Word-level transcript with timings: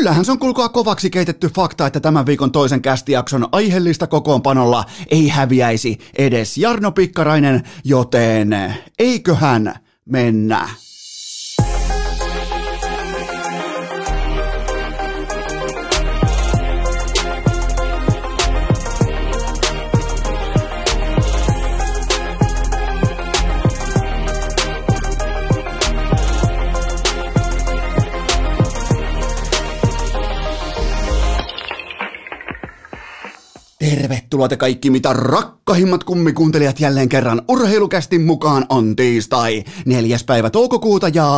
kyllähän 0.00 0.24
se 0.24 0.32
on 0.32 0.38
kulkaa 0.38 0.68
kovaksi 0.68 1.10
keitetty 1.10 1.48
fakta, 1.48 1.86
että 1.86 2.00
tämän 2.00 2.26
viikon 2.26 2.52
toisen 2.52 2.82
kästijakson 2.82 3.48
aiheellista 3.52 4.06
kokoonpanolla 4.06 4.84
ei 5.10 5.28
häviäisi 5.28 5.98
edes 6.18 6.58
Jarno 6.58 6.92
Pikkarainen, 6.92 7.62
joten 7.84 8.74
eiköhän 8.98 9.74
mennä. 10.04 10.68
Tervetuloa 33.80 34.48
te 34.48 34.56
kaikki 34.56 34.90
mitä 34.90 35.12
rakkahimmat 35.12 36.04
kummikuuntelijat 36.04 36.80
jälleen 36.80 37.08
kerran. 37.08 37.42
Urheilukästin 37.48 38.22
mukaan 38.22 38.66
on 38.68 38.96
tiistai 38.96 39.64
neljäs 39.86 40.24
päivä 40.24 40.50
toukokuuta 40.50 41.08
ja 41.08 41.30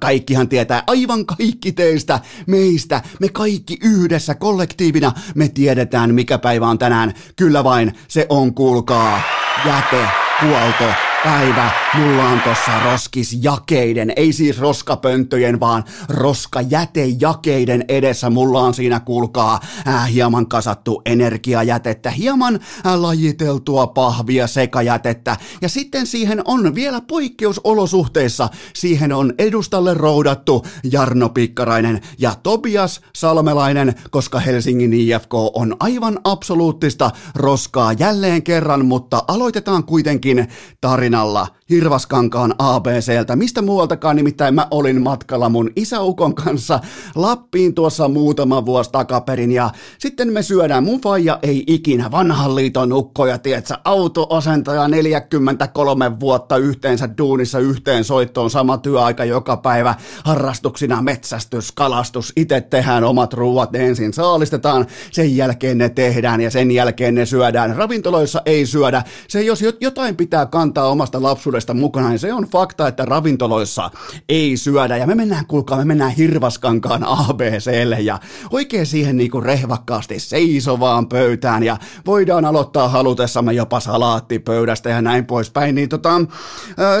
kaikkihan 0.00 0.48
tietää 0.48 0.82
aivan 0.86 1.26
kaikki 1.26 1.72
teistä, 1.72 2.20
meistä, 2.46 3.02
me 3.20 3.28
kaikki 3.28 3.78
yhdessä 3.82 4.34
kollektiivina, 4.34 5.12
me 5.34 5.48
tiedetään 5.48 6.14
mikä 6.14 6.38
päivä 6.38 6.68
on 6.68 6.78
tänään, 6.78 7.14
kyllä 7.36 7.64
vain 7.64 7.92
se 8.08 8.26
on 8.28 8.54
kuulkaa 8.54 9.20
jäte, 9.66 10.08
huolto, 10.42 11.13
päivä. 11.24 11.70
Mulla 11.94 12.28
on 12.28 12.40
tossa 12.40 12.80
roskisjakeiden, 12.84 14.12
ei 14.16 14.32
siis 14.32 14.58
roskapönttöjen, 14.58 15.60
vaan 15.60 15.84
roskajätejakeiden 16.08 17.84
edessä. 17.88 18.30
Mulla 18.30 18.60
on 18.60 18.74
siinä, 18.74 19.00
kuulkaa, 19.00 19.60
äh, 19.88 20.12
hieman 20.12 20.46
kasattu 20.46 21.02
energiajätettä, 21.06 22.10
hieman 22.10 22.54
äh, 22.54 22.94
lajiteltua 22.94 23.86
pahvia 23.86 24.46
sekajätettä. 24.46 25.36
Ja 25.62 25.68
sitten 25.68 26.06
siihen 26.06 26.42
on 26.44 26.74
vielä 26.74 27.00
poikkeusolosuhteissa, 27.00 28.48
siihen 28.74 29.12
on 29.12 29.34
edustalle 29.38 29.94
roudattu 29.94 30.66
Jarno 30.92 31.28
Pikkarainen 31.28 32.00
ja 32.18 32.34
Tobias 32.42 33.00
Salmelainen, 33.14 33.94
koska 34.10 34.38
Helsingin 34.38 34.92
IFK 34.92 35.34
on 35.34 35.76
aivan 35.80 36.18
absoluuttista 36.24 37.10
roskaa 37.34 37.92
jälleen 37.92 38.42
kerran, 38.42 38.86
mutta 38.86 39.24
aloitetaan 39.28 39.84
kuitenkin 39.84 40.48
tarina 40.80 41.13
tarinalla 41.14 41.46
Hirvaskankaan 41.70 42.54
ABCltä. 42.58 43.36
Mistä 43.36 43.62
muualtakaan 43.62 44.16
nimittäin 44.16 44.54
mä 44.54 44.68
olin 44.70 45.02
matkalla 45.02 45.48
mun 45.48 45.70
isäukon 45.76 46.34
kanssa 46.34 46.80
Lappiin 47.14 47.74
tuossa 47.74 48.08
muutama 48.08 48.66
vuosi 48.66 48.92
takaperin 48.92 49.52
ja 49.52 49.70
sitten 49.98 50.32
me 50.32 50.42
syödään. 50.42 50.84
Mun 50.84 51.00
faija 51.00 51.38
ei 51.42 51.64
ikinä 51.66 52.10
vanhan 52.10 52.54
liiton 52.54 52.92
ukkoja, 52.92 53.38
tietsä, 53.38 53.78
auto-asentaja 53.84 54.88
43 54.88 56.20
vuotta 56.20 56.56
yhteensä 56.56 57.08
duunissa 57.18 57.58
yhteen 57.58 58.04
soittoon, 58.04 58.50
sama 58.50 58.78
työaika 58.78 59.24
joka 59.24 59.56
päivä, 59.56 59.94
harrastuksina 60.24 61.02
metsästys, 61.02 61.72
kalastus, 61.72 62.32
itse 62.36 62.60
tehdään 62.60 63.04
omat 63.04 63.32
ruuat, 63.32 63.72
ne 63.72 63.86
ensin 63.86 64.12
saalistetaan, 64.12 64.86
sen 65.10 65.36
jälkeen 65.36 65.78
ne 65.78 65.88
tehdään 65.88 66.40
ja 66.40 66.50
sen 66.50 66.70
jälkeen 66.70 67.14
ne 67.14 67.26
syödään. 67.26 67.76
Ravintoloissa 67.76 68.42
ei 68.46 68.66
syödä. 68.66 69.02
Se 69.28 69.42
jos 69.42 69.64
jotain 69.80 70.16
pitää 70.16 70.46
kantaa 70.46 70.88
omasta 71.04 71.22
lapsuudesta 71.22 71.74
mukana, 71.74 72.08
niin 72.08 72.18
se 72.18 72.32
on 72.32 72.44
fakta, 72.44 72.88
että 72.88 73.04
ravintoloissa 73.04 73.90
ei 74.28 74.56
syödä. 74.56 74.96
Ja 74.96 75.06
me 75.06 75.14
mennään, 75.14 75.46
kuulkaa, 75.46 75.78
me 75.78 75.84
mennään 75.84 76.10
Hirvaskankaan 76.10 77.04
ABClle 77.06 78.00
ja 78.00 78.18
oikein 78.50 78.86
siihen 78.86 79.16
niinku 79.16 79.40
rehvakkaasti 79.40 80.18
seisovaan 80.20 81.08
pöytään 81.08 81.62
ja 81.62 81.76
voidaan 82.06 82.44
aloittaa 82.44 82.88
halutessamme 82.88 83.52
jopa 83.52 83.80
salaattipöydästä 83.80 84.90
ja 84.90 85.02
näin 85.02 85.26
poispäin. 85.26 85.74
Niin 85.74 85.88
tota, 85.88 86.10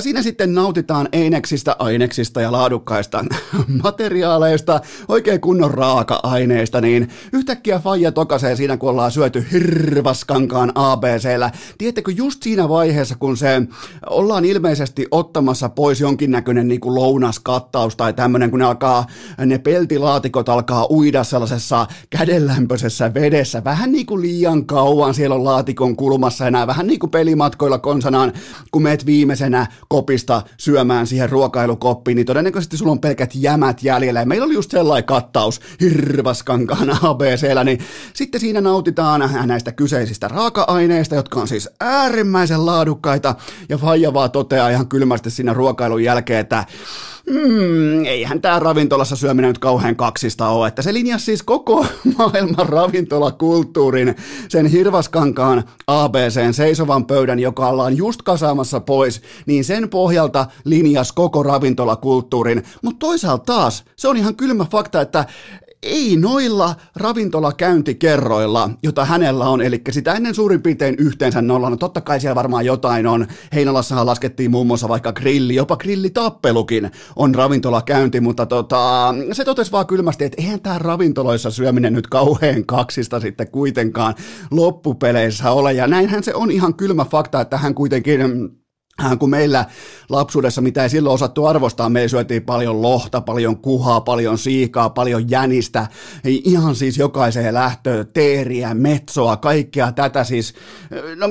siinä 0.00 0.22
sitten 0.22 0.54
nautitaan 0.54 1.08
eineksistä, 1.12 1.76
aineksista 1.78 2.40
ja 2.40 2.52
laadukkaista 2.52 3.24
materiaaleista, 3.84 4.80
oikein 5.08 5.40
kunnon 5.40 5.70
raaka-aineista, 5.70 6.80
niin 6.80 7.08
yhtäkkiä 7.32 7.78
faija 7.78 8.12
tokasee 8.12 8.56
siinä, 8.56 8.76
kun 8.76 8.90
ollaan 8.90 9.10
syöty 9.10 9.46
Hirvaskankaan 9.52 10.72
ABCllä. 10.74 11.50
Tiedättekö, 11.78 12.12
just 12.12 12.42
siinä 12.42 12.68
vaiheessa, 12.68 13.14
kun 13.18 13.36
se 13.36 13.62
ollaan 14.10 14.44
ilmeisesti 14.44 15.06
ottamassa 15.10 15.68
pois 15.68 16.00
jonkinnäköinen 16.00 16.68
niin 16.68 16.80
kuin 16.80 16.94
lounaskattaus 16.94 17.96
tai 17.96 18.12
tämmöinen, 18.12 18.50
kun 18.50 18.58
ne 18.58 18.64
alkaa, 18.64 19.06
ne 19.46 19.58
peltilaatikot 19.58 20.48
alkaa 20.48 20.86
uida 20.90 21.24
sellaisessa 21.24 21.86
kädenlämpöisessä 22.10 23.14
vedessä, 23.14 23.64
vähän 23.64 23.92
niin 23.92 24.06
kuin 24.06 24.22
liian 24.22 24.66
kauan 24.66 25.14
siellä 25.14 25.34
on 25.34 25.44
laatikon 25.44 25.96
kulmassa 25.96 26.46
enää, 26.46 26.66
vähän 26.66 26.86
niin 26.86 26.98
kuin 26.98 27.10
pelimatkoilla 27.10 27.78
konsanaan, 27.78 28.32
kun 28.70 28.82
meet 28.82 29.06
viimeisenä 29.06 29.66
kopista 29.88 30.42
syömään 30.56 31.06
siihen 31.06 31.30
ruokailukoppiin, 31.30 32.16
niin 32.16 32.26
todennäköisesti 32.26 32.76
sulla 32.76 32.92
on 32.92 33.00
pelkät 33.00 33.30
jämät 33.34 33.82
jäljellä, 33.82 34.20
ja 34.20 34.26
meillä 34.26 34.44
oli 34.44 34.54
just 34.54 34.70
sellainen 34.70 35.04
kattaus 35.04 35.60
Hirvaskankaan 35.80 36.98
ABCllä, 37.02 37.64
niin 37.64 37.78
sitten 38.14 38.40
siinä 38.40 38.60
nautitaan 38.60 39.30
näistä 39.46 39.72
kyseisistä 39.72 40.28
raaka-aineista, 40.28 41.14
jotka 41.14 41.40
on 41.40 41.48
siis 41.48 41.68
äärimmäisen 41.80 42.66
laadukkaita, 42.66 43.34
ja 43.68 43.78
faija 43.84 44.14
vaan 44.14 44.30
toteaa 44.30 44.70
ihan 44.70 44.88
kylmästi 44.88 45.30
siinä 45.30 45.52
ruokailun 45.52 46.04
jälkeen, 46.04 46.40
että 46.40 46.64
mm, 47.30 48.04
eihän 48.04 48.40
tämä 48.40 48.58
ravintolassa 48.58 49.16
syöminen 49.16 49.48
nyt 49.48 49.58
kauhean 49.58 49.96
kaksista 49.96 50.48
ole, 50.48 50.68
että 50.68 50.82
se 50.82 50.94
linjasi 50.94 51.24
siis 51.24 51.42
koko 51.42 51.86
maailman 52.18 52.68
ravintolakulttuurin 52.68 54.14
sen 54.48 54.66
Hirvaskankaan 54.66 55.64
ABCn 55.86 56.54
seisovan 56.54 57.06
pöydän, 57.06 57.38
joka 57.38 57.68
ollaan 57.68 57.96
just 57.96 58.22
kasaamassa 58.22 58.80
pois, 58.80 59.22
niin 59.46 59.64
sen 59.64 59.88
pohjalta 59.88 60.46
linjas 60.64 61.12
koko 61.12 61.42
ravintolakulttuurin, 61.42 62.62
mutta 62.82 62.98
toisaalta 62.98 63.44
taas 63.44 63.84
se 63.96 64.08
on 64.08 64.16
ihan 64.16 64.36
kylmä 64.36 64.64
fakta, 64.64 65.00
että 65.00 65.24
ei 65.84 66.16
noilla 66.16 66.74
ravintolakäyntikerroilla, 66.96 68.70
jota 68.82 69.04
hänellä 69.04 69.48
on, 69.48 69.62
eli 69.62 69.80
sitä 69.90 70.12
ennen 70.12 70.34
suurin 70.34 70.62
piirtein 70.62 70.94
yhteensä 70.98 71.42
nolla, 71.42 71.70
no 71.70 71.76
totta 71.76 72.00
kai 72.00 72.20
siellä 72.20 72.34
varmaan 72.34 72.66
jotain 72.66 73.06
on, 73.06 73.26
Heinolassahan 73.54 74.06
laskettiin 74.06 74.50
muun 74.50 74.66
muassa 74.66 74.88
vaikka 74.88 75.12
grilli, 75.12 75.54
jopa 75.54 75.76
grillitappelukin 75.76 76.90
on 77.16 77.34
ravintolakäynti, 77.34 78.20
mutta 78.20 78.46
tota, 78.46 79.14
se 79.32 79.44
totesi 79.44 79.72
vaan 79.72 79.86
kylmästi, 79.86 80.24
että 80.24 80.42
eihän 80.42 80.60
tämä 80.60 80.78
ravintoloissa 80.78 81.50
syöminen 81.50 81.92
nyt 81.92 82.06
kauhean 82.06 82.66
kaksista 82.66 83.20
sitten 83.20 83.50
kuitenkaan 83.50 84.14
loppupeleissä 84.50 85.50
ole, 85.50 85.72
ja 85.72 85.86
näinhän 85.86 86.24
se 86.24 86.34
on 86.34 86.50
ihan 86.50 86.74
kylmä 86.74 87.04
fakta, 87.04 87.40
että 87.40 87.58
hän 87.58 87.74
kuitenkin 87.74 88.20
Hän 88.20 88.63
kun 89.18 89.30
meillä 89.30 89.64
lapsuudessa, 90.08 90.60
mitä 90.60 90.82
ei 90.82 90.90
silloin 90.90 91.14
osattu 91.14 91.46
arvostaa, 91.46 91.88
me 91.88 92.08
syötiin 92.08 92.42
paljon 92.42 92.82
lohta, 92.82 93.20
paljon 93.20 93.56
kuhaa, 93.56 94.00
paljon 94.00 94.38
siikaa, 94.38 94.90
paljon 94.90 95.30
jänistä, 95.30 95.86
ihan 96.24 96.74
siis 96.74 96.98
jokaiseen 96.98 97.54
lähtöön, 97.54 98.06
teeriä, 98.12 98.74
metsoa, 98.74 99.36
kaikkea 99.36 99.92
tätä 99.92 100.24
siis, 100.24 100.54
no, 101.16 101.26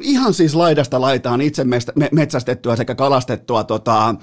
ihan 0.00 0.34
siis 0.34 0.54
laidasta 0.54 1.00
laitaan 1.00 1.40
itse 1.40 1.64
metsästettyä 2.12 2.76
sekä 2.76 2.94
kalastettua 2.94 3.64
tota, 3.64 4.14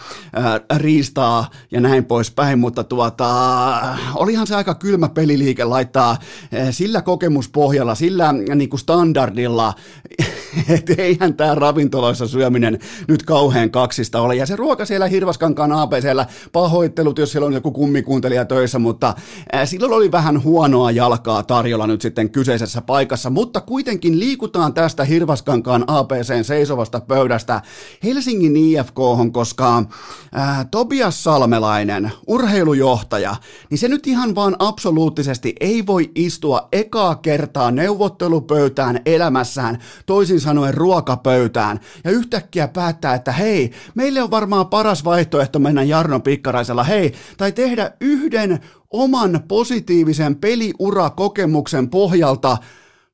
riistaa 0.77 1.49
ja 1.71 1.81
näin 1.81 2.05
poispäin, 2.05 2.59
mutta 2.59 2.83
tuota, 2.83 3.27
olihan 4.15 4.47
se 4.47 4.55
aika 4.55 4.75
kylmä 4.75 5.09
peliliike 5.09 5.63
laittaa 5.63 6.17
sillä 6.71 7.01
kokemuspohjalla, 7.01 7.95
sillä 7.95 8.33
niin 8.55 8.69
kuin 8.69 8.79
standardilla, 8.79 9.73
että 10.75 10.93
eihän 10.97 11.33
tämä 11.33 11.55
ravintoloissa 11.55 12.27
syöminen 12.27 12.80
nyt 13.07 13.23
kauhean 13.23 13.71
kaksista 13.71 14.21
ole. 14.21 14.35
Ja 14.35 14.45
se 14.45 14.55
ruoka 14.55 14.85
siellä 14.85 15.07
Hirvaskankaan 15.07 15.71
ABCllä, 15.71 16.25
pahoittelut, 16.51 17.19
jos 17.19 17.31
siellä 17.31 17.45
on 17.45 17.53
joku 17.53 17.71
kummikuuntelija 17.71 18.45
töissä, 18.45 18.79
mutta 18.79 19.15
silloin 19.65 19.93
oli 19.93 20.11
vähän 20.11 20.43
huonoa 20.43 20.91
jalkaa 20.91 21.43
tarjolla 21.43 21.87
nyt 21.87 22.01
sitten 22.01 22.29
kyseisessä 22.29 22.81
paikassa, 22.81 23.29
mutta 23.29 23.61
kuitenkin 23.61 24.19
liikutaan 24.19 24.73
tästä 24.73 25.03
Hirvaskankaan 25.03 25.83
ABCn 25.87 26.43
seisovasta 26.43 26.99
pöydästä 26.99 27.61
Helsingin 28.03 28.55
IFK, 28.55 28.97
koska 29.31 29.83
ää, 30.31 30.65
Tobias 30.71 31.23
Salmelainen, 31.23 32.11
urheilujohtaja, 32.27 33.35
niin 33.69 33.77
se 33.77 33.87
nyt 33.87 34.07
ihan 34.07 34.35
vaan 34.35 34.55
absoluuttisesti 34.59 35.55
ei 35.59 35.85
voi 35.85 36.11
istua 36.15 36.67
ekaa 36.71 37.15
kertaa 37.15 37.71
neuvottelupöytään 37.71 38.99
elämässään, 39.05 39.77
toisin 40.05 40.41
sanoen 40.41 40.73
ruokapöytään, 40.73 41.79
ja 42.03 42.11
yhtäkkiä 42.11 42.67
päättää, 42.73 43.13
että 43.13 43.31
hei, 43.31 43.71
meille 43.95 44.21
on 44.21 44.31
varmaan 44.31 44.67
paras 44.67 45.05
vaihtoehto 45.05 45.59
mennä 45.59 45.83
Jarno 45.83 46.19
Pikkaraisella, 46.19 46.83
hei, 46.83 47.13
tai 47.37 47.51
tehdä 47.51 47.91
yhden 48.01 48.59
oman 48.91 49.43
positiivisen 49.47 50.35
peliurakokemuksen 50.35 51.89
pohjalta 51.89 52.57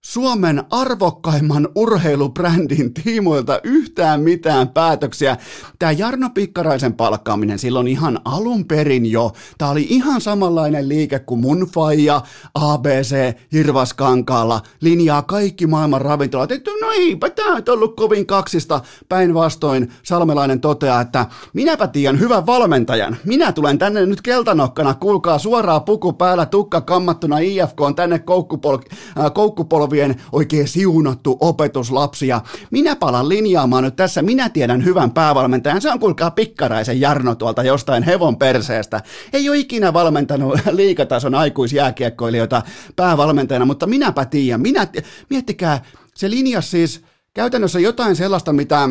Suomen 0.08 0.64
arvokkaimman 0.70 1.68
urheilubrändin 1.76 2.94
tiimoilta 2.94 3.60
yhtään 3.64 4.22
mitään 4.22 4.70
päätöksiä. 4.70 5.38
Tämä 5.80 5.92
Jarno 5.92 6.30
Pikkaraisen 6.30 6.94
palkkaaminen 6.94 7.60
silloin 7.60 7.88
ihan 7.88 8.20
alun 8.26 8.66
perin 8.66 9.12
jo, 9.12 9.32
tämä 9.58 9.72
oli 9.72 9.88
ihan 9.90 10.22
samanlainen 10.22 10.90
liike 10.90 11.20
kuin 11.20 11.42
mun 11.42 11.68
faija, 11.74 12.22
ABC, 12.56 13.36
Hirvaskankaalla, 13.52 14.62
linjaa 14.82 15.22
kaikki 15.22 15.68
maailman 15.68 16.02
ravintolat, 16.02 16.52
että 16.52 16.72
no 16.82 16.92
eipä 16.92 17.30
tämä 17.30 17.56
nyt 17.56 17.70
ollut 17.70 17.96
kovin 17.96 18.26
kaksista. 18.26 18.82
Päinvastoin 19.10 19.92
Salmelainen 20.04 20.62
toteaa, 20.62 21.02
että 21.02 21.26
minäpä 21.54 21.88
tiedän 21.88 22.20
hyvän 22.20 22.46
valmentajan. 22.46 23.18
Minä 23.26 23.52
tulen 23.52 23.78
tänne 23.78 24.06
nyt 24.06 24.22
keltanokkana, 24.22 24.94
kuulkaa 24.94 25.40
suoraa 25.40 25.80
puku 25.80 26.14
päällä, 26.14 26.46
tukka 26.46 26.82
kammattuna 26.82 27.40
IFK 27.40 27.82
on 27.82 27.96
tänne 27.96 28.18
koukkupol- 28.18 28.96
äh, 29.20 29.34
koukkupolvi 29.34 29.97
olevien 29.98 30.22
oikein 30.32 30.68
siunattu 30.68 31.38
opetuslapsi. 31.40 32.28
Ja 32.28 32.42
minä 32.72 32.96
palan 32.96 33.30
linjaamaan 33.30 33.84
nyt 33.84 33.96
tässä, 33.96 34.22
minä 34.22 34.50
tiedän 34.50 34.86
hyvän 34.86 35.12
päävalmentajan, 35.12 35.82
se 35.82 35.92
on 35.92 36.00
kuulkaa 36.00 36.32
pikkaraisen 36.32 37.02
Jarno 37.02 37.36
tuolta 37.36 37.64
jostain 37.64 38.04
hevon 38.04 38.38
perseestä. 38.38 39.02
Ei 39.34 39.50
ole 39.50 39.58
ikinä 39.58 39.94
valmentanut 39.94 40.60
liikatason 40.72 41.36
aikuisjääkiekkoilijoita 41.36 42.62
päävalmentajana, 42.96 43.66
mutta 43.66 43.88
minäpä 43.88 44.26
tiedän, 44.26 44.62
minä, 44.62 44.88
miettikää, 45.30 45.82
se 46.16 46.30
linja 46.30 46.62
siis 46.62 47.02
käytännössä 47.34 47.80
jotain 47.80 48.16
sellaista, 48.16 48.54
mitä 48.54 48.90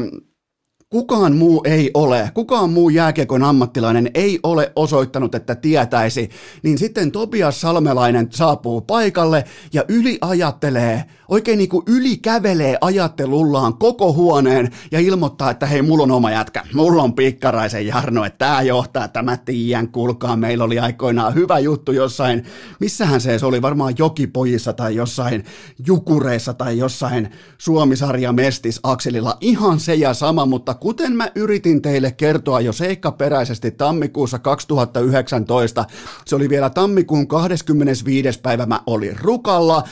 kukaan 0.91 1.37
muu 1.37 1.63
ei 1.65 1.91
ole, 1.95 2.31
kukaan 2.35 2.71
muu 2.71 2.91
jääkiekon 2.91 3.43
ammattilainen 3.43 4.11
ei 4.15 4.39
ole 4.43 4.73
osoittanut, 4.77 5.35
että 5.35 5.55
tietäisi, 5.55 6.31
niin 6.63 6.79
sitten 6.79 7.13
Tobias 7.13 7.61
Salmelainen 7.61 8.29
saapuu 8.31 8.81
paikalle 8.81 9.45
ja 9.73 9.85
yli 9.89 10.19
ajattelee, 10.21 11.05
oikein 11.29 11.59
niin 11.59 11.69
kuin 11.69 11.85
yli 11.87 12.17
kävelee 12.17 12.79
ajattelullaan 12.81 13.75
koko 13.75 14.13
huoneen 14.13 14.71
ja 14.91 15.01
ilmoittaa, 15.01 15.51
että 15.51 15.67
hei, 15.67 15.83
mulla 15.83 16.03
on 16.03 16.11
oma 16.11 16.31
jätkä, 16.31 16.65
mulla 16.75 17.03
on 17.03 17.15
pikkaraisen 17.15 17.87
Jarno, 17.87 18.25
että 18.25 18.39
tämä 18.39 18.63
johtaa, 18.63 19.09
tämä 19.09 19.37
tiiän, 19.37 19.89
kuulkaa, 19.89 20.37
meillä 20.37 20.65
oli 20.65 20.79
aikoinaan 20.79 21.35
hyvä 21.35 21.59
juttu 21.59 21.93
jossain, 21.93 22.45
missähän 22.81 23.21
se 23.21 23.39
oli, 23.43 23.63
varmaan 23.63 23.95
Jokipojissa 23.99 24.73
tai 24.73 24.95
jossain 24.95 25.45
Jukureissa 25.87 26.55
tai 26.55 26.79
jossain 26.79 27.31
Suomisarja 27.59 28.33
Mestis 28.33 28.81
Akselilla, 28.83 29.37
ihan 29.41 29.81
se 29.81 29.95
ja 29.95 30.15
sama, 30.15 30.47
mutta 30.47 30.75
kuten 30.75 31.13
mä 31.13 31.31
yritin 31.35 31.83
teille 31.83 32.13
kertoa 32.13 32.61
jo 32.61 32.73
seikkaperäisesti 32.73 33.71
tammikuussa 33.71 34.39
2019, 34.39 35.85
se 36.27 36.37
oli 36.37 36.49
vielä 36.49 36.71
tammikuun 36.71 37.29
25. 37.29 38.41
päivä, 38.41 38.67
mä 38.67 38.81
olin 38.87 39.17
rukalla, 39.21 39.83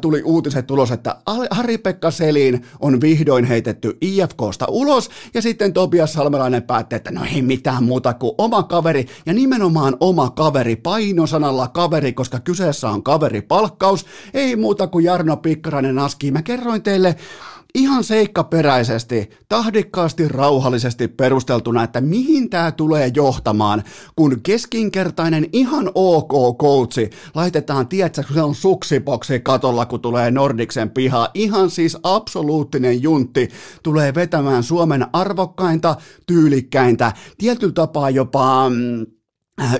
tuli 0.00 0.22
uutiset 0.22 0.65
tulos, 0.66 0.90
että 0.90 1.16
Harri-Pekka 1.50 2.10
Selin 2.10 2.66
on 2.80 3.00
vihdoin 3.00 3.44
heitetty 3.44 3.98
IFKsta 4.00 4.66
ulos, 4.68 5.10
ja 5.34 5.42
sitten 5.42 5.72
Tobias 5.72 6.12
Salmelainen 6.12 6.62
päätti, 6.62 6.96
että 6.96 7.10
no 7.10 7.20
ei 7.34 7.42
mitään 7.42 7.84
muuta 7.84 8.14
kuin 8.14 8.32
oma 8.38 8.62
kaveri, 8.62 9.06
ja 9.26 9.32
nimenomaan 9.32 9.96
oma 10.00 10.30
kaveri, 10.30 10.76
painosanalla 10.76 11.68
kaveri, 11.68 12.12
koska 12.12 12.40
kyseessä 12.40 12.90
on 12.90 13.02
kaveripalkkaus, 13.02 14.06
ei 14.34 14.56
muuta 14.56 14.86
kuin 14.86 15.04
Jarno 15.04 15.36
Pikkarainen 15.36 15.98
aski. 15.98 16.30
Mä 16.30 16.42
kerroin 16.42 16.82
teille 16.82 17.16
ihan 17.76 18.04
seikkaperäisesti, 18.04 19.30
tahdikkaasti, 19.48 20.28
rauhallisesti 20.28 21.08
perusteltuna, 21.08 21.82
että 21.82 22.00
mihin 22.00 22.50
tämä 22.50 22.72
tulee 22.72 23.10
johtamaan, 23.14 23.82
kun 24.16 24.40
keskinkertainen 24.42 25.46
ihan 25.52 25.90
ok 25.94 26.58
koutsi 26.58 27.10
laitetaan, 27.34 27.88
tietsä, 27.88 28.22
kun 28.22 28.34
se 28.34 28.42
on 28.42 28.54
suksiboksi 28.54 29.40
katolla, 29.40 29.86
kun 29.86 30.00
tulee 30.00 30.30
Nordiksen 30.30 30.90
piha, 30.90 31.28
ihan 31.34 31.70
siis 31.70 31.96
absoluuttinen 32.02 33.02
juntti 33.02 33.48
tulee 33.82 34.14
vetämään 34.14 34.62
Suomen 34.62 35.06
arvokkainta, 35.12 35.96
tyylikkäintä, 36.26 37.12
tietyllä 37.38 37.72
tapaa 37.72 38.10
jopa 38.10 38.70
mm, 38.70 39.06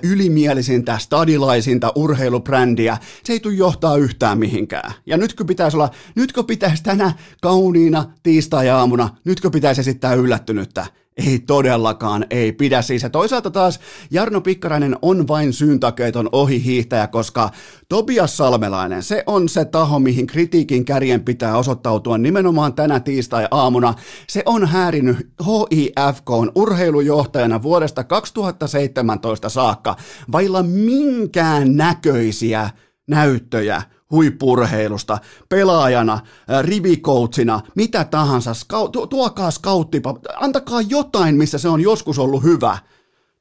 ylimielisintä, 0.02 0.98
stadilaisinta 0.98 1.92
urheilubrändiä, 1.94 2.96
se 3.24 3.32
ei 3.32 3.40
tule 3.40 3.54
johtaa 3.54 3.96
yhtään 3.96 4.38
mihinkään. 4.38 4.92
Ja 5.06 5.16
nytkö 5.16 5.44
pitäisi 5.44 5.76
olla, 5.76 5.90
nytkö 6.14 6.42
pitäisi 6.42 6.82
tänä 6.82 7.12
kauniina 7.42 8.04
tiistai-aamuna, 8.22 9.08
nytkö 9.24 9.50
pitäisi 9.50 9.80
esittää 9.80 10.14
yllättynyttä? 10.14 10.86
Ei 11.16 11.38
todellakaan, 11.38 12.26
ei 12.30 12.52
pidä 12.52 12.82
siis. 12.82 13.02
Ja 13.02 13.10
toisaalta 13.10 13.50
taas 13.50 13.80
Jarno 14.10 14.40
Pikkarainen 14.40 14.96
on 15.02 15.28
vain 15.28 15.52
syyntakeeton 15.52 16.28
ohihiihtäjä, 16.32 17.06
koska 17.06 17.50
Tobias 17.88 18.36
Salmelainen, 18.36 19.02
se 19.02 19.22
on 19.26 19.48
se 19.48 19.64
taho, 19.64 19.98
mihin 19.98 20.26
kritiikin 20.26 20.84
kärjen 20.84 21.24
pitää 21.24 21.56
osoittautua 21.58 22.18
nimenomaan 22.18 22.74
tänä 22.74 23.00
tiistai-aamuna. 23.00 23.94
Se 24.28 24.42
on 24.46 24.68
häärinyt 24.68 25.16
HIFK 25.46 26.30
urheilujohtajana 26.54 27.62
vuodesta 27.62 28.04
2017 28.04 29.48
saakka 29.48 29.96
vailla 30.32 30.62
minkään 30.62 31.76
näköisiä 31.76 32.70
näyttöjä 33.08 33.82
huippurheilusta, 34.10 35.18
pelaajana, 35.48 36.20
rivikoutsina, 36.62 37.60
mitä 37.74 38.04
tahansa, 38.04 38.52
skau- 38.52 39.06
tuokaa 39.08 39.50
skauttipa, 39.50 40.14
antakaa 40.36 40.80
jotain, 40.80 41.34
missä 41.34 41.58
se 41.58 41.68
on 41.68 41.80
joskus 41.80 42.18
ollut 42.18 42.42
hyvä– 42.42 42.78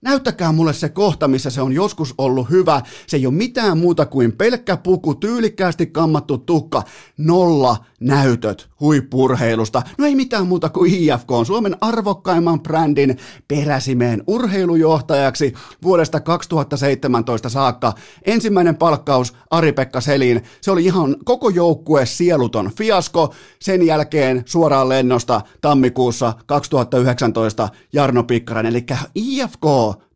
Näyttäkää 0.01 0.51
mulle 0.51 0.73
se 0.73 0.89
kohta, 0.89 1.27
missä 1.27 1.49
se 1.49 1.61
on 1.61 1.73
joskus 1.73 2.13
ollut 2.17 2.49
hyvä. 2.49 2.81
Se 3.07 3.17
ei 3.17 3.25
ole 3.25 3.33
mitään 3.33 3.77
muuta 3.77 4.05
kuin 4.05 4.31
pelkkä 4.31 4.77
puku, 4.77 5.15
tyylikkäästi 5.15 5.87
kammattu 5.87 6.37
tukka, 6.37 6.83
nolla 7.17 7.77
näytöt 7.99 8.69
huippurheilusta. 8.79 9.81
No 9.97 10.05
ei 10.05 10.15
mitään 10.15 10.47
muuta 10.47 10.69
kuin 10.69 10.93
IFK 10.93 11.31
on 11.31 11.45
Suomen 11.45 11.77
arvokkaimman 11.81 12.61
brändin 12.61 13.17
peräsimeen 13.47 14.23
urheilujohtajaksi 14.27 15.53
vuodesta 15.83 16.19
2017 16.19 17.49
saakka. 17.49 17.93
Ensimmäinen 18.25 18.75
palkkaus 18.75 19.33
Ari-Pekka 19.49 20.01
Selin. 20.01 20.43
Se 20.61 20.71
oli 20.71 20.85
ihan 20.85 21.15
koko 21.25 21.49
joukkue 21.49 22.05
sieluton 22.05 22.71
fiasko. 22.77 23.33
Sen 23.61 23.85
jälkeen 23.85 24.43
suoraan 24.45 24.89
lennosta 24.89 25.41
tammikuussa 25.61 26.33
2019 26.45 27.69
Jarno 27.93 28.23
Pikkarainen. 28.23 28.71
Eli 28.71 28.85
IFK 29.15 29.65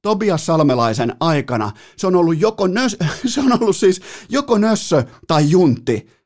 Tobias 0.02 0.46
Salmelaisen 0.46 1.16
aikana 1.20 1.72
se 1.98 2.08
on 2.08 2.16
ollut 2.16 2.40
joko 2.40 2.68
nös, 2.68 2.98
se 3.26 3.42
on 3.42 3.62
ollut 3.62 3.76
siis 3.76 4.02
joko 4.30 4.58
nössö 4.58 5.04
tai 5.28 5.50
juntti. 5.50 6.20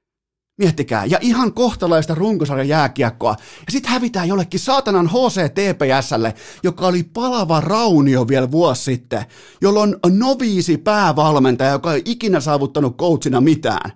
Miettikää, 0.58 1.06
ja 1.06 1.18
ihan 1.22 1.54
kohtalaista 1.54 2.16
runkosarjan 2.16 2.68
jääkiekkoa. 2.68 3.36
Ja 3.66 3.72
sitten 3.72 3.92
hävitään 3.92 4.28
jollekin 4.28 4.60
saatanan 4.60 5.10
HCTPSlle, 5.10 6.34
joka 6.64 6.88
oli 6.88 7.04
palava 7.04 7.62
raunio 7.62 8.28
vielä 8.28 8.52
vuosi 8.52 8.84
sitten, 8.84 9.26
jolloin 9.62 9.96
noviisi 10.12 10.78
päävalmentaja, 10.78 11.72
joka 11.72 11.94
ei 11.94 12.02
ikinä 12.06 12.40
saavuttanut 12.40 12.98
coachina 12.98 13.42
mitään. 13.42 13.92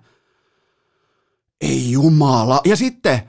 Ei 1.60 1.90
jumala. 1.90 2.60
Ja 2.64 2.76
sitten, 2.76 3.22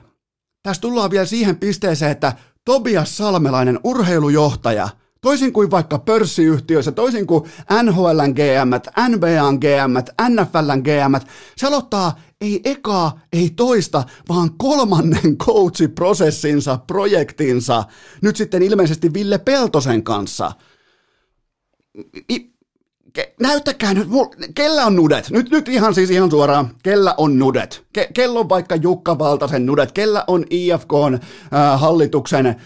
tässä 0.62 0.80
tullaan 0.80 1.10
vielä 1.10 1.26
siihen 1.26 1.56
pisteeseen, 1.56 2.10
että 2.10 2.32
Tobias 2.64 3.16
Salmelainen, 3.16 3.80
urheilujohtaja– 3.84 4.88
Toisin 5.20 5.52
kuin 5.52 5.70
vaikka 5.70 5.98
pörssiyhtiöissä, 5.98 6.92
toisin 6.92 7.26
kuin 7.26 7.44
NHLn 7.82 8.32
GM, 8.34 8.90
NBAn 9.08 9.58
GM, 9.58 9.94
NFLn 10.30 10.80
GM, 10.82 11.26
se 11.56 11.66
aloittaa 11.66 12.20
ei 12.40 12.60
ekaa, 12.64 13.20
ei 13.32 13.50
toista, 13.56 14.04
vaan 14.28 14.50
kolmannen 14.58 15.36
coachiprosessinsa, 15.36 16.78
projektinsa, 16.86 17.84
nyt 18.22 18.36
sitten 18.36 18.62
ilmeisesti 18.62 19.14
Ville 19.14 19.38
Peltosen 19.38 20.02
kanssa. 20.02 20.52
I, 22.32 22.52
Ke, 23.12 23.34
näyttäkää 23.40 23.94
nyt, 23.94 24.08
mul, 24.08 24.26
kellä 24.54 24.86
on 24.86 24.96
nudet? 24.96 25.30
Nyt, 25.30 25.50
nyt 25.50 25.68
ihan 25.68 25.94
siis 25.94 26.10
ihan 26.10 26.30
suoraan, 26.30 26.70
kellä 26.82 27.14
on 27.16 27.38
nudet? 27.38 27.84
Ke, 27.92 28.08
kello 28.14 28.40
on 28.40 28.48
vaikka 28.48 28.76
Jukka 28.76 29.18
Valtasen 29.18 29.66
nudet? 29.66 29.92
Kellä 29.92 30.24
on 30.26 30.44
IFK 30.50 30.92
äh, 31.14 31.20
hallituksen 31.80 32.46
äh, 32.46 32.56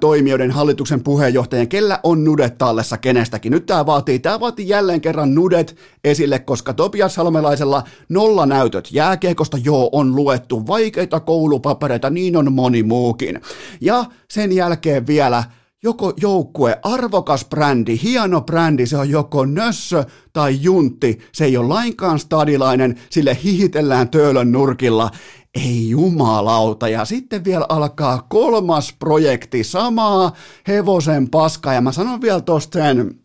toimijoiden, 0.00 0.50
hallituksen 0.50 1.02
puheenjohtajien? 1.02 1.68
Kellä 1.68 2.00
on 2.02 2.24
nudet 2.24 2.58
tallessa 2.58 2.96
kenestäkin? 2.96 3.52
Nyt 3.52 3.66
tämä 3.66 3.86
vaatii, 3.86 4.18
tämä 4.18 4.40
vaatii 4.40 4.68
jälleen 4.68 5.00
kerran 5.00 5.34
nudet 5.34 5.76
esille, 6.04 6.38
koska 6.38 6.72
Topias 6.72 7.14
Salmelaisella 7.14 7.82
nolla 8.08 8.46
näytöt 8.46 8.88
jääkiekosta 8.92 9.58
joo 9.64 9.88
on 9.92 10.16
luettu 10.16 10.66
vaikeita 10.66 11.20
koulupapereita, 11.20 12.10
niin 12.10 12.36
on 12.36 12.52
moni 12.52 12.82
muukin. 12.82 13.40
Ja 13.80 14.04
sen 14.30 14.52
jälkeen 14.52 15.06
vielä 15.06 15.44
joko 15.84 16.12
joukkue, 16.16 16.78
arvokas 16.82 17.44
brändi, 17.44 18.00
hieno 18.02 18.40
brändi, 18.40 18.86
se 18.86 18.96
on 18.96 19.10
joko 19.10 19.44
nössö 19.44 20.04
tai 20.32 20.62
juntti, 20.62 21.18
se 21.32 21.44
ei 21.44 21.56
ole 21.56 21.68
lainkaan 21.68 22.18
stadilainen, 22.18 23.00
sille 23.10 23.38
hihitellään 23.44 24.08
töölön 24.08 24.52
nurkilla, 24.52 25.10
ei 25.54 25.90
jumalauta. 25.90 26.88
Ja 26.88 27.04
sitten 27.04 27.44
vielä 27.44 27.66
alkaa 27.68 28.26
kolmas 28.28 28.94
projekti, 28.98 29.64
samaa 29.64 30.32
hevosen 30.68 31.30
paskaa, 31.30 31.74
ja 31.74 31.80
mä 31.80 31.92
sanon 31.92 32.20
vielä 32.20 32.40
tosta 32.40 32.78
sen, 32.78 33.20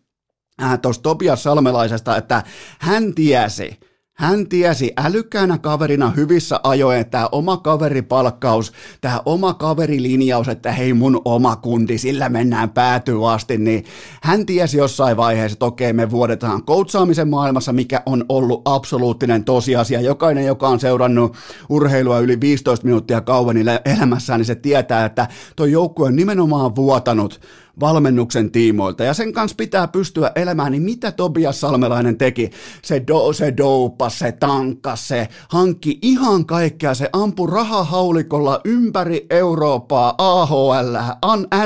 äh, 0.62 0.78
Topias 1.02 1.42
Salmelaisesta, 1.42 2.16
että 2.16 2.42
hän 2.78 3.14
tiesi, 3.14 3.80
hän 4.20 4.48
tiesi 4.48 4.92
älykkäänä 4.96 5.58
kaverina 5.58 6.10
hyvissä 6.10 6.60
ajoin, 6.62 6.98
että 6.98 7.10
tämä 7.10 7.28
oma 7.32 7.56
kaveripalkkaus, 7.56 8.72
tämä 9.00 9.22
oma 9.24 9.54
kaverilinjaus, 9.54 10.48
että 10.48 10.72
hei 10.72 10.92
mun 10.92 11.22
oma 11.24 11.56
kundi, 11.56 11.98
sillä 11.98 12.28
mennään 12.28 12.70
päätyy 12.70 13.32
asti, 13.32 13.58
niin 13.58 13.84
hän 14.22 14.46
tiesi 14.46 14.78
jossain 14.78 15.16
vaiheessa, 15.16 15.54
että 15.54 15.64
okei 15.64 15.92
me 15.92 16.10
vuodetaan 16.10 16.62
koutsaamisen 16.62 17.28
maailmassa, 17.28 17.72
mikä 17.72 18.02
on 18.06 18.24
ollut 18.28 18.62
absoluuttinen 18.64 19.44
tosiasia. 19.44 20.00
Jokainen, 20.00 20.46
joka 20.46 20.68
on 20.68 20.80
seurannut 20.80 21.36
urheilua 21.68 22.18
yli 22.18 22.40
15 22.40 22.86
minuuttia 22.86 23.20
kauan 23.20 23.56
elämässään, 23.84 24.40
niin 24.40 24.46
se 24.46 24.54
tietää, 24.54 25.04
että 25.04 25.28
tuo 25.56 25.66
joukkue 25.66 26.06
on 26.06 26.16
nimenomaan 26.16 26.76
vuotanut 26.76 27.40
valmennuksen 27.80 28.50
tiimoilta 28.50 29.04
ja 29.04 29.14
sen 29.14 29.32
kanssa 29.32 29.54
pitää 29.54 29.88
pystyä 29.88 30.32
elämään, 30.34 30.72
niin 30.72 30.82
mitä 30.82 31.12
Tobias 31.12 31.60
Salmelainen 31.60 32.18
teki? 32.18 32.50
Se, 32.82 33.02
do, 33.06 33.32
se 33.32 33.54
doupas, 33.56 34.18
se 34.18 34.32
tankkas, 34.32 35.08
se 35.08 35.28
hankki 35.48 35.98
ihan 36.02 36.46
kaikkea, 36.46 36.94
se 36.94 37.08
ampui 37.12 37.50
rahahaulikolla 37.50 38.60
ympäri 38.64 39.26
Eurooppaa, 39.30 40.14
AHL, 40.18 40.96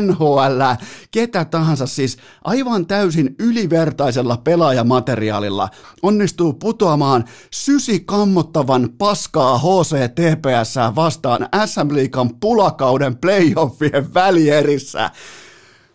NHL, 0.01 0.63
ketä 1.11 1.45
tahansa, 1.45 1.87
siis 1.87 2.17
aivan 2.45 2.87
täysin 2.87 3.35
ylivertaisella 3.39 4.37
pelaajamateriaalilla 4.37 5.69
onnistuu 6.03 6.53
putoamaan 6.53 7.25
sysi 7.51 8.01
kammottavan 8.01 8.89
paskaa 8.99 9.59
HCTPS 9.59 10.75
vastaan 10.97 11.49
SM 11.67 11.95
Liikan 11.95 12.31
pulakauden 12.41 13.17
playoffien 13.17 14.15
välierissä. 14.15 15.11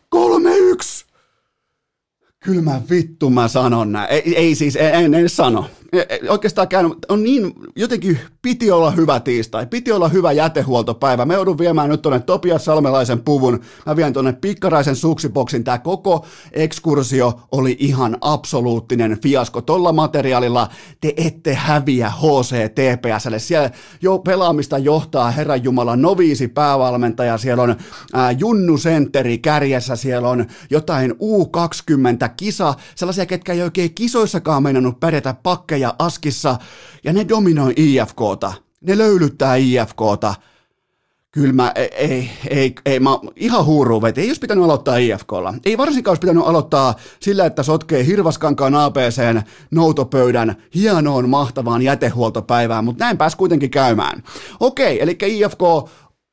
Kolme 0.10 0.58
yksi! 0.58 1.06
Kyllä 2.40 2.62
mä 2.62 2.82
vittu 2.90 3.30
mä 3.30 3.48
sanon 3.48 3.92
näin. 3.92 4.12
Ei, 4.12 4.36
ei 4.36 4.56
siis, 4.56 4.76
en, 4.76 5.14
en 5.14 5.30
sano. 5.30 5.70
E, 5.94 6.00
e, 6.00 6.20
oikeastaan 6.30 6.68
käynyt, 6.68 6.94
on 7.10 7.24
niin, 7.24 7.54
jotenkin 7.76 8.20
piti 8.42 8.72
olla 8.72 8.92
hyvä 8.92 9.20
tiistai, 9.20 9.66
piti 9.66 9.92
olla 9.92 10.10
hyvä 10.10 10.32
jätehuoltopäivä. 10.32 11.26
Me 11.26 11.34
joudun 11.34 11.58
viemään 11.58 11.90
nyt 11.90 12.02
tuonne 12.02 12.20
Topias 12.20 12.66
Salmelaisen 12.66 13.22
puvun, 13.22 13.60
mä 13.86 13.96
vien 13.96 14.14
tuonne 14.14 14.34
Pikkaraisen 14.34 14.96
suksiboksin. 14.96 15.64
Tämä 15.64 15.78
koko 15.78 16.26
ekskursio 16.52 17.40
oli 17.52 17.78
ihan 17.80 18.18
absoluuttinen 18.22 19.22
fiasko. 19.22 19.62
Tolla 19.62 19.94
materiaalilla 19.94 20.70
te 21.02 21.14
ette 21.18 21.54
häviä 21.54 22.10
HC 22.10 22.56
TPSlle. 22.76 23.40
Siellä 23.40 23.72
jo 24.02 24.18
pelaamista 24.18 24.78
johtaa 24.78 25.32
Herran 25.32 25.64
Jumala 25.64 25.96
noviisi 25.96 26.48
päävalmentaja, 26.48 27.38
siellä 27.38 27.64
on 27.64 27.76
ää, 28.14 28.32
Junnu 28.32 28.78
Sentteri 28.78 29.38
kärjessä, 29.38 29.96
siellä 29.96 30.30
on 30.30 30.46
jotain 30.70 31.12
U20 31.12 32.30
kisa, 32.38 32.74
sellaisia, 32.96 33.26
ketkä 33.26 33.54
ei 33.54 33.62
oikein 33.62 33.94
kisoissakaan 33.94 34.64
meinannut 34.64 35.00
pärjätä 35.00 35.36
pakkeja 35.44 35.79
ja 35.80 35.96
askissa, 36.00 36.58
ja 37.04 37.14
ne 37.14 37.26
dominoi 37.30 37.74
IFKta. 37.76 38.54
Ne 38.82 38.98
löylyttää 38.98 39.56
IFKta. 39.56 40.36
Kyllä 41.32 41.54
mä, 41.54 41.72
ei, 41.76 41.90
ei, 41.94 42.30
ei, 42.50 42.76
ei 42.86 43.00
mä 43.00 43.10
ihan 43.36 43.66
huuruun 43.66 44.02
veti. 44.02 44.22
Ei 44.22 44.28
olisi 44.28 44.42
pitänyt 44.42 44.64
aloittaa 44.64 44.98
IFKlla. 44.98 45.54
Ei 45.66 45.78
varsinkaan 45.78 46.12
olisi 46.12 46.22
pitänyt 46.22 46.44
aloittaa 46.46 46.96
sillä, 47.20 47.46
että 47.46 47.64
sotkee 47.64 48.06
Hirvaskankaan 48.06 48.76
APCn 48.76 49.42
noutopöydän 49.72 50.56
hienoon 50.76 51.30
mahtavaan 51.30 51.82
jätehuoltopäivään, 51.82 52.86
mutta 52.86 53.04
näin 53.04 53.18
pääsi 53.18 53.38
kuitenkin 53.38 53.70
käymään. 53.70 54.24
Okei, 54.60 55.02
eli 55.02 55.18
IFK 55.22 55.62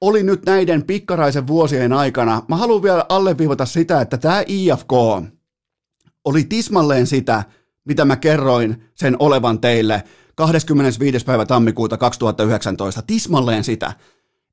oli 0.00 0.22
nyt 0.22 0.46
näiden 0.46 0.82
pikkaraisen 0.82 1.46
vuosien 1.46 1.92
aikana. 1.92 2.42
Mä 2.48 2.56
haluan 2.56 2.82
vielä 2.82 3.06
alleviivata 3.08 3.66
sitä, 3.66 4.00
että 4.00 4.18
tämä 4.18 4.42
IFK 4.46 4.92
oli 6.24 6.44
tismalleen 6.44 7.06
sitä, 7.06 7.44
mitä 7.86 8.04
mä 8.04 8.16
kerroin 8.16 8.82
sen 8.94 9.16
olevan 9.18 9.60
teille 9.60 10.02
25. 10.34 11.24
päivä 11.24 11.46
tammikuuta 11.46 11.96
2019, 11.96 13.02
tismalleen 13.02 13.64
sitä. 13.64 13.92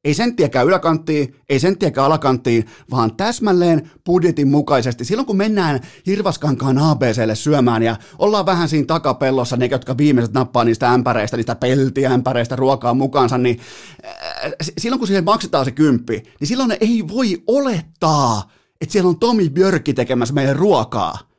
Ei 0.04 0.14
senttiäkään 0.14 0.68
yläkanttiin, 0.68 1.36
ei 1.50 1.60
senttiäkään 1.60 2.06
alakanttiin, 2.06 2.66
vaan 2.92 3.16
täsmälleen 3.16 3.92
budjetin 4.06 4.48
mukaisesti. 4.48 5.06
Silloin 5.06 5.26
kun 5.26 5.38
mennään 5.38 5.80
Hirvaskankaan 6.06 6.78
ABClle 6.78 7.36
syömään 7.36 7.84
ja 7.84 7.96
ollaan 8.20 8.46
vähän 8.46 8.70
siinä 8.70 8.86
takapellossa, 8.86 9.58
ne 9.58 9.66
jotka 9.66 9.98
viimeiset 9.98 10.34
nappaa 10.34 10.64
niistä 10.64 10.92
ämpäreistä, 10.92 11.38
niistä 11.38 11.56
peltiämpäreistä 11.56 12.56
ruokaa 12.56 12.94
mukaansa, 12.94 13.38
niin 13.38 13.60
äh, 14.06 14.52
silloin 14.78 15.00
kun 15.00 15.08
siihen 15.08 15.24
maksetaan 15.24 15.66
se 15.66 15.72
kymppi, 15.72 16.24
niin 16.40 16.48
silloin 16.48 16.78
ei 16.82 17.04
voi 17.08 17.44
olettaa, 17.48 18.52
että 18.82 18.94
siellä 18.94 19.10
on 19.10 19.20
Tomi 19.20 19.50
Björkki 19.50 19.94
tekemässä 19.94 20.34
meille 20.34 20.54
ruokaa. 20.54 21.33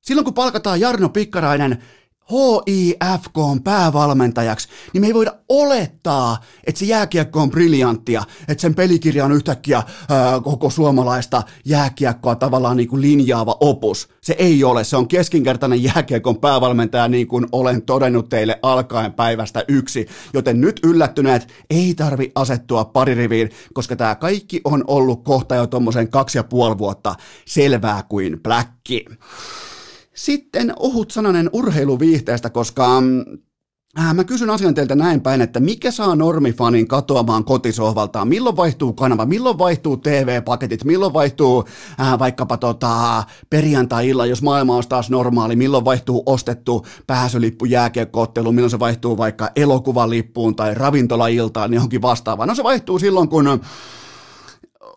Silloin 0.00 0.24
kun 0.24 0.34
palkataan 0.34 0.80
Jarno 0.80 1.08
Pikkarainen 1.08 1.82
HIFK 2.30 3.38
on 3.38 3.62
päävalmentajaksi, 3.62 4.68
niin 4.92 5.00
me 5.00 5.06
ei 5.06 5.14
voida 5.14 5.32
olettaa, 5.48 6.40
että 6.66 6.78
se 6.78 6.84
jääkiekko 6.84 7.40
on 7.40 7.50
briljanttia, 7.50 8.22
että 8.48 8.62
sen 8.62 8.74
pelikirja 8.74 9.24
on 9.24 9.32
yhtäkkiä 9.32 9.82
ää, 10.08 10.40
koko 10.40 10.70
suomalaista 10.70 11.42
jääkiekkoa 11.64 12.34
tavallaan 12.34 12.76
niin 12.76 12.88
kuin 12.88 13.02
linjaava 13.02 13.56
opus. 13.60 14.08
Se 14.20 14.36
ei 14.38 14.64
ole, 14.64 14.84
se 14.84 14.96
on 14.96 15.08
keskinkertainen 15.08 15.82
jääkiekon 15.82 16.40
päävalmentaja 16.40 17.08
niin 17.08 17.26
kuin 17.26 17.46
olen 17.52 17.82
todennut 17.82 18.28
teille 18.28 18.58
alkaen 18.62 19.12
päivästä 19.12 19.64
yksi, 19.68 20.06
joten 20.34 20.60
nyt 20.60 20.80
yllättyneet 20.84 21.54
ei 21.70 21.94
tarvi 21.94 22.32
asettua 22.34 22.84
paririviin, 22.84 23.50
koska 23.74 23.96
tämä 23.96 24.14
kaikki 24.14 24.60
on 24.64 24.84
ollut 24.86 25.24
kohta 25.24 25.54
jo 25.54 25.66
tuommoisen 25.66 26.10
kaksi 26.10 26.38
ja 26.38 26.44
puoli 26.44 26.78
vuotta 26.78 27.14
selvää 27.46 28.02
kuin 28.08 28.40
pläkki. 28.42 29.04
Sitten 30.20 30.72
ohut 30.76 31.10
sananen 31.10 31.50
urheiluviihteestä, 31.52 32.50
koska 32.50 33.00
mm, 33.00 33.24
Äh, 33.98 34.14
mä 34.14 34.24
kysyn 34.24 34.50
asian 34.50 34.74
teiltä 34.74 34.94
näin 34.94 35.20
päin, 35.20 35.40
että 35.40 35.60
mikä 35.60 35.90
saa 35.90 36.16
normifanin 36.16 36.88
katoamaan 36.88 37.44
kotisohvaltaan? 37.44 38.28
Milloin 38.28 38.56
vaihtuu 38.56 38.92
kanava? 38.92 39.26
Milloin 39.26 39.58
vaihtuu 39.58 39.96
TV-paketit? 39.96 40.84
Milloin 40.84 41.12
vaihtuu 41.12 41.64
äh, 42.00 42.18
vaikkapa 42.18 42.56
tota, 42.56 43.24
perjantai-illa, 43.50 44.26
jos 44.26 44.42
maailma 44.42 44.76
on 44.76 44.82
taas 44.88 45.10
normaali? 45.10 45.56
Milloin 45.56 45.84
vaihtuu 45.84 46.22
ostettu 46.26 46.86
pääsylippu 47.06 47.64
jääkiekkoottelu? 47.64 48.52
Milloin 48.52 48.70
se 48.70 48.78
vaihtuu 48.78 49.18
vaikka 49.18 49.50
elokuvalippuun 49.56 50.56
tai 50.56 50.74
ravintolailtaan 50.74 51.74
johonkin 51.74 52.02
vastaavaan? 52.02 52.48
No 52.48 52.54
se 52.54 52.64
vaihtuu 52.64 52.98
silloin, 52.98 53.28
kun 53.28 53.60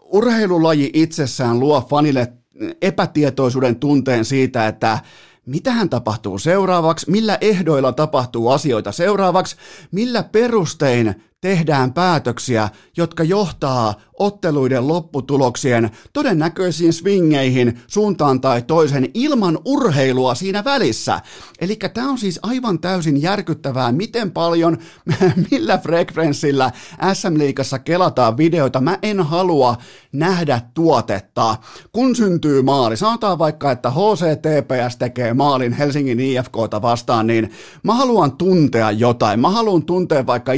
urheilulaji 0.04 0.90
itsessään 0.94 1.60
luo 1.60 1.82
fanille 1.90 2.34
epätietoisuuden 2.82 3.76
tunteen 3.76 4.26
siitä, 4.26 4.68
että 4.68 5.00
mitähän 5.46 5.90
tapahtuu 5.90 6.38
seuraavaksi, 6.38 7.12
millä 7.12 7.38
ehdoilla 7.42 7.92
tapahtuu 7.92 8.50
asioita 8.50 8.92
seuraavaksi, 8.92 9.56
millä 9.92 10.24
perustein 10.24 11.24
tehdään 11.44 11.94
päätöksiä, 11.94 12.70
jotka 12.98 13.24
johtaa 13.24 13.94
otteluiden 14.20 14.88
lopputuloksien 14.88 15.92
todennäköisiin 16.14 16.94
swingeihin 16.94 17.82
suuntaan 17.88 18.42
tai 18.42 18.62
toisen 18.62 19.10
ilman 19.14 19.60
urheilua 19.66 20.36
siinä 20.36 20.64
välissä. 20.64 21.22
Eli 21.62 21.76
tämä 21.94 22.10
on 22.10 22.18
siis 22.18 22.40
aivan 22.44 22.80
täysin 22.80 23.22
järkyttävää, 23.22 23.92
miten 23.92 24.32
paljon, 24.32 24.78
millä 25.52 25.78
frekvenssillä 25.78 26.72
SM-liigassa 27.14 27.80
kelataan 27.80 28.38
videoita. 28.38 28.82
Mä 28.82 28.98
en 29.02 29.20
halua 29.20 29.78
nähdä 30.12 30.62
tuotetta. 30.74 31.56
Kun 31.92 32.16
syntyy 32.16 32.62
maali, 32.62 32.98
sanotaan 32.98 33.40
vaikka, 33.40 33.72
että 33.72 33.90
HCTPS 33.90 34.98
tekee 34.98 35.34
maalin 35.34 35.74
Helsingin 35.74 36.20
IFKta 36.20 36.82
vastaan, 36.82 37.28
niin 37.28 37.52
mä 37.84 37.94
haluan 37.94 38.32
tuntea 38.32 38.92
jotain. 38.92 39.40
Mä 39.40 39.50
haluan 39.50 39.84
tuntea 39.84 40.26
vaikka 40.26 40.54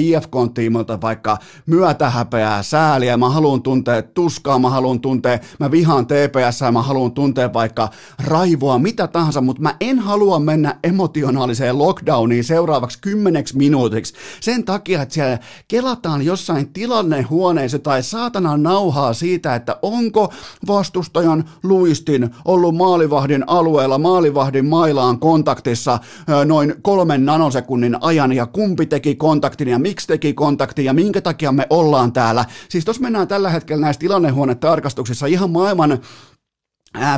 IFK-tiimolta 0.75 1.01
vaikka 1.01 1.37
myötähäpeää, 1.65 2.63
sääliä, 2.63 3.17
mä 3.17 3.29
haluan 3.29 3.61
tuntea 3.61 4.01
tuskaa, 4.01 4.59
mä 4.59 4.69
haluan 4.69 4.99
tuntea, 4.99 5.39
mä 5.59 5.71
vihaan 5.71 6.07
TPS, 6.07 6.61
mä 6.71 6.81
haluan 6.81 7.11
tuntea 7.11 7.53
vaikka 7.53 7.89
raivoa, 8.25 8.79
mitä 8.79 9.07
tahansa, 9.07 9.41
mutta 9.41 9.61
mä 9.61 9.75
en 9.79 9.99
halua 9.99 10.39
mennä 10.39 10.79
emotionaaliseen 10.83 11.77
lockdowniin 11.77 12.43
seuraavaksi 12.43 12.99
kymmeneksi 13.01 13.57
minuutiksi. 13.57 14.13
Sen 14.39 14.63
takia, 14.63 15.01
että 15.01 15.13
siellä 15.13 15.39
kelataan 15.67 16.21
jossain 16.25 16.73
tilannehuoneessa 16.73 17.79
tai 17.79 18.03
saatana 18.03 18.57
nauhaa 18.57 19.13
siitä, 19.13 19.55
että 19.55 19.77
onko 19.81 20.33
vastustajan 20.67 21.43
luistin 21.63 22.29
ollut 22.45 22.75
maalivahdin 22.75 23.49
alueella, 23.49 23.97
maalivahdin 23.97 24.65
mailaan 24.65 25.19
kontaktissa 25.19 25.99
noin 26.45 26.75
kolmen 26.81 27.25
nanosekunnin 27.25 27.97
ajan 28.01 28.33
ja 28.33 28.45
kumpi 28.45 28.85
teki 28.85 29.15
kontaktin 29.15 29.67
ja 29.67 29.79
miksi 29.79 30.07
teki 30.07 30.33
kontaktin 30.33 30.64
ja 30.85 30.93
minkä 30.93 31.21
takia 31.21 31.51
me 31.51 31.67
ollaan 31.69 32.13
täällä. 32.13 32.45
Siis 32.69 32.85
tuossa 32.85 33.03
mennään 33.03 33.27
tällä 33.27 33.49
hetkellä 33.49 33.81
näissä 33.81 33.99
tilannehuonetarkastuksissa 33.99 35.25
ihan 35.25 35.49
maailman 35.49 35.99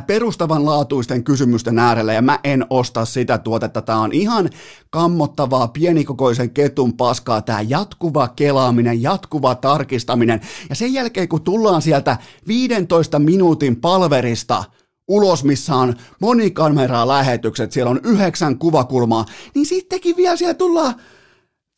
perustavanlaatuisten 0.08 1.24
kysymysten 1.24 1.80
äärellä 1.80 2.14
ja 2.14 2.22
mä 2.22 2.40
en 2.44 2.66
osta 2.70 3.06
sitä 3.06 3.38
tuotetta. 3.38 3.82
Tämä 3.82 4.02
on 4.02 4.14
ihan 4.14 4.50
kammottavaa 4.90 5.68
pienikokoisen 5.68 6.50
ketun 6.50 6.94
paskaa, 6.94 7.42
tämä 7.42 7.62
jatkuva 7.62 8.28
kelaaminen, 8.28 9.02
jatkuva 9.02 9.56
tarkistaminen. 9.56 10.42
Ja 10.70 10.76
sen 10.76 10.94
jälkeen 10.94 11.28
kun 11.28 11.42
tullaan 11.42 11.82
sieltä 11.82 12.18
15 12.48 13.20
minuutin 13.20 13.76
palverista 13.76 14.64
ulos, 15.08 15.44
missä 15.44 15.76
on 15.76 15.94
monikameraa 16.22 17.08
lähetykset, 17.08 17.72
siellä 17.72 17.92
on 17.92 18.00
yhdeksän 18.04 18.58
kuvakulmaa, 18.58 19.26
niin 19.56 19.66
sittenkin 19.66 20.18
vielä 20.18 20.36
siellä 20.36 20.54
tullaan 20.54 20.96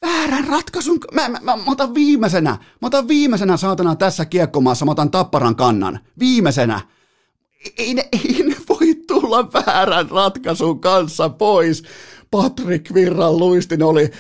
väärän 0.06 0.48
ratkaisun. 0.48 1.00
Mä, 1.14 1.30
mä, 1.30 1.40
mä, 1.42 1.56
mä 1.56 1.72
otan 1.72 1.94
viimeisenä, 1.94 2.52
mä 2.52 2.88
otan 2.88 3.08
viimeisenä 3.08 3.58
saatana 3.58 3.96
tässä 3.96 4.26
kiekkomaassa, 4.26 4.86
mä 4.86 4.92
otan 4.92 5.12
tapparan 5.12 5.56
kannan. 5.56 6.00
Viimeisenä. 6.20 6.82
Ei 7.78 7.94
ne, 7.94 8.10
ei 8.12 8.44
ne 8.44 8.56
voi 8.70 8.96
tulla 9.08 9.54
väärän 9.54 10.10
ratkaisun 10.10 10.80
kanssa 10.80 11.30
pois. 11.30 11.84
Patrick 12.32 12.94
Virran 12.94 13.38
luistin 13.38 13.84
oli 13.84 14.12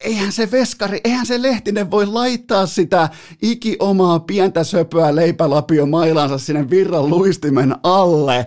eihän 0.00 0.32
se 0.32 0.50
veskari, 0.50 1.00
eihän 1.04 1.26
se 1.26 1.42
Lehtinen 1.42 1.90
voi 1.90 2.06
laittaa 2.06 2.66
sitä 2.66 3.08
iki 3.42 3.76
omaa 3.78 4.20
pientä 4.20 4.64
söpöä 4.64 5.14
leipälapio 5.14 5.86
mailansa 5.86 6.38
sinne 6.38 6.70
virran 6.70 7.10
luistimen 7.10 7.76
alle 7.82 8.46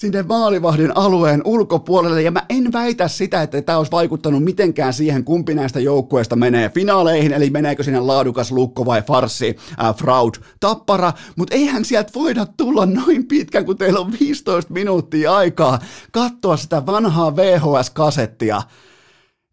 sinne 0.00 0.22
maalivahdin 0.22 0.96
alueen 0.96 1.42
ulkopuolelle, 1.44 2.22
ja 2.22 2.30
mä 2.30 2.42
en 2.48 2.72
väitä 2.72 3.08
sitä, 3.08 3.42
että 3.42 3.62
tämä 3.62 3.78
olisi 3.78 3.92
vaikuttanut 3.92 4.44
mitenkään 4.44 4.92
siihen, 4.92 5.24
kumpi 5.24 5.54
näistä 5.54 5.80
joukkueista 5.80 6.36
menee 6.36 6.68
finaaleihin, 6.68 7.32
eli 7.32 7.50
meneekö 7.50 7.82
sinne 7.82 8.00
laadukas 8.00 8.52
lukko 8.52 8.86
vai 8.86 9.02
farsi, 9.02 9.56
äh, 9.84 9.94
fraud, 9.96 10.34
tappara, 10.60 11.12
mutta 11.36 11.54
eihän 11.54 11.84
sieltä 11.84 12.10
voida 12.14 12.46
tulla 12.56 12.86
noin 12.86 13.28
pitkän, 13.28 13.64
kun 13.64 13.78
teillä 13.78 14.00
on 14.00 14.12
15 14.20 14.72
minuuttia 14.72 15.36
aikaa 15.36 15.78
katsoa 16.12 16.56
sitä 16.56 16.86
vanhaa 16.86 17.36
VHS-kasettia, 17.36 18.62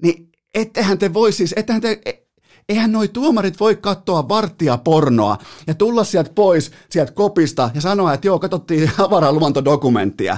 niin 0.02 0.30
ettehän 0.56 0.98
te 0.98 1.14
voi 1.14 1.32
siis, 1.32 1.54
ettehän 1.58 1.82
te, 1.82 2.25
eihän 2.70 2.92
noi 2.92 3.08
tuomarit 3.08 3.60
voi 3.60 3.76
katsoa 3.76 4.30
varttia 4.30 4.78
pornoa 4.78 5.38
ja 5.68 5.74
tulla 5.74 6.04
sieltä 6.04 6.32
pois 6.36 6.72
sieltä 6.90 7.12
kopista 7.12 7.70
ja 7.74 7.82
sanoa, 7.82 8.14
että 8.14 8.28
joo, 8.28 8.40
katsottiin 8.40 8.92
avaraluontodokumenttia. 9.06 10.38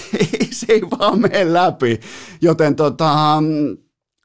Se 0.50 0.66
ei 0.68 0.82
vaan 0.82 1.20
mene 1.20 1.52
läpi. 1.52 2.00
Joten 2.40 2.76
tota, 2.76 3.42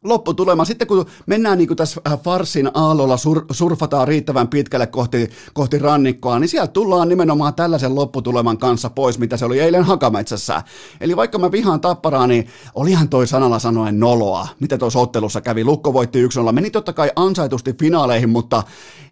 lopputulema. 0.04 0.66
Sitten 0.66 0.88
kun 0.88 1.06
mennään 1.26 1.58
niin 1.58 1.68
kuin 1.68 1.78
tässä 1.78 2.02
äh, 2.08 2.20
farsin 2.22 2.72
aallolla, 2.74 3.18
sur, 3.18 3.46
surfataan 3.52 4.08
riittävän 4.08 4.48
pitkälle 4.48 4.88
kohti, 4.88 5.30
kohti 5.54 5.80
rannikkoa, 5.80 6.40
niin 6.40 6.50
sieltä 6.50 6.72
tullaan 6.72 7.10
nimenomaan 7.10 7.54
tällaisen 7.54 7.96
lopputuleman 7.96 8.58
kanssa 8.58 8.90
pois, 8.90 9.20
mitä 9.20 9.38
se 9.38 9.46
oli 9.46 9.60
eilen 9.60 9.84
Hakametsässä. 9.84 10.64
Eli 11.02 11.16
vaikka 11.16 11.38
mä 11.38 11.52
vihaan 11.52 11.82
tapparaa, 11.82 12.28
niin 12.28 12.48
olihan 12.76 13.10
toi 13.10 13.28
sanalla 13.28 13.60
sanoen 13.60 14.00
noloa, 14.00 14.48
mitä 14.60 14.78
tuossa 14.78 15.00
ottelussa 15.00 15.42
kävi. 15.42 15.64
Lukko 15.64 15.94
voitti 15.94 16.20
1 16.20 16.40
meni 16.52 16.72
totta 16.72 16.94
kai 16.94 17.12
ansaitusti 17.16 17.74
finaaleihin, 17.74 18.30
mutta 18.30 18.64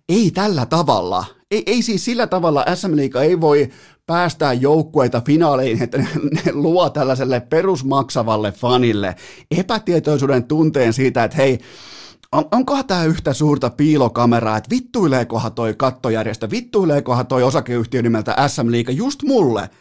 ei 0.09 0.31
tällä 0.31 0.65
tavalla. 0.65 1.25
Ei, 1.51 1.63
ei 1.65 1.81
siis 1.81 2.05
sillä 2.05 2.27
tavalla 2.27 2.65
SM 2.75 2.95
Liiga 2.95 3.21
ei 3.21 3.41
voi 3.41 3.69
päästää 4.05 4.53
joukkueita 4.53 5.21
finaaleihin, 5.25 5.83
että 5.83 5.97
ne, 5.97 6.07
ne 6.31 6.51
luo 6.51 6.89
tällaiselle 6.89 7.39
perusmaksavalle 7.39 8.51
fanille 8.51 9.15
epätietoisuuden 9.51 10.43
tunteen 10.43 10.93
siitä, 10.93 11.23
että 11.23 11.37
hei, 11.37 11.59
on, 12.31 12.45
onkohan 12.51 12.85
tämä 12.85 13.03
yhtä 13.03 13.33
suurta 13.33 13.69
piilokameraa, 13.69 14.57
että 14.57 14.69
vittuileekohan 14.69 15.53
toi 15.53 15.73
kattojärjestö, 15.77 16.49
vittuileekohan 16.49 17.27
toi 17.27 17.43
osakeyhtiö 17.43 18.01
nimeltä 18.01 18.47
SM 18.47 18.71
Liiga 18.71 18.91
just 18.91 19.23
mulle– 19.23 19.69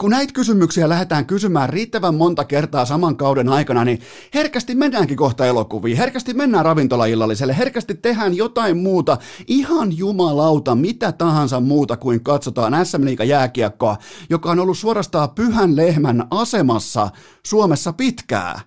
kun 0.00 0.10
näitä 0.10 0.32
kysymyksiä 0.32 0.88
lähdetään 0.88 1.26
kysymään 1.26 1.68
riittävän 1.68 2.14
monta 2.14 2.44
kertaa 2.44 2.84
saman 2.84 3.16
kauden 3.16 3.48
aikana, 3.48 3.84
niin 3.84 4.00
herkästi 4.34 4.74
mennäänkin 4.74 5.16
kohta 5.16 5.46
elokuviin, 5.46 5.96
herkästi 5.96 6.34
mennään 6.34 6.64
ravintolaillalliselle, 6.64 7.56
herkästi 7.56 7.94
tehdään 7.94 8.36
jotain 8.36 8.76
muuta, 8.76 9.18
ihan 9.46 9.98
jumalauta, 9.98 10.74
mitä 10.74 11.12
tahansa 11.12 11.60
muuta 11.60 11.96
kuin 11.96 12.24
katsotaan 12.24 12.86
SM 12.86 13.04
Liiga 13.04 13.24
jääkiekkoa, 13.24 13.96
joka 14.30 14.50
on 14.50 14.60
ollut 14.60 14.78
suorastaan 14.78 15.30
pyhän 15.30 15.76
lehmän 15.76 16.26
asemassa 16.30 17.10
Suomessa 17.46 17.92
pitkää. 17.92 18.60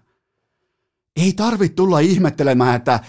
Ei 1.15 1.34
tarvitse 1.34 1.75
tulla 1.75 2.00
ihmettelemään, 2.00 2.75
että 2.75 3.00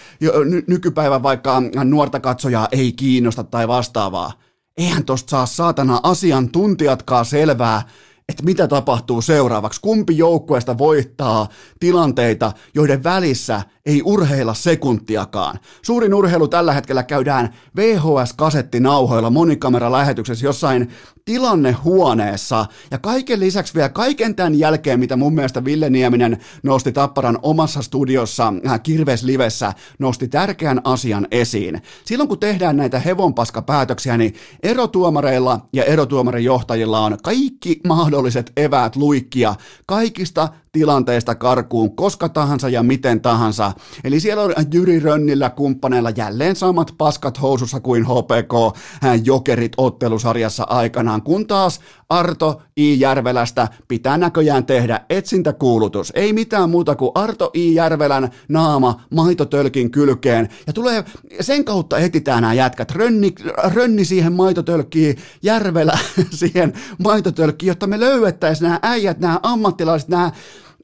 nykypäivän 0.67 1.23
vaikka 1.23 1.61
nuorta 1.83 2.19
katsojaa 2.19 2.67
ei 2.71 2.91
kiinnosta 2.91 3.43
tai 3.43 3.67
vastaavaa 3.67 4.46
eihän 4.77 5.05
tosta 5.05 5.29
saa 5.29 5.45
saatana 5.45 5.99
asiantuntijatkaan 6.03 7.25
selvää, 7.25 7.81
että 8.29 8.43
mitä 8.43 8.67
tapahtuu 8.67 9.21
seuraavaksi, 9.21 9.81
kumpi 9.81 10.17
joukkueesta 10.17 10.77
voittaa 10.77 11.47
tilanteita, 11.79 12.51
joiden 12.73 13.03
välissä 13.03 13.61
ei 13.85 14.01
urheilla 14.05 14.53
sekuntiakaan. 14.53 15.59
Suurin 15.81 16.13
urheilu 16.13 16.47
tällä 16.47 16.73
hetkellä 16.73 17.03
käydään 17.03 17.53
VHS-kasettinauhoilla 17.75 19.29
monikameralähetyksessä 19.29 20.45
jossain 20.45 20.89
tilannehuoneessa. 21.25 22.65
Ja 22.91 22.97
kaiken 22.97 23.39
lisäksi 23.39 23.73
vielä 23.73 23.89
kaiken 23.89 24.35
tämän 24.35 24.59
jälkeen, 24.59 24.99
mitä 24.99 25.15
mun 25.15 25.33
mielestä 25.33 25.65
Ville 25.65 25.89
Nieminen 25.89 26.37
nosti 26.63 26.91
Tapparan 26.91 27.39
omassa 27.41 27.81
studiossa 27.81 28.53
äh, 28.67 28.81
Kirves 28.83 29.23
Livessä, 29.23 29.73
nosti 29.99 30.27
tärkeän 30.27 30.81
asian 30.83 31.27
esiin. 31.31 31.81
Silloin 32.05 32.29
kun 32.29 32.39
tehdään 32.39 32.77
näitä 32.77 32.99
hevonpaskapäätöksiä, 32.99 34.17
niin 34.17 34.33
erotuomareilla 34.63 35.59
ja 35.73 35.83
erotuomarijohtajilla 35.83 36.99
on 36.99 37.17
kaikki 37.23 37.79
mahdolliset 38.17 38.51
eväät 38.57 38.95
luikkia 38.95 39.55
kaikista 39.85 40.49
tilanteesta 40.71 41.35
karkuun 41.35 41.95
koska 41.95 42.29
tahansa 42.29 42.69
ja 42.69 42.83
miten 42.83 43.21
tahansa. 43.21 43.71
Eli 44.03 44.19
siellä 44.19 44.43
on 44.43 44.53
Jyri 44.73 44.99
Rönnillä 44.99 45.49
kumppaneilla 45.49 46.09
jälleen 46.09 46.55
samat 46.55 46.93
paskat 46.97 47.41
housussa 47.41 47.79
kuin 47.79 48.05
HPK 48.05 48.77
Jokerit 49.23 49.71
ottelusarjassa 49.77 50.63
aikanaan, 50.63 51.21
kun 51.21 51.47
taas 51.47 51.79
Arto 52.09 52.61
I. 52.77 52.99
Järvelästä 52.99 53.67
pitää 53.87 54.17
näköjään 54.17 54.65
tehdä 54.65 55.01
etsintäkuulutus. 55.09 56.11
Ei 56.15 56.33
mitään 56.33 56.69
muuta 56.69 56.95
kuin 56.95 57.11
Arto 57.15 57.51
I. 57.53 57.75
Järvelän 57.75 58.29
naama 58.49 59.01
maitotölkin 59.11 59.91
kylkeen. 59.91 60.49
Ja 60.67 60.73
tulee, 60.73 61.03
sen 61.41 61.65
kautta 61.65 61.97
etitään 61.97 62.41
nämä 62.41 62.53
jätkät. 62.53 62.91
Rönni, 62.91 63.35
rönni 63.73 64.05
siihen 64.05 64.33
maitotölkkiin, 64.33 65.17
Järvelä 65.43 65.97
siihen 66.39 66.73
maitotölkkiin, 67.03 67.67
jotta 67.67 67.87
me 67.87 67.99
löydettäisiin 68.09 68.67
nämä 68.67 68.79
äijät, 68.81 69.19
nämä 69.19 69.39
ammattilaiset, 69.43 70.09
nämä 70.09 70.31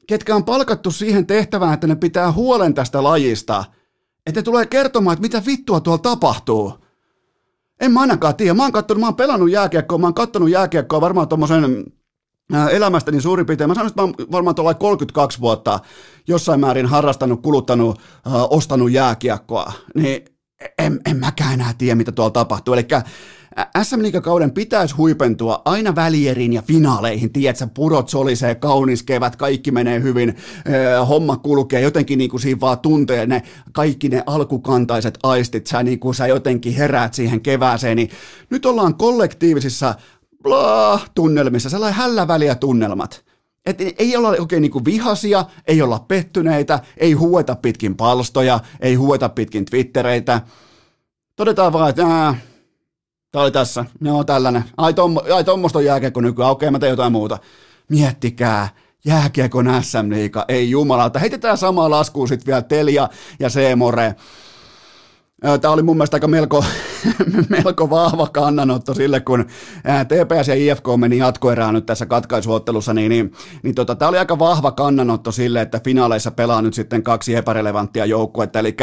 ketkä 0.07 0.35
on 0.35 0.43
palkattu 0.43 0.91
siihen 0.91 1.27
tehtävään, 1.27 1.73
että 1.73 1.87
ne 1.87 1.95
pitää 1.95 2.31
huolen 2.31 2.73
tästä 2.73 3.03
lajista, 3.03 3.65
että 4.25 4.39
ne 4.39 4.43
tulee 4.43 4.65
kertomaan, 4.65 5.13
että 5.13 5.21
mitä 5.21 5.41
vittua 5.45 5.79
tuolla 5.79 6.01
tapahtuu. 6.01 6.73
En 7.79 7.91
mä 7.91 8.01
ainakaan 8.01 8.35
tiedä. 8.35 8.53
Mä 8.53 8.63
oon, 8.63 8.71
kattonut, 8.71 9.01
mä 9.01 9.07
oon 9.07 9.15
pelannut 9.15 9.51
jääkiekkoa, 9.51 9.97
mä 9.97 10.07
oon 10.07 10.13
kattonut 10.13 10.49
jääkiekkoa 10.49 11.01
varmaan 11.01 11.27
tuommoisen 11.27 11.83
elämästäni 12.71 13.21
suurin 13.21 13.45
piirtein. 13.45 13.69
Mä 13.69 13.73
sanoisin, 13.75 13.91
että 13.91 14.01
mä 14.01 14.05
oon 14.05 14.31
varmaan 14.31 14.55
tuolla 14.55 14.73
32 14.73 15.39
vuotta 15.39 15.79
jossain 16.27 16.59
määrin 16.59 16.85
harrastanut, 16.85 17.41
kuluttanut, 17.41 17.99
äh, 18.27 18.33
ostanut 18.49 18.91
jääkiekkoa. 18.91 19.71
Niin 19.95 20.25
en, 20.77 20.99
en 21.05 21.17
mäkään 21.17 21.53
enää 21.53 21.73
tiedä, 21.77 21.95
mitä 21.95 22.11
tuolla 22.11 22.31
tapahtuu. 22.31 22.73
Eli 22.73 22.87
SM 23.83 24.21
kauden 24.23 24.51
pitäisi 24.51 24.95
huipentua 24.95 25.61
aina 25.65 25.95
välieriin 25.95 26.53
ja 26.53 26.61
finaaleihin, 26.61 27.33
tiedätkö, 27.33 27.67
purot 27.73 28.09
solisee, 28.09 28.55
kaunis 28.55 29.03
kevät, 29.03 29.35
kaikki 29.35 29.71
menee 29.71 30.01
hyvin, 30.01 30.37
homma 31.09 31.37
kulkee, 31.37 31.81
jotenkin 31.81 32.17
niin 32.17 32.29
kuin 32.29 32.41
siinä 32.41 32.59
vaan 32.59 32.79
tuntee 32.79 33.25
ne 33.25 33.43
kaikki 33.71 34.09
ne 34.09 34.23
alkukantaiset 34.25 35.19
aistit, 35.23 35.67
sä, 35.67 35.83
niin 35.83 35.99
kuin 35.99 36.15
sä 36.15 36.27
jotenkin 36.27 36.73
heräät 36.73 37.13
siihen 37.13 37.41
kevääseen, 37.41 37.95
niin 37.95 38.09
nyt 38.49 38.65
ollaan 38.65 38.95
kollektiivisissa 38.95 39.95
bla, 40.43 40.99
tunnelmissa, 41.15 41.69
sellainen 41.69 41.99
hällä 41.99 42.27
väliä 42.27 42.55
tunnelmat. 42.55 43.23
Et 43.65 43.81
ei 43.99 44.17
olla 44.17 44.29
oikein 44.29 44.61
niinku 44.61 44.85
vihasia, 44.85 45.45
ei 45.67 45.81
olla 45.81 46.05
pettyneitä, 46.07 46.79
ei 46.97 47.13
huueta 47.13 47.55
pitkin 47.55 47.95
palstoja, 47.95 48.59
ei 48.79 48.95
huueta 48.95 49.29
pitkin 49.29 49.65
twittereitä. 49.65 50.41
Todetaan 51.35 51.73
vaan, 51.73 51.89
että 51.89 52.35
Tämä 53.33 53.43
oli 53.43 53.51
tässä. 53.51 53.85
Joo, 54.01 54.23
tällainen. 54.23 54.63
Ai, 54.77 54.93
tommo, 54.93 55.21
ai 55.33 55.43
tommosta 55.43 55.79
on 55.79 55.85
jääkiekko 55.85 56.21
nykyään. 56.21 56.51
Okei, 56.51 56.71
mä 56.71 56.79
teen 56.79 56.89
jotain 56.89 57.11
muuta. 57.11 57.37
Miettikää. 57.89 58.69
Jääkiekon 59.05 59.69
SM-liiga. 59.81 60.45
Ei 60.47 60.69
jumalauta. 60.69 61.19
Heitetään 61.19 61.57
samaa 61.57 61.89
laskuun 61.89 62.27
sitten 62.27 62.45
vielä 62.45 62.61
Telia 62.61 63.09
ja 63.39 63.49
Seemore. 63.49 64.15
Tämä 65.61 65.73
oli 65.73 65.83
mun 65.83 65.97
mielestä 65.97 66.15
aika 66.15 66.27
melko, 66.27 66.65
melko 67.63 67.89
vahva 67.89 68.27
kannanotto 68.27 68.93
sille, 68.93 69.19
kun 69.19 69.45
TPS 70.07 70.47
ja 70.47 70.55
IFK 70.55 70.85
meni 70.97 71.17
jatkoerään 71.17 71.73
nyt 71.73 71.85
tässä 71.85 72.05
katkaisuottelussa, 72.05 72.93
niin, 72.93 73.09
niin, 73.09 73.31
niin 73.63 73.75
tota, 73.75 73.95
tämä 73.95 74.09
oli 74.09 74.17
aika 74.17 74.39
vahva 74.39 74.71
kannanotto 74.71 75.31
sille, 75.31 75.61
että 75.61 75.81
finaaleissa 75.83 76.31
pelaa 76.31 76.61
nyt 76.61 76.73
sitten 76.73 77.03
kaksi 77.03 77.35
epärelevanttia 77.35 78.05
joukkuetta, 78.05 78.59
eli 78.59 78.75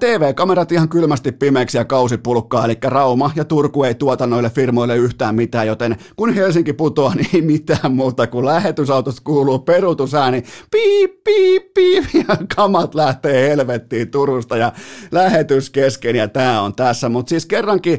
TV-kamerat 0.00 0.72
ihan 0.72 0.88
kylmästi 0.88 1.32
pimeäksi 1.32 1.78
ja 1.78 1.84
kausipulkkaa, 1.84 2.64
eli 2.64 2.78
Rauma 2.84 3.30
ja 3.36 3.44
Turku 3.44 3.84
ei 3.84 3.94
tuota 3.94 4.26
noille 4.26 4.50
firmoille 4.50 4.96
yhtään 4.96 5.34
mitään, 5.34 5.66
joten 5.66 5.96
kun 6.16 6.34
Helsinki 6.34 6.72
putoaa, 6.72 7.14
niin 7.16 7.28
ei 7.34 7.42
mitään 7.42 7.92
muuta 7.92 8.26
kuin 8.26 8.46
lähetysautosta 8.46 9.22
kuuluu 9.24 9.58
peruutusääni, 9.58 10.44
piip, 10.70 11.24
piip, 11.24 11.74
piip, 11.74 12.04
ja 12.28 12.36
kamat 12.56 12.94
lähtee 12.94 13.48
helvettiin 13.48 14.10
Turusta 14.10 14.56
ja 14.56 14.72
lähetys 15.10 15.70
kesken 15.82 16.16
ja 16.16 16.28
tämä 16.28 16.60
on 16.60 16.74
tässä, 16.74 17.08
mutta 17.08 17.30
siis 17.30 17.46
kerrankin 17.46 17.98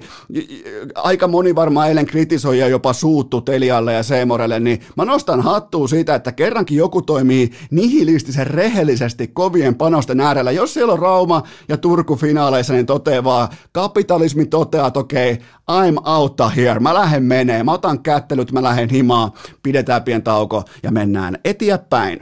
aika 0.96 1.28
moni 1.28 1.56
varmaan 1.56 1.90
eilen 1.90 2.06
kritisoi 2.06 2.60
ja 2.60 2.68
jopa 2.68 2.94
suuttu 2.94 3.42
Telialle 3.42 3.94
ja 3.94 4.04
Seemorelle, 4.04 4.60
niin 4.60 4.82
mä 4.98 5.06
nostan 5.06 5.42
hattua 5.42 5.88
siitä, 5.88 6.16
että 6.16 6.32
kerrankin 6.32 6.78
joku 6.78 7.02
toimii 7.02 7.52
nihilistisen 7.72 8.48
rehellisesti 8.48 9.28
kovien 9.28 9.76
panosten 9.76 10.20
äärellä. 10.20 10.52
Jos 10.52 10.74
siellä 10.74 10.94
on 10.94 11.00
Rauma 11.00 11.44
ja 11.68 11.78
Turku 11.78 12.16
finaaleissa, 12.16 12.74
niin 12.74 12.86
toteaa 12.86 13.24
vaan, 13.24 13.48
kapitalismi 13.72 14.46
toteaa, 14.46 14.88
että 14.88 15.00
okei, 15.00 15.32
okay, 15.32 15.46
I'm 15.72 16.10
out 16.10 16.56
here, 16.56 16.80
mä 16.80 16.94
lähden 16.94 17.24
menee, 17.24 17.64
mä 17.64 17.72
otan 17.72 18.00
kättelyt, 18.00 18.52
mä 18.52 18.64
lähden 18.64 18.90
himaa, 18.90 19.34
pidetään 19.64 20.04
pien 20.04 20.24
tauko 20.24 20.64
ja 20.84 20.92
mennään 20.92 21.38
eteenpäin. 21.46 22.20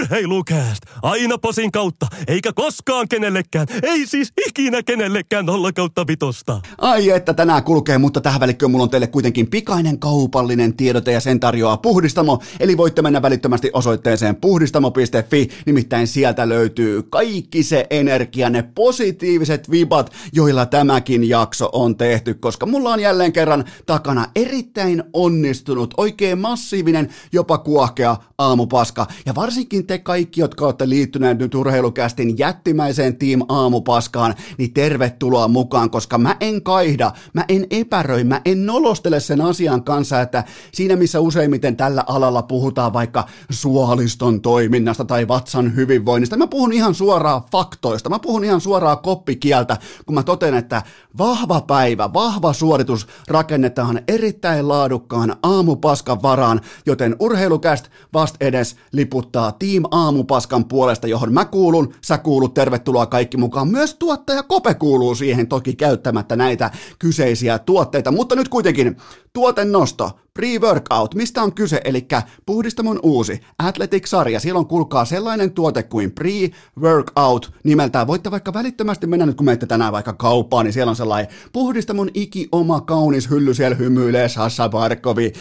Urheilukääst! 0.00 0.82
Aina 1.02 1.38
posin 1.38 1.72
kautta, 1.72 2.06
eikä 2.28 2.52
koskaan 2.52 3.08
kenellekään, 3.08 3.66
ei 3.82 4.06
siis 4.06 4.32
ikinä 4.48 4.82
kenellekään 4.82 5.46
nolla 5.46 5.72
kautta 5.72 6.06
vitosta. 6.06 6.60
Ai 6.78 7.10
että 7.10 7.34
tänään 7.34 7.64
kulkee, 7.64 7.98
mutta 7.98 8.20
tähän 8.20 8.40
välikköön 8.40 8.70
mulla 8.70 8.82
on 8.82 8.90
teille 8.90 9.06
kuitenkin 9.06 9.50
pikainen 9.50 9.98
kaupallinen 9.98 10.76
tiedote 10.76 11.12
ja 11.12 11.20
sen 11.20 11.40
tarjoaa 11.40 11.76
Puhdistamo, 11.76 12.42
eli 12.60 12.76
voitte 12.76 13.02
mennä 13.02 13.22
välittömästi 13.22 13.70
osoitteeseen 13.72 14.36
puhdistamo.fi, 14.36 15.48
nimittäin 15.66 16.06
sieltä 16.06 16.48
löytyy 16.48 17.02
kaikki 17.02 17.62
se 17.62 17.86
energia, 17.90 18.50
ne 18.50 18.62
positiiviset 18.62 19.70
vibat, 19.70 20.12
joilla 20.32 20.66
tämäkin 20.66 21.28
jakso 21.28 21.68
on 21.72 21.96
tehty, 21.96 22.34
koska 22.34 22.66
mulla 22.66 22.90
on 22.90 23.00
jälleen 23.00 23.32
kerran 23.32 23.64
takana 23.86 24.26
erittäin 24.34 25.02
onnistunut, 25.12 25.94
oikein 25.96 26.38
massiivinen, 26.38 27.08
jopa 27.32 27.58
kuohkea 27.58 28.16
aamupaska, 28.38 29.06
ja 29.26 29.34
varsinkin 29.34 29.86
te 29.90 29.98
kaikki, 29.98 30.40
jotka 30.40 30.64
olette 30.64 30.88
liittyneet 30.88 31.38
nyt 31.38 31.54
urheilukästin 31.54 32.38
jättimäiseen 32.38 33.16
Team 33.16 33.40
Aamupaskaan, 33.48 34.34
niin 34.58 34.72
tervetuloa 34.72 35.48
mukaan, 35.48 35.90
koska 35.90 36.18
mä 36.18 36.36
en 36.40 36.62
kaihda, 36.62 37.12
mä 37.32 37.44
en 37.48 37.66
epäröi, 37.70 38.24
mä 38.24 38.40
en 38.44 38.66
nolostele 38.66 39.20
sen 39.20 39.40
asian 39.40 39.84
kanssa, 39.84 40.20
että 40.20 40.44
siinä 40.72 40.96
missä 40.96 41.20
useimmiten 41.20 41.76
tällä 41.76 42.04
alalla 42.06 42.42
puhutaan 42.42 42.92
vaikka 42.92 43.24
suoliston 43.50 44.40
toiminnasta 44.40 45.04
tai 45.04 45.28
vatsan 45.28 45.76
hyvinvoinnista, 45.76 46.36
mä 46.36 46.46
puhun 46.46 46.72
ihan 46.72 46.94
suoraan 46.94 47.42
faktoista, 47.52 48.10
mä 48.10 48.18
puhun 48.18 48.44
ihan 48.44 48.60
suoraan 48.60 48.98
koppikieltä, 48.98 49.76
kun 50.06 50.14
mä 50.14 50.22
toten, 50.22 50.54
että 50.54 50.82
vahva 51.18 51.60
päivä, 51.60 52.12
vahva 52.12 52.52
suoritus 52.52 53.06
rakennetaan 53.28 54.00
erittäin 54.08 54.68
laadukkaan 54.68 55.36
aamupaskan 55.42 56.22
varaan, 56.22 56.60
joten 56.86 57.16
urheilukäst 57.20 57.90
vast 58.12 58.36
edes 58.40 58.76
liputtaa 58.92 59.52
Team 59.52 59.79
Aamupaskan 59.90 60.64
puolesta, 60.64 61.06
johon 61.06 61.32
mä 61.32 61.44
kuulun, 61.44 61.94
sä 62.04 62.18
kuulut, 62.18 62.54
tervetuloa 62.54 63.06
kaikki 63.06 63.36
mukaan. 63.36 63.68
Myös 63.68 63.94
tuottaja 63.94 64.42
Kope 64.42 64.74
kuuluu 64.74 65.14
siihen 65.14 65.46
toki 65.46 65.76
käyttämättä 65.76 66.36
näitä 66.36 66.70
kyseisiä 66.98 67.58
tuotteita, 67.58 68.12
mutta 68.12 68.36
nyt 68.36 68.48
kuitenkin 68.48 68.96
tuotennosto, 69.32 70.10
Pre-workout, 70.38 71.14
mistä 71.14 71.42
on 71.42 71.54
kyse, 71.54 71.80
eli 71.84 72.08
puhdistamon 72.46 73.00
uusi 73.02 73.40
Athletic-sarja, 73.58 74.40
siellä 74.40 74.58
on 74.58 74.66
kulkaa 74.66 75.04
sellainen 75.04 75.52
tuote 75.52 75.82
kuin 75.82 76.14
pre-workout 76.20 77.52
nimeltään. 77.64 78.06
Voitte 78.06 78.30
vaikka 78.30 78.54
välittömästi 78.54 79.06
mennä 79.06 79.26
nyt, 79.26 79.36
kun 79.36 79.46
menette 79.46 79.66
tänään 79.66 79.92
vaikka 79.92 80.12
kauppaan, 80.12 80.64
niin 80.64 80.72
siellä 80.72 80.90
on 80.90 80.96
sellainen 80.96 81.32
puhdistamon 81.52 82.10
iki 82.14 82.48
oma 82.52 82.80
kaunis 82.80 83.30
hylly, 83.30 83.54
siellä 83.54 83.76
hymyilee 83.76 84.28
Sassa 84.28 84.68
Barkovi 84.68 85.32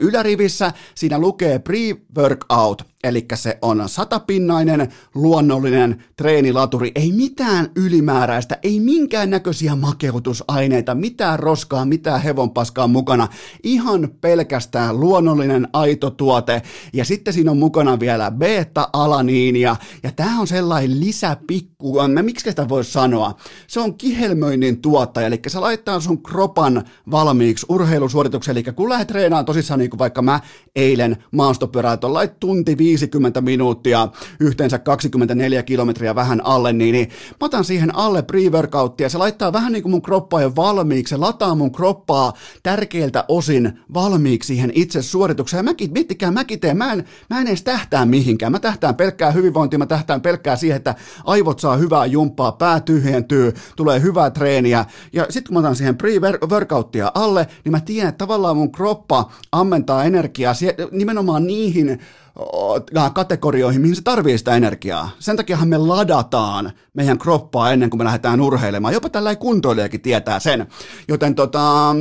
ylärivissä. 0.00 0.72
Siinä 0.94 1.18
lukee 1.18 1.58
pre-workout, 1.58 2.84
eli 3.04 3.26
se 3.34 3.58
on 3.62 3.82
satapinnainen, 3.86 4.92
luonnollinen 5.14 6.04
treenilaturi, 6.16 6.92
ei 6.94 7.12
mitään 7.12 7.70
ylimääräistä, 7.76 8.58
ei 8.62 8.80
minkään 8.80 9.30
näköisiä 9.30 9.76
makeutusaineita, 9.76 10.94
mitään 10.94 11.38
roskaa, 11.38 11.84
mitään 11.84 12.22
hevonpaskaa 12.22 12.86
mukana, 12.86 13.28
ihan 13.62 14.08
pelkästään 14.34 15.00
luonnollinen 15.00 15.68
aito 15.72 16.10
tuote, 16.10 16.62
ja 16.92 17.04
sitten 17.04 17.34
siinä 17.34 17.50
on 17.50 17.56
mukana 17.56 18.00
vielä 18.00 18.30
beta-alaniinia, 18.30 19.76
ja 20.02 20.12
tämä 20.16 20.40
on 20.40 20.46
sellainen 20.46 21.00
lisäpikku, 21.00 22.08
mä 22.08 22.22
miksi 22.22 22.50
sitä 22.50 22.68
voisi 22.68 22.92
sanoa, 22.92 23.34
se 23.66 23.80
on 23.80 23.94
kihelmöinnin 23.94 24.82
tuottaja, 24.82 25.26
eli 25.26 25.40
se 25.46 25.58
laittaa 25.58 26.00
sun 26.00 26.22
kropan 26.22 26.84
valmiiksi 27.10 27.66
urheilusuorituksen, 27.68 28.52
eli 28.52 28.62
kun 28.62 28.88
lähdet 28.88 29.08
treenaamaan 29.08 29.44
tosissaan, 29.44 29.80
niin 29.80 29.90
kuin 29.90 29.98
vaikka 29.98 30.22
mä 30.22 30.40
eilen 30.76 31.16
maastopyöräiltä, 31.30 32.12
lait 32.12 32.40
tunti 32.40 32.78
50 32.78 33.40
minuuttia, 33.40 34.08
yhteensä 34.40 34.78
24 34.78 35.62
kilometriä 35.62 36.14
vähän 36.14 36.46
alle, 36.46 36.72
niin, 36.72 36.92
niin 36.92 37.08
mä 37.30 37.44
otan 37.44 37.64
siihen 37.64 37.96
alle 37.96 38.20
pre-workouttia, 38.32 39.08
se 39.08 39.18
laittaa 39.18 39.52
vähän 39.52 39.72
niin 39.72 39.82
kuin 39.82 39.90
mun 39.90 40.02
kroppaa 40.02 40.42
jo 40.42 40.52
valmiiksi, 40.56 41.10
se 41.10 41.16
lataa 41.16 41.54
mun 41.54 41.72
kroppaa 41.72 42.32
tärkeiltä 42.62 43.24
osin 43.28 43.80
valmiiksi 43.94 44.23
siihen 44.42 44.72
itse 44.74 45.02
suoritukseen. 45.02 45.58
Ja 45.58 45.62
mäkin, 45.62 45.92
miettikää, 45.92 46.30
mäkin 46.30 46.60
teen, 46.60 46.76
mä 46.76 46.92
en, 46.92 47.04
mä 47.30 47.40
en 47.40 47.46
edes 47.46 47.62
tähtää 47.62 48.06
mihinkään, 48.06 48.52
mä 48.52 48.58
tähtään 48.58 48.94
pelkkää 48.94 49.30
hyvinvointia, 49.30 49.78
mä 49.78 49.86
tähtään 49.86 50.20
pelkkää 50.20 50.56
siihen, 50.56 50.76
että 50.76 50.94
aivot 51.24 51.60
saa 51.60 51.76
hyvää 51.76 52.06
jumppaa, 52.06 52.52
pää 52.52 52.80
tyhjentyy, 52.80 53.52
tulee 53.76 54.02
hyvää 54.02 54.30
treeniä, 54.30 54.84
ja 55.12 55.26
sitten 55.30 55.44
kun 55.44 55.54
mä 55.54 55.58
otan 55.58 55.76
siihen 55.76 55.98
pre-workouttia 56.02 57.10
alle, 57.14 57.46
niin 57.64 57.72
mä 57.72 57.80
tiedän, 57.80 58.08
että 58.08 58.18
tavallaan 58.18 58.56
mun 58.56 58.72
kroppa 58.72 59.30
ammentaa 59.52 60.04
energiaa 60.04 60.54
nimenomaan 60.90 61.46
niihin 61.46 62.00
kategorioihin, 63.14 63.80
mihin 63.80 63.96
se 63.96 64.02
tarvii 64.02 64.38
sitä 64.38 64.56
energiaa. 64.56 65.10
Sen 65.18 65.36
takiahan 65.36 65.68
me 65.68 65.78
ladataan 65.78 66.72
meidän 66.94 67.18
kroppaa 67.18 67.72
ennen 67.72 67.90
kuin 67.90 67.98
me 67.98 68.04
lähdetään 68.04 68.40
urheilemaan. 68.40 68.94
Jopa 68.94 69.08
tällä 69.08 69.36
kuntoilijakin 69.36 70.00
tietää 70.00 70.40
sen. 70.40 70.66
Joten 71.08 71.34
tota, 71.34 71.94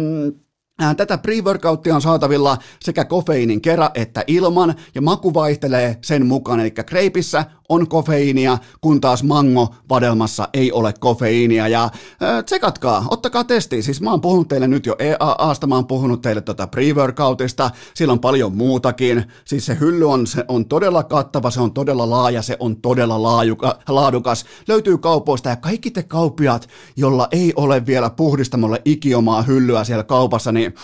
Tätä 0.98 1.18
pre-workouttia 1.18 1.96
on 1.96 2.02
saatavilla 2.02 2.58
sekä 2.80 3.06
kofeiinin 3.06 3.62
kerran 3.62 3.90
että 3.94 4.24
ilman, 4.28 4.76
ja 4.96 5.02
maku 5.02 5.34
vaihtelee 5.34 5.98
sen 6.02 6.26
mukaan, 6.26 6.60
eli 6.60 6.72
kreipissä 6.72 7.46
on 7.70 7.88
kofeiinia, 7.88 8.58
kun 8.82 9.02
taas 9.02 9.24
mango 9.24 9.76
vadelmassa 9.90 10.50
ei 10.54 10.72
ole 10.72 10.94
kofeiinia. 11.00 11.68
Ja 11.68 11.84
äh, 11.84 12.44
tsekatkaa, 12.46 13.06
ottakaa 13.10 13.44
testi. 13.44 13.82
Siis 13.82 14.02
mä 14.02 14.12
oon 14.12 14.22
puhunut 14.22 14.48
teille 14.48 14.68
nyt 14.68 14.86
jo 14.86 14.96
EAAsta, 15.00 15.68
mä 15.68 15.76
oon 15.76 15.88
puhunut 15.88 16.22
teille 16.22 16.42
tota 16.42 16.68
pre-workoutista, 16.68 17.70
sillä 17.94 18.12
on 18.12 18.20
paljon 18.20 18.56
muutakin. 18.56 19.26
Siis 19.46 19.66
se 19.66 19.78
hylly 19.80 20.12
on, 20.12 20.28
se 20.28 20.46
on 20.48 20.66
todella 20.66 21.04
kattava, 21.04 21.52
se 21.52 21.62
on 21.62 21.74
todella 21.74 22.10
laaja, 22.10 22.42
se 22.42 22.58
on 22.60 22.76
todella 22.76 23.24
laajuka, 23.24 23.80
laadukas. 23.88 24.46
Löytyy 24.68 24.98
kaupoista 24.98 25.50
ja 25.50 25.56
kaikki 25.56 25.92
te 25.92 26.04
kaupiat, 26.04 26.70
jolla 26.96 27.28
ei 27.32 27.54
ole 27.56 27.86
vielä 27.86 28.10
puhdistamolle 28.10 28.82
ikiomaa 28.86 29.42
hyllyä 29.42 29.84
siellä 29.84 30.04
kaupassa, 30.04 30.52
niin 30.52 30.76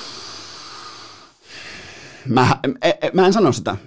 mä, 2.28 2.58
mä 3.14 3.26
en 3.26 3.34
sano 3.34 3.52
sitä. 3.52 3.78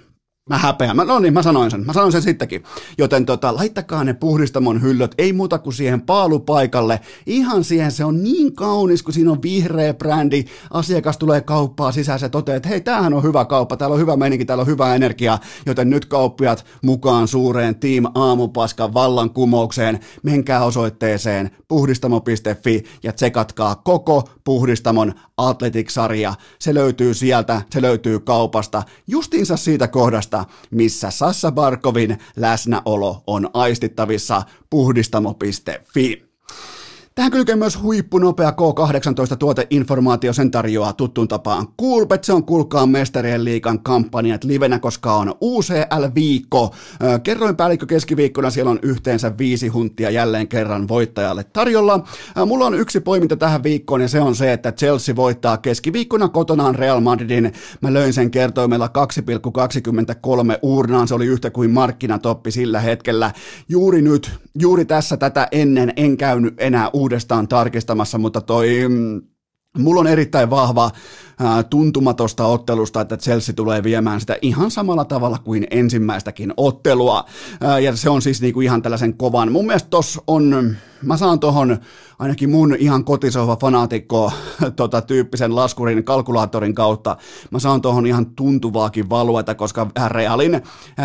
Mä 0.50 0.59
häpeän. 0.59 0.96
Mä, 0.96 1.05
no 1.05 1.18
niin, 1.18 1.33
mä 1.35 1.42
sanoin 1.42 1.70
sen. 1.70 1.87
Mä 1.87 1.92
sanoin 1.92 2.12
sen 2.12 2.22
sittenkin. 2.22 2.62
Joten 2.98 3.26
tota, 3.26 3.55
laittakaa 3.55 4.05
ne 4.05 4.14
puhdistamon 4.14 4.83
hyllöt, 4.83 5.14
ei 5.18 5.33
muuta 5.33 5.59
kuin 5.59 5.74
siihen 5.74 6.00
paalupaikalle. 6.02 7.00
Ihan 7.26 7.64
siihen 7.64 7.92
se 7.92 8.05
on 8.05 8.22
niin 8.22 8.55
kaunis, 8.55 9.02
kun 9.02 9.14
siinä 9.14 9.31
on 9.31 9.42
vihreä 9.42 9.94
brändi. 9.94 10.44
Asiakas 10.70 11.18
tulee 11.18 11.40
kauppaa 11.40 11.92
sisään, 11.92 12.18
se 12.18 12.28
toteaa, 12.28 12.57
että 12.57 12.68
hei, 12.68 12.81
tämähän 12.81 13.14
on 13.14 13.22
hyvä 13.22 13.44
kauppa, 13.44 13.76
täällä 13.76 13.94
on 13.94 14.00
hyvä 14.00 14.16
meininki, 14.16 14.44
täällä 14.44 14.62
on 14.62 14.66
hyvä 14.66 14.94
energia. 14.94 15.38
Joten 15.66 15.90
nyt 15.90 16.05
kauppiat 16.05 16.64
mukaan 16.83 17.28
suureen 17.28 17.74
Team 17.74 18.05
Aamupaskan 18.14 18.94
vallankumoukseen. 18.94 20.00
Menkää 20.22 20.64
osoitteeseen 20.64 21.50
puhdistamo.fi 21.68 22.83
ja 23.02 23.12
tsekatkaa 23.12 23.74
koko 23.74 24.28
puhdistamon 24.44 25.12
Athletic-sarja. 25.48 26.35
Se 26.59 26.74
löytyy 26.74 27.14
sieltä, 27.14 27.62
se 27.70 27.83
löytyy 27.83 28.20
kaupasta. 28.20 28.83
Justiinsa 29.07 29.57
siitä 29.57 29.88
kohdasta 29.88 30.44
missä 30.70 31.11
Sassa 31.11 31.52
Barkovin 31.52 32.18
läsnäolo 32.37 33.22
on 33.26 33.50
aistittavissa 33.55 34.42
puhdistamo.fi. 34.70 36.32
Tähän 37.14 37.33
kylkee 37.33 37.57
myös 37.57 37.83
huippunopea 37.83 38.51
K18 38.51 39.37
tuoteinformaatio, 39.37 40.33
sen 40.33 40.51
tarjoaa 40.51 40.92
tuttuun 40.92 41.29
tapaan 41.29 41.66
Coolbet, 41.81 42.25
se 42.25 42.33
on 42.33 42.44
Kulkaan 42.44 42.88
mestarien 42.88 43.44
liikan 43.44 43.83
kampanjat 43.83 44.44
livenä, 44.44 44.79
koska 44.79 45.14
on 45.14 45.35
UCL-viikko. 45.40 46.75
Kerroin 47.22 47.57
päällikkö 47.57 47.87
keskiviikkona, 47.87 48.51
siellä 48.51 48.70
on 48.70 48.79
yhteensä 48.83 49.38
viisi 49.38 49.68
huntia 49.68 50.11
jälleen 50.11 50.48
kerran 50.48 50.88
voittajalle 50.88 51.44
tarjolla. 51.44 52.05
Mulla 52.46 52.66
on 52.66 52.75
yksi 52.75 53.01
poiminta 53.01 53.37
tähän 53.37 53.62
viikkoon 53.62 54.01
ja 54.01 54.09
se 54.09 54.20
on 54.20 54.35
se, 54.35 54.53
että 54.53 54.72
Chelsea 54.72 55.16
voittaa 55.16 55.57
keskiviikkona 55.57 56.29
kotonaan 56.29 56.75
Real 56.75 57.01
Madridin. 57.01 57.53
Mä 57.81 57.92
löin 57.92 58.12
sen 58.12 58.31
kertoimella 58.31 58.90
2,23 60.53 60.59
urnaan, 60.62 61.09
se 61.09 61.14
oli 61.14 61.27
yhtä 61.27 61.51
kuin 61.51 61.70
markkinatoppi 61.70 62.51
sillä 62.51 62.81
hetkellä. 62.81 63.33
Juuri 63.68 64.03
nyt, 64.03 64.31
juuri 64.59 64.85
tässä 64.85 65.16
tätä 65.16 65.48
ennen 65.51 65.92
en 65.96 66.16
käynyt 66.16 66.55
enää 66.59 66.90
uudestaan 67.03 67.49
tarkistamassa, 67.49 68.19
mutta 68.19 68.41
toi, 68.41 68.88
mm, 68.88 69.23
mulla 69.79 70.01
on 70.01 70.07
erittäin 70.07 70.51
vahva 70.51 70.91
tuntumatosta 71.71 72.47
ottelusta, 72.47 73.01
että 73.01 73.17
Chelsea 73.17 73.55
tulee 73.55 73.83
viemään 73.83 74.21
sitä 74.21 74.37
ihan 74.43 74.71
samalla 74.71 75.05
tavalla 75.05 75.38
kuin 75.38 75.67
ensimmäistäkin 75.71 76.55
ottelua. 76.57 77.25
Ja 77.83 77.97
se 77.97 78.11
on 78.11 78.23
siis 78.23 78.43
niinku 78.43 78.61
ihan 78.61 78.83
tällaisen 78.83 79.15
kovan. 79.15 79.53
Mun 79.53 79.67
mielestä 79.67 79.91
tos 79.91 80.21
on, 80.27 80.77
mä 81.03 81.17
saan 81.17 81.41
tohon 81.41 81.79
ainakin 82.22 82.50
mun 82.50 82.76
ihan 82.78 83.04
kotisohva 83.04 83.56
fanaatikko 83.56 84.32
tota, 84.76 85.02
tyyppisen 85.02 85.56
laskurin 85.56 86.04
kalkulaattorin 86.04 86.74
kautta, 86.74 87.16
mä 87.50 87.58
saan 87.58 87.82
tuohon 87.82 88.06
ihan 88.06 88.26
tuntuvaakin 88.26 89.11
valueta, 89.11 89.54
koska 89.54 89.87
Realin 90.08 90.62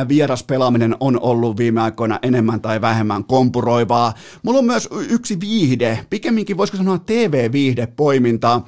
vieraspelaaminen 0.08 0.95
on 0.99 1.19
ollut 1.21 1.58
viime 1.58 1.82
aikoina 1.82 2.19
enemmän 2.21 2.62
tai 2.62 2.82
vähemmän 2.82 3.23
kompuroivaa. 3.23 4.13
Mulla 4.43 4.60
on 4.60 4.65
myös 4.65 4.89
yksi 5.10 5.39
viihde, 5.39 6.06
pikemminkin 6.10 6.58
voisiko 6.58 6.77
sanoa 6.77 6.99
TV-viihdepoiminta, 6.99 8.62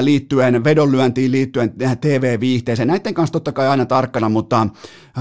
liittyen 0.00 0.64
vedonlyöntiin, 0.64 1.32
liittyen 1.32 1.72
TV-viihteeseen. 2.00 2.88
Näiden 2.88 3.14
kanssa 3.14 3.32
totta 3.32 3.52
kai 3.52 3.68
aina 3.68 3.86
tarkkana, 3.86 4.28
mutta 4.28 4.68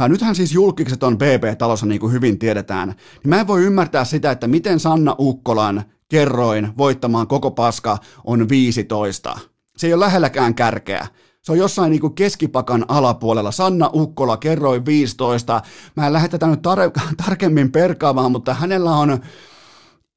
nythän 0.07 0.35
siis 0.35 0.53
julkikset 0.53 1.03
on 1.03 1.17
BB-talossa, 1.17 1.85
niin 1.85 1.99
kuin 1.99 2.13
hyvin 2.13 2.39
tiedetään. 2.39 2.93
Mä 3.27 3.39
en 3.39 3.47
voi 3.47 3.63
ymmärtää 3.63 4.05
sitä, 4.05 4.31
että 4.31 4.47
miten 4.47 4.79
Sanna 4.79 5.15
Ukkolan 5.19 5.83
kerroin 6.09 6.77
voittamaan 6.77 7.27
koko 7.27 7.51
paska 7.51 7.97
on 8.23 8.49
15. 8.49 9.39
Se 9.77 9.87
ei 9.87 9.93
ole 9.93 10.05
lähelläkään 10.05 10.55
kärkeä. 10.55 11.07
Se 11.41 11.51
on 11.51 11.57
jossain 11.57 11.91
niin 11.91 12.15
keskipakan 12.15 12.85
alapuolella. 12.87 13.51
Sanna 13.51 13.89
Ukkola 13.93 14.37
kerroin 14.37 14.85
15. 14.85 15.61
Mä 15.95 16.07
en 16.07 16.13
lähde 16.13 16.27
tätä 16.27 16.47
nyt 16.47 16.59
tar- 16.59 17.15
tarkemmin 17.25 17.71
perkaamaan, 17.71 18.31
mutta 18.31 18.53
hänellä 18.53 18.91
on 18.91 19.19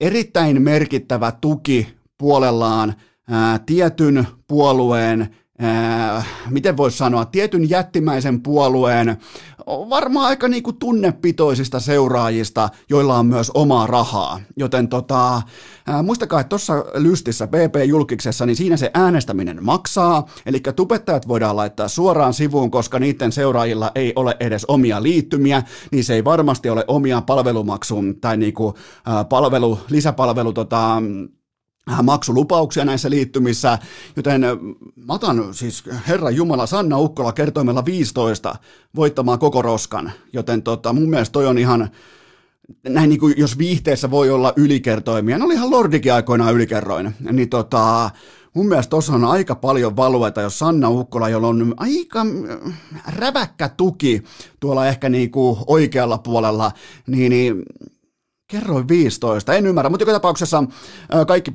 erittäin 0.00 0.62
merkittävä 0.62 1.32
tuki 1.40 1.96
puolellaan 2.18 2.94
ää, 3.30 3.58
tietyn 3.58 4.26
puolueen 4.48 5.36
Ää, 5.60 6.24
miten 6.50 6.76
voisi 6.76 6.96
sanoa, 6.98 7.24
tietyn 7.24 7.70
jättimäisen 7.70 8.42
puolueen 8.42 9.16
varmaan 9.68 10.26
aika 10.26 10.48
niin 10.48 10.62
kuin 10.62 10.78
tunnepitoisista 10.78 11.80
seuraajista, 11.80 12.68
joilla 12.90 13.18
on 13.18 13.26
myös 13.26 13.50
omaa 13.54 13.86
rahaa. 13.86 14.40
Joten 14.56 14.88
tota, 14.88 15.42
ää, 15.86 16.02
muistakaa, 16.02 16.40
että 16.40 16.48
tuossa 16.48 16.84
lystissä 16.94 17.46
PP-julkiksessa, 17.46 18.46
niin 18.46 18.56
siinä 18.56 18.76
se 18.76 18.90
äänestäminen 18.94 19.64
maksaa, 19.64 20.26
eli 20.46 20.60
tubettajat 20.76 21.28
voidaan 21.28 21.56
laittaa 21.56 21.88
suoraan 21.88 22.34
sivuun, 22.34 22.70
koska 22.70 22.98
niiden 22.98 23.32
seuraajilla 23.32 23.92
ei 23.94 24.12
ole 24.16 24.36
edes 24.40 24.64
omia 24.64 25.02
liittymiä, 25.02 25.62
niin 25.92 26.04
se 26.04 26.14
ei 26.14 26.24
varmasti 26.24 26.70
ole 26.70 26.84
omia 26.88 27.20
palvelumaksun 27.20 28.20
tai 28.20 28.36
niin 28.36 28.54
kuin, 28.54 28.74
ää, 29.06 29.24
palvelu, 29.24 29.78
lisäpalvelu 29.90 30.52
tota, 30.52 31.02
maksulupauksia 32.02 32.84
näissä 32.84 33.10
liittymissä, 33.10 33.78
joten 34.16 34.40
mä 34.96 35.12
otan 35.12 35.54
siis 35.54 35.84
Herra 36.08 36.30
Jumala 36.30 36.66
Sanna 36.66 36.98
Ukkola 36.98 37.32
kertoimella 37.32 37.84
15 37.84 38.56
voittamaan 38.96 39.38
koko 39.38 39.62
roskan, 39.62 40.12
joten 40.32 40.62
tota, 40.62 40.92
mun 40.92 41.10
mielestä 41.10 41.32
toi 41.32 41.46
on 41.46 41.58
ihan, 41.58 41.90
näin 42.88 43.08
niin 43.08 43.20
kuin 43.20 43.34
jos 43.36 43.58
viihteessä 43.58 44.10
voi 44.10 44.30
olla 44.30 44.52
ylikertoimia, 44.56 45.38
ne 45.38 45.44
oli 45.44 45.54
ihan 45.54 45.70
Lordikin 45.70 46.12
aikoinaan 46.12 46.54
ylikerroin, 46.54 47.14
niin 47.32 47.48
tota, 47.48 48.10
mun 48.54 48.68
mielestä 48.68 48.90
tuossa 48.90 49.12
on 49.12 49.24
aika 49.24 49.54
paljon 49.54 49.96
valueta, 49.96 50.40
jos 50.40 50.58
Sanna 50.58 50.88
Ukkola, 50.88 51.28
jolla 51.28 51.48
on 51.48 51.74
aika 51.76 52.26
räväkkä 53.16 53.68
tuki 53.68 54.22
tuolla 54.60 54.86
ehkä 54.86 55.08
niin 55.08 55.30
kuin 55.30 55.58
oikealla 55.66 56.18
puolella, 56.18 56.72
niin, 57.06 57.30
niin 57.30 57.62
Kerroin 58.50 58.88
15, 58.88 59.54
en 59.54 59.66
ymmärrä, 59.66 59.90
mutta 59.90 60.02
joka 60.02 60.12
tapauksessa 60.12 60.64
kaikki, 61.26 61.52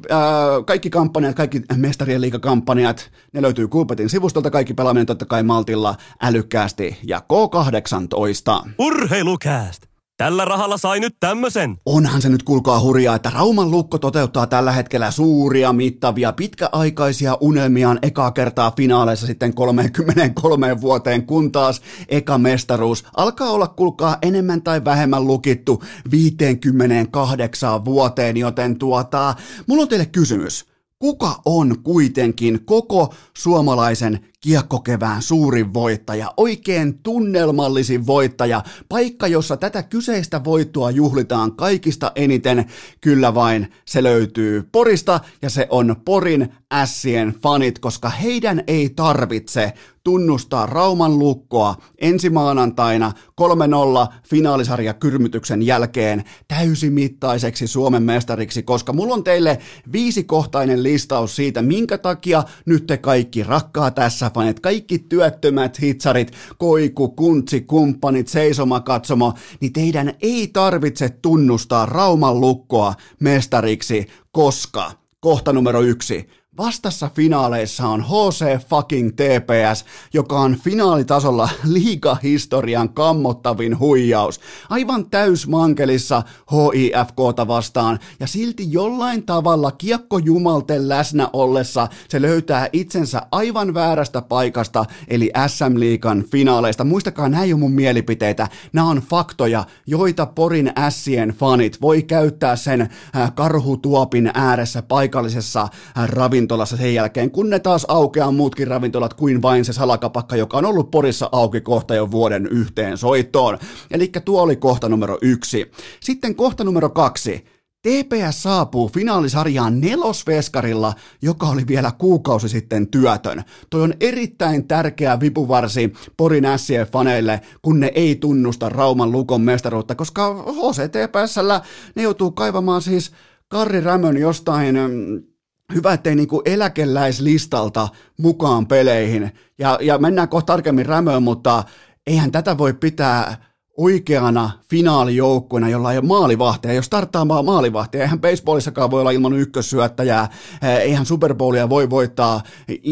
kaikki 0.65 0.89
kampanjat, 0.89 1.35
kaikki 1.35 1.61
mestarien 1.75 2.21
liikakampanjat, 2.21 3.11
ne 3.33 3.41
löytyy 3.41 3.67
Kuupetin 3.67 4.09
sivustolta, 4.09 4.51
kaikki 4.51 4.73
pelaaminen 4.73 5.05
totta 5.05 5.25
kai 5.25 5.43
Maltilla 5.43 5.95
älykkäästi 6.21 6.97
ja 7.03 7.19
K18. 7.19 8.69
Urheilukääst! 8.79 9.92
Tällä 10.23 10.45
rahalla 10.45 10.77
sai 10.77 10.99
nyt 10.99 11.15
tämmösen. 11.19 11.77
Onhan 11.85 12.21
se 12.21 12.29
nyt 12.29 12.43
kuulkaa 12.43 12.79
hurjaa, 12.79 13.15
että 13.15 13.29
Rauman 13.29 13.71
lukko 13.71 13.97
toteuttaa 13.97 14.47
tällä 14.47 14.71
hetkellä 14.71 15.11
suuria, 15.11 15.73
mittavia, 15.73 16.33
pitkäaikaisia 16.33 17.37
unelmiaan 17.41 17.99
ekaa 18.01 18.31
kertaa 18.31 18.71
finaaleissa 18.77 19.27
sitten 19.27 19.53
33 19.53 20.81
vuoteen, 20.81 21.25
kun 21.25 21.51
taas 21.51 21.81
eka 22.09 22.37
mestaruus 22.37 23.05
alkaa 23.17 23.49
olla 23.49 23.67
kuulkaa 23.67 24.17
enemmän 24.21 24.61
tai 24.61 24.85
vähemmän 24.85 25.27
lukittu 25.27 25.83
58 26.11 27.85
vuoteen, 27.85 28.37
joten 28.37 28.79
tuota, 28.79 29.35
mulla 29.67 29.81
on 29.81 29.87
teille 29.89 30.05
kysymys. 30.05 30.72
Kuka 30.99 31.41
on 31.45 31.75
kuitenkin 31.83 32.65
koko 32.65 33.13
suomalaisen 33.37 34.19
kiekkokevään 34.41 35.21
suurin 35.21 35.73
voittaja, 35.73 36.33
oikein 36.37 36.99
tunnelmallisin 37.03 38.07
voittaja, 38.07 38.63
paikka, 38.89 39.27
jossa 39.27 39.57
tätä 39.57 39.83
kyseistä 39.83 40.43
voittoa 40.43 40.91
juhlitaan 40.91 41.55
kaikista 41.55 42.11
eniten, 42.15 42.65
kyllä 43.01 43.35
vain 43.35 43.71
se 43.85 44.03
löytyy 44.03 44.69
Porista 44.71 45.19
ja 45.41 45.49
se 45.49 45.67
on 45.69 45.95
Porin 46.05 46.53
ässien 46.73 47.35
fanit, 47.43 47.79
koska 47.79 48.09
heidän 48.09 48.63
ei 48.67 48.89
tarvitse 48.89 49.73
tunnustaa 50.03 50.65
Rauman 50.65 51.19
lukkoa 51.19 51.75
ensi 51.97 52.29
maanantaina 52.29 53.11
3-0 53.41 54.13
finaalisarja 54.29 54.93
kyrmytyksen 54.93 55.61
jälkeen 55.61 56.23
täysimittaiseksi 56.47 57.67
Suomen 57.67 58.03
mestariksi, 58.03 58.63
koska 58.63 58.93
mulla 58.93 59.13
on 59.13 59.23
teille 59.23 59.59
viisikohtainen 59.91 60.83
listaus 60.83 61.35
siitä, 61.35 61.61
minkä 61.61 61.97
takia 61.97 62.43
nyt 62.65 62.87
te 62.87 62.97
kaikki 62.97 63.43
rakkaa 63.43 63.91
tässä 63.91 64.31
fanit, 64.33 64.59
kaikki 64.59 64.99
työttömät 64.99 65.81
hitsarit, 65.81 66.31
koiku, 66.57 67.09
kuntsi, 67.09 67.61
kumppanit, 67.61 68.27
seisomakatsomo, 68.27 69.33
niin 69.59 69.73
teidän 69.73 70.13
ei 70.21 70.47
tarvitse 70.47 71.09
tunnustaa 71.09 71.85
Rauman 71.85 72.41
lukkoa 72.41 72.93
mestariksi, 73.19 74.07
koska 74.31 74.91
kohta 75.19 75.53
numero 75.53 75.81
yksi, 75.81 76.29
Vastassa 76.57 77.09
finaaleissa 77.15 77.87
on 77.87 78.01
HC 78.01 78.67
fucking 78.69 79.09
TPS, 79.09 79.85
joka 80.13 80.39
on 80.39 80.57
finaalitasolla 80.63 81.49
liigahistorian 81.73 82.89
kammottavin 82.89 83.79
huijaus. 83.79 84.39
Aivan 84.69 85.09
täysmankelissa 85.09 86.23
HIFKta 86.51 87.47
vastaan, 87.47 87.99
ja 88.19 88.27
silti 88.27 88.71
jollain 88.71 89.25
tavalla 89.25 89.71
kiekko 89.71 90.17
jumalten 90.17 90.89
läsnä 90.89 91.29
ollessa 91.33 91.87
se 92.09 92.21
löytää 92.21 92.69
itsensä 92.73 93.21
aivan 93.31 93.73
väärästä 93.73 94.21
paikasta, 94.21 94.85
eli 95.07 95.31
SM-liigan 95.47 96.23
finaaleista. 96.23 96.83
Muistakaa, 96.83 97.29
ei 97.43 97.53
ole 97.53 97.59
mun 97.59 97.71
mielipiteitä, 97.71 98.47
nämä 98.73 98.89
on 98.89 98.97
faktoja, 98.97 99.65
joita 99.87 100.25
Porin 100.25 100.71
ässien 100.77 101.29
fanit 101.29 101.81
voi 101.81 102.03
käyttää 102.03 102.55
sen 102.55 102.81
äh, 102.81 103.33
karhutuopin 103.35 104.31
ääressä 104.33 104.81
paikallisessa 104.81 105.61
äh, 105.61 106.09
ravintolassa 106.09 106.42
ravintolassa 106.43 106.77
sen 106.77 106.93
jälkeen, 106.93 107.31
kun 107.31 107.49
ne 107.49 107.59
taas 107.59 107.85
aukeaa 107.87 108.31
muutkin 108.31 108.67
ravintolat 108.67 109.13
kuin 109.13 109.41
vain 109.41 109.65
se 109.65 109.73
salakapakka, 109.73 110.35
joka 110.35 110.57
on 110.57 110.65
ollut 110.65 110.91
Porissa 110.91 111.29
auki 111.31 111.61
kohta 111.61 111.95
jo 111.95 112.11
vuoden 112.11 112.47
yhteen 112.47 112.97
soittoon. 112.97 113.57
Eli 113.91 114.11
tuo 114.25 114.41
oli 114.41 114.55
kohta 114.55 114.89
numero 114.89 115.17
yksi. 115.21 115.71
Sitten 115.99 116.35
kohta 116.35 116.63
numero 116.63 116.89
kaksi. 116.89 117.45
TPS 117.81 118.43
saapuu 118.43 118.89
finaalisarjaan 118.89 119.81
nelosveskarilla, 119.81 120.93
joka 121.21 121.47
oli 121.47 121.67
vielä 121.67 121.91
kuukausi 121.97 122.49
sitten 122.49 122.87
työtön. 122.87 123.43
Toi 123.69 123.81
on 123.81 123.93
erittäin 123.99 124.67
tärkeä 124.67 125.19
vipuvarsi 125.19 125.93
Porin 126.17 126.43
faneille, 126.91 127.41
kun 127.61 127.79
ne 127.79 127.91
ei 127.95 128.15
tunnusta 128.15 128.69
Rauman 128.69 129.11
lukon 129.11 129.41
mestaruutta, 129.41 129.95
koska 129.95 130.33
HCTPSllä 130.33 131.61
ne 131.95 132.03
joutuu 132.03 132.31
kaivamaan 132.31 132.81
siis 132.81 133.11
Karri 133.47 133.81
Rämön 133.81 134.17
jostain 134.17 134.75
mm, 134.75 135.32
hyvä, 135.75 135.93
ettei 135.93 136.15
niin 136.15 136.27
eläkeläislistalta 136.45 137.87
mukaan 138.17 138.67
peleihin. 138.67 139.31
Ja, 139.59 139.77
ja 139.81 139.97
mennään 139.97 140.29
kohta 140.29 140.53
tarkemmin 140.53 140.85
rämöön, 140.85 141.23
mutta 141.23 141.63
eihän 142.07 142.31
tätä 142.31 142.57
voi 142.57 142.73
pitää 142.73 143.37
oikeana 143.77 144.51
finaalijoukkuena, 144.69 145.69
jolla 145.69 145.91
ei 145.91 145.97
ole 145.97 146.05
maalivahtia. 146.05 146.73
Jos 146.73 146.85
starttaa 146.85 147.25
maalivahtia, 147.25 148.01
eihän 148.01 148.21
baseballissakaan 148.21 148.91
voi 148.91 148.99
olla 148.99 149.11
ilman 149.11 149.33
ykkössyöttäjää, 149.33 150.29
eihän 150.61 151.05
Super 151.05 151.33
Bowlia 151.33 151.69
voi 151.69 151.89
voittaa 151.89 152.41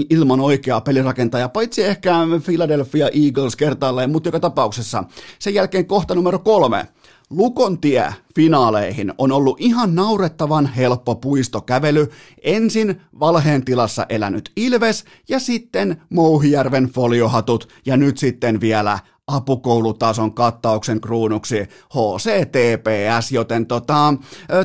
ilman 0.10 0.40
oikeaa 0.40 0.82
pelirakentajaa, 0.82 1.50
paitsi 1.50 1.84
ehkä 1.84 2.16
Philadelphia 2.46 3.10
Eagles 3.26 3.56
kertaalleen, 3.56 4.12
mutta 4.12 4.28
joka 4.28 4.40
tapauksessa. 4.40 5.04
Sen 5.40 5.54
jälkeen 5.54 5.86
kohta 5.86 6.16
numero 6.16 6.40
kolme. 6.40 6.88
Lukon 7.32 7.82
tie 7.82 8.14
finaaleihin 8.36 9.14
on 9.18 9.32
ollut 9.32 9.56
ihan 9.60 9.96
naurettavan 9.96 10.66
helppo 10.66 11.16
puistokävely. 11.16 12.08
Ensin 12.44 13.02
valheen 13.20 13.66
tilassa 13.66 14.06
elänyt 14.10 14.52
Ilves 14.56 15.06
ja 15.30 15.40
sitten 15.40 16.02
Mouhijärven 16.10 16.86
foliohatut 16.86 17.68
ja 17.86 17.98
nyt 17.98 18.18
sitten 18.18 18.62
vielä 18.62 19.00
apukoulutason 19.28 20.34
kattauksen 20.34 21.02
kruunuksi 21.02 21.60
HCTPS, 21.94 23.32
joten 23.32 23.66
tota, 23.66 24.14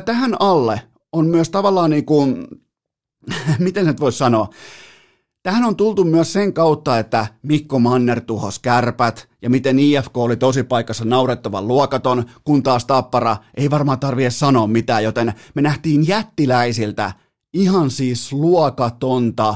tähän 0.05 0.35
alle 0.39 0.81
on 1.11 1.27
myös 1.27 1.49
tavallaan 1.49 1.89
niin 1.89 2.05
kuin, 2.05 2.47
miten 3.59 3.85
nyt 3.85 3.99
voisi 3.99 4.17
sanoa, 4.17 4.49
Tähän 5.43 5.63
on 5.63 5.75
tultu 5.75 6.03
myös 6.03 6.33
sen 6.33 6.53
kautta, 6.53 6.99
että 6.99 7.27
Mikko 7.43 7.79
Manner 7.79 8.21
tuhos 8.21 8.59
kärpät 8.59 9.29
ja 9.41 9.49
miten 9.49 9.79
IFK 9.79 10.17
oli 10.17 10.37
tosi 10.37 10.63
paikassa 10.63 11.05
naurettavan 11.05 11.67
luokaton, 11.67 12.25
kun 12.43 12.63
taas 12.63 12.85
Tappara 12.85 13.37
ei 13.57 13.69
varmaan 13.69 13.99
tarvitse 13.99 14.29
sanoa 14.29 14.67
mitään, 14.67 15.03
joten 15.03 15.33
me 15.55 15.61
nähtiin 15.61 16.07
jättiläisiltä 16.07 17.11
ihan 17.53 17.91
siis 17.91 18.33
luokatonta 18.33 19.55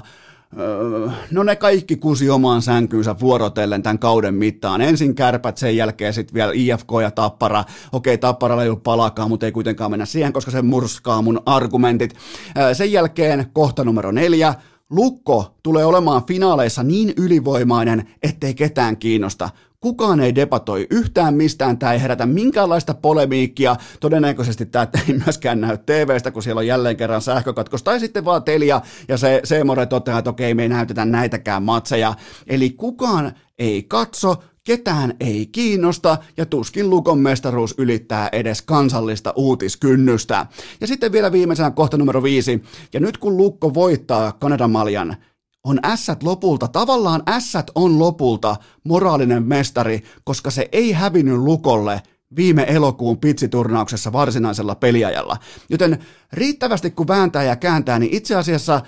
öö, 0.60 1.10
No 1.32 1.44
ne 1.44 1.56
kaikki 1.56 1.96
kusi 1.96 2.30
omaan 2.30 2.62
sänkyynsä 2.62 3.15
vuorotellen 3.20 3.84
tämän 3.84 4.00
kauden 4.00 4.34
mittaan. 4.34 4.82
Ensin 4.82 5.15
kärpät, 5.15 5.58
sen 5.58 5.78
jälkeen 5.78 6.13
sitten 6.13 6.34
vielä 6.34 6.52
IFK 6.56 6.89
ja 7.02 7.12
Tappara. 7.12 7.63
Okei, 7.91 8.17
Tappara 8.17 8.63
ei 8.63 8.70
ollut 8.70 8.84
palakaan, 8.84 9.30
mutta 9.30 9.46
ei 9.46 9.52
kuitenkaan 9.52 9.91
mennä 9.91 10.06
siihen, 10.06 10.34
koska 10.34 10.52
se 10.52 10.62
murskaa 10.62 11.22
mun 11.22 11.41
argumentit. 11.46 12.15
Öö, 12.58 12.74
sen 12.74 12.91
jälkeen 12.91 13.46
kohta 13.54 13.84
numero 13.84 14.12
neljä, 14.12 14.54
Lukko 14.91 15.56
tulee 15.63 15.86
olemaan 15.86 16.25
finaaleissa 16.25 16.84
niin 16.84 17.13
ylivoimainen, 17.17 18.10
ettei 18.23 18.54
ketään 18.54 18.97
kiinnosta. 18.97 19.49
Kukaan 19.80 20.19
ei 20.19 20.36
debatoi 20.36 20.88
yhtään 20.89 21.34
mistään, 21.34 21.77
tämä 21.77 21.93
ei 21.93 22.01
herätä 22.01 22.25
minkäänlaista 22.25 22.93
polemiikkia. 22.93 23.75
Todennäköisesti 23.99 24.65
tämä 24.65 24.88
ei 25.08 25.15
myöskään 25.25 25.62
näy 25.62 25.77
TVstä, 25.77 26.32
kun 26.32 26.43
siellä 26.43 26.60
on 26.60 26.67
jälleen 26.67 26.97
kerran 26.97 27.21
sähkökatkos. 27.21 27.84
Tai 27.84 27.99
sitten 27.99 28.25
vaan 28.25 28.43
Telia 28.43 28.82
ja 29.08 29.17
se 29.17 29.41
Seemore 29.43 29.86
toteaa, 29.86 30.19
että 30.19 30.30
okei, 30.30 30.54
me 30.54 30.63
ei 30.63 30.69
näytetä 30.69 31.06
näitäkään 31.06 31.63
matseja. 31.63 32.13
Eli 32.47 32.69
kukaan 32.69 33.32
ei 33.60 33.84
katso, 33.84 34.43
ketään 34.63 35.13
ei 35.19 35.45
kiinnosta 35.45 36.17
ja 36.38 36.45
tuskin 36.45 36.89
Lukon 36.89 37.19
mestaruus 37.19 37.76
ylittää 37.78 38.30
edes 38.32 38.62
kansallista 38.62 39.34
uutiskynnystä. 39.36 40.45
Ja 40.82 40.88
sitten 40.88 41.12
vielä 41.12 41.32
viimeisenä 41.32 41.71
kohta 41.71 41.97
numero 41.97 42.24
viisi. 42.24 42.63
Ja 42.93 43.00
nyt 43.00 43.17
kun 43.17 43.38
Lukko 43.38 43.74
voittaa 43.74 44.32
Kanadan 44.32 44.71
maljan, 44.71 45.17
on 45.63 45.80
ässät 45.86 46.24
lopulta, 46.24 46.67
tavallaan 46.67 47.24
ässät 47.30 47.71
on 47.76 48.00
lopulta 48.00 48.56
moraalinen 48.84 49.43
mestari, 49.43 50.04
koska 50.24 50.52
se 50.52 50.69
ei 50.71 50.91
hävinnyt 50.91 51.38
Lukolle 51.38 52.02
viime 52.36 52.65
elokuun 52.67 53.17
pitsiturnauksessa 53.17 54.13
varsinaisella 54.13 54.76
peliajalla. 54.76 55.38
Joten 55.69 56.00
riittävästi 56.34 56.91
kun 56.91 57.08
vääntää 57.08 57.43
ja 57.43 57.56
kääntää, 57.56 58.00
niin 58.00 58.15
itse 58.15 58.36
asiassa 58.36 58.82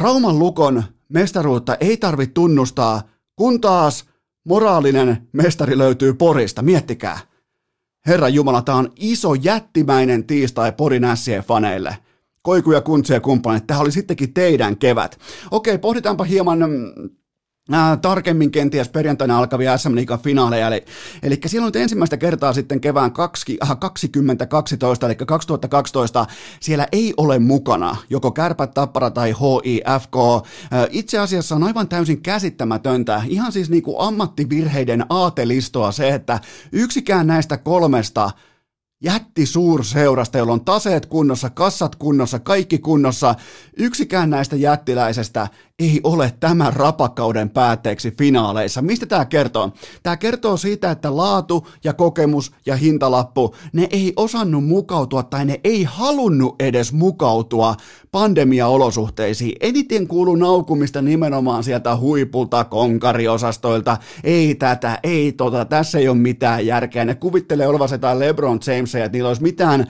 Rauman 0.00 0.38
Lukon 0.38 0.82
mestaruutta 1.08 1.74
ei 1.74 1.96
tarvitse 1.96 2.32
tunnustaa, 2.32 3.02
kun 3.36 3.60
taas 3.60 4.04
moraalinen 4.46 5.28
mestari 5.32 5.78
löytyy 5.78 6.14
Porista. 6.14 6.62
Miettikää. 6.62 7.18
Herra 8.06 8.28
Jumala, 8.28 8.62
tämä 8.62 8.78
on 8.78 8.92
iso 8.96 9.34
jättimäinen 9.34 10.24
tiistai 10.24 10.72
Porin 10.72 11.04
ässien 11.04 11.42
faneille. 11.42 11.96
Koiku 12.42 12.72
ja 12.72 12.80
Kuntsi 12.80 13.12
ja 13.12 13.20
kumppanit, 13.20 13.66
tämä 13.66 13.80
oli 13.80 13.92
sittenkin 13.92 14.34
teidän 14.34 14.76
kevät. 14.76 15.18
Okei, 15.50 15.78
pohditaanpa 15.78 16.24
hieman 16.24 16.58
mm, 16.58 17.10
Tarkemmin 18.02 18.50
kenties 18.50 18.88
perjantaina 18.88 19.38
alkavia 19.38 19.78
SM 19.78 19.94
Liigan 19.94 20.18
finaaleja. 20.18 20.66
Eli, 20.66 20.84
eli 21.22 21.38
siellä 21.46 21.64
on 21.64 21.68
nyt 21.68 21.76
ensimmäistä 21.76 22.16
kertaa 22.16 22.52
sitten 22.52 22.80
kevään 22.80 23.12
2012, 23.12 25.06
eli 25.06 25.14
2012, 25.14 26.26
siellä 26.60 26.88
ei 26.92 27.14
ole 27.16 27.38
mukana 27.38 27.96
joko 28.10 28.30
Kärpät, 28.30 28.74
Tappara 28.74 29.10
tai 29.10 29.28
HIFK. 29.30 30.16
Itse 30.90 31.18
asiassa 31.18 31.54
on 31.54 31.62
aivan 31.62 31.88
täysin 31.88 32.22
käsittämätöntä, 32.22 33.22
ihan 33.26 33.52
siis 33.52 33.70
niin 33.70 33.82
kuin 33.82 33.96
ammattivirheiden 33.98 35.06
aatelistoa 35.08 35.92
se, 35.92 36.08
että 36.08 36.40
yksikään 36.72 37.26
näistä 37.26 37.56
kolmesta 37.56 38.30
jätti 39.02 39.46
suurseurasta, 39.46 40.38
jolla 40.38 40.52
on 40.52 40.64
taseet 40.64 41.06
kunnossa, 41.06 41.50
kassat 41.50 41.96
kunnossa, 41.96 42.38
kaikki 42.38 42.78
kunnossa. 42.78 43.34
Yksikään 43.76 44.30
näistä 44.30 44.56
jättiläisestä 44.56 45.48
ei 45.78 46.00
ole 46.04 46.32
tämän 46.40 46.72
rapakauden 46.72 47.50
päätteeksi 47.50 48.14
finaaleissa. 48.18 48.82
Mistä 48.82 49.06
tämä 49.06 49.24
kertoo? 49.24 49.72
Tämä 50.02 50.16
kertoo 50.16 50.56
siitä, 50.56 50.90
että 50.90 51.16
laatu 51.16 51.66
ja 51.84 51.92
kokemus 51.92 52.52
ja 52.66 52.76
hintalappu, 52.76 53.54
ne 53.72 53.88
ei 53.90 54.12
osannut 54.16 54.64
mukautua 54.64 55.22
tai 55.22 55.44
ne 55.44 55.60
ei 55.64 55.84
halunnut 55.84 56.62
edes 56.62 56.92
mukautua 56.92 57.76
pandemiaolosuhteisiin. 58.12 59.56
Eniten 59.60 60.06
kuuluu 60.06 60.36
naukumista 60.36 61.02
nimenomaan 61.02 61.64
sieltä 61.64 61.96
huipulta 61.96 62.64
konkariosastoilta. 62.64 63.96
Ei 64.24 64.54
tätä, 64.54 64.98
ei 65.02 65.32
tota, 65.32 65.64
tässä 65.64 65.98
ei 65.98 66.08
ole 66.08 66.18
mitään 66.18 66.66
järkeä. 66.66 67.04
Ne 67.04 67.14
kuvittelee 67.14 67.66
olevansa 67.68 67.94
jotain 67.94 68.18
LeBron 68.18 68.62
Jamesia, 68.86 69.04
että 69.04 69.16
niillä 69.16 69.28
olisi 69.28 69.42
mitään 69.42 69.86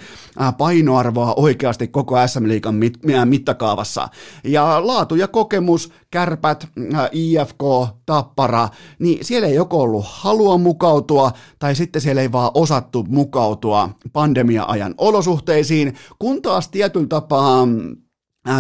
painoarvoa 0.59 1.35
oikeasti 1.37 1.89
koko 1.89 2.27
SM 2.27 2.49
Liigan 2.49 2.75
mit- 2.75 2.99
mittakaavassa. 3.25 4.09
Ja 4.45 4.87
laatu 4.87 5.15
ja 5.15 5.29
kokemus 5.29 5.93
Kärpät, 6.11 6.69
IFK, 7.13 7.63
Tappara, 8.07 8.69
niin 8.99 9.25
siellä 9.25 9.49
ei 9.49 9.55
joko 9.55 9.81
ollut 9.81 10.05
halua 10.09 10.59
mukautua, 10.59 11.33
tai 11.59 11.75
sitten 11.75 12.03
siellä 12.03 12.23
ei 12.23 12.33
vaan 12.33 12.51
osattu 12.55 13.05
mukautua 13.09 13.91
pandemia-ajan 14.13 14.95
olosuhteisiin, 14.99 15.95
kun 16.19 16.43
taas 16.43 16.69
tietyllä 16.69 17.07
tapaa 17.07 17.69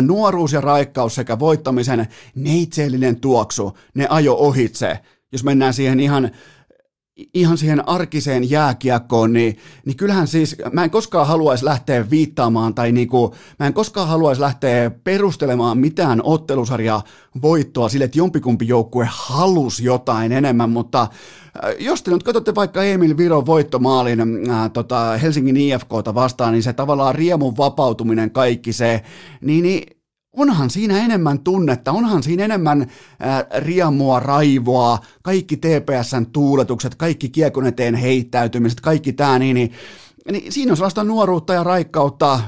nuoruus 0.02 0.52
ja 0.52 0.60
raikkaus 0.60 1.14
sekä 1.14 1.38
voittamisen 1.38 2.06
neitseellinen 2.34 3.20
tuoksu, 3.20 3.78
ne 3.94 4.06
ajo 4.10 4.34
ohitse. 4.34 4.98
Jos 5.32 5.44
mennään 5.44 5.74
siihen 5.74 6.00
ihan 6.00 6.30
ihan 7.34 7.58
siihen 7.58 7.88
arkiseen 7.88 8.50
jääkiekkoon, 8.50 9.32
niin, 9.32 9.56
niin 9.84 9.96
kyllähän 9.96 10.26
siis, 10.26 10.56
mä 10.72 10.84
en 10.84 10.90
koskaan 10.90 11.26
haluaisi 11.26 11.64
lähteä 11.64 12.10
viittaamaan 12.10 12.74
tai 12.74 12.92
niinku, 12.92 13.34
mä 13.58 13.66
en 13.66 13.74
koskaan 13.74 14.08
haluaisi 14.08 14.40
lähteä 14.40 14.90
perustelemaan 14.90 15.78
mitään 15.78 16.20
ottelusarja 16.24 17.00
voittoa 17.42 17.88
sille, 17.88 18.04
että 18.04 18.18
jompikumpi 18.18 18.68
joukkue 18.68 19.08
halusi 19.10 19.84
jotain 19.84 20.32
enemmän, 20.32 20.70
mutta 20.70 21.02
äh, 21.02 21.08
jos 21.78 22.02
te 22.02 22.10
nyt 22.10 22.22
katsotte 22.22 22.54
vaikka 22.54 22.82
Emil 22.84 23.16
Viron 23.16 23.46
voittomaalin 23.46 24.50
äh, 24.50 24.70
tota 24.72 25.18
Helsingin 25.22 25.56
IFKta 25.56 26.14
vastaan, 26.14 26.52
niin 26.52 26.62
se 26.62 26.72
tavallaan 26.72 27.14
riemun 27.14 27.56
vapautuminen, 27.56 28.30
kaikki 28.30 28.72
se, 28.72 29.02
niin, 29.40 29.62
niin 29.62 29.95
onhan 30.36 30.70
siinä 30.70 30.98
enemmän 30.98 31.38
tunnetta, 31.38 31.92
onhan 31.92 32.22
siinä 32.22 32.44
enemmän 32.44 32.86
ää, 33.20 33.46
riemua, 33.58 34.20
raivoa, 34.20 34.98
kaikki 35.22 35.56
TPSn 35.56 36.26
tuuletukset, 36.32 36.94
kaikki 36.94 37.28
kiekon 37.28 37.66
eteen 37.66 37.94
heittäytymiset, 37.94 38.80
kaikki 38.80 39.12
tämä, 39.12 39.38
niin, 39.38 39.54
niin, 39.54 39.72
niin 40.32 40.52
siinä 40.52 40.72
on 40.72 40.76
sellaista 40.76 41.04
nuoruutta 41.04 41.54
ja 41.54 41.64
raikkautta, 41.64 42.40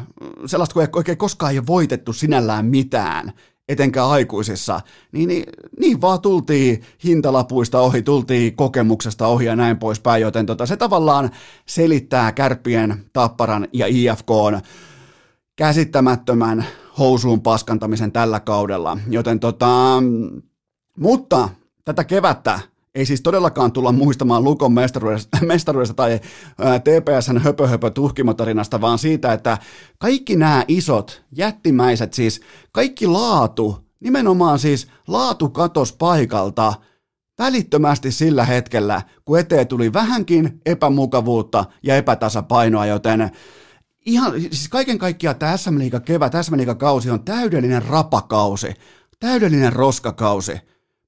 sellaista, 0.46 0.72
kun 0.72 0.82
ei 0.82 0.88
oikein 0.92 1.18
koskaan 1.18 1.52
ei 1.52 1.58
ole 1.58 1.66
voitettu 1.66 2.12
sinällään 2.12 2.66
mitään, 2.66 3.32
etenkään 3.68 4.08
aikuisissa, 4.08 4.80
niin, 5.12 5.28
niin, 5.28 5.44
niin 5.80 6.00
vaan 6.00 6.20
tultiin 6.20 6.82
hintalapuista 7.04 7.80
ohi, 7.80 8.02
tultiin 8.02 8.56
kokemuksesta 8.56 9.26
ohi 9.26 9.44
ja 9.44 9.56
näin 9.56 9.78
poispäin, 9.78 10.22
joten 10.22 10.46
tota, 10.46 10.66
se 10.66 10.76
tavallaan 10.76 11.30
selittää 11.66 12.32
kärppien, 12.32 13.04
tapparan 13.12 13.68
ja 13.72 13.86
IFKn 13.88 14.60
käsittämättömän 15.56 16.64
housuun 16.98 17.42
paskantamisen 17.42 18.12
tällä 18.12 18.40
kaudella. 18.40 18.98
Joten 19.10 19.40
tota, 19.40 20.02
mutta 20.98 21.48
tätä 21.84 22.04
kevättä 22.04 22.60
ei 22.94 23.06
siis 23.06 23.20
todellakaan 23.20 23.72
tulla 23.72 23.92
muistamaan 23.92 24.44
Lukon 24.44 24.72
mestaruudesta, 25.46 25.94
tai 25.96 26.20
TPSn 26.80 27.38
höpö, 27.38 27.68
höpö 27.68 27.90
tuhkimotarinasta, 27.90 28.80
vaan 28.80 28.98
siitä, 28.98 29.32
että 29.32 29.58
kaikki 29.98 30.36
nämä 30.36 30.64
isot, 30.68 31.22
jättimäiset, 31.32 32.14
siis 32.14 32.40
kaikki 32.72 33.06
laatu, 33.06 33.78
nimenomaan 34.00 34.58
siis 34.58 34.88
laatu 35.06 35.48
katos 35.48 35.92
paikalta 35.92 36.74
välittömästi 37.38 38.12
sillä 38.12 38.44
hetkellä, 38.44 39.02
kun 39.24 39.38
eteen 39.38 39.66
tuli 39.66 39.92
vähänkin 39.92 40.60
epämukavuutta 40.66 41.64
ja 41.82 41.96
epätasapainoa, 41.96 42.86
joten 42.86 43.30
ihan, 44.08 44.32
siis 44.40 44.68
kaiken 44.68 44.98
kaikkiaan 44.98 45.36
tämä 45.36 45.56
SM 45.56 45.78
Liiga 45.78 46.00
kevät, 46.00 46.32
SM 46.42 46.56
Liiga 46.56 46.74
kausi 46.74 47.10
on 47.10 47.24
täydellinen 47.24 47.82
rapakausi, 47.82 48.74
täydellinen 49.20 49.72
roskakausi. 49.72 50.60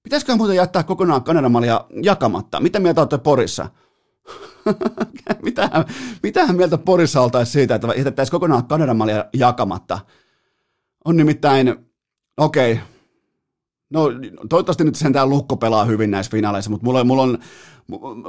Pitäisikö 0.02 0.36
muuten 0.36 0.56
jättää 0.56 0.82
kokonaan 0.82 1.24
Kanadamalia 1.24 1.84
jakamatta? 2.02 2.60
Mitä 2.60 2.80
mieltä 2.80 3.00
olette 3.00 3.18
Porissa? 3.18 3.70
mitähän, 5.44 5.84
mitähän 6.22 6.56
mieltä 6.56 6.78
Porissa 6.78 7.20
oltaisiin 7.20 7.52
siitä, 7.52 7.74
että 7.74 7.88
jätettäisiin 7.96 8.30
kokonaan 8.30 8.66
Kanadamalia 8.66 9.24
jakamatta? 9.32 9.98
On 11.04 11.16
nimittäin, 11.16 11.76
okei, 12.36 12.72
okay, 12.72 12.84
No 13.90 14.09
toivottavasti 14.48 14.85
nyt 14.85 14.94
sentään 14.94 15.31
lukko 15.31 15.57
pelaa 15.57 15.85
hyvin 15.85 16.11
näissä 16.11 16.31
finaaleissa, 16.31 16.70
mutta 16.70 16.85
mulla, 16.85 17.05
mulla 17.05 17.22
on, 17.22 17.38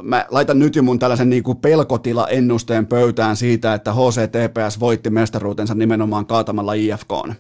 mä 0.02 0.26
laitan 0.30 0.60
nyt 0.60 0.76
jo 0.76 0.84
mun 0.84 1.00
tällaisen 1.00 1.30
niin 1.30 1.44
kuin 1.44 1.58
pelkotila-ennusteen 1.58 2.88
pöytään 2.88 3.36
siitä, 3.36 3.74
että 3.74 3.94
HCTPS 3.94 4.80
voitti 4.80 5.10
mestaruutensa 5.10 5.76
nimenomaan 5.76 6.26
kaatamalla 6.26 6.74
IFKon. 6.74 7.36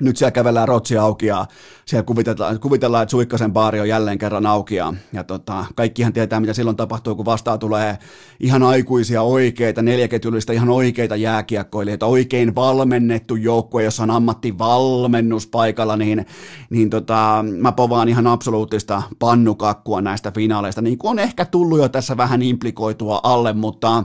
Nyt 0.00 0.16
siellä 0.16 0.30
kävellään 0.30 0.68
rotsi 0.68 0.98
auki 0.98 1.26
ja 1.26 1.46
siellä 1.84 2.04
kuvitellaan, 2.04 2.60
kuvitellaan 2.60 3.02
että 3.02 3.10
Suikkasen 3.10 3.52
baari 3.52 3.80
on 3.80 3.88
jälleen 3.88 4.18
kerran 4.18 4.46
auki 4.46 4.74
ja, 4.74 4.94
ja 5.12 5.24
tota, 5.24 5.64
kaikkihan 5.74 6.12
tietää, 6.12 6.40
mitä 6.40 6.52
silloin 6.52 6.76
tapahtuu, 6.76 7.14
kun 7.14 7.24
vastaan 7.24 7.58
tulee 7.58 7.98
ihan 8.40 8.62
aikuisia 8.62 9.22
oikeita, 9.22 9.82
neljäketjullista 9.82 10.52
ihan 10.52 10.68
oikeita 10.68 11.16
jääkiekkoilijoita, 11.16 12.06
oikein 12.06 12.54
valmennettu 12.54 13.36
joukkue, 13.36 13.82
jossa 13.82 14.02
on 14.02 14.10
ammattivalmennus 14.10 15.46
paikalla, 15.46 15.96
niin, 15.96 16.26
niin 16.70 16.90
tota, 16.90 17.44
mä 17.58 17.72
povaan 17.72 18.08
ihan 18.08 18.26
absoluuttista 18.26 19.02
pannukakkua 19.18 20.00
näistä 20.00 20.30
finaaleista, 20.30 20.82
niin 20.82 20.98
kuin 20.98 21.10
on 21.10 21.18
ehkä 21.18 21.44
tullut 21.44 21.78
jo 21.78 21.88
tässä 21.88 22.16
vähän 22.16 22.42
implikoitua 22.42 23.20
alle, 23.22 23.52
mutta, 23.52 24.04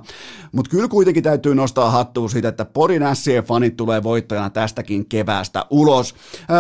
mutta 0.51 0.71
kyllä 0.71 0.87
kuitenkin 0.87 1.23
täytyy 1.23 1.55
nostaa 1.55 1.89
hattua 1.89 2.29
siitä, 2.29 2.47
että 2.47 2.65
Porin 2.65 3.01
fanit 3.45 3.77
tulee 3.77 4.03
voittajana 4.03 4.49
tästäkin 4.49 5.05
keväästä 5.05 5.65
ulos. 5.85 6.15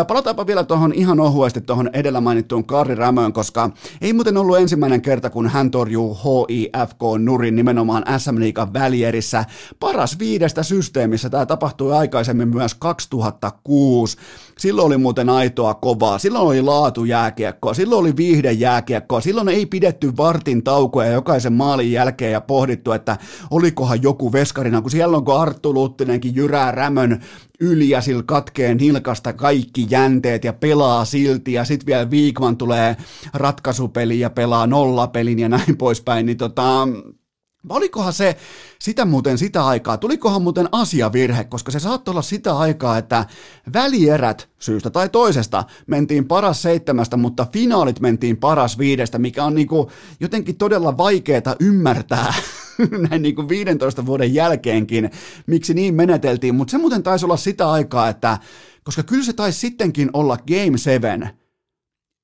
Palataanpa 0.07 0.47
vielä 0.47 0.63
tuohon 0.63 0.93
ihan 0.93 1.19
ohuesti 1.19 1.61
tuohon 1.61 1.89
edellä 1.93 2.21
mainittuun 2.21 2.65
Karri 2.65 2.95
Rämöön, 2.95 3.33
koska 3.33 3.69
ei 4.01 4.13
muuten 4.13 4.37
ollut 4.37 4.57
ensimmäinen 4.57 5.01
kerta, 5.01 5.29
kun 5.29 5.47
hän 5.47 5.71
torjuu 5.71 6.17
HIFK 6.23 7.01
Nurin 7.19 7.55
nimenomaan 7.55 8.03
SM 8.17 8.39
Liigan 8.39 8.73
välierissä. 8.73 9.45
Paras 9.79 10.19
viidestä 10.19 10.63
systeemissä. 10.63 11.29
Tämä 11.29 11.45
tapahtui 11.45 11.93
aikaisemmin 11.93 12.47
myös 12.47 12.75
2006. 12.75 14.17
Silloin 14.57 14.85
oli 14.85 14.97
muuten 14.97 15.29
aitoa 15.29 15.73
kovaa. 15.73 16.19
Silloin 16.19 16.47
oli 16.47 16.61
laatu 16.61 17.05
jääkiekkoa. 17.05 17.73
Silloin 17.73 18.01
oli 18.01 18.15
viihde 18.15 18.51
jääkiekkoa. 18.51 19.21
Silloin 19.21 19.49
ei 19.49 19.65
pidetty 19.65 20.17
vartin 20.17 20.63
taukoja 20.63 21.11
jokaisen 21.11 21.53
maalin 21.53 21.91
jälkeen 21.91 22.31
ja 22.31 22.41
pohdittu, 22.41 22.91
että 22.91 23.17
olikohan 23.51 24.03
joku 24.03 24.33
veskarina, 24.33 24.81
kun 24.81 24.91
siellä 24.91 25.17
on 25.17 25.25
kun 25.25 25.41
Arttu 25.41 25.73
Luttinenkin 25.73 26.35
jyrää 26.35 26.71
Rämön 26.71 27.21
yli 27.59 27.89
ja 27.89 28.01
sillä 28.01 28.23
katkee 28.25 28.75
nilkasta 28.75 29.33
kaikki 29.33 29.87
jänteet 29.89 30.43
ja 30.43 30.53
pelaa 30.53 31.05
silti. 31.05 31.53
Ja 31.53 31.65
sitten 31.65 31.85
vielä 31.85 32.11
Viikman 32.11 32.57
tulee 32.57 32.97
ratkaisupeli 33.33 34.19
ja 34.19 34.29
pelaa 34.29 34.67
nollapelin 34.67 35.39
ja 35.39 35.49
näin 35.49 35.77
poispäin, 35.85 36.25
niin 36.25 36.37
tota, 36.37 36.87
Olikohan 37.69 38.13
se 38.13 38.37
sitä 38.79 39.05
muuten 39.05 39.37
sitä 39.37 39.65
aikaa, 39.65 39.97
tulikohan 39.97 40.41
muuten 40.41 40.69
asiavirhe, 40.71 41.43
koska 41.43 41.71
se 41.71 41.79
saattoi 41.79 42.11
olla 42.11 42.21
sitä 42.21 42.57
aikaa, 42.57 42.97
että 42.97 43.25
välierät 43.73 44.49
syystä 44.59 44.89
tai 44.89 45.09
toisesta 45.09 45.63
mentiin 45.87 46.27
paras 46.27 46.61
seitsemästä, 46.61 47.17
mutta 47.17 47.47
finaalit 47.53 47.99
mentiin 47.99 48.37
paras 48.37 48.77
viidestä, 48.77 49.19
mikä 49.19 49.43
on 49.43 49.55
niinku 49.55 49.91
jotenkin 50.19 50.57
todella 50.57 50.97
vaikeaa 50.97 51.55
ymmärtää 51.59 52.33
näin 53.09 53.21
niin 53.21 53.35
kuin 53.35 53.49
15 53.49 54.05
vuoden 54.05 54.33
jälkeenkin, 54.33 55.11
miksi 55.47 55.73
niin 55.73 55.95
meneteltiin, 55.95 56.55
mutta 56.55 56.71
se 56.71 56.77
muuten 56.77 57.03
taisi 57.03 57.25
olla 57.25 57.37
sitä 57.37 57.71
aikaa, 57.71 58.09
että 58.09 58.37
koska 58.83 59.03
kyllä 59.03 59.23
se 59.23 59.33
taisi 59.33 59.59
sittenkin 59.59 60.09
olla 60.13 60.37
Game 60.37 60.77
7, 60.77 61.29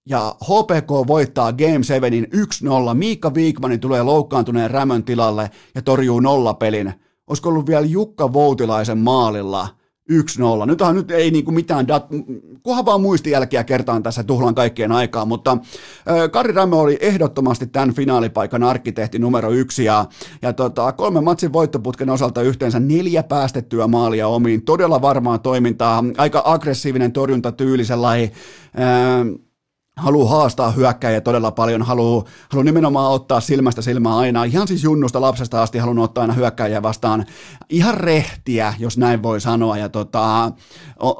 ja 0.09 0.35
HPK 0.43 1.07
voittaa 1.07 1.53
Game 1.53 1.83
7 1.83 2.11
1-0. 2.11 2.93
Miikka 2.93 3.33
Viikmani 3.33 3.77
tulee 3.77 4.03
loukkaantuneen 4.03 4.71
Rämön 4.71 5.03
tilalle 5.03 5.51
ja 5.75 5.81
torjuu 5.81 6.19
nollapelin. 6.19 6.93
Olisiko 7.27 7.49
ollut 7.49 7.67
vielä 7.67 7.85
Jukka 7.85 8.33
Voutilaisen 8.33 8.97
maalilla– 8.97 9.67
1-0. 10.11 10.65
Nythän 10.65 10.95
nyt 10.95 11.11
ei 11.11 11.31
niinku 11.31 11.51
mitään, 11.51 11.85
dat- 11.85 12.35
kunhan 12.63 12.85
vaan 12.85 13.01
muistijälkiä 13.01 13.63
kertaan 13.63 14.03
tässä 14.03 14.23
tuhlan 14.23 14.55
kaikkien 14.55 14.91
aikaa, 14.91 15.25
mutta 15.25 15.51
äh, 15.51 16.31
Kari 16.31 16.53
Rämö 16.53 16.75
oli 16.75 16.97
ehdottomasti 17.01 17.67
tämän 17.67 17.93
finaalipaikan 17.93 18.63
arkkitehti 18.63 19.19
numero 19.19 19.51
yksi 19.51 19.83
ja, 19.83 20.05
ja 20.41 20.53
tota, 20.53 20.91
kolme 20.91 21.21
matsin 21.21 21.53
voittoputken 21.53 22.09
osalta 22.09 22.41
yhteensä 22.41 22.79
neljä 22.79 23.23
päästettyä 23.23 23.87
maalia 23.87 24.27
omiin, 24.27 24.61
todella 24.61 25.01
varmaa 25.01 25.37
toimintaa, 25.37 26.03
aika 26.17 26.41
aggressiivinen 26.45 27.11
torjuntatyyli 27.11 27.85
sellainen, 27.85 28.31
äh, 28.79 29.50
haluaa 29.95 30.29
haastaa 30.29 30.71
hyökkäjä 30.71 31.21
todella 31.21 31.51
paljon, 31.51 31.81
haluaa, 31.81 32.23
haluaa 32.49 32.63
nimenomaan 32.63 33.11
ottaa 33.11 33.41
silmästä 33.41 33.81
silmää 33.81 34.17
aina, 34.17 34.43
ihan 34.43 34.67
siis 34.67 34.83
junnusta 34.83 35.21
lapsesta 35.21 35.61
asti 35.61 35.77
halunnut 35.77 36.05
ottaa 36.05 36.21
aina 36.21 36.33
hyökkäjä 36.33 36.83
vastaan. 36.83 37.25
Ihan 37.69 37.93
rehtiä, 37.93 38.73
jos 38.79 38.97
näin 38.97 39.23
voi 39.23 39.41
sanoa, 39.41 39.77
ja, 39.77 39.89
tota, 39.89 40.51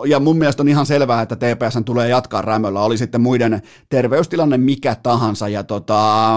ja 0.08 0.20
mun 0.20 0.38
mielestä 0.38 0.64
on 0.64 0.68
ihan 0.68 0.86
selvää, 0.86 1.22
että 1.22 1.36
TPS 1.36 1.80
tulee 1.86 2.10
jatkaa 2.10 2.42
Rämöllä, 2.42 2.82
oli 2.82 2.98
sitten 2.98 3.22
muiden 3.22 3.62
terveystilanne 3.90 4.58
mikä 4.58 4.96
tahansa, 4.96 5.48
ja 5.48 5.64
tota, 5.64 6.34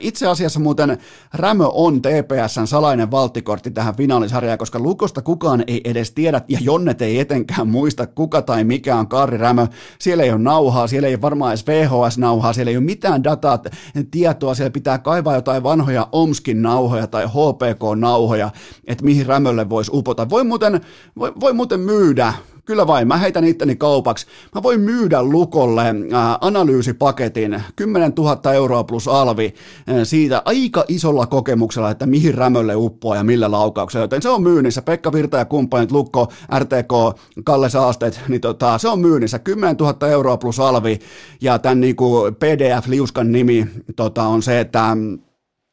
itse 0.00 0.26
asiassa 0.26 0.60
muuten 0.60 0.98
Rämö 1.34 1.66
on 1.66 2.02
TPSn 2.02 2.66
salainen 2.66 3.10
valttikortti 3.10 3.70
tähän 3.70 3.96
finaalisarjaan, 3.96 4.58
koska 4.58 4.78
Lukosta 4.78 5.22
kukaan 5.22 5.64
ei 5.66 5.80
edes 5.84 6.10
tiedä, 6.12 6.42
ja 6.48 6.58
Jonnet 6.62 7.02
ei 7.02 7.20
etenkään 7.20 7.68
muista, 7.68 8.06
kuka 8.06 8.42
tai 8.42 8.64
mikä 8.64 8.96
on 8.96 9.08
Karri 9.08 9.38
Rämö, 9.38 9.66
siellä 9.98 10.22
ei 10.22 10.30
ole 10.30 10.38
nauhaa, 10.38 10.86
siellä 10.86 11.08
ei 11.08 11.20
varmaan 11.20 11.59
edes 11.68 11.90
VHS-nauhaa, 11.90 12.52
siellä 12.52 12.70
ei 12.70 12.76
ole 12.76 12.84
mitään 12.84 13.24
dataa, 13.24 13.62
tietoa, 14.10 14.54
siellä 14.54 14.70
pitää 14.70 14.98
kaivaa 14.98 15.34
jotain 15.34 15.62
vanhoja 15.62 16.08
Omskin 16.12 16.62
nauhoja 16.62 17.06
tai 17.06 17.24
HPK-nauhoja, 17.26 18.50
että 18.86 19.04
mihin 19.04 19.26
rämölle 19.26 19.68
voisi 19.68 19.90
upota. 19.94 20.30
Voi 20.30 20.44
muuten, 20.44 20.80
voi, 21.18 21.32
voi 21.40 21.52
muuten 21.52 21.80
myydä 21.80 22.34
Kyllä 22.64 22.86
vain, 22.86 23.08
mä 23.08 23.16
heitän 23.16 23.44
itteni 23.44 23.76
kaupaksi. 23.76 24.26
Mä 24.54 24.62
voin 24.62 24.80
myydä 24.80 25.22
Lukolle 25.22 25.82
ää, 26.12 26.38
analyysipaketin, 26.40 27.62
10 27.76 28.12
000 28.18 28.52
euroa 28.52 28.84
plus 28.84 29.08
alvi 29.08 29.54
ää, 29.86 30.04
siitä 30.04 30.42
aika 30.44 30.84
isolla 30.88 31.26
kokemuksella, 31.26 31.90
että 31.90 32.06
mihin 32.06 32.34
rämölle 32.34 32.76
uppoaa 32.76 33.16
ja 33.16 33.24
millä 33.24 33.50
laukauksella. 33.50 34.04
Joten 34.04 34.22
se 34.22 34.28
on 34.28 34.42
myynnissä. 34.42 34.82
Pekka 34.82 35.12
Virta 35.12 35.36
ja 35.36 35.44
kumppanit, 35.44 35.92
Lukko, 35.92 36.28
RTK, 36.58 37.20
Kalle 37.44 37.68
Saasteet, 37.70 38.20
niin 38.28 38.40
tota, 38.40 38.78
se 38.78 38.88
on 38.88 39.00
myynnissä. 39.00 39.38
10 39.38 39.76
000 39.76 40.08
euroa 40.08 40.36
plus 40.36 40.60
alvi 40.60 40.98
ja 41.40 41.58
tämän 41.58 41.80
niinku 41.80 42.30
PDF-liuskan 42.38 43.32
nimi 43.32 43.66
tota, 43.96 44.22
on 44.22 44.42
se, 44.42 44.60
että 44.60 44.96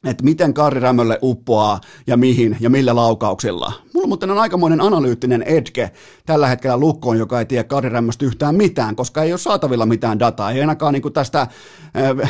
että 0.05 0.23
miten 0.23 0.53
Karri 0.53 0.79
Rämölle 0.79 1.19
uppoaa 1.21 1.81
ja 2.07 2.17
mihin 2.17 2.57
ja 2.59 2.69
millä 2.69 2.95
laukauksilla. 2.95 3.73
Mulla 3.97 4.07
muuten 4.07 4.31
on 4.31 4.37
aikamoinen 4.37 4.81
analyyttinen 4.81 5.41
edge 5.43 5.91
tällä 6.25 6.47
hetkellä 6.47 6.77
lukkoon, 6.77 7.17
joka 7.17 7.39
ei 7.39 7.45
tiedä 7.45 7.63
Karri 7.63 7.89
Rämmöstä 7.89 8.25
yhtään 8.25 8.55
mitään, 8.55 8.95
koska 8.95 9.23
ei 9.23 9.31
ole 9.31 9.37
saatavilla 9.37 9.85
mitään 9.85 10.19
dataa. 10.19 10.51
Ei 10.51 10.61
ainakaan 10.61 10.93
niin 10.93 11.13
tästä, 11.13 11.41
äh, 11.41 11.49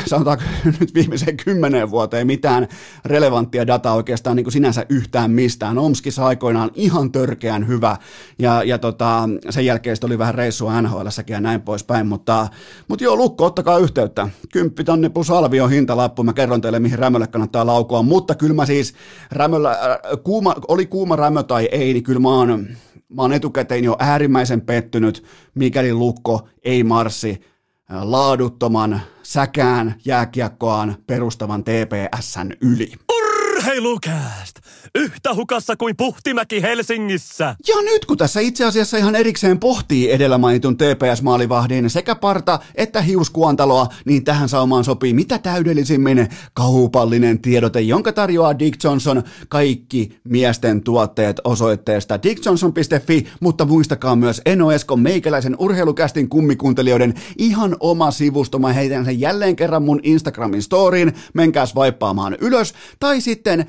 sanotaanko 0.06 0.44
nyt 0.80 0.94
viimeiseen 0.94 1.36
kymmeneen 1.36 1.90
vuoteen 1.90 2.26
mitään 2.26 2.68
relevanttia 3.04 3.66
dataa 3.66 3.94
oikeastaan 3.94 4.36
niin 4.36 4.44
kuin 4.44 4.52
sinänsä 4.52 4.86
yhtään 4.88 5.30
mistään. 5.30 5.78
Omskissa 5.78 6.26
aikoinaan 6.26 6.70
ihan 6.74 7.12
törkeän 7.12 7.68
hyvä 7.68 7.96
ja, 8.38 8.62
ja 8.62 8.78
tota, 8.78 9.28
sen 9.50 9.66
jälkeen 9.66 9.96
oli 10.04 10.18
vähän 10.18 10.34
reissua 10.34 10.82
nhl 10.82 11.06
ja 11.28 11.40
näin 11.40 11.62
poispäin, 11.62 12.06
mutta, 12.06 12.48
mutta 12.88 13.04
joo, 13.04 13.16
lukko, 13.16 13.44
ottakaa 13.44 13.78
yhteyttä. 13.78 14.28
Kymppi 14.52 14.84
tonne 14.84 15.08
plus 15.08 15.30
alvi 15.30 15.60
on 15.60 15.70
hintalappu, 15.70 16.22
mä 16.22 16.32
kerron 16.32 16.60
teille 16.60 16.78
mihin 16.78 16.98
Rämölle 16.98 17.26
kannattaa 17.26 17.66
laukoa, 17.66 18.02
mutta 18.02 18.34
kyllä 18.34 18.54
mä 18.54 18.66
siis 18.66 18.94
Rämöllä, 19.30 19.70
äh, 19.70 19.78
kuuma, 20.24 20.54
oli 20.68 20.86
kuuma 20.86 21.16
Rämö 21.16 21.42
tai 21.42 21.57
ei, 21.66 21.92
niin 21.92 22.02
kyllä 22.02 22.20
mä 22.20 22.28
oon, 22.28 22.68
mä 23.08 23.22
oon 23.22 23.32
etukäteen 23.32 23.84
jo 23.84 23.96
äärimmäisen 23.98 24.60
pettynyt, 24.60 25.24
mikäli 25.54 25.92
Lukko 25.92 26.48
ei 26.62 26.84
marssi 26.84 27.40
laaduttoman 27.88 29.00
säkään 29.22 29.94
jääkiekkoaan 30.04 30.96
perustavan 31.06 31.64
TPSn 31.64 32.52
yli. 32.60 32.92
Urheilukääst! 33.12 34.58
Yhtä 34.94 35.34
hukassa 35.34 35.76
kuin 35.76 35.96
Puhtimäki 35.96 36.62
Helsingissä! 36.62 37.56
Ja 37.68 37.74
nyt 37.84 38.04
kun 38.04 38.16
tässä 38.16 38.40
itse 38.40 38.64
asiassa 38.64 38.96
ihan 38.96 39.14
erikseen 39.14 39.58
pohtii 39.58 40.10
edellä 40.10 40.38
mainitun 40.38 40.76
TPS-maalivahdin 40.76 41.90
sekä 41.90 42.14
parta 42.14 42.58
että 42.74 43.02
hiuskuantaloa, 43.02 43.86
niin 44.04 44.24
tähän 44.24 44.48
saumaan 44.48 44.84
sopii 44.84 45.14
mitä 45.14 45.38
täydellisimmin 45.38 46.28
kaupallinen 46.52 47.38
tiedote, 47.38 47.80
jonka 47.80 48.12
tarjoaa 48.12 48.58
Dick 48.58 48.84
Johnson 48.84 49.22
kaikki 49.48 50.18
miesten 50.24 50.82
tuotteet 50.82 51.40
osoitteesta 51.44 52.22
dickjohnson.fi, 52.22 53.26
mutta 53.40 53.64
muistakaa 53.64 54.16
myös 54.16 54.42
Eno 54.46 54.72
Esko 54.72 54.96
meikäläisen 54.96 55.56
urheilukästin 55.58 56.28
kummikuuntelijoiden 56.28 57.14
ihan 57.38 57.76
oma 57.80 58.10
sivusto. 58.10 58.58
Mä 58.58 58.72
heitän 58.72 59.04
sen 59.04 59.20
jälleen 59.20 59.56
kerran 59.56 59.82
mun 59.82 60.00
Instagramin 60.02 60.62
storyin, 60.62 61.12
menkääs 61.34 61.74
vaippaamaan 61.74 62.36
ylös, 62.40 62.74
tai 63.00 63.20
sitten 63.20 63.66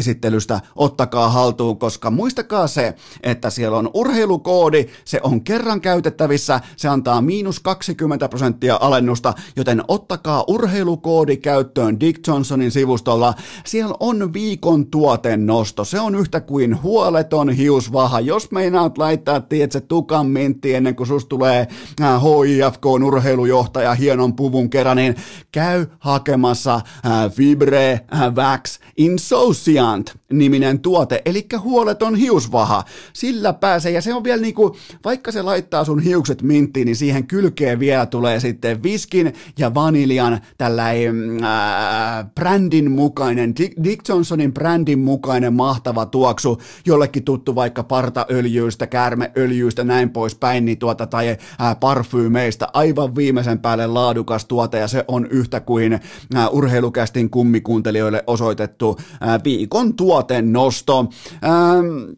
sitten 0.00 0.32
jaksoesittelystä 0.48 0.60
ottakaa 0.76 1.28
haltuun, 1.28 1.78
koska 1.78 2.10
muistakaa 2.10 2.66
se, 2.66 2.94
että 3.22 3.50
siellä 3.50 3.78
on 3.78 3.90
urheilukoodi, 3.94 4.86
se 5.04 5.20
on 5.22 5.40
kerran 5.40 5.80
käytettävissä, 5.80 6.60
se 6.76 6.88
antaa 6.88 7.20
miinus 7.20 7.60
20 7.60 8.28
prosenttia 8.28 8.78
alennusta, 8.80 9.34
joten 9.56 9.82
ottakaa 9.88 10.44
urheilukoodi 10.48 11.36
käyttöön 11.36 12.00
Dick 12.00 12.26
Johnsonin 12.26 12.70
sivustolla. 12.70 13.34
Siellä 13.66 13.94
on 14.00 14.32
viikon 14.32 14.86
tuotennosto, 14.86 15.84
se 15.84 16.00
on 16.00 16.14
yhtä 16.14 16.40
kuin 16.40 16.82
huoleton 16.82 17.50
hiusvaha. 17.50 18.20
Jos 18.20 18.50
meinaat 18.50 18.98
laittaa, 18.98 19.40
tiedätkö, 19.40 19.80
tukan 19.80 20.26
mintti 20.26 20.74
ennen 20.74 20.96
kuin 20.96 21.06
sus 21.06 21.24
tulee 21.24 21.68
HIFK 22.00 22.86
äh, 22.86 23.06
urheilujohtaja 23.06 23.94
hienon 23.94 24.36
puvun 24.36 24.70
kerran, 24.70 24.96
niin 24.96 25.16
käy 25.52 25.86
hakemassa 25.98 26.74
äh, 26.74 27.32
Fibre 27.32 27.92
äh, 27.92 28.34
Vax 28.36 28.78
Insouciant 28.96 30.18
niminen 30.38 30.80
tuote, 30.80 31.22
eli 31.24 31.46
huoleton 31.60 32.14
hiusvaha. 32.16 32.84
Sillä 33.12 33.52
pääsee, 33.52 33.92
ja 33.92 34.02
se 34.02 34.14
on 34.14 34.24
vielä 34.24 34.42
niinku, 34.42 34.76
vaikka 35.04 35.32
se 35.32 35.42
laittaa 35.42 35.84
sun 35.84 36.00
hiukset 36.00 36.42
minttiin, 36.42 36.86
niin 36.86 36.96
siihen 36.96 37.26
kylkeen 37.26 37.80
vielä 37.80 38.06
tulee 38.06 38.40
sitten 38.40 38.82
viskin 38.82 39.32
ja 39.58 39.74
vaniljan 39.74 40.40
tällainen 40.58 41.44
äh, 41.44 42.26
brändin 42.34 42.90
mukainen, 42.90 43.54
Dick 43.84 44.08
Johnsonin 44.08 44.54
brändin 44.54 44.98
mukainen 44.98 45.52
mahtava 45.52 46.06
tuoksu, 46.06 46.58
jollekin 46.86 47.24
tuttu 47.24 47.54
vaikka 47.54 47.82
partaöljyistä, 47.82 48.86
käärmeöljyistä, 48.86 49.84
näin 49.84 50.10
poispäin, 50.10 50.64
niin 50.64 50.78
tuota, 50.78 51.06
tai 51.06 51.28
äh, 51.28 51.80
parfyymeistä, 51.80 52.68
aivan 52.72 53.16
viimeisen 53.16 53.58
päälle 53.58 53.86
laadukas 53.86 54.44
tuote, 54.44 54.78
ja 54.78 54.88
se 54.88 55.04
on 55.08 55.26
yhtä 55.30 55.60
kuin 55.60 55.92
äh, 55.92 56.48
urheilukästin 56.52 57.30
kummikuuntelijoille 57.30 58.24
osoitettu 58.26 58.96
äh, 58.98 59.40
viikon 59.44 59.94
tuotennosto. 60.28 61.08
Ähm, 61.44 62.12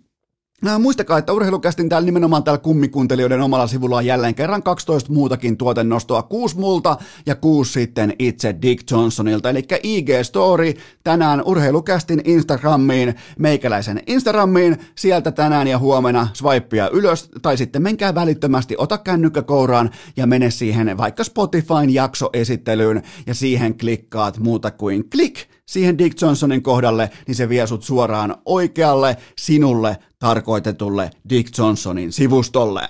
Muistakaa, 0.79 1.19
että 1.19 1.33
urheilukästin 1.33 1.89
täällä 1.89 2.07
nimenomaan 2.07 2.45
täällä 2.45 2.59
kummikuuntelijoiden 2.59 3.41
omalla 3.41 3.67
sivulla 3.67 3.97
on 3.97 4.07
jälleen 4.07 4.35
kerran 4.35 4.63
12 4.63 5.13
muutakin 5.13 5.57
tuotennostoa, 5.57 6.23
kuusi 6.23 6.59
multa 6.59 6.97
ja 7.27 7.35
kuusi 7.35 7.73
sitten 7.73 8.15
itse 8.19 8.55
Dick 8.63 8.91
Johnsonilta. 8.91 9.51
Eli 9.51 9.67
IG 9.83 10.09
Story 10.23 10.75
tänään 11.05 11.43
urheilukästin 11.45 12.23
Instagramiin, 12.25 13.15
meikäläisen 13.39 14.03
Instagramiin, 14.07 14.77
sieltä 14.95 15.33
tänään 15.33 15.69
ja 15.69 15.79
huomenna 15.79 16.29
swipea 16.33 16.89
ylös, 16.89 17.29
tai 17.43 17.57
sitten 17.57 17.83
menkää 17.83 18.15
välittömästi, 18.15 18.75
ota 18.79 18.99
kännykkä 18.99 19.43
kouraan 19.43 19.91
ja 20.17 20.27
mene 20.27 20.51
siihen 20.51 20.97
vaikka 20.97 21.25
Spotifyn 21.25 21.91
jaksoesittelyyn. 21.91 23.03
Ja 23.27 23.35
siihen 23.35 23.79
klikkaat 23.79 24.39
muuta 24.39 24.71
kuin 24.71 25.11
klik 25.11 25.49
siihen 25.71 25.99
Dick 25.99 26.23
Johnsonin 26.23 26.62
kohdalle, 26.62 27.11
niin 27.27 27.35
se 27.35 27.49
vie 27.49 27.66
sut 27.66 27.83
suoraan 27.83 28.37
oikealle 28.45 29.16
sinulle 29.39 29.97
tarkoitetulle 30.18 31.11
Dick 31.29 31.59
Johnsonin 31.59 32.12
sivustolle. 32.12 32.89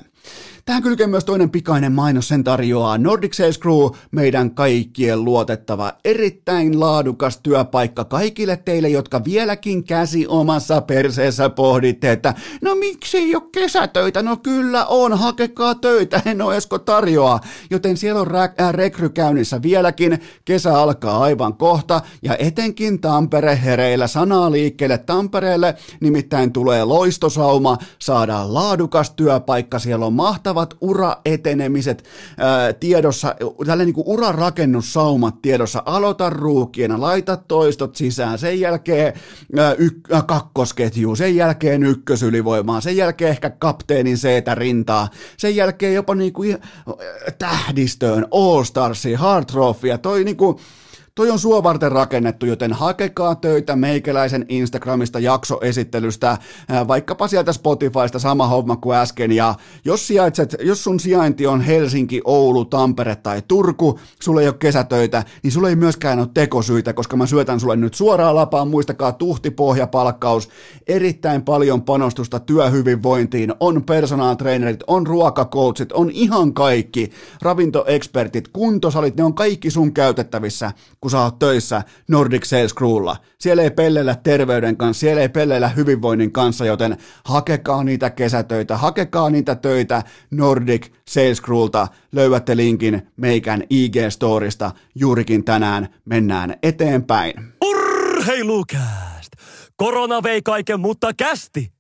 Tähän 0.71 0.83
kylkee 0.83 1.07
myös 1.07 1.25
toinen 1.25 1.51
pikainen 1.51 1.93
mainos, 1.93 2.29
sen 2.29 2.45
tarjoaa 2.45 2.99
Nordic 2.99 3.35
Sales 3.35 3.59
Crew, 3.61 3.89
meidän 4.11 4.55
kaikkien 4.55 5.25
luotettava, 5.25 5.93
erittäin 6.05 6.81
laadukas 6.81 7.41
työpaikka 7.43 8.05
kaikille 8.05 8.57
teille, 8.57 8.89
jotka 8.89 9.25
vieläkin 9.25 9.85
käsi 9.85 10.27
omassa 10.27 10.81
perseessä 10.81 11.49
pohditte, 11.49 12.13
että 12.13 12.35
no 12.63 12.75
miksi 12.75 13.19
ei 13.19 13.35
ole 13.35 13.43
kesätöitä? 13.53 14.23
No 14.23 14.37
kyllä 14.37 14.87
on, 14.87 15.19
hakekaa 15.19 15.75
töitä, 15.75 16.23
en 16.27 16.43
ole 16.43 16.57
Esko 16.57 16.79
tarjoaa. 16.79 17.41
Joten 17.71 17.97
siellä 17.97 18.21
on 18.21 18.27
rä- 18.27 18.55
äh, 18.61 18.73
rekry 18.73 19.09
käynnissä 19.09 19.63
vieläkin, 19.63 20.21
kesä 20.45 20.79
alkaa 20.79 21.23
aivan 21.23 21.55
kohta 21.55 22.01
ja 22.23 22.37
etenkin 22.37 23.01
Tampere 23.01 23.61
hereillä 23.65 24.07
sanaa 24.07 24.53
liikkeelle 24.53 24.99
Tampereelle, 24.99 25.75
nimittäin 26.01 26.53
tulee 26.53 26.85
loistosauma, 26.85 27.79
saadaan 27.99 28.55
laadukas 28.55 29.11
työpaikka, 29.11 29.79
siellä 29.79 30.07
on 30.07 30.13
mahtava 30.13 30.60
valtavat 30.61 30.77
uraetenemiset 30.81 32.05
ää, 32.39 32.73
tiedossa, 32.73 33.35
tällainen 33.67 33.87
niin 33.87 34.05
urarakennussaumat 34.07 35.43
tiedossa. 35.43 35.83
Aloita 35.87 36.31
ruukiena, 36.31 37.01
laita 37.01 37.37
toistot 37.37 37.97
sisään, 37.97 38.39
sen 38.39 38.61
jälkeen 38.61 39.13
ää, 39.59 39.75
yk- 39.75 40.13
ää, 40.13 40.23
kakkosketju, 40.23 41.17
sen 41.17 41.37
jälkeen 41.37 41.83
ykkösylivoimaa, 41.83 42.81
sen 42.81 42.97
jälkeen 42.97 43.31
ehkä 43.31 43.51
kapteenin 43.51 44.19
seetä 44.19 44.55
rintaa, 44.55 45.09
sen 45.37 45.57
jälkeen 45.57 45.95
jopa 45.95 46.15
niin 46.15 46.33
kuin, 46.33 46.59
tähdistöön, 47.39 48.27
All 48.31 48.65
Starsia, 48.65 49.19
Hard 49.19 49.45
Trophya, 49.45 49.99
toi 49.99 50.25
niin 50.25 50.37
kuin, 50.37 50.57
Toi 51.21 51.31
on 51.31 51.39
sua 51.39 51.63
varten 51.63 51.93
rakennettu, 51.93 52.47
joten 52.47 52.73
hakekaa 52.73 53.35
töitä 53.35 53.77
meikäläisen 53.77 54.47
Instagramista 54.49 55.19
jaksoesittelystä, 55.19 56.39
vaikkapa 56.89 57.29
sieltä 57.29 57.53
Spotifysta 57.53 58.19
sama 58.19 58.47
homma 58.47 58.77
kuin 58.77 58.97
äsken. 58.97 59.33
Ja 59.33 59.55
jos, 59.85 60.07
sijaitset, 60.07 60.57
jos 60.61 60.85
sun 60.85 61.01
sijainti 61.01 61.47
on 61.47 61.61
Helsinki, 61.61 62.21
Oulu, 62.25 62.65
Tampere 62.65 63.17
tai 63.17 63.43
Turku, 63.49 64.01
sulle 64.23 64.41
ei 64.41 64.49
ole 64.49 64.57
kesätöitä, 64.59 65.25
niin 65.43 65.53
sulle 65.53 65.69
ei 65.69 65.77
myöskään 65.77 66.19
ole 66.19 66.29
tekosyitä, 66.35 66.93
koska 66.93 67.17
mä 67.17 67.27
syötän 67.27 67.61
sulle 67.61 67.77
nyt 67.77 67.95
suoraan 67.95 68.35
lapaan, 68.35 68.69
muistakaa 68.69 69.13
tuhti, 69.13 69.51
pohja, 69.51 69.87
palkkaus, 69.87 70.49
erittäin 70.87 71.43
paljon 71.43 71.83
panostusta 71.83 72.41
työhyvinvointiin, 72.41 73.55
on 73.61 73.85
personal 73.85 74.35
trainerit, 74.35 74.85
on 74.87 75.07
ruokakoutsit, 75.07 75.93
on 75.93 76.11
ihan 76.11 76.55
kaikki, 76.55 77.11
ravintoekspertit, 77.43 78.49
kuntosalit, 78.49 79.17
ne 79.17 79.25
on 79.25 79.35
kaikki 79.35 79.71
sun 79.71 79.93
käytettävissä, 79.93 80.73
kun 81.01 81.10
sä 81.11 81.21
oot 81.21 81.39
töissä 81.39 81.83
Nordic 82.09 82.45
Sales 82.45 82.75
Crewlla. 82.75 83.17
Siellä 83.39 83.63
ei 83.63 83.71
pelleillä 83.71 84.15
terveyden 84.15 84.77
kanssa, 84.77 85.01
siellä 85.01 85.23
ei 85.23 85.29
pelleillä 85.29 85.69
hyvinvoinnin 85.69 86.33
kanssa, 86.33 86.67
joten 86.67 86.97
hakekaa 87.25 87.85
niitä 87.85 88.11
kesätöitä, 88.11 88.77
hakekaa 88.77 89.31
niitä 89.31 89.55
töitä 89.55 90.03
Nordic 90.31 90.87
Sales 91.09 91.43
Crewlta. 91.43 91.89
Löydätte 92.13 92.57
linkin 92.57 93.09
meikän 93.17 93.63
IG-storista. 93.63 94.71
Juurikin 94.95 95.45
tänään 95.45 95.89
mennään 96.05 96.55
eteenpäin. 96.63 97.35
Urheilukääst! 97.65 99.33
Korona 99.77 100.23
vei 100.23 100.43
kaiken, 100.43 100.81
mutta 100.81 101.15
kästi! 101.17 101.80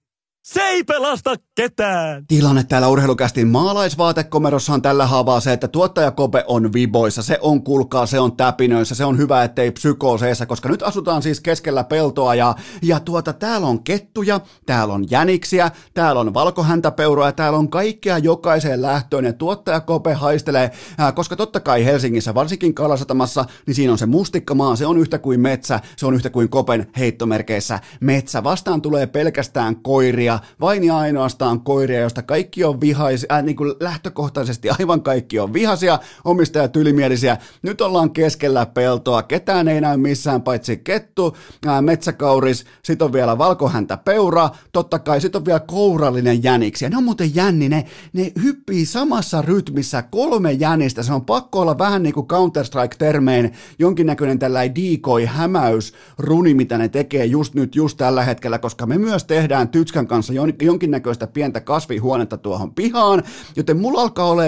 Se 0.52 0.62
ei 0.62 0.84
pelasta 0.84 1.34
ketään! 1.54 2.26
Tilanne 2.26 2.64
täällä 2.64 2.88
urheilukästin 2.88 3.48
maalaisvaatekomerossa 3.48 4.72
on 4.72 4.82
tällä 4.82 5.06
haavaa 5.06 5.40
se, 5.40 5.52
että 5.52 5.68
tuottajakope 5.68 6.44
on 6.46 6.72
viboissa, 6.72 7.22
se 7.22 7.38
on 7.40 7.62
kulkaa, 7.62 8.06
se 8.06 8.20
on 8.20 8.36
täpinöissä, 8.36 8.94
se 8.94 9.04
on 9.04 9.18
hyvä, 9.18 9.44
ettei 9.44 9.70
psykooseissa, 9.70 10.46
koska 10.46 10.68
nyt 10.68 10.82
asutaan 10.82 11.22
siis 11.22 11.40
keskellä 11.40 11.84
peltoa 11.84 12.34
ja, 12.34 12.54
ja 12.82 13.00
tuota, 13.00 13.32
täällä 13.32 13.66
on 13.66 13.84
kettuja, 13.84 14.40
täällä 14.66 14.94
on 14.94 15.10
jäniksiä, 15.10 15.70
täällä 15.94 16.20
on 16.20 16.34
valkohäntäpeuroja, 16.34 17.32
täällä 17.32 17.58
on 17.58 17.70
kaikkea 17.70 18.18
jokaiseen 18.18 18.82
lähtöön 18.82 19.24
ja 19.24 19.32
tuottajakope 19.32 20.12
haistelee, 20.12 20.70
ää, 20.98 21.12
koska 21.12 21.36
totta 21.36 21.60
kai 21.60 21.84
Helsingissä, 21.84 22.34
varsinkin 22.34 22.74
Kalasatamassa, 22.74 23.44
niin 23.66 23.74
siinä 23.74 23.92
on 23.92 23.98
se 23.98 24.06
mustikkamaa, 24.06 24.76
se 24.76 24.86
on 24.86 24.98
yhtä 24.98 25.18
kuin 25.18 25.40
metsä, 25.40 25.80
se 25.96 26.06
on 26.06 26.14
yhtä 26.14 26.30
kuin 26.30 26.48
kopen 26.48 26.86
heittomerkeissä 26.98 27.80
metsä. 28.00 28.44
Vastaan 28.44 28.82
tulee 28.82 29.06
pelkästään 29.06 29.76
koiria, 29.76 30.39
vain 30.60 30.84
ja 30.84 30.98
ainoastaan 30.98 31.60
koiria, 31.60 32.00
josta 32.00 32.22
kaikki 32.22 32.64
on 32.64 32.80
vihaisia, 32.80 33.28
äh, 33.32 33.42
niin 33.42 33.56
kuin 33.56 33.74
lähtökohtaisesti 33.80 34.70
aivan 34.70 35.02
kaikki 35.02 35.38
on 35.38 35.52
vihaisia, 35.52 35.98
omistajat 36.24 36.76
ylimielisiä. 36.76 37.36
Nyt 37.62 37.80
ollaan 37.80 38.10
keskellä 38.10 38.66
peltoa, 38.66 39.22
ketään 39.22 39.68
ei 39.68 39.80
näy 39.80 39.96
missään 39.96 40.42
paitsi 40.42 40.76
kettu, 40.76 41.36
äh, 41.66 41.82
metsäkauris, 41.82 42.64
sit 42.82 43.02
on 43.02 43.12
vielä 43.12 43.38
valkohäntä 43.38 43.96
peura, 43.96 44.50
totta 44.72 44.98
kai 44.98 45.20
sit 45.20 45.36
on 45.36 45.44
vielä 45.44 45.60
kourallinen 45.60 46.42
jäniksi. 46.42 46.84
Ja 46.84 46.90
ne 46.90 46.96
on 46.96 47.04
muuten 47.04 47.34
jänni, 47.34 47.68
ne, 47.68 47.84
ne 48.12 48.32
hyppii 48.42 48.86
samassa 48.86 49.42
rytmissä 49.42 50.02
kolme 50.02 50.52
jänistä, 50.52 51.02
se 51.02 51.12
on 51.12 51.24
pakko 51.24 51.60
olla 51.60 51.78
vähän 51.78 52.02
niin 52.02 52.14
kuin 52.14 52.26
Counter-Strike-termein 52.28 53.52
jonkinnäköinen 53.78 54.38
tällainen 54.38 54.74
decoy, 54.74 55.24
hämäys, 55.24 55.94
runi, 56.18 56.54
mitä 56.54 56.78
ne 56.78 56.88
tekee 56.88 57.24
just 57.24 57.54
nyt, 57.54 57.76
just 57.76 57.98
tällä 57.98 58.24
hetkellä, 58.24 58.58
koska 58.58 58.86
me 58.86 58.98
myös 58.98 59.24
tehdään 59.24 59.68
Tytskän 59.68 60.06
kanssa 60.06 60.29
rakentamassa 60.36 60.64
jonkinnäköistä 60.64 61.26
pientä 61.26 61.60
kasvihuonetta 61.60 62.36
tuohon 62.36 62.74
pihaan, 62.74 63.22
joten 63.56 63.76
mulla 63.76 64.00
alkaa 64.00 64.30
olla 64.30 64.42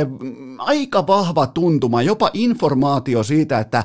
aika 0.58 1.06
vahva 1.06 1.46
tuntuma, 1.46 2.02
jopa 2.02 2.30
informaatio 2.34 3.22
siitä, 3.22 3.58
että 3.58 3.84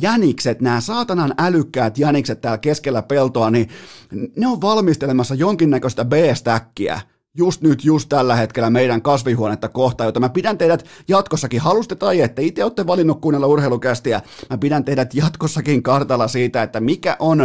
jänikset, 0.00 0.60
nämä 0.60 0.80
saatanan 0.80 1.34
älykkäät 1.38 1.98
jänikset 1.98 2.40
täällä 2.40 2.58
keskellä 2.58 3.02
peltoa, 3.02 3.50
niin 3.50 3.68
ne 4.36 4.46
on 4.46 4.60
valmistelemassa 4.60 5.34
jonkinnäköistä 5.34 6.04
B-stäkkiä 6.04 7.00
just 7.36 7.62
nyt, 7.62 7.84
just 7.84 8.08
tällä 8.08 8.36
hetkellä 8.36 8.70
meidän 8.70 9.02
kasvihuonetta 9.02 9.68
kohtaan, 9.68 10.08
jota 10.08 10.20
mä 10.20 10.28
pidän 10.28 10.58
teidät 10.58 10.84
jatkossakin, 11.08 11.60
haluste 11.60 11.94
tai 11.94 12.20
ette, 12.20 12.42
itse 12.42 12.64
olette 12.64 12.86
valinnut 12.86 13.20
kuunnella 13.20 13.46
urheilukästiä, 13.46 14.22
mä 14.50 14.58
pidän 14.58 14.84
teidät 14.84 15.14
jatkossakin 15.14 15.82
kartalla 15.82 16.28
siitä, 16.28 16.62
että 16.62 16.80
mikä 16.80 17.16
on 17.18 17.40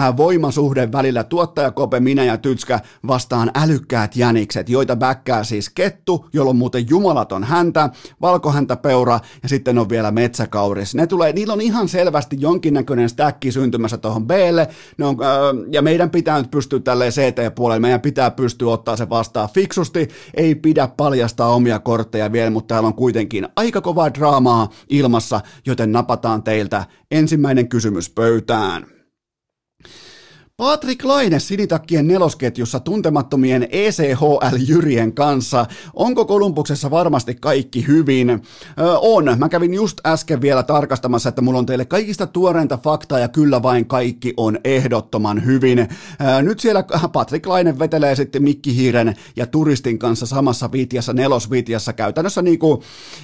äh, 0.00 0.16
voimasuhde 0.16 0.92
välillä 0.92 1.24
tuottajakope, 1.24 2.00
minä 2.00 2.24
ja 2.24 2.38
Tytskä 2.38 2.80
vastaan 3.06 3.50
älykkäät 3.54 4.16
jänikset, 4.16 4.68
joita 4.68 4.96
bäkkää 4.96 5.44
siis 5.44 5.70
kettu, 5.70 6.26
jolla 6.32 6.50
on 6.50 6.56
muuten 6.56 6.88
jumalaton 6.90 7.44
häntä, 7.44 7.90
valkohäntäpeura 8.20 9.20
ja 9.42 9.48
sitten 9.48 9.78
on 9.78 9.88
vielä 9.88 10.10
metsäkauris. 10.10 10.94
Ne 10.94 11.06
tulee, 11.06 11.32
niillä 11.32 11.52
on 11.52 11.60
ihan 11.60 11.88
selvästi 11.88 12.36
jonkinnäköinen 12.40 13.08
stäkki 13.08 13.52
syntymässä 13.52 13.98
tuohon 13.98 14.26
on, 15.02 15.16
äh, 15.22 15.72
ja 15.72 15.82
meidän 15.82 16.10
pitää 16.10 16.38
nyt 16.38 16.50
pystyä 16.50 16.80
tälleen 16.80 17.12
CT-puolelle, 17.12 17.80
meidän 17.80 18.00
pitää 18.00 18.30
pystyä 18.30 18.72
ottaa 18.72 18.96
se 18.96 19.10
vastaa 19.16 19.48
fiksusti, 19.48 20.08
ei 20.34 20.54
pidä 20.54 20.88
paljastaa 20.96 21.54
omia 21.54 21.78
kortteja 21.78 22.32
vielä, 22.32 22.50
mutta 22.50 22.74
täällä 22.74 22.86
on 22.86 22.94
kuitenkin 22.94 23.48
aika 23.56 23.80
kovaa 23.80 24.14
draamaa 24.14 24.68
ilmassa, 24.88 25.40
joten 25.66 25.92
napataan 25.92 26.42
teiltä 26.42 26.84
ensimmäinen 27.10 27.68
kysymys 27.68 28.10
pöytään. 28.10 28.86
Patrick 30.62 31.04
Laine 31.04 31.38
sinitakkien 31.38 32.08
nelosketjussa 32.08 32.80
tuntemattomien 32.80 33.68
ECHL-jyrien 33.70 35.12
kanssa. 35.12 35.66
Onko 35.94 36.24
Kolumbuksessa 36.24 36.90
varmasti 36.90 37.34
kaikki 37.34 37.86
hyvin? 37.86 38.30
Ö, 38.30 38.38
on. 39.00 39.34
Mä 39.38 39.48
kävin 39.48 39.74
just 39.74 39.98
äsken 40.06 40.40
vielä 40.40 40.62
tarkastamassa, 40.62 41.28
että 41.28 41.42
mulla 41.42 41.58
on 41.58 41.66
teille 41.66 41.84
kaikista 41.84 42.26
tuoreinta 42.26 42.76
faktaa 42.76 43.18
ja 43.18 43.28
kyllä 43.28 43.62
vain 43.62 43.86
kaikki 43.86 44.34
on 44.36 44.58
ehdottoman 44.64 45.44
hyvin. 45.44 45.78
Ö, 45.78 45.86
nyt 46.42 46.60
siellä 46.60 46.84
Patrick 47.12 47.46
Laine 47.46 47.78
vetelee 47.78 48.14
sitten 48.14 48.42
Mikki 48.42 48.76
Hiiren 48.76 49.16
ja 49.36 49.46
Turistin 49.46 49.98
kanssa 49.98 50.26
samassa 50.26 50.72
vitjassa, 50.72 51.12
nelosvitjassa 51.12 51.92
käytännössä 51.92 52.42
niinku 52.42 52.82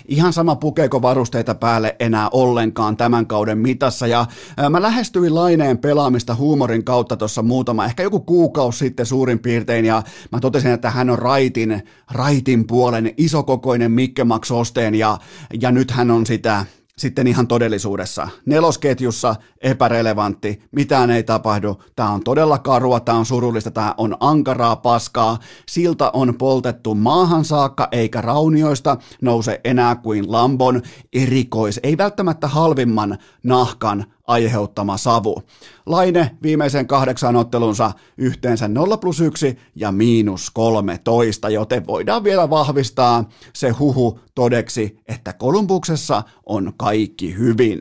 ihan 0.09 0.33
sama 0.33 0.57
pukeeko 0.57 1.03
varusteita 1.03 1.55
päälle 1.55 1.97
enää 2.01 2.29
ollenkaan 2.33 2.97
tämän 2.97 3.27
kauden 3.27 3.59
mitassa. 3.59 4.07
Ja 4.07 4.27
ö, 4.65 4.71
mä 4.71 4.83
lähestyin 4.83 5.35
Laineen 5.35 5.79
pelaamista 5.79 6.35
huumorin 6.35 6.85
kautta 6.85 7.22
tuossa 7.23 7.43
muutama, 7.43 7.85
ehkä 7.85 8.03
joku 8.03 8.21
kuukausi 8.21 8.79
sitten 8.79 9.07
suurin 9.07 9.39
piirtein, 9.39 9.85
ja 9.85 10.03
mä 10.33 10.41
totesin, 10.41 10.71
että 10.71 10.91
hän 10.91 11.11
on 11.11 11.19
raitin, 11.19 11.83
raitin 12.11 12.67
puolen 12.67 13.15
isokokoinen 13.17 13.93
Mikke 13.93 14.25
Max 14.25 14.51
Osteen, 14.51 14.95
ja, 14.95 15.19
ja 15.61 15.73
nyt 15.73 15.91
hän 15.91 16.11
on 16.11 16.27
sitä 16.27 16.67
sitten 16.99 17.27
ihan 17.27 17.49
todellisuudessa. 17.49 18.29
Nelosketjussa 18.47 19.37
epärelevantti, 19.63 20.63
mitään 20.73 21.11
ei 21.11 21.23
tapahdu, 21.23 21.83
tämä 21.97 22.11
on 22.11 22.25
todella 22.25 22.59
karua, 22.59 23.01
tämä 23.01 23.19
on 23.19 23.27
surullista, 23.27 23.71
tämä 23.71 23.95
on 23.97 24.17
ankaraa 24.21 24.77
paskaa, 24.77 25.39
silta 25.69 26.11
on 26.11 26.35
poltettu 26.39 26.95
maahan 26.95 27.45
saakka 27.45 27.89
eikä 27.93 28.21
raunioista 28.21 28.97
nouse 29.21 29.61
enää 29.65 29.97
kuin 29.97 30.33
Lambon 30.33 30.83
erikois, 31.13 31.81
ei 31.83 31.99
välttämättä 31.99 32.49
halvimman 32.49 33.19
nahkan 33.43 34.05
aiheuttama 34.33 34.97
savu. 34.97 35.43
Laine 35.87 36.31
viimeisen 36.43 36.87
kahdeksan 36.87 37.37
ottelunsa 37.37 37.93
yhteensä 38.19 38.69
0 38.69 38.97
plus 38.97 39.21
1 39.21 39.59
ja 39.75 39.93
miinus 39.93 40.51
13, 40.51 41.51
joten 41.51 41.87
voidaan 41.87 42.25
vielä 42.25 42.51
vahvistaa 42.51 43.29
se 43.55 43.71
huhu 43.71 44.21
todeksi, 44.35 44.99
että 45.09 45.33
Kolumbuksessa 45.33 46.23
on 46.47 46.73
kaikki 46.77 47.37
hyvin. 47.39 47.81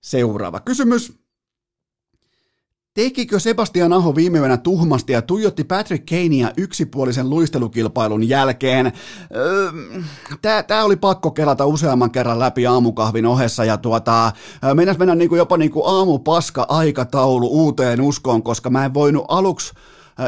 Seuraava 0.00 0.60
kysymys. 0.60 1.20
Tekikö 3.00 3.38
Sebastian 3.38 3.92
Aho 3.92 4.14
viime 4.14 4.38
yönä 4.38 4.56
tuhmasti 4.56 5.12
ja 5.12 5.22
tuijotti 5.22 5.64
Patrick 5.64 6.06
Kanea 6.06 6.50
yksipuolisen 6.56 7.30
luistelukilpailun 7.30 8.28
jälkeen? 8.28 8.92
Öö, 9.36 9.72
Tämä 10.66 10.84
oli 10.84 10.96
pakko 10.96 11.30
kelata 11.30 11.66
useamman 11.66 12.10
kerran 12.10 12.38
läpi 12.38 12.66
aamukahvin 12.66 13.26
ohessa 13.26 13.64
ja 13.64 13.76
tuota, 13.76 14.32
mennäs 14.74 14.98
mennä 14.98 15.14
niinku 15.14 15.36
jopa 15.36 15.56
niinku 15.56 15.86
aamupaska 15.86 16.66
aikataulu 16.68 17.46
uuteen 17.46 18.00
uskoon, 18.00 18.42
koska 18.42 18.70
mä 18.70 18.84
en 18.84 18.94
voinut 18.94 19.24
aluksi 19.28 19.72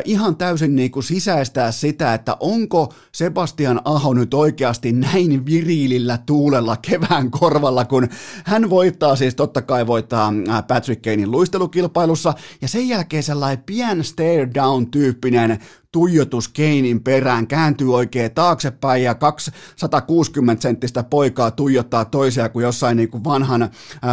ihan 0.05 0.37
täysin 0.37 0.77
niin 0.77 0.91
kuin 0.91 1.03
sisäistää 1.03 1.73
sitä, 1.73 2.15
että 2.15 2.37
onko 2.41 2.95
Sebastian 3.13 3.81
Aho 3.85 4.15
nyt 4.15 4.35
oikeasti 4.35 4.93
näin 4.93 5.47
viriilillä 5.47 6.19
tuulella 6.27 6.77
kevään 6.77 7.31
korvalla, 7.31 7.85
kun 7.85 8.09
hän 8.45 8.71
voittaa 8.71 9.17
siis 9.17 9.35
totta 9.35 9.63
kai 9.63 9.87
voittaa 9.87 10.33
Patrick 10.69 11.03
Kanein 11.03 11.31
luistelukilpailussa, 11.31 12.35
ja 12.63 12.69
sen 12.69 12.89
jälkeen 12.89 13.23
sellainen 13.23 13.65
pien 13.67 14.05
stare 14.05 14.49
down 14.55 14.91
tyyppinen 14.91 15.59
tuijotus 15.93 16.49
Keinin 16.49 17.03
perään, 17.03 17.47
kääntyy 17.47 17.95
oikein 17.95 18.35
taaksepäin 18.35 19.03
ja 19.03 19.15
260 19.15 20.63
senttistä 20.63 21.03
poikaa 21.03 21.51
tuijottaa 21.51 22.05
toisia 22.05 22.49
kuin 22.49 22.63
jossain 22.63 22.97
niin 22.97 23.11
kuin 23.11 23.25
vanhan 23.25 23.71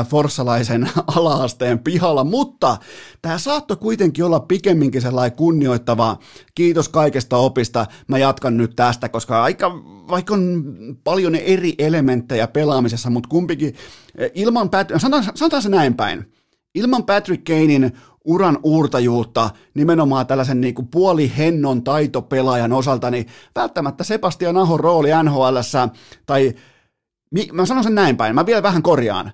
forssalaisen 0.09 0.89
alaasteen 1.15 1.79
pihalla, 1.79 2.23
mutta 2.23 2.77
tämä 3.21 3.37
saattoi 3.37 3.77
kuitenkin 3.77 4.25
olla 4.25 4.39
pikemminkin 4.39 5.01
sellainen 5.01 5.37
kunnioittava, 5.37 6.19
kiitos 6.55 6.89
kaikesta 6.89 7.37
opista, 7.37 7.85
mä 8.07 8.17
jatkan 8.17 8.57
nyt 8.57 8.75
tästä, 8.75 9.09
koska 9.09 9.43
aika, 9.43 9.71
vaikka 10.09 10.33
on 10.33 10.63
paljon 11.03 11.35
eri 11.35 11.75
elementtejä 11.77 12.47
pelaamisessa, 12.47 13.09
mutta 13.09 13.29
kumpikin 13.29 13.75
ilman, 14.33 14.69
sanotaan, 14.97 15.37
sanotaan 15.37 15.61
se 15.61 15.69
näin 15.69 15.93
päin, 15.93 16.31
ilman 16.75 17.03
Patrick 17.03 17.43
Kanein 17.43 17.91
uran 18.25 18.59
uurtajuutta 18.63 19.49
nimenomaan 19.73 20.27
tällaisen 20.27 20.61
niin 20.61 20.73
kuin 20.73 20.87
puolihennon 20.87 21.83
taitopelaajan 21.83 22.73
osalta, 22.73 23.11
niin 23.11 23.27
välttämättä 23.55 24.03
Sebastian 24.03 24.57
Ahon 24.57 24.79
rooli 24.79 25.09
nhl 25.23 25.57
tai 26.25 26.53
mä 27.51 27.65
sanon 27.65 27.83
sen 27.83 27.95
näin 27.95 28.17
päin, 28.17 28.35
mä 28.35 28.45
vielä 28.45 28.63
vähän 28.63 28.83
korjaan, 28.83 29.31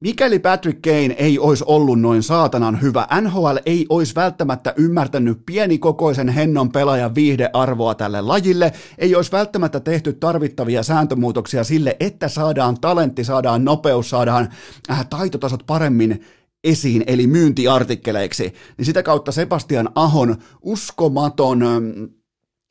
Mikäli 0.00 0.38
Patrick 0.38 0.82
Kane 0.82 1.14
ei 1.18 1.38
olisi 1.38 1.64
ollut 1.66 2.00
noin 2.00 2.22
saatanan 2.22 2.82
hyvä, 2.82 3.06
NHL 3.20 3.56
ei 3.66 3.86
olisi 3.88 4.14
välttämättä 4.14 4.74
ymmärtänyt 4.76 5.38
pienikokoisen 5.46 6.28
hennon 6.28 6.72
pelaajan 6.72 7.14
viihdearvoa 7.14 7.94
tälle 7.94 8.20
lajille, 8.20 8.72
ei 8.98 9.14
olisi 9.14 9.32
välttämättä 9.32 9.80
tehty 9.80 10.12
tarvittavia 10.12 10.82
sääntömuutoksia 10.82 11.64
sille, 11.64 11.96
että 12.00 12.28
saadaan 12.28 12.80
talentti, 12.80 13.24
saadaan 13.24 13.64
nopeus, 13.64 14.10
saadaan 14.10 14.48
äh, 14.90 15.06
taitotasot 15.06 15.62
paremmin 15.66 16.24
esiin, 16.66 17.04
eli 17.06 17.26
myyntiartikkeleiksi, 17.26 18.54
niin 18.76 18.86
sitä 18.86 19.02
kautta 19.02 19.32
Sebastian 19.32 19.88
Ahon 19.94 20.36
uskomaton 20.62 21.62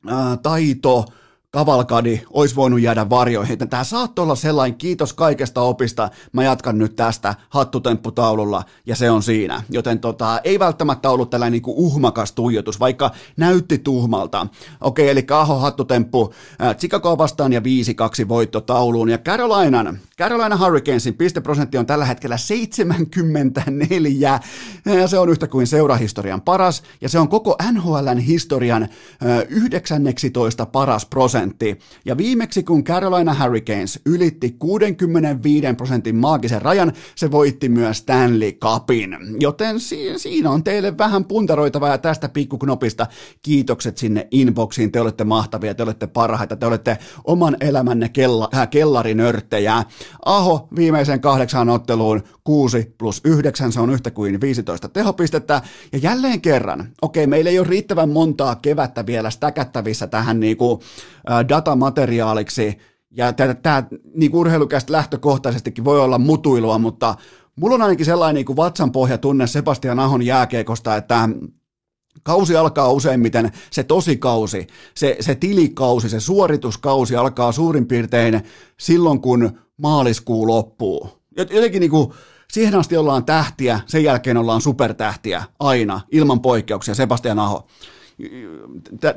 ää, 0.06 0.36
taito, 0.36 1.04
kavalkadi 1.56 2.22
olisi 2.30 2.56
voinut 2.56 2.80
jäädä 2.80 3.10
varjoihin. 3.10 3.58
Tämä 3.58 3.84
saattoi 3.84 4.22
olla 4.22 4.34
sellainen 4.34 4.78
kiitos 4.78 5.12
kaikesta 5.12 5.60
opista, 5.60 6.10
mä 6.32 6.44
jatkan 6.44 6.78
nyt 6.78 6.96
tästä 6.96 7.34
hattutempputaululla 7.48 8.64
ja 8.86 8.96
se 8.96 9.10
on 9.10 9.22
siinä. 9.22 9.62
Joten 9.70 9.98
tota, 9.98 10.40
ei 10.44 10.58
välttämättä 10.58 11.10
ollut 11.10 11.30
tällainen 11.30 11.52
niinku 11.52 11.74
uhmakas 11.76 12.32
tuijotus, 12.32 12.80
vaikka 12.80 13.10
näytti 13.36 13.78
tuhmalta. 13.78 14.46
Okei, 14.80 15.08
eli 15.08 15.26
Aho 15.30 15.58
hattutemppu 15.58 16.34
äh, 16.62 16.76
Chicago 16.76 17.18
vastaan 17.18 17.52
ja 17.52 17.60
5-2 17.60 17.62
voitto 18.28 18.60
tauluun. 18.60 19.08
Ja 19.08 19.18
Carolinan, 19.18 19.98
Carolina 20.18 20.56
Hurricanesin 20.56 21.14
pisteprosentti 21.14 21.78
on 21.78 21.86
tällä 21.86 22.04
hetkellä 22.04 22.36
74 22.36 24.40
ja 24.84 25.08
se 25.08 25.18
on 25.18 25.28
yhtä 25.28 25.46
kuin 25.46 25.66
seurahistorian 25.66 26.42
paras 26.42 26.82
ja 27.00 27.08
se 27.08 27.18
on 27.18 27.28
koko 27.28 27.56
NHLn 27.72 28.18
historian 28.18 28.82
äh, 28.82 28.88
19 29.48 30.66
paras 30.66 31.06
prosentti 31.06 31.45
prosentti. 31.46 31.78
Ja 32.04 32.16
viimeksi 32.16 32.62
kun 32.62 32.84
Carolina 32.84 33.34
Hurricanes 33.34 34.00
ylitti 34.06 34.56
65 34.58 35.66
prosentin 35.76 36.16
maagisen 36.16 36.62
rajan, 36.62 36.92
se 37.14 37.30
voitti 37.30 37.68
myös 37.68 37.98
Stanley 37.98 38.52
Cupin. 38.52 39.16
Joten 39.40 39.80
si- 39.80 40.18
siinä 40.18 40.50
on 40.50 40.64
teille 40.64 40.98
vähän 40.98 41.24
puntaroitavaa 41.24 41.90
ja 41.90 41.98
tästä 41.98 42.28
pikkuknopista 42.28 43.06
kiitokset 43.42 43.98
sinne 43.98 44.28
inboxiin. 44.30 44.92
Te 44.92 45.00
olette 45.00 45.24
mahtavia, 45.24 45.74
te 45.74 45.82
olette 45.82 46.06
parhaita, 46.06 46.56
te 46.56 46.66
olette 46.66 46.98
oman 47.24 47.56
elämänne 47.60 48.08
kella- 48.08 48.48
äh, 48.54 48.68
kellarinörttejä. 48.70 49.84
Aho 50.24 50.68
viimeisen 50.76 51.20
kahdeksan 51.20 51.68
otteluun 51.68 52.22
6 52.44 52.94
plus 52.98 53.20
9, 53.24 53.72
se 53.72 53.80
on 53.80 53.90
yhtä 53.90 54.10
kuin 54.10 54.40
15 54.40 54.88
tehopistettä. 54.88 55.62
Ja 55.92 55.98
jälleen 55.98 56.40
kerran, 56.40 56.88
okei, 57.02 57.26
meillä 57.26 57.50
ei 57.50 57.58
ole 57.58 57.68
riittävän 57.68 58.08
montaa 58.08 58.56
kevättä 58.56 59.06
vielä 59.06 59.30
stäkättävissä 59.30 60.06
tähän 60.06 60.40
niinku, 60.40 60.80
datamateriaaliksi, 61.48 62.78
ja 63.10 63.32
tämä 63.32 63.84
niin 64.14 64.34
urheilukästä 64.34 64.92
lähtökohtaisestikin 64.92 65.84
voi 65.84 66.00
olla 66.00 66.18
mutuilua, 66.18 66.78
mutta 66.78 67.14
mulla 67.56 67.74
on 67.74 67.82
ainakin 67.82 68.06
sellainen 68.06 68.34
niin 68.34 68.46
kuin 68.46 68.56
vatsanpohja 68.56 69.18
tunne 69.18 69.46
Sebastian 69.46 70.00
Ahon 70.00 70.22
jääkeekosta, 70.22 70.96
että 70.96 71.28
Kausi 72.22 72.56
alkaa 72.56 72.92
useimmiten, 72.92 73.52
se 73.70 73.84
tosikausi, 73.84 74.66
se, 74.94 75.16
se 75.20 75.34
tilikausi, 75.34 76.08
se 76.08 76.20
suorituskausi 76.20 77.16
alkaa 77.16 77.52
suurin 77.52 77.86
piirtein 77.86 78.42
silloin, 78.78 79.20
kun 79.20 79.58
maaliskuu 79.76 80.46
loppuu. 80.46 81.10
Jotenkin 81.36 81.80
niin 81.80 81.90
kuin, 81.90 82.12
siihen 82.52 82.74
asti 82.74 82.96
ollaan 82.96 83.24
tähtiä, 83.24 83.80
sen 83.86 84.04
jälkeen 84.04 84.36
ollaan 84.36 84.60
supertähtiä 84.60 85.44
aina, 85.58 86.00
ilman 86.12 86.40
poikkeuksia, 86.40 86.94
Sebastian 86.94 87.38
Aho 87.38 87.66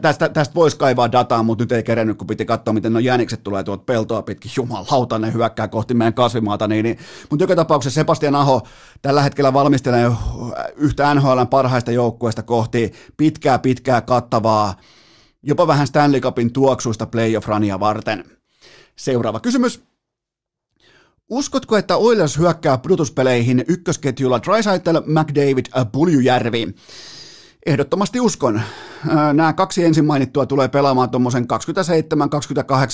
tästä, 0.01 0.29
tästä 0.29 0.55
voisi 0.55 0.77
kaivaa 0.77 1.11
dataa, 1.11 1.43
mutta 1.43 1.63
nyt 1.63 1.71
ei 1.71 1.83
kerennyt, 1.83 2.17
kun 2.17 2.27
piti 2.27 2.45
katsoa, 2.45 2.73
miten 2.73 2.93
no 2.93 2.99
jänikset 2.99 3.43
tulee 3.43 3.63
tuolta 3.63 3.83
peltoa 3.83 4.21
pitkin. 4.21 4.51
Jumalauta, 4.55 5.19
ne 5.19 5.33
hyökkää 5.33 5.67
kohti 5.67 5.93
meidän 5.93 6.13
kasvimaata. 6.13 6.67
Niin, 6.67 6.83
niin. 6.83 6.97
Mutta 7.29 7.43
joka 7.43 7.55
tapauksessa 7.55 7.95
Sebastian 7.95 8.35
Aho 8.35 8.67
tällä 9.01 9.21
hetkellä 9.21 9.53
valmistelee 9.53 10.11
yhtä 10.75 11.15
NHL 11.15 11.43
parhaista 11.49 11.91
joukkueista 11.91 12.43
kohti 12.43 12.93
pitkää, 13.17 13.59
pitkää 13.59 14.01
kattavaa, 14.01 14.75
jopa 15.43 15.67
vähän 15.67 15.87
Stanley 15.87 16.21
Cupin 16.21 16.53
tuoksuista 16.53 17.05
playoff-rania 17.05 17.79
varten. 17.79 18.25
Seuraava 18.95 19.39
kysymys. 19.39 19.83
Uskotko, 21.29 21.77
että 21.77 21.97
Oilers 21.97 22.37
hyökkää 22.37 22.77
pudotuspeleihin 22.77 23.65
ykkösketjulla 23.67 24.39
Dreisaitl, 24.43 24.97
McDavid, 25.05 25.65
Puljujärvi? 25.91 26.73
Ehdottomasti 27.65 28.19
uskon. 28.19 28.61
Nämä 29.33 29.53
kaksi 29.53 29.85
ensin 29.85 30.05
mainittua 30.05 30.45
tulee 30.45 30.67
pelaamaan 30.67 31.09
tuommoisen 31.09 31.45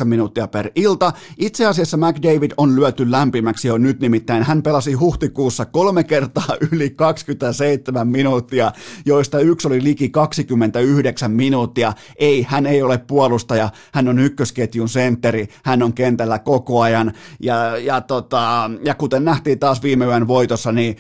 27-28 0.02 0.06
minuuttia 0.06 0.48
per 0.48 0.72
ilta. 0.76 1.14
Itse 1.38 1.66
asiassa 1.66 1.98
McDavid 1.98 2.52
on 2.58 2.76
lyöty 2.76 3.12
lämpimäksi 3.12 3.68
jo 3.68 3.78
nyt 3.78 4.00
nimittäin. 4.00 4.44
Hän 4.44 4.64
pelasi 4.64 4.94
huhtikuussa 4.94 5.66
kolme 5.66 6.04
kertaa 6.04 6.56
yli 6.72 6.90
27 6.90 8.08
minuuttia, 8.08 8.72
joista 9.06 9.40
yksi 9.40 9.68
oli 9.68 9.84
liki 9.84 10.10
29 10.10 11.32
minuuttia. 11.32 11.94
Ei, 12.20 12.46
hän 12.50 12.66
ei 12.66 12.82
ole 12.82 12.98
puolustaja, 12.98 13.70
hän 13.94 14.08
on 14.08 14.20
ykkösketjun 14.20 14.90
sentteri, 14.90 15.48
hän 15.64 15.84
on 15.84 15.94
kentällä 15.94 16.40
koko 16.40 16.82
ajan. 16.82 17.14
Ja, 17.40 17.78
ja, 17.78 18.02
tota, 18.02 18.72
ja 18.84 18.96
kuten 18.96 19.26
nähtiin 19.26 19.60
taas 19.60 19.84
viime 19.84 20.06
yön 20.06 20.28
voitossa, 20.28 20.72
niin 20.72 20.98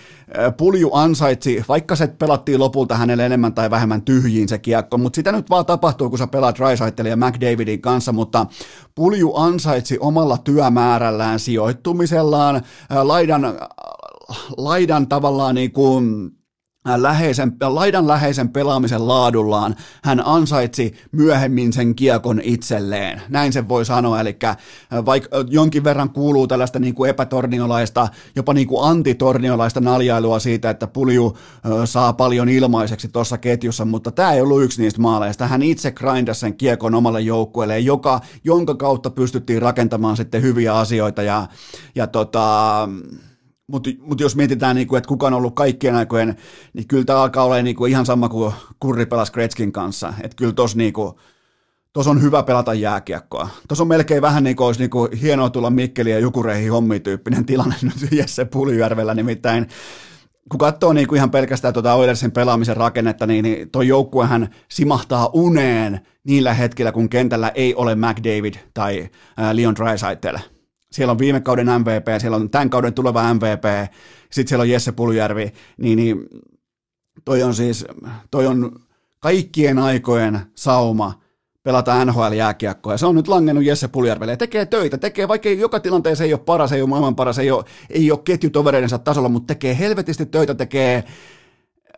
Pulju 0.57 0.89
ansaitsi, 0.93 1.63
vaikka 1.67 1.95
se 1.95 2.07
pelattiin 2.07 2.59
lopulta 2.59 2.95
hänelle 2.95 3.25
enemmän 3.25 3.54
tai 3.55 3.69
vähemmän 3.69 4.01
tyhjiin 4.01 4.49
se 4.49 4.57
kiekko, 4.57 4.97
mutta 4.97 5.15
sitä 5.15 5.31
nyt 5.31 5.49
vaan 5.49 5.65
tapahtuu, 5.65 6.09
kun 6.09 6.19
sä 6.19 6.27
pelaat 6.27 6.59
Rysaitel 6.59 7.05
ja 7.05 7.17
McDavidin 7.17 7.81
kanssa, 7.81 8.11
mutta 8.11 8.45
Pulju 8.95 9.35
ansaitsi 9.35 9.97
omalla 9.99 10.37
työmäärällään 10.37 11.39
sijoittumisellaan, 11.39 12.61
laidan, 13.03 13.43
laidan 14.57 15.07
tavallaan 15.07 15.55
niin 15.55 15.71
kuin 15.71 16.31
läheisen, 16.95 17.55
laidan 17.61 18.07
läheisen 18.07 18.49
pelaamisen 18.49 19.07
laadullaan 19.07 19.75
hän 20.03 20.21
ansaitsi 20.25 20.93
myöhemmin 21.11 21.73
sen 21.73 21.95
kiekon 21.95 22.41
itselleen. 22.43 23.21
Näin 23.29 23.53
se 23.53 23.67
voi 23.67 23.85
sanoa, 23.85 24.19
eli 24.19 24.37
vaikka 25.05 25.37
jonkin 25.49 25.83
verran 25.83 26.09
kuuluu 26.09 26.47
tällaista 26.47 26.79
niin 26.79 26.95
kuin 26.95 27.09
epätorniolaista, 27.09 28.07
jopa 28.35 28.53
niin 28.53 28.67
kuin 28.67 28.89
antitorniolaista 28.89 29.81
naljailua 29.81 30.39
siitä, 30.39 30.69
että 30.69 30.87
pulju 30.87 31.37
saa 31.85 32.13
paljon 32.13 32.49
ilmaiseksi 32.49 33.07
tuossa 33.07 33.37
ketjussa, 33.37 33.85
mutta 33.85 34.11
tämä 34.11 34.33
ei 34.33 34.41
ollut 34.41 34.63
yksi 34.63 34.81
niistä 34.81 35.01
maaleista. 35.01 35.47
Hän 35.47 35.61
itse 35.63 35.91
grindasi 35.91 36.39
sen 36.39 36.57
kiekon 36.57 36.95
omalle 36.95 37.21
joukkueelle, 37.21 37.79
joka, 37.79 38.21
jonka 38.43 38.75
kautta 38.75 39.09
pystyttiin 39.09 39.61
rakentamaan 39.61 40.17
sitten 40.17 40.41
hyviä 40.41 40.77
asioita 40.77 41.21
ja, 41.21 41.47
ja 41.95 42.07
tota, 42.07 42.89
mutta 43.67 43.89
mut 43.99 44.19
jos 44.19 44.35
mietitään, 44.35 44.75
niin 44.75 44.87
kuin, 44.87 44.97
että 44.97 45.07
kuka 45.07 45.27
on 45.27 45.33
ollut 45.33 45.55
kaikkien 45.55 45.95
aikojen, 45.95 46.35
niin 46.73 46.87
kyllä 46.87 47.05
tämä 47.05 47.21
alkaa 47.21 47.43
olla 47.43 47.61
niin 47.61 47.75
kuin 47.75 47.91
ihan 47.91 48.05
sama 48.05 48.29
kuin 48.29 48.53
Kurri 48.79 49.05
pelasi 49.05 49.31
Gretzkin 49.31 49.71
kanssa. 49.71 50.13
Että 50.23 50.35
kyllä 50.35 50.53
tuossa 50.53 50.77
niin 50.77 50.93
kuin, 50.93 51.13
tos 51.93 52.07
on 52.07 52.21
hyvä 52.21 52.43
pelata 52.43 52.73
jääkiekkoa. 52.73 53.49
Tuossa 53.67 53.83
on 53.83 53.87
melkein 53.87 54.21
vähän 54.21 54.43
niin 54.43 54.55
kuin 54.55 54.67
olisi 54.67 54.79
niin 54.79 54.89
kuin 54.89 55.11
hienoa 55.11 55.49
tulla 55.49 55.69
Mikkeli 55.69 56.11
ja 56.11 56.19
Jukureihin 56.19 56.71
hommi 56.71 56.99
tyyppinen 56.99 57.45
tilanne 57.45 57.75
nyt 58.01 58.11
Jesse 58.11 58.45
Puljärvellä 58.45 59.13
nimittäin. 59.13 59.67
Kun 60.49 60.57
katsoo 60.57 60.93
niin 60.93 61.07
kuin 61.07 61.17
ihan 61.17 61.31
pelkästään 61.31 61.73
tuota 61.73 61.93
Oilersin 61.93 62.31
pelaamisen 62.31 62.77
rakennetta, 62.77 63.27
niin, 63.27 63.43
niin 63.43 63.69
tuo 63.71 63.81
joukkuehan 63.81 64.49
simahtaa 64.69 65.29
uneen 65.33 65.99
niillä 66.23 66.53
hetkillä, 66.53 66.91
kun 66.91 67.09
kentällä 67.09 67.49
ei 67.49 67.75
ole 67.75 67.95
McDavid 67.95 68.53
tai 68.73 69.09
Leon 69.53 69.75
Draisaitl 69.75 70.35
siellä 70.95 71.11
on 71.11 71.19
viime 71.19 71.39
kauden 71.39 71.67
MVP, 71.67 72.21
siellä 72.21 72.37
on 72.37 72.49
tämän 72.49 72.69
kauden 72.69 72.93
tuleva 72.93 73.33
MVP, 73.33 73.93
sitten 74.31 74.47
siellä 74.47 74.61
on 74.61 74.69
Jesse 74.69 74.91
Puljärvi, 74.91 75.53
niin, 75.77 75.97
niin 75.97 76.25
toi 77.25 77.43
on 77.43 77.55
siis, 77.55 77.85
toi 78.31 78.47
on 78.47 78.79
kaikkien 79.19 79.79
aikojen 79.79 80.39
sauma 80.55 81.21
pelata 81.63 82.05
NHL-jääkiekkoa, 82.05 82.93
ja 82.93 82.97
se 82.97 83.05
on 83.05 83.15
nyt 83.15 83.27
langennut 83.27 83.65
Jesse 83.65 83.87
Puljärvelle, 83.87 84.33
ja 84.33 84.37
tekee 84.37 84.65
töitä, 84.65 84.97
tekee, 84.97 85.27
vaikka 85.27 85.49
joka 85.49 85.79
tilanteessa 85.79 86.23
ei 86.23 86.33
ole 86.33 86.41
paras, 86.45 86.71
ei 86.71 86.81
ole 86.81 86.89
maailman 86.89 87.15
paras, 87.15 87.39
ei 87.39 87.51
ole, 87.51 87.63
ei 87.89 88.11
ole 88.11 88.19
ketjutovereidensa 88.23 88.97
tasolla, 88.97 89.29
mutta 89.29 89.47
tekee 89.47 89.79
helvetisti 89.79 90.25
töitä, 90.25 90.55
tekee, 90.55 91.03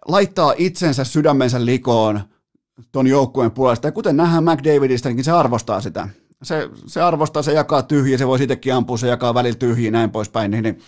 laittaa 0.07 0.53
itsensä 0.57 1.03
sydämensä 1.03 1.65
likoon 1.65 2.21
ton 2.91 3.07
joukkueen 3.07 3.51
puolesta, 3.51 3.87
ja 3.87 3.91
kuten 3.91 4.17
nähdään 4.17 4.43
McDavidistä, 4.43 5.09
niin 5.09 5.23
se 5.23 5.31
arvostaa 5.31 5.81
sitä 5.81 6.07
se, 6.43 6.69
se 6.87 7.01
arvostaa, 7.01 7.43
se 7.43 7.53
jakaa 7.53 7.83
tyhjiä, 7.83 8.17
se 8.17 8.27
voi 8.27 8.43
itsekin 8.43 8.73
ampua, 8.73 8.97
se 8.97 9.07
jakaa 9.07 9.33
välillä 9.33 9.55
tyhjiä 9.55 9.91
näin 9.91 10.11
poispäin, 10.11 10.51
niin, 10.51 10.63
niin, 10.63 10.79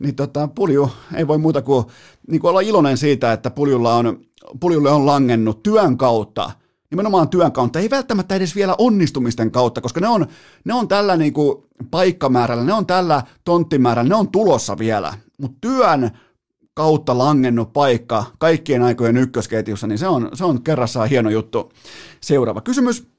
niin 0.00 0.14
tota, 0.14 0.48
pulju 0.48 0.90
ei 1.14 1.28
voi 1.28 1.38
muuta 1.38 1.62
kuin, 1.62 1.84
niin 2.30 2.40
kuin 2.40 2.48
olla 2.50 2.60
iloinen 2.60 2.96
siitä, 2.96 3.32
että 3.32 3.50
puljulla 3.50 3.94
on, 3.94 4.20
puljulle 4.60 4.90
on 4.90 5.06
langennut 5.06 5.62
työn 5.62 5.96
kautta, 5.96 6.50
nimenomaan 6.90 7.28
työn 7.28 7.52
kautta, 7.52 7.78
ei 7.78 7.90
välttämättä 7.90 8.34
edes 8.34 8.56
vielä 8.56 8.74
onnistumisten 8.78 9.50
kautta, 9.50 9.80
koska 9.80 10.00
ne 10.00 10.08
on, 10.08 10.26
ne 10.64 10.74
on 10.74 10.88
tällä 10.88 11.16
niin 11.16 11.32
kuin 11.32 11.56
paikkamäärällä, 11.90 12.64
ne 12.64 12.72
on 12.72 12.86
tällä 12.86 13.22
tonttimäärällä, 13.44 14.08
ne 14.08 14.14
on 14.14 14.28
tulossa 14.28 14.78
vielä, 14.78 15.14
mutta 15.38 15.58
työn 15.60 16.10
kautta 16.74 17.18
langennut 17.18 17.72
paikka 17.72 18.24
kaikkien 18.38 18.82
aikojen 18.82 19.16
ykkösketjussa, 19.16 19.86
niin 19.86 19.98
se 19.98 20.08
on, 20.08 20.28
se 20.34 20.44
on 20.44 20.62
kerrassaan 20.62 21.08
hieno 21.08 21.30
juttu. 21.30 21.72
Seuraava 22.20 22.60
kysymys. 22.60 23.15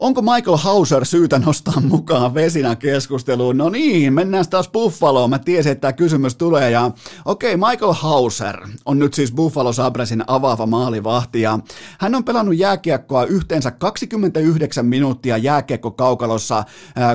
Onko 0.00 0.22
Michael 0.22 0.56
Hauser 0.56 1.04
syytä 1.04 1.38
nostaa 1.38 1.80
mukaan 1.80 2.34
vesinä 2.34 2.76
keskusteluun? 2.76 3.56
No 3.56 3.68
niin, 3.68 4.12
mennään 4.12 4.44
taas 4.50 4.68
Buffaloon. 4.68 5.30
Mä 5.30 5.38
tiesin, 5.38 5.72
että 5.72 5.80
tämä 5.80 5.92
kysymys 5.92 6.34
tulee. 6.36 6.70
Ja 6.70 6.90
okei, 7.24 7.54
okay, 7.54 7.70
Michael 7.70 7.92
Hauser 7.92 8.56
on 8.84 8.98
nyt 8.98 9.14
siis 9.14 9.32
Buffalo 9.32 9.72
Sabresin 9.72 10.24
avaava 10.26 10.66
maalivahti. 10.66 11.40
Ja 11.40 11.58
hän 12.00 12.14
on 12.14 12.24
pelannut 12.24 12.56
jääkiekkoa 12.56 13.24
yhteensä 13.24 13.70
29 13.70 14.86
minuuttia 14.86 15.36
jääkiekkokaukalossa 15.36 16.58
äh, 16.58 16.64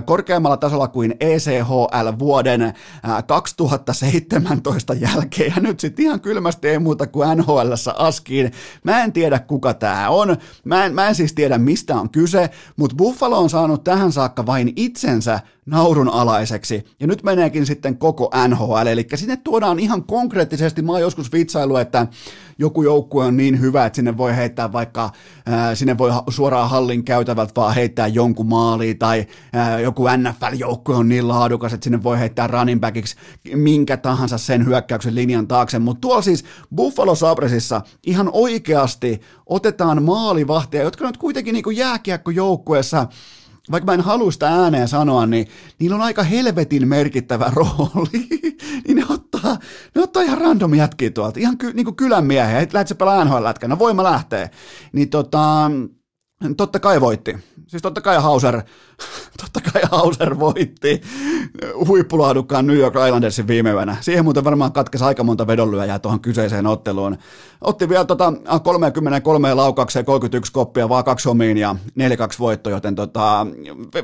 korkeammalla 0.05 0.57
tasolla 0.57 0.87
kuin 0.87 1.15
ECHL 1.19 2.19
vuoden 2.19 2.73
2017 3.27 4.93
äh, 4.93 4.99
jälkeen. 4.99 5.53
Ja 5.55 5.61
nyt 5.61 5.79
sitten 5.79 6.05
ihan 6.05 6.21
kylmästi 6.21 6.67
ei 6.67 6.79
muuta 6.79 7.07
kuin 7.07 7.37
NHL 7.37 7.73
askiin. 7.95 8.51
Mä 8.83 9.03
en 9.03 9.13
tiedä, 9.13 9.39
kuka 9.39 9.73
tämä 9.73 10.09
on. 10.09 10.37
Mä 10.63 10.85
en, 10.85 10.95
mä 10.95 11.07
en 11.07 11.15
siis 11.15 11.33
tiedä, 11.33 11.57
mistä 11.57 11.95
on 11.95 12.09
kyse 12.09 12.49
mutta 12.79 12.95
Buffalo 12.95 13.37
on 13.39 13.49
saanut 13.49 13.83
tähän 13.83 14.11
saakka 14.11 14.45
vain 14.45 14.73
itsensä 14.75 15.39
naurunalaiseksi, 15.65 16.85
ja 16.99 17.07
nyt 17.07 17.23
meneekin 17.23 17.65
sitten 17.65 17.97
koko 17.97 18.31
NHL, 18.47 18.87
eli 18.87 19.07
sinne 19.15 19.37
tuodaan 19.37 19.79
ihan 19.79 20.03
konkreettisesti, 20.03 20.81
mä 20.81 20.91
oon 20.91 21.01
joskus 21.01 21.31
vitsailu, 21.31 21.77
että 21.77 22.07
joku 22.59 22.83
joukkue 22.83 23.25
on 23.25 23.37
niin 23.37 23.61
hyvä, 23.61 23.85
että 23.85 23.95
sinne 23.95 24.17
voi 24.17 24.35
heittää 24.35 24.71
vaikka, 24.71 25.11
sinne 25.73 25.97
voi 25.97 26.11
suoraan 26.29 26.69
hallin 26.69 27.03
käytävältä 27.03 27.51
vaan 27.55 27.75
heittää 27.75 28.07
jonkun 28.07 28.45
maaliin, 28.45 28.99
tai 28.99 29.25
joku 29.83 30.03
NFL-joukkue 30.07 30.95
on 30.95 31.09
niin 31.09 31.27
laadukas, 31.27 31.73
että 31.73 31.83
sinne 31.83 32.03
voi 32.03 32.19
heittää 32.19 32.47
running 32.47 32.81
backiksi 32.81 33.15
minkä 33.55 33.97
tahansa 33.97 34.37
sen 34.37 34.65
hyökkäyksen 34.65 35.15
linjan 35.15 35.47
taakse, 35.47 35.79
mutta 35.79 36.01
tuolla 36.01 36.21
siis 36.21 36.45
Buffalo 36.75 37.15
Sabresissa 37.15 37.81
ihan 38.05 38.29
oikeasti 38.33 39.21
otetaan 39.45 40.03
maalivahtia, 40.03 40.83
jotka 40.83 41.05
nyt 41.05 41.17
kuitenkin 41.17 41.53
niin 41.53 41.77
jääkiekkojoukkueessa 41.77 43.07
vaikka 43.71 43.85
mä 43.85 43.93
en 43.93 44.01
halua 44.01 44.31
sitä 44.31 44.47
ääneen 44.47 44.87
sanoa, 44.87 45.25
niin 45.25 45.47
niillä 45.79 45.95
on 45.95 46.01
aika 46.01 46.23
helvetin 46.23 46.87
merkittävä 46.87 47.51
rooli. 47.55 48.27
niin 48.87 48.97
ne 48.97 49.05
ottaa, 49.09 49.28
ne 49.95 50.03
ottaa 50.03 50.23
ihan 50.23 50.37
random 50.37 50.73
jätkiä 50.73 51.09
tuolta, 51.09 51.39
ihan 51.39 51.57
ky, 51.57 51.73
niin 51.73 51.85
kuin 51.85 51.95
kylän 51.95 52.25
miehiä, 52.25 52.67
lähdet 52.73 52.87
sä 52.87 52.95
pelaa 52.95 53.25
NHL-lätkän, 53.25 53.69
no 53.69 53.79
voima 53.79 54.03
lähtee. 54.03 54.49
Niin 54.93 55.09
tota, 55.09 55.71
totta 56.57 56.79
kai 56.79 57.01
voitti. 57.01 57.37
Siis 57.67 57.81
totta 57.81 58.01
kai 58.01 58.21
Hauser, 58.21 58.61
totta 59.41 59.71
kai 59.71 59.81
Hauser 59.91 60.39
voitti 60.39 61.01
huippulaadukkaan 61.87 62.67
New 62.67 62.77
York 62.77 62.95
Islandersin 63.07 63.47
viime 63.47 63.71
yönä. 63.71 63.97
Siihen 64.01 64.23
muuten 64.23 64.43
varmaan 64.43 64.71
katkesi 64.71 65.03
aika 65.03 65.23
monta 65.23 65.47
vedonlyöjää 65.47 65.99
tuohon 65.99 66.19
kyseiseen 66.19 66.67
otteluun. 66.67 67.17
Otti 67.61 67.89
vielä 67.89 68.05
tota 68.05 68.33
33 68.63 69.53
laukaukseen 69.53 70.05
31 70.05 70.51
koppia, 70.51 70.89
vaan 70.89 71.03
kaksi 71.03 71.29
omiin 71.29 71.57
ja 71.57 71.75
4-2 71.99 72.01
voitto, 72.39 72.69
joten 72.69 72.95
tota, 72.95 73.47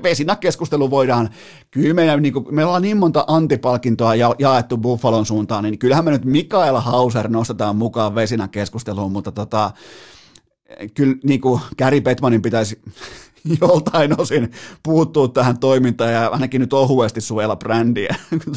vesinä 0.04 0.36
keskustelu 0.36 0.90
voidaan. 0.90 1.30
Kyllä 1.72 1.94
meidän, 1.94 2.22
niin 2.22 2.34
kuin, 2.34 2.56
meillä 2.56 2.74
on 2.74 2.82
niin 2.82 2.98
monta 2.98 3.24
antipalkintoa 3.28 4.16
ja, 4.16 4.36
jaettu 4.40 4.78
Buffalon 4.78 5.26
suuntaan, 5.26 5.64
niin 5.64 5.80
kyllähän 5.80 6.06
me 6.06 6.12
nyt 6.12 6.26
Mikael 6.26 6.76
Hauser 6.76 7.28
nostetaan 7.28 7.76
mukaan 7.76 8.16
vesinä 8.16 8.48
keskusteluun, 8.48 9.12
mutta 9.12 9.32
tota, 9.32 9.72
kyllä 10.94 11.16
niin 11.24 11.42
kuin 11.42 11.62
Gary 11.78 12.02
Bettmanin 12.02 12.42
pitäisi 12.42 12.82
joltain 13.62 14.22
osin 14.22 14.52
puuttua 14.84 15.28
tähän 15.28 15.60
toimintaan 15.60 16.14
ja 16.14 16.28
ainakin 16.28 16.62
nyt 16.62 16.74
ohuesti 16.74 17.22
suojella 17.22 17.56
brändiä. 17.56 18.16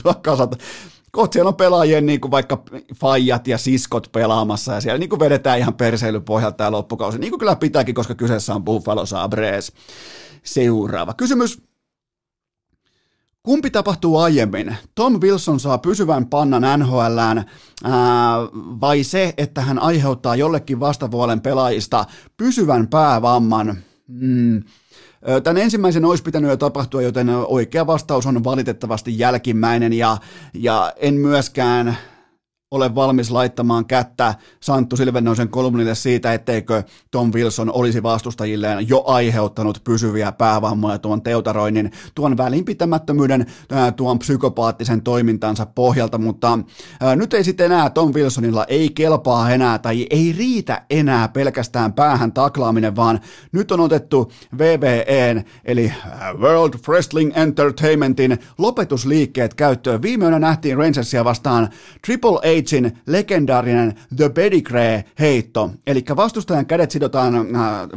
Kohta 1.10 1.32
siellä 1.32 1.48
on 1.48 1.56
pelaajien 1.56 2.06
niin 2.06 2.20
kuin 2.20 2.30
vaikka 2.30 2.62
faijat 2.94 3.48
ja 3.48 3.58
siskot 3.58 4.08
pelaamassa 4.12 4.72
ja 4.72 4.80
siellä 4.80 4.98
niin 4.98 5.08
kuin 5.08 5.20
vedetään 5.20 5.58
ihan 5.58 5.74
perseilypohjalta 5.74 6.56
tämä 6.56 6.70
loppukausi, 6.70 7.18
niin 7.18 7.30
kuin 7.30 7.38
kyllä 7.38 7.56
pitääkin, 7.56 7.94
koska 7.94 8.14
kyseessä 8.14 8.54
on 8.54 8.64
Buffalo 8.64 9.06
Sabres. 9.06 9.72
Seuraava 10.42 11.14
kysymys. 11.14 11.67
Kumpi 13.48 13.70
tapahtuu 13.70 14.18
aiemmin? 14.18 14.76
Tom 14.94 15.20
Wilson 15.20 15.60
saa 15.60 15.78
pysyvän 15.78 16.26
pannan 16.26 16.80
NHLään 16.80 17.38
ää, 17.84 18.36
vai 18.54 19.04
se, 19.04 19.34
että 19.36 19.60
hän 19.60 19.78
aiheuttaa 19.78 20.36
jollekin 20.36 20.80
vastavuolen 20.80 21.40
pelaajista 21.40 22.04
pysyvän 22.36 22.88
päävamman? 22.88 23.76
Mm. 24.08 24.62
Tämän 25.42 25.62
ensimmäisen 25.62 26.04
olisi 26.04 26.22
pitänyt 26.22 26.50
jo 26.50 26.56
tapahtua, 26.56 27.02
joten 27.02 27.28
oikea 27.30 27.86
vastaus 27.86 28.26
on 28.26 28.44
valitettavasti 28.44 29.18
jälkimmäinen 29.18 29.92
ja, 29.92 30.16
ja 30.54 30.92
en 30.96 31.14
myöskään 31.14 31.96
ole 32.70 32.94
valmis 32.94 33.30
laittamaan 33.30 33.86
kättä 33.86 34.34
Santtu 34.60 34.96
Silvennoisen 34.96 35.48
kolumnille 35.48 35.94
siitä, 35.94 36.34
etteikö 36.34 36.82
Tom 37.10 37.32
Wilson 37.34 37.72
olisi 37.72 38.02
vastustajilleen 38.02 38.88
jo 38.88 39.04
aiheuttanut 39.06 39.80
pysyviä 39.84 40.32
päävammoja 40.32 40.98
tuon 40.98 41.22
teutaroinnin, 41.22 41.92
tuon 42.14 42.36
välinpitämättömyyden, 42.36 43.46
tuon 43.96 44.18
psykopaattisen 44.18 45.02
toimintansa 45.02 45.66
pohjalta, 45.66 46.18
mutta 46.18 46.58
ää, 47.00 47.16
nyt 47.16 47.34
ei 47.34 47.44
sitten 47.44 47.66
enää 47.66 47.90
Tom 47.90 48.14
Wilsonilla 48.14 48.64
ei 48.64 48.90
kelpaa 48.90 49.50
enää 49.50 49.78
tai 49.78 50.06
ei 50.10 50.34
riitä 50.38 50.82
enää 50.90 51.28
pelkästään 51.28 51.92
päähän 51.92 52.32
taklaaminen, 52.32 52.96
vaan 52.96 53.20
nyt 53.52 53.72
on 53.72 53.80
otettu 53.80 54.32
VVEn 54.58 55.44
eli 55.64 55.92
World 56.38 56.74
Wrestling 56.88 57.32
Entertainmentin 57.34 58.38
lopetusliikkeet 58.58 59.54
käyttöön. 59.54 60.02
Viime 60.02 60.38
nähtiin 60.38 60.76
Rangersia 60.76 61.24
vastaan 61.24 61.68
Triple 62.06 62.38
A 62.38 62.57
Pagein 62.62 62.98
legendaarinen 63.06 63.94
The 64.16 64.28
Pedigree-heitto, 64.28 65.70
eli 65.86 66.04
vastustajan 66.16 66.66
kädet 66.66 66.90
sidotaan 66.90 67.34
äh, 67.34 67.42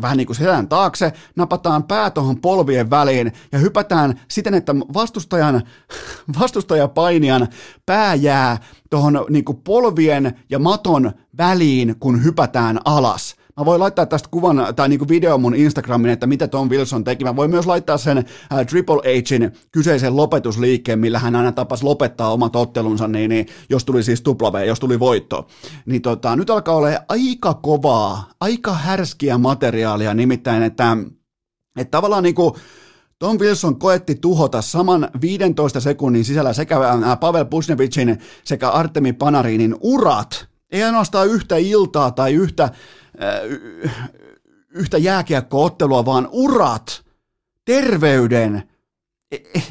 vähän 0.01 0.17
niin 0.17 0.27
kuin 0.27 0.37
selän 0.37 0.67
taakse, 0.67 1.13
napataan 1.35 1.83
pää 1.83 2.09
tuohon 2.09 2.41
polvien 2.41 2.89
väliin 2.89 3.31
ja 3.51 3.59
hypätään 3.59 4.19
siten, 4.27 4.53
että 4.53 4.75
vastustajan, 4.75 5.61
vastustajapainijan 6.39 7.47
pää 7.85 8.15
jää 8.15 8.57
tuohon 8.89 9.25
niin 9.29 9.45
polvien 9.63 10.39
ja 10.49 10.59
maton 10.59 11.11
väliin, 11.37 11.95
kun 11.99 12.23
hypätään 12.23 12.79
alas. 12.85 13.40
Mä 13.61 13.65
voin 13.65 13.79
laittaa 13.79 14.05
tästä 14.05 14.29
kuvan 14.31 14.67
tai 14.75 14.89
niinku 14.89 15.07
video 15.07 15.37
mun 15.37 15.55
Instagramin, 15.55 16.11
että 16.11 16.27
mitä 16.27 16.47
Tom 16.47 16.69
Wilson 16.69 17.03
teki. 17.03 17.23
Mä 17.23 17.35
voin 17.35 17.49
myös 17.49 17.65
laittaa 17.65 17.97
sen 17.97 18.17
äh, 18.17 18.65
TripleHin 18.67 19.51
kyseisen 19.71 20.15
lopetusliikkeen, 20.15 20.99
millä 20.99 21.19
hän 21.19 21.35
aina 21.35 21.51
tapas 21.51 21.83
lopettaa 21.83 22.33
omat 22.33 22.55
ottelunsa, 22.55 23.07
niin, 23.07 23.29
niin 23.29 23.45
jos 23.69 23.85
tuli 23.85 24.03
siis 24.03 24.21
tupla 24.21 24.63
jos 24.63 24.79
tuli 24.79 24.99
voitto. 24.99 25.47
Niin 25.85 26.01
tota, 26.01 26.35
nyt 26.35 26.49
alkaa 26.49 26.75
olla 26.75 26.87
aika 27.09 27.53
kovaa, 27.53 28.29
aika 28.39 28.73
härskiä 28.73 29.37
materiaalia, 29.37 30.13
nimittäin, 30.13 30.63
että, 30.63 30.97
että 31.77 31.91
tavallaan 31.91 32.23
niinku, 32.23 32.57
Tom 33.19 33.39
Wilson 33.39 33.79
koetti 33.79 34.15
tuhota 34.15 34.61
saman 34.61 35.09
15 35.21 35.79
sekunnin 35.79 36.25
sisällä 36.25 36.53
sekä 36.53 36.77
äh, 36.77 37.19
Pavel 37.19 37.45
Pusnevicin 37.45 38.17
sekä 38.43 38.69
Artemi 38.69 39.13
Panarinin 39.13 39.75
urat, 39.81 40.47
ei 40.71 40.83
ainoastaan 40.83 41.27
yhtä 41.27 41.57
iltaa 41.57 42.11
tai 42.11 42.33
yhtä 42.33 42.69
yhtä 44.69 44.97
jääkiekkoottelua, 44.97 46.05
vaan 46.05 46.29
urat, 46.31 47.03
terveyden, 47.65 48.63
e, 49.31 49.35
e, 49.35 49.61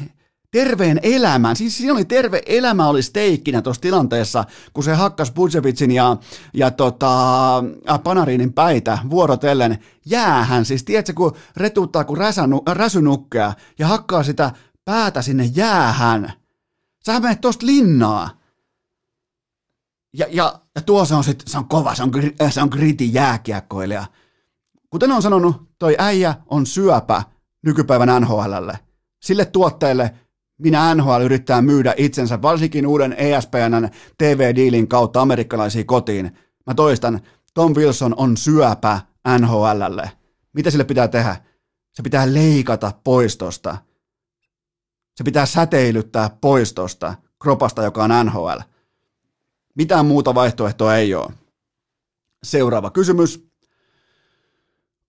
terveen 0.51 0.99
elämän, 1.03 1.55
siis 1.55 1.77
siinä 1.77 1.93
oli 1.93 2.05
terve 2.05 2.41
elämä 2.45 2.87
oli 2.87 3.01
steikkinä 3.01 3.61
tuossa 3.61 3.81
tilanteessa, 3.81 4.43
kun 4.73 4.83
se 4.83 4.93
hakkas 4.93 5.31
Budzevicin 5.31 5.91
ja, 5.91 6.17
ja 6.53 6.71
tota, 6.71 7.63
Panarinin 8.03 8.53
päitä 8.53 8.97
vuorotellen 9.09 9.77
jäähän, 10.05 10.65
siis 10.65 10.83
tiedätkö, 10.83 11.13
kun 11.13 11.35
retuttaa 11.57 12.03
kuin 12.03 12.19
räsynukkea 12.67 13.53
ja 13.79 13.87
hakkaa 13.87 14.23
sitä 14.23 14.51
päätä 14.85 15.21
sinne 15.21 15.49
jäähän. 15.55 16.33
Sähän 17.05 17.21
menet 17.21 17.41
tosta 17.41 17.65
linnaa. 17.65 18.40
Ja, 20.13 20.25
ja, 20.29 20.59
ja 20.75 20.81
tuo 20.81 21.05
se 21.05 21.15
on, 21.15 21.23
sit, 21.23 21.43
se 21.47 21.57
on 21.57 21.67
kova, 21.67 21.95
se 21.95 22.03
on, 22.03 22.11
se 22.49 22.61
on 22.61 22.69
griti 22.71 23.13
jääkiekkoilija. 23.13 24.05
Kuten 24.89 25.11
on 25.11 25.21
sanonut, 25.21 25.69
toi 25.79 25.95
äijä 25.99 26.35
on 26.49 26.65
syöpä 26.65 27.23
nykypäivän 27.65 28.21
NHLlle. 28.21 28.79
Sille 29.21 29.45
tuotteelle 29.45 30.13
minä 30.61 30.95
NHL 30.95 31.21
yrittää 31.23 31.61
myydä 31.61 31.93
itsensä, 31.97 32.41
varsinkin 32.41 32.87
uuden 32.87 33.13
ESPNn 33.13 33.89
TV-diilin 34.17 34.87
kautta 34.87 35.21
amerikkalaisiin 35.21 35.85
kotiin. 35.85 36.37
Mä 36.67 36.73
toistan, 36.73 37.21
Tom 37.53 37.75
Wilson 37.75 38.15
on 38.17 38.37
syöpä 38.37 38.99
NHLlle. 39.39 40.11
Mitä 40.53 40.71
sille 40.71 40.83
pitää 40.83 41.07
tehdä? 41.07 41.35
Se 41.91 42.03
pitää 42.03 42.33
leikata 42.33 42.91
poistosta. 43.03 43.77
Se 45.15 45.23
pitää 45.23 45.45
säteilyttää 45.45 46.29
poistosta 46.41 47.15
kropasta, 47.39 47.83
joka 47.83 48.03
on 48.03 48.25
NHL. 48.25 48.59
Mitään 49.75 50.05
muuta 50.05 50.35
vaihtoehtoa 50.35 50.95
ei 50.95 51.15
ole. 51.15 51.33
Seuraava 52.43 52.89
kysymys. 52.89 53.50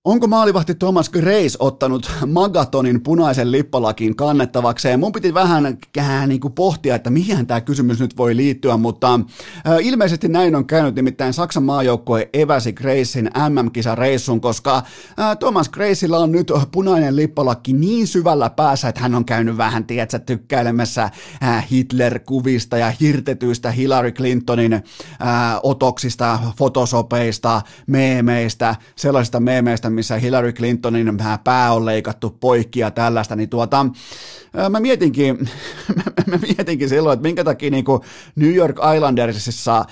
Onko 0.04 0.26
maalivahti 0.26 0.74
Thomas 0.74 1.10
Grace 1.10 1.56
ottanut 1.58 2.10
Magatonin 2.26 3.02
punaisen 3.02 3.52
lippalakin 3.52 4.16
kannettavakseen? 4.16 5.00
Mun 5.00 5.12
piti 5.12 5.34
vähän 5.34 5.78
kää, 5.92 6.26
niin 6.26 6.40
kuin 6.40 6.52
pohtia, 6.52 6.94
että 6.94 7.10
mihin 7.10 7.46
tämä 7.46 7.60
kysymys 7.60 8.00
nyt 8.00 8.16
voi 8.16 8.36
liittyä, 8.36 8.76
mutta 8.76 9.14
äh, 9.14 9.76
ilmeisesti 9.80 10.28
näin 10.28 10.54
on 10.54 10.66
käynyt, 10.66 10.94
nimittäin 10.94 11.32
Saksan 11.32 11.62
maajoukkue 11.62 12.28
eväsi 12.32 12.72
Gracein 12.72 13.30
MM-kisareissun, 13.48 14.40
koska 14.40 14.76
äh, 14.76 15.38
Thomas 15.38 15.68
Graceilla 15.68 16.18
on 16.18 16.32
nyt 16.32 16.52
punainen 16.72 17.16
lippalakki 17.16 17.72
niin 17.72 18.06
syvällä 18.06 18.50
päässä, 18.50 18.88
että 18.88 19.00
hän 19.00 19.14
on 19.14 19.24
käynyt 19.24 19.56
vähän, 19.56 19.86
tietsä, 19.86 20.18
tykkäilemässä 20.18 21.10
Hitler-kuvista 21.70 22.78
ja 22.78 22.92
hirtetyistä 23.00 23.70
Hillary 23.70 24.12
Clintonin 24.12 24.72
äh, 24.72 24.82
otoksista, 25.62 26.38
fotosopeista, 26.58 27.62
meemeistä, 27.86 28.76
sellaisista 28.96 29.40
meemeistä, 29.40 29.91
missä 29.92 30.18
Hillary 30.18 30.52
Clintonin 30.52 31.18
pää 31.44 31.72
on 31.72 31.86
leikattu 31.86 32.30
poikki 32.40 32.80
ja 32.80 32.90
tällaista, 32.90 33.36
niin 33.36 33.48
tuota, 33.48 33.86
mä 34.70 34.80
mietinkin, 34.80 35.38
mä 36.26 36.38
mietinkin 36.56 36.88
silloin, 36.88 37.14
että 37.14 37.22
minkä 37.22 37.44
takia 37.44 37.70
niin 37.70 37.84
New 38.36 38.54
York 38.54 38.76
Islandersissa 38.96 39.84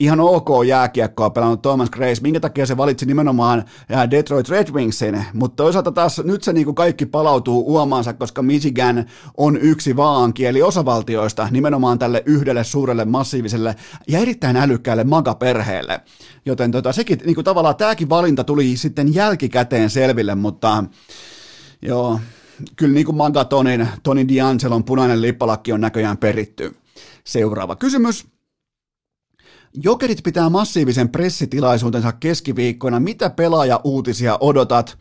ihan 0.00 0.20
ok 0.20 0.48
jääkiekkoa 0.66 1.30
pelannut 1.30 1.62
Thomas 1.62 1.90
Grace, 1.90 2.22
minkä 2.22 2.40
takia 2.40 2.66
se 2.66 2.76
valitsi 2.76 3.06
nimenomaan 3.06 3.64
Detroit 4.10 4.48
Red 4.48 4.72
Wingsin, 4.72 5.24
mutta 5.32 5.62
toisaalta 5.62 5.92
taas 5.92 6.18
nyt 6.24 6.42
se 6.42 6.52
niin 6.52 6.64
kuin 6.64 6.74
kaikki 6.74 7.06
palautuu 7.06 7.72
uomaansa, 7.72 8.12
koska 8.12 8.42
Michigan 8.42 9.04
on 9.36 9.56
yksi 9.56 9.96
vaankieli 9.96 10.62
osavaltioista 10.62 11.48
nimenomaan 11.50 11.98
tälle 11.98 12.22
yhdelle 12.26 12.64
suurelle 12.64 13.04
massiiviselle 13.04 13.76
ja 14.08 14.18
erittäin 14.18 14.56
älykkäälle 14.56 15.04
magaperheelle. 15.04 16.00
Joten 16.46 16.70
tota, 16.70 16.92
sekin 16.92 17.18
niin 17.24 17.34
kuin 17.34 17.44
tavallaan 17.44 17.76
tämäkin 17.76 18.08
valinta 18.08 18.44
tuli 18.44 18.76
sitten 18.76 19.14
jälkikäteen 19.14 19.90
selville, 19.90 20.34
mutta 20.34 20.84
joo, 21.82 22.20
kyllä 22.76 22.94
niin 22.94 23.06
kuin 23.06 23.16
Magatonin, 23.16 23.88
Tony 24.02 24.22
D'Angelon 24.22 24.84
punainen 24.84 25.22
lippalakki 25.22 25.72
on 25.72 25.80
näköjään 25.80 26.16
peritty. 26.16 26.76
Seuraava 27.24 27.76
kysymys. 27.76 28.33
Jokerit 29.74 30.22
pitää 30.24 30.48
massiivisen 30.48 31.08
pressitilaisuutensa 31.08 32.12
keskiviikkoina. 32.12 33.00
Mitä 33.00 33.30
pelaaja-uutisia 33.30 34.38
odotat? 34.40 34.98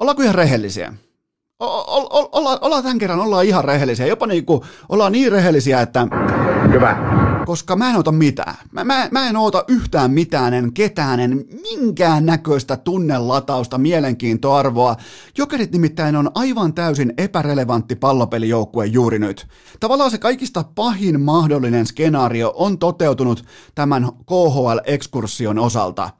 Ollaanko 0.00 0.22
ihan 0.22 0.34
rehellisiä? 0.34 0.94
Olla, 1.60 2.58
ollaan 2.60 2.82
tämän 2.82 2.98
kerran 2.98 3.20
ollaan 3.20 3.44
ihan 3.44 3.64
rehellisiä. 3.64 4.06
Jopa 4.06 4.26
niin 4.26 4.44
kuin, 4.44 4.60
ollaan 4.88 5.12
niin 5.12 5.32
rehellisiä, 5.32 5.80
että... 5.80 6.06
Hyvä 6.72 7.23
koska 7.46 7.76
mä 7.76 7.90
en 7.90 7.96
ota 7.96 8.12
mitään. 8.12 8.54
Mä, 8.72 8.84
mä, 8.84 9.08
mä 9.10 9.28
en 9.28 9.36
ota 9.36 9.64
yhtään 9.68 10.10
mitään, 10.10 10.54
en 10.54 10.72
ketään, 10.72 11.20
en 11.20 11.44
minkään 11.62 12.26
näköistä 12.26 12.76
tunnelatausta, 12.76 13.78
mielenkiintoarvoa. 13.78 14.96
Jokerit 15.38 15.72
nimittäin 15.72 16.16
on 16.16 16.30
aivan 16.34 16.74
täysin 16.74 17.14
epärelevantti 17.18 17.96
pallopelijoukkue 17.96 18.86
juuri 18.86 19.18
nyt. 19.18 19.46
Tavallaan 19.80 20.10
se 20.10 20.18
kaikista 20.18 20.64
pahin 20.74 21.20
mahdollinen 21.20 21.86
skenaario 21.86 22.52
on 22.56 22.78
toteutunut 22.78 23.44
tämän 23.74 24.08
KHL-ekskursion 24.26 25.58
osalta. 25.58 26.10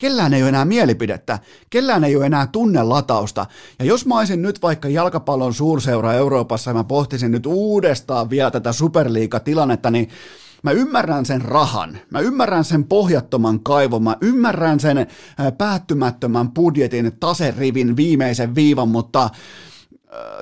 Kellään 0.00 0.34
ei 0.34 0.42
ole 0.42 0.48
enää 0.48 0.64
mielipidettä, 0.64 1.38
kellään 1.70 2.04
ei 2.04 2.16
ole 2.16 2.26
enää 2.26 2.46
tunnelatausta. 2.46 3.46
Ja 3.78 3.84
jos 3.84 4.06
mä 4.06 4.18
olisin 4.18 4.42
nyt 4.42 4.62
vaikka 4.62 4.88
jalkapallon 4.88 5.54
suurseura 5.54 6.12
Euroopassa 6.12 6.70
ja 6.70 6.74
mä 6.74 6.84
pohtisin 6.84 7.30
nyt 7.30 7.46
uudestaan 7.46 8.30
vielä 8.30 8.50
tätä 8.50 8.72
superliiga-tilannetta, 8.72 9.90
niin 9.90 10.08
Mä 10.62 10.70
ymmärrän 10.70 11.26
sen 11.26 11.42
rahan, 11.42 11.98
mä 12.10 12.20
ymmärrän 12.20 12.64
sen 12.64 12.84
pohjattoman 12.84 13.60
kaivon, 13.60 14.02
mä 14.02 14.16
ymmärrän 14.20 14.80
sen 14.80 15.06
päättymättömän 15.58 16.52
budjetin 16.52 17.12
taserivin 17.20 17.96
viimeisen 17.96 18.54
viivan, 18.54 18.88
mutta 18.88 19.30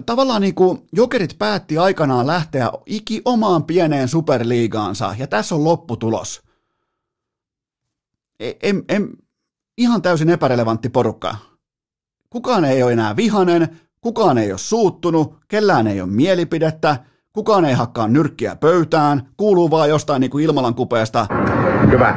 tavallaan 0.06 0.42
niin 0.42 0.54
kuin 0.54 0.86
jokerit 0.92 1.38
päätti 1.38 1.78
aikanaan 1.78 2.26
lähteä 2.26 2.70
iki 2.86 3.22
omaan 3.24 3.64
pieneen 3.64 4.08
superliigaansa, 4.08 5.14
ja 5.18 5.26
tässä 5.26 5.54
on 5.54 5.64
lopputulos. 5.64 6.42
En, 8.62 8.84
en, 8.88 9.08
ihan 9.78 10.02
täysin 10.02 10.30
epärelevantti 10.30 10.88
porukka. 10.88 11.36
Kukaan 12.30 12.64
ei 12.64 12.82
ole 12.82 12.92
enää 12.92 13.16
vihanen, 13.16 13.80
kukaan 14.00 14.38
ei 14.38 14.52
ole 14.52 14.58
suuttunut, 14.58 15.36
kellään 15.48 15.86
ei 15.86 16.00
ole 16.00 16.10
mielipidettä, 16.10 17.04
Kukaan 17.38 17.64
ei 17.64 17.74
hakkaa 17.74 18.08
nyrkkiä 18.08 18.56
pöytään, 18.56 19.28
kuuluu 19.36 19.70
vaan 19.70 19.88
jostain 19.88 20.20
niin 20.20 20.30
kuin 20.30 20.44
Ilmalan 20.44 20.74
kupeesta. 20.74 21.26
Hyvä. 21.90 22.16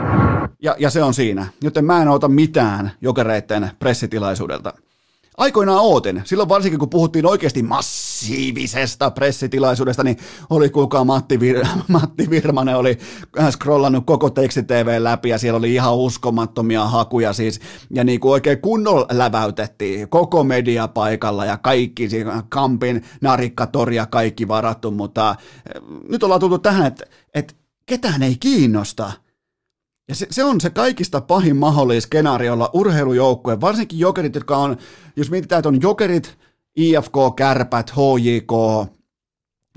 Ja, 0.62 0.76
ja 0.80 0.90
se 0.90 1.04
on 1.04 1.14
siinä. 1.14 1.48
Joten 1.64 1.86
mä 1.86 2.02
en 2.02 2.08
ota 2.08 2.28
mitään 2.28 2.92
jokereiden 3.02 3.72
pressitilaisuudelta. 3.80 4.74
Aikoinaan 5.38 5.80
ootin, 5.82 6.22
silloin 6.26 6.50
varsinkin 6.50 6.80
kun 6.80 6.90
puhuttiin 6.90 7.26
oikeasti 7.26 7.64
massa 7.64 8.11
massiivisesta 8.22 9.12
pressitilaisuudesta, 9.12 10.04
niin 10.04 10.18
oli 10.50 10.70
kuka 10.70 11.04
Matti, 11.04 11.38
Vir- 11.38 11.68
Matti 11.88 12.30
Virmanen 12.30 12.78
oli 12.78 12.98
scrollannut 13.52 14.06
koko 14.06 14.30
teksti 14.30 14.64
TV 14.64 14.98
läpi 15.00 15.30
ja 15.30 15.38
siellä 15.38 15.58
oli 15.58 15.74
ihan 15.74 15.96
uskomattomia 15.96 16.86
hakuja 16.88 17.34
siis 17.34 17.60
ja 17.94 18.04
niin 18.04 18.20
kuin 18.20 18.32
oikein 18.32 18.62
kunnolla 18.62 19.08
läväytettiin 19.12 20.10
koko 20.10 20.44
media 20.44 20.88
paikalla 20.88 21.46
ja 21.46 21.58
kaikki 21.58 22.10
Kampin, 22.50 23.04
Narikkatori 23.22 23.96
kaikki 24.10 24.48
varattu, 24.48 24.92
mutta 24.92 25.36
eh, 25.76 25.82
nyt 26.10 26.24
ollaan 26.24 26.40
tultu 26.40 26.60
tähän, 26.60 26.86
että, 26.86 27.06
että 27.34 27.54
ketään 27.86 28.24
ei 28.24 28.36
kiinnosta. 28.40 29.12
Ja 30.08 30.16
se, 30.16 30.28
se 30.30 30.44
on 30.44 30.62
se 30.62 30.70
kaikista 30.70 31.22
pahin 31.22 31.56
mahdollinen 31.56 32.02
skenaariolla 32.02 32.70
urheilujoukkue, 32.74 33.62
varsinkin 33.62 34.00
jokerit, 34.00 34.36
jotka 34.36 34.58
on, 34.58 34.78
jos 35.16 35.32
mietitään, 35.32 35.60
että 35.60 35.70
on 35.70 35.82
jokerit, 35.82 36.38
IFK, 36.76 37.14
Kärpät, 37.36 37.92
HJK, 37.92 38.52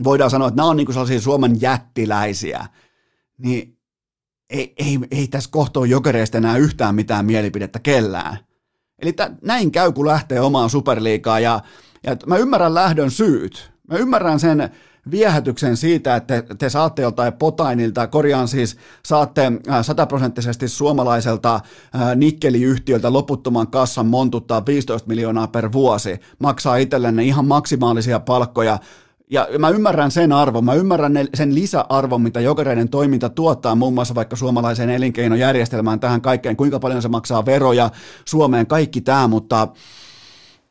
voidaan 0.05 0.31
sanoa, 0.31 0.49
että 0.49 0.57
nämä 0.57 0.69
on 0.69 0.77
niin 0.77 0.87
kuin 0.87 0.95
sellaisia 0.95 1.21
Suomen 1.21 1.61
jättiläisiä, 1.61 2.67
niin 3.39 3.79
ei, 4.51 4.75
ei, 4.79 4.99
ei 5.11 5.29
tässä 5.29 5.51
kohtaa 5.53 5.87
jokereista 5.87 6.39
enää 6.39 6.57
yhtään 6.57 6.95
mitään 6.95 7.27
mielipidettä 7.27 7.79
kellään. 7.79 8.39
Eli 8.99 9.13
t- 9.13 9.43
näin 9.43 9.73
käy, 9.73 9.93
kun 9.93 10.07
lähtee 10.07 10.41
omaan 10.41 10.71
superliikaan 10.71 11.43
ja, 11.43 11.61
ja 12.03 12.17
mä 12.27 12.37
ymmärrän 12.37 12.75
lähdön 12.75 13.11
syyt. 13.11 13.73
Mä 13.89 13.97
ymmärrän 13.97 14.41
sen 14.41 14.71
viehätyksen 15.11 15.77
siitä, 15.77 16.17
että 16.17 16.43
te, 16.43 16.55
te 16.55 16.69
saatte 16.69 17.03
joltain 17.03 17.33
potainilta, 17.33 18.07
korjaan 18.07 18.49
siis, 18.49 18.77
saatte 19.03 19.53
äh, 19.69 19.85
sataprosenttisesti 19.85 20.69
suomalaiselta 20.69 21.55
äh, 21.55 22.17
nikkeliyhtiöltä 22.17 23.13
loputtoman 23.13 23.69
kassan 23.69 24.07
montuttaa 24.07 24.67
15 24.67 25.09
miljoonaa 25.09 25.49
per 25.49 25.73
vuosi, 25.73 26.21
maksaa 26.39 26.77
itsellenne 26.77 27.25
ihan 27.25 27.45
maksimaalisia 27.45 28.21
palkkoja, 28.21 28.79
ja 29.31 29.49
mä 29.59 29.69
ymmärrän 29.69 30.11
sen 30.11 30.33
arvon, 30.33 30.65
mä 30.65 30.75
ymmärrän 30.75 31.13
sen 31.35 31.55
lisäarvon, 31.55 32.23
mitä 32.23 32.41
jokereiden 32.41 32.89
toiminta 32.89 33.29
tuottaa 33.29 33.75
muun 33.75 33.95
muassa 33.95 34.15
vaikka 34.15 34.37
suomalaiseen 34.37 34.91
elinkeinojärjestelmään 34.91 36.01
tähän 36.01 36.21
kaikkeen, 36.21 36.57
kuinka 36.57 36.79
paljon 36.79 37.03
se 37.03 37.09
maksaa 37.09 37.47
veroja 37.47 37.91
Suomeen, 38.25 38.67
kaikki 38.67 39.01
tämä, 39.01 39.29
mutta 39.29 39.69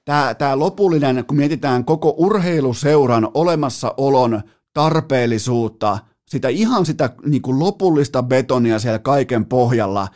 tämä, 0.06 0.36
tämä 0.36 0.60
lopullinen, 0.60 1.26
kun 1.26 1.38
mietitään 1.38 1.86
koko 1.86 2.14
urheiluseuran 2.18 3.30
olemassaolon 3.34 4.42
tarpeellisuutta, 4.74 5.98
sitä 6.28 6.48
ihan 6.48 6.86
sitä 6.86 7.10
niin 7.26 7.42
kuin 7.42 7.60
lopullista 7.60 8.24
betonia 8.24 8.80
siellä 8.80 9.00
kaiken 9.00 9.46
pohjalla, 9.46 10.08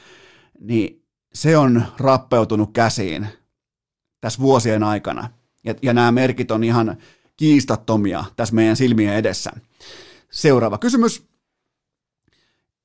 niin 0.60 1.04
se 1.34 1.58
on 1.58 1.84
rappeutunut 1.98 2.74
käsiin 2.74 3.28
tässä 4.22 4.40
vuosien 4.40 4.84
aikana. 4.84 5.30
Ja, 5.64 5.76
ja 5.82 5.94
nämä 5.94 6.12
merkit 6.12 6.52
on 6.52 6.64
ihan 6.64 6.98
kiistattomia 7.38 8.26
tässä 8.36 8.56
meidän 8.56 8.76
silmien 8.76 9.14
edessä. 9.14 9.52
Seuraava 10.32 10.78
kysymys. 10.78 11.28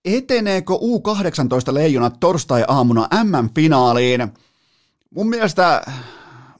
Eteneekö 0.04 0.72
U18 0.72 1.74
leijonat 1.74 2.20
torstai-aamuna 2.20 3.08
MM-finaaliin? 3.24 4.28
Mun 5.10 5.28
mielestä 5.28 5.82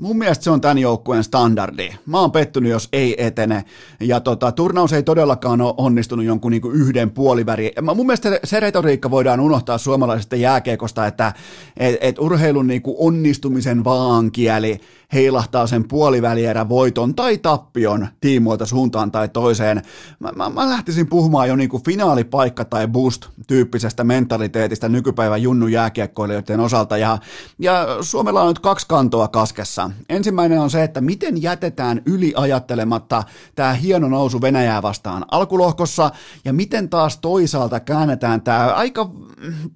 mun 0.02 0.18
mielestä 0.18 0.44
se 0.44 0.50
on 0.50 0.60
tämän 0.60 0.78
joukkueen 0.78 1.24
standardi. 1.24 1.90
Mä 2.06 2.20
oon 2.20 2.32
pettynyt, 2.32 2.70
jos 2.70 2.88
ei 2.92 3.26
etene. 3.26 3.64
Ja 4.00 4.20
tota, 4.20 4.52
turnaus 4.52 4.92
ei 4.92 5.02
todellakaan 5.02 5.60
ole 5.60 5.74
onnistunut 5.76 6.24
jonkun 6.24 6.50
niinku 6.50 6.70
yhden 6.70 7.10
puoliväri. 7.10 7.72
Mun 7.94 8.06
mielestä 8.06 8.40
se 8.44 8.60
retoriikka 8.60 9.10
voidaan 9.10 9.40
unohtaa 9.40 9.78
suomalaisesta 9.78 10.36
jääkiekosta, 10.36 11.06
että 11.06 11.32
et, 11.76 11.96
et 12.00 12.18
urheilun 12.18 12.66
niinku 12.66 12.96
onnistumisen 12.98 13.84
vaankieli 13.84 14.80
heilahtaa 15.12 15.66
sen 15.66 15.88
puolivälierä 15.88 16.68
voiton 16.68 17.14
tai 17.14 17.38
tappion 17.38 18.08
tiimoilta 18.20 18.66
suuntaan 18.66 19.10
tai 19.10 19.28
toiseen. 19.28 19.82
Mä, 20.18 20.32
mä, 20.36 20.50
mä 20.50 20.68
lähtisin 20.68 21.06
puhumaan 21.06 21.48
jo 21.48 21.56
niinku 21.56 21.80
finaalipaikka 21.84 22.64
tai 22.64 22.88
boost-tyyppisestä 22.88 24.04
mentaliteetistä 24.04 24.88
nykypäivän 24.88 25.42
junnu 25.42 25.66
jääkiekkoilijoiden 25.66 26.60
osalta. 26.60 26.96
Ja, 26.96 27.18
ja 27.58 27.86
Suomella 28.00 28.42
on 28.42 28.48
nyt 28.48 28.58
kaksi 28.58 28.86
kantoa 28.88 29.28
kaskessa. 29.28 29.90
Ensimmäinen 30.08 30.60
on 30.60 30.70
se, 30.70 30.84
että 30.84 31.00
miten 31.00 31.42
jätetään 31.42 32.02
yliajattelematta 32.06 33.22
tämä 33.54 33.72
hieno 33.72 34.08
nousu 34.08 34.40
Venäjää 34.40 34.82
vastaan 34.82 35.24
alkulohkossa, 35.30 36.10
ja 36.44 36.52
miten 36.52 36.88
taas 36.88 37.18
toisaalta 37.18 37.80
käännetään 37.80 38.42
tämä 38.42 38.66
aika 38.74 39.10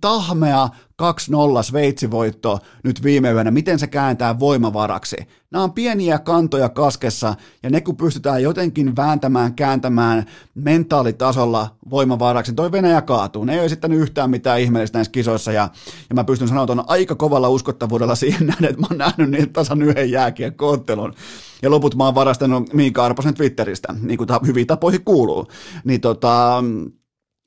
tahmea 0.00 0.68
2-0 1.02 1.62
Sveitsivoitto 1.62 2.58
nyt 2.84 3.02
viime 3.02 3.32
yönä, 3.32 3.50
miten 3.50 3.78
se 3.78 3.86
kääntää 3.86 4.38
voimavaraksi. 4.38 5.16
Nämä 5.50 5.64
on 5.64 5.72
pieniä 5.72 6.18
kantoja 6.18 6.68
kaskessa, 6.68 7.34
ja 7.62 7.70
ne 7.70 7.80
kun 7.80 7.96
pystytään 7.96 8.42
jotenkin 8.42 8.96
vääntämään, 8.96 9.54
kääntämään 9.54 10.26
mentaalitasolla 10.54 11.76
voimavaraksi, 11.90 12.52
toi 12.52 12.72
Venäjä 12.72 13.02
kaatuu. 13.02 13.44
Ne 13.44 13.52
ei 13.52 13.58
ole 13.58 13.66
esittänyt 13.66 14.00
yhtään 14.00 14.30
mitään 14.30 14.60
ihmeellistä 14.60 14.98
näissä 14.98 15.12
kisoissa, 15.12 15.52
ja, 15.52 15.68
ja 16.08 16.14
mä 16.14 16.24
pystyn 16.24 16.48
sanoa 16.48 16.66
on 16.68 16.84
aika 16.86 17.14
kovalla 17.14 17.48
uskottavuudella 17.48 18.14
siihen 18.14 18.46
nähden, 18.46 18.70
että 18.70 18.80
mä 18.80 18.86
oon 18.90 18.98
nähnyt 18.98 19.30
niitä 19.30 19.52
tasan 19.52 19.82
yhden 19.82 20.10
jääkiekkoottelun. 20.10 21.14
Ja 21.62 21.70
loput 21.70 21.94
mä 21.94 22.04
oon 22.04 22.14
varastanut 22.14 22.72
Miika 22.72 23.04
Arposen 23.04 23.34
Twitteristä, 23.34 23.94
niin 24.02 24.18
kuin 24.18 24.28
hyvin 24.46 24.66
tapoihin 24.66 25.04
kuuluu. 25.04 25.46
Niin 25.84 26.00
tota, 26.00 26.64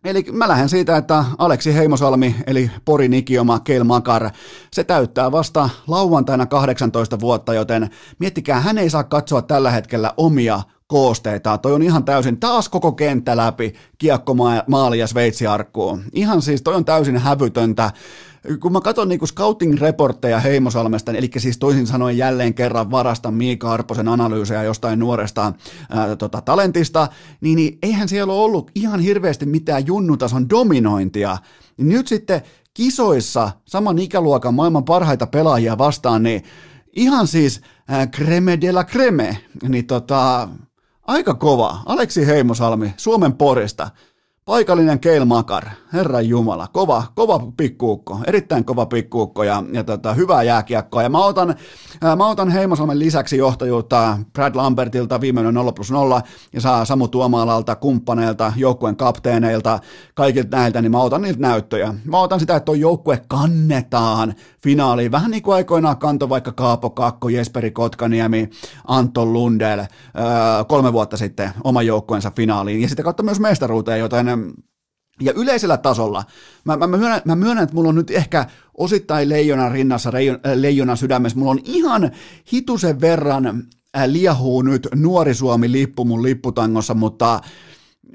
Eli 0.04 0.26
mä 0.32 0.48
lähden 0.48 0.70
siitä, 0.70 0.98
että 0.98 1.26
Aleksi 1.38 1.76
Heimosalmi, 1.76 2.36
eli 2.48 2.72
Pori 2.86 3.08
Nikioma 3.08 3.60
Keil 3.60 3.84
Makar, 3.84 4.30
se 4.74 4.84
täyttää 4.84 5.32
vasta 5.32 5.70
lauantaina 5.88 6.46
18 6.46 7.20
vuotta, 7.20 7.54
joten 7.54 7.90
miettikää, 8.20 8.60
hän 8.60 8.78
ei 8.78 8.90
saa 8.90 9.04
katsoa 9.04 9.42
tällä 9.42 9.72
hetkellä 9.72 10.14
omia 10.18 10.62
koosteita. 10.88 11.58
Toi 11.58 11.74
on 11.74 11.82
ihan 11.82 12.04
täysin 12.04 12.40
taas 12.40 12.70
koko 12.70 12.92
kenttä 12.92 13.38
läpi, 13.38 13.74
kiekko 13.98 14.36
maali 14.68 15.00
ja 15.00 15.08
Sveitsi 15.08 15.48
arkkuun. 15.48 16.04
Ihan 16.14 16.42
siis 16.42 16.62
toi 16.62 16.76
on 16.76 16.86
täysin 16.86 17.18
hävytöntä 17.18 17.92
kun 18.60 18.72
mä 18.72 18.82
katson 18.82 19.10
niin 19.10 19.20
scouting-reportteja 19.20 20.40
Heimosalmesta, 20.40 21.12
eli 21.12 21.30
siis 21.38 21.58
toisin 21.58 21.88
sanoen 21.88 22.18
jälleen 22.18 22.54
kerran 22.54 22.92
varasta 22.92 23.32
Miika 23.32 23.72
Arposen 23.72 24.08
analyysejä 24.08 24.64
jostain 24.64 25.00
nuoresta 25.00 25.54
ää, 25.90 26.16
tota, 26.16 26.42
talentista, 26.42 27.08
niin, 27.42 27.56
niin 27.56 27.78
eihän 27.84 28.10
siellä 28.10 28.34
ole 28.34 28.44
ollut 28.44 28.72
ihan 28.76 29.00
hirveästi 29.00 29.46
mitään 29.46 29.88
junnutason 29.88 30.50
dominointia. 30.50 31.38
Nyt 31.78 32.08
sitten 32.08 32.42
kisoissa 32.74 33.52
saman 33.66 34.00
ikäluokan 34.00 34.54
maailman 34.54 34.86
parhaita 34.86 35.28
pelaajia 35.28 35.78
vastaan, 35.78 36.24
niin 36.24 36.44
ihan 36.96 37.28
siis 37.28 37.62
ää, 37.88 38.08
creme 38.08 38.62
de 38.62 38.72
la 38.72 38.84
creme, 38.84 39.38
niin 39.68 39.88
tota, 39.88 40.50
aika 41.08 41.34
kova. 41.34 41.80
Aleksi 41.86 42.28
Heimosalmi 42.28 42.94
Suomen 42.98 43.34
porista. 43.34 43.90
Paikallinen 44.50 45.00
Keil 45.00 45.26
Makar, 45.26 45.66
herran 45.94 46.30
jumala, 46.30 46.68
kova, 46.68 47.04
kova 47.16 47.42
pikkuukko, 47.58 48.20
erittäin 48.28 48.66
kova 48.66 48.86
pikkuukko 48.86 49.44
ja, 49.44 49.64
ja 49.72 49.84
tota, 49.84 50.14
hyvää 50.14 50.44
jääkiekkoa. 50.44 51.04
Ja 51.04 51.10
mä 51.10 51.26
otan, 51.26 51.56
ää, 52.02 52.16
mä 52.16 52.28
otan 52.28 52.50
Heimosalmen 52.50 53.00
lisäksi 53.00 53.38
johtajuutta 53.38 54.18
Brad 54.34 54.56
Lambertilta 54.56 55.22
viimeinen 55.22 55.54
0 55.54 55.72
plus 55.72 55.92
0 55.92 56.22
ja 56.54 56.62
saa 56.62 56.86
Samu 56.86 57.08
Tuomaalalta, 57.08 57.76
kumppaneilta, 57.76 58.54
joukkueen 58.56 58.96
kapteeneilta, 58.96 59.80
kaikilta 60.14 60.58
näiltä, 60.58 60.82
niin 60.82 60.92
mä 60.92 61.02
otan 61.02 61.22
niiltä 61.22 61.40
näyttöjä. 61.40 61.94
Mä 62.06 62.20
otan 62.20 62.40
sitä, 62.40 62.56
että 62.56 62.66
tuo 62.66 62.76
joukkue 62.76 63.22
kannetaan 63.28 64.34
finaaliin, 64.64 65.12
vähän 65.12 65.32
niin 65.32 65.44
kuin 65.44 65.56
aikoinaan 65.56 65.98
kanto 65.98 66.30
vaikka 66.30 66.52
Kaapo 66.52 66.90
Kakko, 66.90 67.30
Jesperi 67.30 67.72
Kotkaniemi, 67.72 68.50
Anton 68.88 69.34
Lundell 69.34 69.80
ää, 69.80 70.64
kolme 70.64 70.94
vuotta 70.94 71.18
sitten 71.18 71.52
oman 71.64 71.86
joukkueensa 71.86 72.32
finaaliin. 72.36 72.82
Ja 72.82 72.90
sitä 72.90 73.04
kautta 73.04 73.24
myös 73.24 73.40
mestaruuteen, 73.40 74.00
joten 74.00 74.39
ja 75.22 75.34
yleisellä 75.36 75.78
tasolla, 75.78 76.24
mä, 76.66 76.78
mä, 76.78 76.88
myönnän, 76.88 77.22
mä 77.26 77.36
myönnän, 77.36 77.64
että 77.64 77.76
mulla 77.76 77.90
on 77.90 77.96
nyt 77.96 78.12
ehkä 78.12 78.46
osittain 78.78 79.30
leijona 79.30 79.70
rinnassa, 79.70 80.12
leijona 80.56 80.96
sydämessä, 80.96 81.40
mulla 81.40 81.52
on 81.52 81.60
ihan 81.64 82.12
hitusen 82.54 83.02
verran 83.02 83.46
äh, 83.46 84.06
liahuu 84.06 84.62
nyt 84.62 84.88
nuori 84.96 85.34
Suomi-lippu 85.34 86.06
mun 86.06 86.24
lipputangossa, 86.24 86.94
mutta 86.94 87.42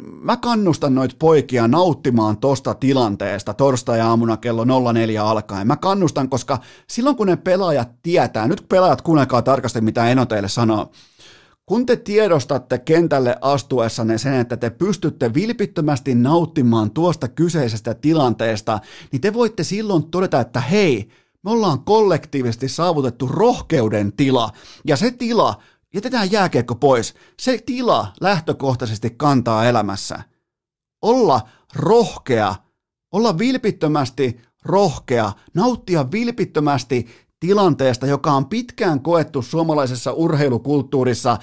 mä 0.03 0.37
kannustan 0.37 0.95
noita 0.95 1.17
poikia 1.19 1.69
nauttimaan 1.69 2.37
tosta 2.37 2.75
tilanteesta 2.75 3.55
torstai-aamuna 3.55 4.37
kello 4.37 4.93
04 4.93 5.25
alkaen. 5.25 5.67
Mä 5.67 5.77
kannustan, 5.77 6.29
koska 6.29 6.59
silloin 6.91 7.17
kun 7.17 7.27
ne 7.27 7.37
pelaajat 7.37 7.89
tietää, 8.03 8.49
nyt 8.49 8.65
pelaajat 8.69 9.03
kuunnelkaa 9.03 9.43
tarkasti 9.43 9.81
mitä 9.81 10.09
Eno 10.09 10.27
teille 10.27 10.49
sanoo, 10.49 10.91
kun 11.67 11.87
te 11.87 11.97
tiedostatte 11.97 12.79
kentälle 12.79 13.37
astuessanne 13.41 14.19
sen, 14.19 14.35
että 14.35 14.57
te 14.57 14.71
pystytte 14.71 15.35
vilpittömästi 15.35 16.15
nauttimaan 16.15 16.91
tuosta 16.91 17.29
kyseisestä 17.29 17.95
tilanteesta, 17.95 18.81
niin 19.13 19.21
te 19.21 19.35
voitte 19.35 19.65
silloin 19.65 20.11
todeta, 20.11 20.41
että 20.41 20.61
hei, 20.61 21.09
me 21.45 21.51
ollaan 21.51 21.85
kollektiivisesti 21.85 22.69
saavutettu 22.69 23.29
rohkeuden 23.29 24.13
tila, 24.13 24.51
ja 24.87 24.97
se 24.97 25.11
tila, 25.11 25.63
jätetään 25.95 26.33
jääkiekko 26.33 26.75
pois, 26.75 27.15
se 27.41 27.59
tila 27.67 28.13
lähtökohtaisesti 28.21 29.11
kantaa 29.11 29.67
elämässä. 29.67 30.23
Olla 31.03 31.41
rohkea, 31.75 32.55
olla 33.13 33.39
vilpittömästi 33.39 34.41
rohkea, 34.65 35.33
nauttia 35.55 36.13
vilpittömästi 36.13 37.24
tilanteesta, 37.47 38.07
joka 38.07 38.33
on 38.33 38.47
pitkään 38.47 39.01
koettu 39.01 39.43
suomalaisessa 39.43 40.13
urheilukulttuurissa 40.13 41.39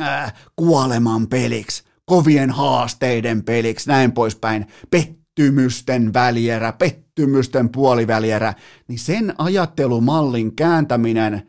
äh, 0.00 0.34
kuoleman 0.56 1.26
peliksi, 1.26 1.82
kovien 2.04 2.50
haasteiden 2.50 3.42
peliksi, 3.42 3.88
näin 3.88 4.12
poispäin, 4.12 4.66
pettymysten 4.90 6.12
välierä, 6.12 6.72
pettymysten 6.72 7.68
puolivälierä, 7.68 8.54
niin 8.88 8.98
sen 8.98 9.34
ajattelumallin 9.38 10.56
kääntäminen– 10.56 11.42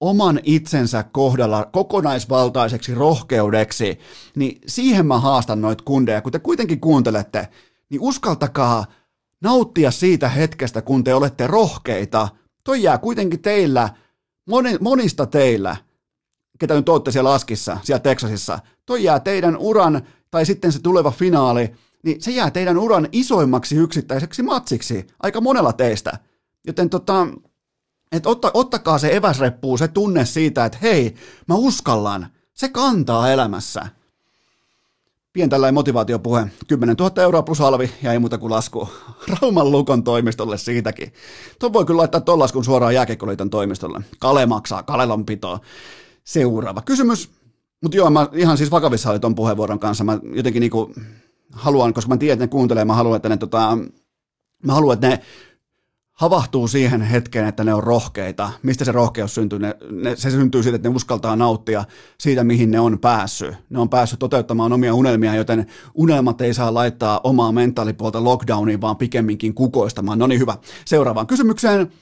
oman 0.00 0.40
itsensä 0.42 1.02
kohdalla 1.02 1.68
kokonaisvaltaiseksi 1.72 2.94
rohkeudeksi, 2.94 3.98
niin 4.36 4.60
siihen 4.66 5.06
mä 5.06 5.18
haastan 5.18 5.60
noita 5.60 5.84
kundeja. 5.84 6.22
Kun 6.22 6.32
te 6.32 6.38
kuitenkin 6.38 6.80
kuuntelette, 6.80 7.48
niin 7.90 8.00
uskaltakaa 8.00 8.86
nauttia 9.40 9.90
siitä 9.90 10.28
hetkestä, 10.28 10.82
kun 10.82 11.04
te 11.04 11.14
olette 11.14 11.46
rohkeita. 11.46 12.28
Toi 12.64 12.82
jää 12.82 12.98
kuitenkin 12.98 13.42
teillä, 13.42 13.88
moni, 14.46 14.76
monista 14.80 15.26
teillä, 15.26 15.76
ketä 16.58 16.74
nyt 16.74 16.88
olette 16.88 17.12
siellä 17.12 17.32
Askissa, 17.32 17.78
siellä 17.82 18.00
Teksasissa, 18.00 18.58
toi 18.86 19.04
jää 19.04 19.20
teidän 19.20 19.56
uran, 19.56 20.02
tai 20.30 20.46
sitten 20.46 20.72
se 20.72 20.82
tuleva 20.82 21.10
finaali, 21.10 21.72
niin 22.02 22.22
se 22.22 22.30
jää 22.30 22.50
teidän 22.50 22.78
uran 22.78 23.08
isoimmaksi 23.12 23.76
yksittäiseksi 23.76 24.42
matsiksi, 24.42 25.06
aika 25.22 25.40
monella 25.40 25.72
teistä. 25.72 26.18
Joten 26.66 26.90
tota, 26.90 27.26
että 28.12 28.28
otta, 28.28 28.50
ottakaa 28.54 28.98
se 28.98 29.16
eväsreppuun, 29.16 29.78
se 29.78 29.88
tunne 29.88 30.24
siitä, 30.24 30.64
että 30.64 30.78
hei, 30.82 31.14
mä 31.48 31.54
uskallan. 31.54 32.26
Se 32.54 32.68
kantaa 32.68 33.30
elämässä. 33.32 33.86
Pien 35.32 35.50
tällainen 35.50 35.74
motivaatiopuhe. 35.74 36.46
10 36.66 36.96
000 36.96 37.22
euroa 37.22 37.42
plus 37.42 37.60
alvi 37.60 37.90
ja 38.02 38.12
ei 38.12 38.18
muuta 38.18 38.38
kuin 38.38 38.50
lasku. 38.50 38.88
Rauman 39.40 39.70
Lukon 39.70 40.04
toimistolle 40.04 40.58
siitäkin. 40.58 41.12
Tuo 41.58 41.72
voi 41.72 41.84
kyllä 41.84 41.98
laittaa 41.98 42.20
tuon 42.20 42.38
laskun 42.38 42.64
suoraan 42.64 42.94
jääkiekkoliiton 42.94 43.50
toimistolle. 43.50 44.00
Kale 44.18 44.46
maksaa, 44.46 44.82
Kalelon 44.82 45.26
pitoa. 45.26 45.60
Seuraava 46.24 46.82
kysymys. 46.82 47.30
Mutta 47.82 47.96
joo, 47.96 48.10
mä 48.10 48.28
ihan 48.32 48.56
siis 48.56 48.70
vakavissa 48.70 49.10
oli 49.10 49.20
ton 49.20 49.34
puheenvuoron 49.34 49.78
kanssa. 49.78 50.04
Mä 50.04 50.18
jotenkin 50.34 50.60
niinku 50.60 50.94
haluan, 51.52 51.94
koska 51.94 52.08
mä 52.08 52.16
tiedän, 52.16 52.34
että 52.34 52.44
ne 52.44 52.48
kuuntelee, 52.50 52.84
mä 52.84 52.94
haluan, 52.94 53.16
että 53.16 53.28
ne 53.28 53.36
tota, 53.36 53.78
mä 54.66 54.74
haluan, 54.74 54.94
että 54.94 55.08
ne 55.08 55.20
havahtuu 56.20 56.68
siihen 56.68 57.00
hetkeen, 57.00 57.46
että 57.46 57.64
ne 57.64 57.74
on 57.74 57.82
rohkeita. 57.82 58.50
Mistä 58.62 58.84
se 58.84 58.92
rohkeus 58.92 59.34
syntyy? 59.34 59.58
Ne, 59.58 59.74
ne, 59.90 60.16
se 60.16 60.30
syntyy 60.30 60.62
siitä, 60.62 60.76
että 60.76 60.88
ne 60.88 60.94
uskaltaa 60.94 61.36
nauttia 61.36 61.84
siitä, 62.18 62.44
mihin 62.44 62.70
ne 62.70 62.80
on 62.80 62.98
päässyt. 62.98 63.54
Ne 63.70 63.78
on 63.78 63.88
päässyt 63.88 64.18
toteuttamaan 64.18 64.72
omia 64.72 64.94
unelmia, 64.94 65.34
joten 65.34 65.66
unelmat 65.94 66.40
ei 66.40 66.54
saa 66.54 66.74
laittaa 66.74 67.20
omaa 67.24 67.52
mentaalipuolta 67.52 68.24
lockdowniin, 68.24 68.80
vaan 68.80 68.96
pikemminkin 68.96 69.54
kukoistamaan. 69.54 70.18
No 70.18 70.26
niin, 70.26 70.40
hyvä. 70.40 70.56
Seuraavaan 70.84 71.26
kysymykseen. 71.26 71.92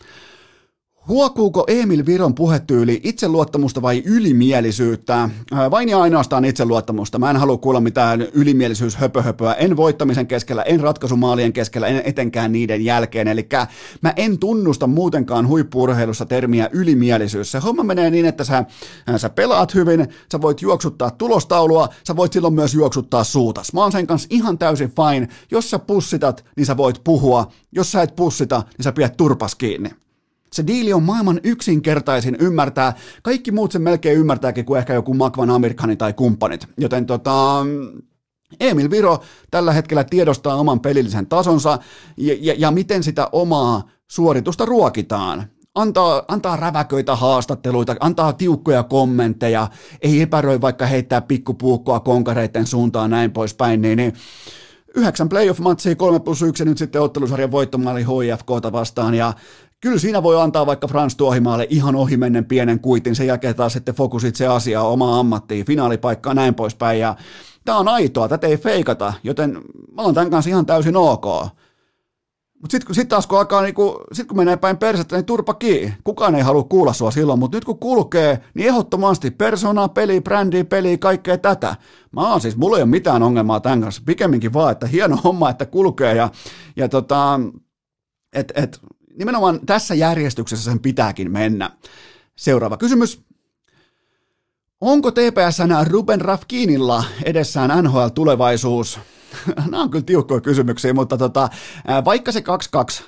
Huokuuko 1.09 1.65
Emil 1.67 2.07
Viron 2.07 2.35
puhetyyli 2.35 3.01
itseluottamusta 3.05 3.83
vai 3.83 4.03
ylimielisyyttä? 4.07 5.29
Vain 5.71 5.89
ja 5.89 6.01
ainoastaan 6.01 6.45
itseluottamusta. 6.45 7.19
Mä 7.19 7.31
en 7.31 7.37
halua 7.37 7.57
kuulla 7.57 7.81
mitään 7.81 8.21
ylimielisyyshöpöhöpöä. 8.21 9.55
En 9.55 9.77
voittamisen 9.77 10.27
keskellä, 10.27 10.63
en 10.63 10.81
ratkaisumaalien 10.81 11.53
keskellä, 11.53 11.87
en 11.87 12.03
etenkään 12.05 12.53
niiden 12.53 12.85
jälkeen. 12.85 13.29
Eli 13.29 13.49
mä 14.03 14.13
en 14.17 14.39
tunnusta 14.39 14.87
muutenkaan 14.87 15.49
huippuurheilussa 15.49 16.27
termiä 16.27 16.69
ylimielisyys. 16.73 17.53
Se 17.53 17.59
homma 17.59 17.83
menee 17.83 18.11
niin, 18.11 18.27
että 18.27 18.45
sä, 18.45 18.65
sä 19.17 19.29
pelaat 19.29 19.75
hyvin, 19.75 20.09
sä 20.33 20.41
voit 20.41 20.63
juoksuttaa 20.63 21.11
tulostaulua, 21.11 21.89
sä 22.09 22.17
voit 22.17 22.33
silloin 22.33 22.55
myös 22.55 22.75
juoksuttaa 22.75 23.25
suutas. 23.25 23.73
Mä 23.73 23.81
oon 23.81 23.93
sen 23.93 24.07
kanssa 24.07 24.29
ihan 24.31 24.59
täysin 24.59 24.91
fine. 24.91 25.29
Jos 25.51 25.71
sä 25.71 25.79
pussitat, 25.79 26.45
niin 26.57 26.67
sä 26.67 26.77
voit 26.77 27.01
puhua. 27.05 27.53
Jos 27.73 27.93
sä 27.93 28.03
et 28.03 28.17
pussita, 28.17 28.63
niin 28.79 28.85
sä 28.85 28.93
pidät 28.93 29.17
turpas 29.17 29.55
kiinni. 29.55 29.91
Se 30.53 30.67
diili 30.67 30.93
on 30.93 31.03
maailman 31.03 31.41
yksinkertaisin 31.45 32.37
ymmärtää. 32.41 32.95
Kaikki 33.23 33.53
muut 33.53 33.73
sen 33.73 33.83
melkein 33.83 34.19
ymmärtääkin 34.19 34.65
kuin 34.65 34.79
ehkä 34.79 34.95
joku 34.95 35.15
Makvan 35.15 35.51
Amerikani 35.51 35.97
tai 35.97 36.13
kumppanit. 36.13 36.69
Joten 36.79 37.07
tota, 37.07 37.67
Emil 38.61 38.91
Viro 38.91 39.19
tällä 39.51 39.73
hetkellä 39.73 40.05
tiedostaa 40.05 40.57
oman 40.57 40.81
pelillisen 40.81 41.27
tasonsa 41.27 41.79
ja, 42.17 42.37
ja, 42.41 42.55
ja 42.59 42.71
miten 42.71 43.03
sitä 43.03 43.29
omaa 43.33 43.89
suoritusta 44.11 44.65
ruokitaan. 44.65 45.45
Antaa, 45.75 46.25
antaa 46.29 46.57
räväköitä 46.57 47.17
haastatteluita, 47.17 47.97
antaa 48.01 48.33
tiukkoja 48.33 48.83
kommentteja, 48.83 49.69
ei 50.03 50.23
epäröi 50.23 50.61
vaikka 50.61 50.87
heittää 50.87 51.21
pikkupuukkoa 51.21 52.01
konkareiden 52.01 52.67
suuntaan 52.67 53.11
näin 53.11 53.33
poispäin, 53.33 53.83
niin, 53.83 53.97
niin 53.97 54.13
yhdeksän 54.95 55.29
playoff-matsia, 55.29 55.97
3 55.97 56.21
plus 56.21 56.43
1 56.43 56.65
nyt 56.65 56.79
sitten 56.79 57.03
ottelusarjan 57.03 57.51
voittomaali 57.51 58.05
HIFKta 58.05 58.73
vastaan 58.73 59.15
ja 59.15 59.33
Kyllä 59.81 59.99
siinä 59.99 60.23
voi 60.23 60.43
antaa 60.43 60.67
vaikka 60.67 60.89
Frans 60.89 61.17
Tuohimaalle 61.17 61.67
ihan 61.71 61.97
ohimennen 61.97 62.45
pienen 62.45 62.81
kuitin, 62.81 63.17
sen 63.17 63.27
jälkeen 63.27 63.55
taas 63.55 63.73
sitten 63.73 63.95
fokusit 63.95 64.37
se 64.37 64.47
asia 64.47 64.83
omaa 64.83 65.21
ammattiin, 65.21 65.67
finaalipaikkaa 65.67 66.35
näin 66.35 66.55
poispäin. 66.55 67.01
Ja 67.01 67.17
tämä 67.65 67.79
on 67.79 67.89
aitoa, 67.89 68.29
tätä 68.29 68.47
ei 68.47 68.57
feikata, 68.57 69.13
joten 69.23 69.53
mä 69.93 70.03
oon 70.03 70.15
tämän 70.15 70.31
kanssa 70.31 70.49
ihan 70.49 70.67
täysin 70.67 70.97
ok. 70.97 71.25
Mutta 72.61 72.73
sitten 72.73 72.95
sit 72.95 73.09
taas 73.09 73.27
kun 73.27 73.39
alkaa, 73.39 73.63
niinku, 73.63 74.01
sit 74.13 74.29
kun 74.29 74.37
menee 74.37 74.57
päin 74.57 74.77
persettä, 74.77 75.17
niin 75.17 75.25
turpa 75.25 75.55
kiinni. 75.55 75.95
Kukaan 76.05 76.35
ei 76.35 76.43
halua 76.43 76.63
kuulla 76.63 76.93
sua 76.93 77.11
silloin, 77.11 77.39
mutta 77.39 77.57
nyt 77.57 77.65
kun 77.65 77.79
kulkee, 77.79 78.41
niin 78.55 78.69
ehdottomasti 78.69 79.31
persona, 79.31 79.89
peli, 79.89 80.21
brändi, 80.21 80.65
peli, 80.65 80.99
kaikkea 80.99 81.39
tätä. 81.39 81.77
Mä 82.13 82.31
oon 82.31 82.41
siis, 82.41 82.57
mulla 82.57 82.77
ei 82.77 82.83
ole 82.83 82.91
mitään 82.91 83.23
ongelmaa 83.23 83.61
tämän 83.61 83.81
kanssa, 83.81 84.03
pikemminkin 84.07 84.53
vaan, 84.53 84.73
että 84.73 84.87
hieno 84.87 85.17
homma, 85.25 85.51
että 85.51 85.67
kulkee 85.67 86.15
ja, 86.15 86.31
ja 86.77 86.89
tota, 86.89 87.41
et, 88.33 88.53
et, 88.57 88.81
nimenomaan 89.19 89.61
tässä 89.67 89.95
järjestyksessä 89.95 90.71
sen 90.71 90.81
pitääkin 90.81 91.31
mennä. 91.31 91.71
Seuraava 92.37 92.77
kysymys. 92.77 93.21
Onko 94.81 95.11
TPSn 95.11 95.87
Ruben 95.91 96.21
Rafkinilla 96.21 97.05
edessään 97.25 97.85
NHL-tulevaisuus? 97.85 99.01
Nämä 99.71 99.83
on 99.83 99.91
kyllä 99.91 100.05
tiukkoja 100.05 100.41
kysymyksiä, 100.41 100.95
mutta 100.95 101.17
tota, 101.17 101.49
vaikka 102.05 102.33
se 102.33 102.41
2-2 102.41 102.43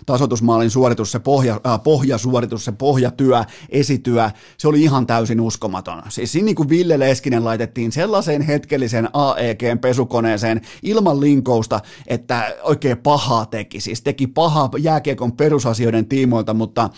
tasoitusmaalin 0.06 0.70
suoritus, 0.70 1.12
se 1.12 1.18
pohja, 1.18 1.60
äh, 1.66 1.82
pohjasuoritus, 1.82 2.64
se 2.64 2.72
pohjatyö, 2.72 3.44
esityö, 3.68 4.30
se 4.58 4.68
oli 4.68 4.82
ihan 4.82 5.06
täysin 5.06 5.40
uskomaton. 5.40 6.02
Siis 6.08 6.32
siinä 6.32 6.44
niin 6.44 6.54
kuin 6.54 6.68
Ville 6.68 6.98
Leskinen 6.98 7.44
laitettiin 7.44 7.92
sellaiseen 7.92 8.42
hetkellisen 8.42 9.08
AEG-pesukoneeseen 9.12 10.60
ilman 10.82 11.20
linkousta, 11.20 11.80
että 12.06 12.54
oikein 12.62 12.98
pahaa 12.98 13.46
teki. 13.46 13.80
Siis 13.80 14.02
teki 14.02 14.26
pahaa 14.26 14.70
jääkiekon 14.78 15.32
perusasioiden 15.32 16.06
tiimoilta, 16.06 16.54
mutta 16.54 16.90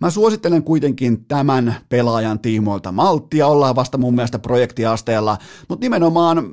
mä 0.00 0.10
suosittelen 0.10 0.62
kuitenkin 0.62 1.24
tämän 1.24 1.76
pelaajan 1.88 2.38
tiimoilta 2.38 2.92
malttia. 2.92 3.46
Ollaan 3.46 3.76
vasta 3.76 3.98
mun 3.98 4.14
mielestä 4.14 4.38
projektiasteella, 4.38 5.38
mutta 5.68 5.84
nimenomaan 5.84 6.50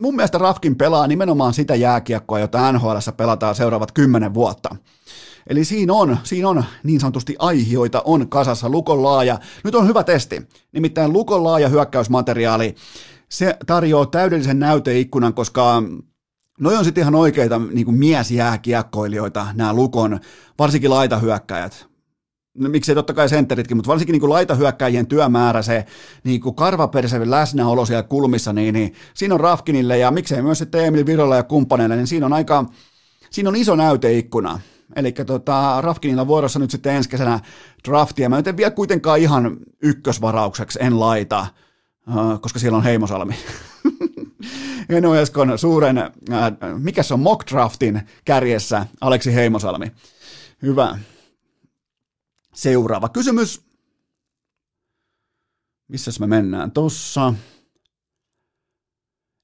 mun 0.00 0.16
mielestä 0.16 0.38
Rafkin 0.38 0.76
pelaa 0.76 1.06
nimenomaan 1.06 1.54
sitä 1.54 1.74
jääkiekkoa, 1.74 2.38
jota 2.38 2.72
NHL 2.72 2.96
pelataan 3.16 3.54
seuraavat 3.54 3.92
kymmenen 3.92 4.34
vuotta. 4.34 4.76
Eli 5.46 5.64
siinä 5.64 5.92
on, 5.92 6.18
siinä 6.24 6.48
on 6.48 6.64
niin 6.82 7.00
sanotusti 7.00 7.36
aihioita 7.38 8.02
on 8.04 8.28
kasassa 8.28 8.68
Lukon 8.68 9.02
laaja. 9.02 9.38
Nyt 9.64 9.74
on 9.74 9.88
hyvä 9.88 10.04
testi, 10.04 10.42
nimittäin 10.72 11.12
Lukon 11.12 11.44
laaja 11.44 11.68
hyökkäysmateriaali. 11.68 12.74
Se 13.28 13.56
tarjoaa 13.66 14.06
täydellisen 14.06 14.58
näyteikkunan, 14.58 15.34
koska 15.34 15.82
Noi 16.60 16.76
on 16.76 16.84
sitten 16.84 17.02
ihan 17.02 17.14
oikeita 17.14 17.60
niin 17.72 17.94
miesjääkiekkoilijoita, 17.94 19.46
nämä 19.54 19.72
Lukon, 19.72 20.20
varsinkin 20.58 20.90
laitahyökkäjät 20.90 21.86
no, 22.58 22.68
miksei 22.68 22.94
totta 22.94 23.14
kai 23.14 23.28
sentteritkin, 23.28 23.76
mutta 23.76 23.88
varsinkin 23.88 24.12
niin 24.12 24.30
laitahyökkäjien 24.30 25.06
työmäärä, 25.06 25.62
se 25.62 25.84
niin 26.24 26.40
kuin 26.40 26.56
läsnäolo 27.24 27.86
siellä 27.86 28.02
kulmissa, 28.02 28.52
niin, 28.52 28.74
niin 28.74 28.94
siinä 29.14 29.34
on 29.34 29.40
Rafkinille 29.40 29.98
ja 29.98 30.10
miksei 30.10 30.42
myös 30.42 30.58
sitten 30.58 30.84
Emil 30.84 31.06
Virolla 31.06 31.36
ja 31.36 31.42
kumppaneille, 31.42 31.96
niin 31.96 32.06
siinä 32.06 32.26
on 32.26 32.32
aika, 32.32 32.64
siinä 33.30 33.48
on 33.48 33.56
iso 33.56 33.76
näyteikkuna. 33.76 34.60
Eli 34.96 35.12
tota, 35.12 35.80
Rafkinilla 35.80 36.26
vuorossa 36.26 36.58
nyt 36.58 36.70
sitten 36.70 36.94
ensi 36.94 37.08
kesänä 37.08 37.40
draftia. 37.88 38.28
Mä 38.28 38.36
nyt 38.36 38.46
en 38.46 38.56
vielä 38.56 38.70
kuitenkaan 38.70 39.18
ihan 39.18 39.56
ykkösvaraukseksi, 39.82 40.78
en 40.82 41.00
laita, 41.00 41.46
koska 42.40 42.58
siellä 42.58 42.78
on 42.78 42.84
Heimosalmi. 42.84 43.34
Eno 44.88 45.14
Eskon 45.14 45.58
suuren, 45.58 45.98
äh, 45.98 46.10
mikä 46.78 47.02
se 47.02 47.14
on, 47.14 47.20
mock 47.20 47.50
draftin 47.50 48.00
kärjessä 48.24 48.86
Aleksi 49.00 49.34
Heimosalmi. 49.34 49.92
Hyvä. 50.62 50.98
Seuraava 52.58 53.08
kysymys. 53.08 53.62
Missäs 55.88 56.20
me 56.20 56.26
mennään 56.26 56.70
tossa? 56.70 57.34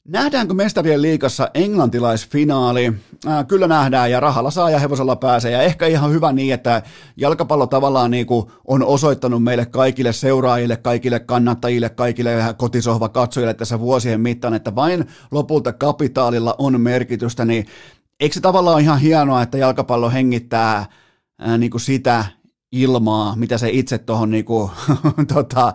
Nähdäänkö 0.08 0.54
mestarien 0.54 1.02
liikassa 1.02 1.50
englantilaisfinaali? 1.54 2.92
Äh, 3.26 3.46
kyllä 3.46 3.66
nähdään 3.68 4.10
ja 4.10 4.20
rahalla 4.20 4.50
saa 4.50 4.70
ja 4.70 4.78
hevosella 4.78 5.16
pääsee 5.16 5.50
ja 5.50 5.62
ehkä 5.62 5.86
ihan 5.86 6.10
hyvä 6.10 6.32
niin, 6.32 6.54
että 6.54 6.82
jalkapallo 7.16 7.66
tavallaan 7.66 8.10
niin 8.10 8.26
kuin 8.26 8.46
on 8.64 8.82
osoittanut 8.82 9.42
meille 9.42 9.66
kaikille 9.66 10.12
seuraajille, 10.12 10.76
kaikille 10.76 11.20
kannattajille, 11.20 11.88
kaikille 11.88 12.54
kotisohva 12.56 13.08
katsojille 13.08 13.54
tässä 13.54 13.80
vuosien 13.80 14.20
mittaan, 14.20 14.54
että 14.54 14.74
vain 14.74 15.08
lopulta 15.30 15.72
kapitaalilla 15.72 16.54
on 16.58 16.80
merkitystä, 16.80 17.44
niin 17.44 17.66
eikö 18.20 18.34
se 18.34 18.40
tavallaan 18.40 18.80
ihan 18.80 19.00
hienoa, 19.00 19.42
että 19.42 19.58
jalkapallo 19.58 20.10
hengittää 20.10 20.86
ää, 21.38 21.58
niin 21.58 21.70
kuin 21.70 21.80
sitä, 21.80 22.24
ilmaa, 22.74 23.36
mitä 23.36 23.58
se 23.58 23.68
itse 23.70 23.98
tuohon 23.98 24.30
niinku, 24.30 24.70
tota, 25.34 25.72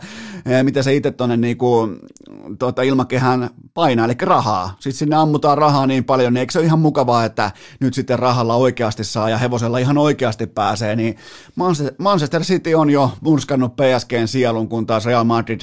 mitä 0.64 0.84
se 0.84 0.96
itse 0.96 1.12
tuonne 1.12 1.38
niinku, 1.38 1.90
tota, 2.60 2.82
ilmakehään 2.82 3.50
painaa, 3.74 4.06
eli 4.06 4.14
rahaa. 4.22 4.76
Sitten 4.80 4.94
sinne 4.94 5.16
ammutaan 5.16 5.58
rahaa 5.58 5.88
niin 5.88 6.04
paljon, 6.04 6.34
niin 6.34 6.40
eikö 6.40 6.52
se 6.52 6.60
ole 6.60 6.66
ihan 6.66 6.80
mukavaa, 6.80 7.26
että 7.26 7.52
nyt 7.80 7.94
sitten 7.94 8.20
rahalla 8.20 8.56
oikeasti 8.56 9.04
saa 9.04 9.30
ja 9.30 9.38
hevosella 9.38 9.78
ihan 9.78 9.98
oikeasti 9.98 10.48
pääsee, 10.48 10.96
niin 10.96 11.18
Manchester 11.98 12.42
City 12.42 12.74
on 12.74 12.90
jo 12.90 13.12
murskannut 13.22 13.76
PSGn 13.76 14.28
sielun, 14.28 14.70
kun 14.70 14.86
taas 14.86 15.06
Real 15.06 15.24
Madrid 15.24 15.62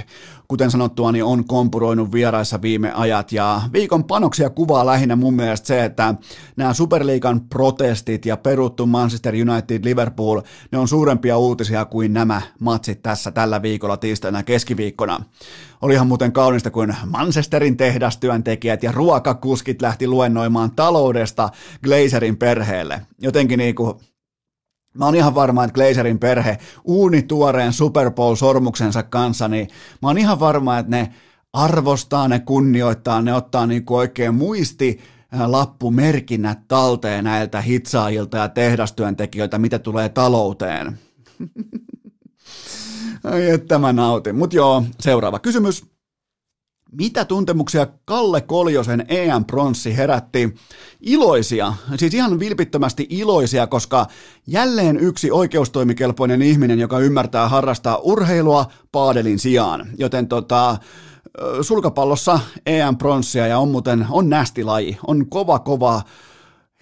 kuten 0.48 0.70
sanottua, 0.70 1.12
niin 1.12 1.24
on 1.24 1.44
kompuroinut 1.44 2.12
vieraissa 2.12 2.62
viime 2.62 2.92
ajat. 2.92 3.32
Ja 3.32 3.62
viikon 3.72 4.04
panoksia 4.04 4.50
kuvaa 4.50 4.86
lähinnä 4.86 5.16
mun 5.16 5.34
mielestä 5.34 5.66
se, 5.66 5.84
että 5.84 6.14
nämä 6.56 6.74
Superliigan 6.74 7.40
protestit 7.40 8.26
ja 8.26 8.36
peruttu 8.36 8.86
Manchester 8.86 9.34
United 9.34 9.84
Liverpool, 9.84 10.40
ne 10.72 10.78
on 10.78 10.88
suurempia 10.88 11.38
uutisia 11.38 11.84
kuin 11.84 12.12
nämä 12.12 12.42
matsit 12.60 13.02
tässä 13.02 13.30
tällä 13.30 13.62
viikolla 13.62 13.96
tiistaina 13.96 14.42
keskiviikkona. 14.42 15.24
Olihan 15.82 16.06
muuten 16.06 16.32
kaunista, 16.32 16.70
kun 16.70 16.94
Manchesterin 17.06 17.76
tehdastyöntekijät 17.76 18.82
ja 18.82 18.92
ruokakuskit 18.92 19.82
lähti 19.82 20.08
luennoimaan 20.08 20.70
taloudesta 20.70 21.48
Glazerin 21.84 22.36
perheelle. 22.36 23.00
Jotenkin 23.22 23.58
niinku 23.58 24.00
Mä 24.98 25.04
oon 25.04 25.14
ihan 25.14 25.34
varma, 25.34 25.64
että 25.64 25.74
Glazerin 25.74 26.18
perhe 26.18 26.58
uunituoreen 26.84 27.72
Super 27.72 28.10
Bowl-sormuksensa 28.10 29.02
kanssa, 29.02 29.48
niin 29.48 29.68
mä 30.02 30.08
oon 30.08 30.18
ihan 30.18 30.40
varma, 30.40 30.78
että 30.78 30.90
ne 30.90 31.14
arvostaa, 31.52 32.28
ne 32.28 32.38
kunnioittaa, 32.38 33.22
ne 33.22 33.34
ottaa 33.34 33.66
niin 33.66 33.84
kuin 33.84 33.98
oikein 33.98 34.34
muisti 34.34 35.00
lappumerkinnät 35.46 36.58
talteen 36.68 37.24
näiltä 37.24 37.60
hitsaajilta 37.60 38.36
ja 38.36 38.48
tehdastyöntekijöiltä, 38.48 39.58
mitä 39.58 39.78
tulee 39.78 40.08
talouteen. 40.08 40.98
Ai 43.24 43.50
että 43.50 43.78
mä 43.78 43.92
nautin. 43.92 44.36
Mut 44.36 44.54
joo, 44.54 44.84
seuraava 45.00 45.38
kysymys. 45.38 45.95
Mitä 46.98 47.24
tuntemuksia 47.24 47.86
Kalle 48.04 48.40
Koljosen 48.40 49.04
EM-pronssi 49.08 49.96
herätti? 49.96 50.54
Iloisia, 51.00 51.72
siis 51.96 52.14
ihan 52.14 52.40
vilpittömästi 52.40 53.06
iloisia, 53.10 53.66
koska 53.66 54.06
jälleen 54.46 54.96
yksi 54.96 55.30
oikeustoimikelpoinen 55.30 56.42
ihminen, 56.42 56.78
joka 56.78 56.98
ymmärtää 56.98 57.48
harrastaa 57.48 57.98
urheilua 57.98 58.66
paadelin 58.92 59.38
sijaan. 59.38 59.86
Joten 59.98 60.28
tota, 60.28 60.76
sulkapallossa 61.62 62.40
EM-pronssia 62.66 63.46
ja 63.46 63.58
on 63.58 63.68
muuten 63.68 64.06
on 64.10 64.28
nästilaji, 64.28 64.98
on 65.06 65.26
kova 65.28 65.58
kova 65.58 66.02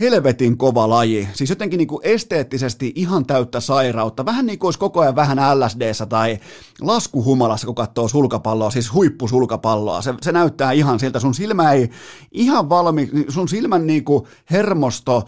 helvetin 0.01 0.59
kova 0.59 0.89
laji. 0.89 1.29
Siis 1.33 1.51
jotenkin 1.51 1.79
niin 1.79 1.89
kuin 1.89 2.01
esteettisesti 2.03 2.93
ihan 2.95 3.27
täyttä 3.27 3.61
sairautta. 3.61 4.25
Vähän 4.25 4.47
niin 4.47 4.59
kuin 4.59 4.67
olisi 4.69 4.79
koko 4.79 5.01
ajan 5.01 5.17
vähän 5.17 5.61
lsd 5.61 6.07
tai 6.09 6.39
laskuhumalassa, 6.81 7.67
kun 7.67 7.75
katsoo 7.75 8.09
sulkapalloa, 8.09 8.71
siis 8.71 8.93
huippusulkapalloa. 8.93 10.03
Se, 10.03 10.15
se 10.23 10.33
näyttää 10.33 10.73
ihan 10.73 11.01
siltä. 11.01 11.21
Sun 11.21 11.35
silmä 11.35 11.73
ei 11.73 11.91
ihan 12.33 12.69
valmi, 12.69 13.11
sun 13.29 13.49
silmän 13.49 13.87
niin 13.87 14.05
kuin 14.05 14.25
hermosto 14.51 15.25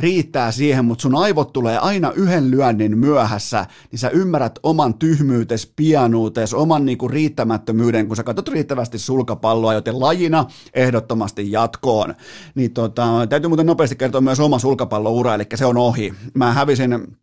riittää 0.00 0.52
siihen, 0.52 0.84
mutta 0.84 1.02
sun 1.02 1.14
aivot 1.14 1.52
tulee 1.52 1.78
aina 1.78 2.12
yhden 2.12 2.50
lyönnin 2.50 2.98
myöhässä, 2.98 3.66
niin 3.90 3.98
sä 3.98 4.08
ymmärrät 4.08 4.58
oman 4.62 4.94
tyhmyytes, 4.94 5.72
pianuutes, 5.76 6.54
oman 6.54 6.84
niinku 6.84 7.08
riittämättömyyden, 7.08 8.06
kun 8.06 8.16
sä 8.16 8.22
katsot 8.22 8.48
riittävästi 8.48 8.98
sulkapalloa, 8.98 9.74
joten 9.74 10.00
lajina 10.00 10.46
ehdottomasti 10.74 11.52
jatkoon. 11.52 12.14
Niin 12.54 12.72
tota, 12.72 13.26
täytyy 13.28 13.48
muuten 13.48 13.66
nopeasti 13.66 13.96
kertoa 13.96 14.20
myös 14.20 14.40
oma 14.40 14.58
sulkapalloura, 14.58 15.34
eli 15.34 15.44
se 15.54 15.66
on 15.66 15.76
ohi. 15.76 16.14
Mä 16.34 16.52
hävisin 16.52 17.16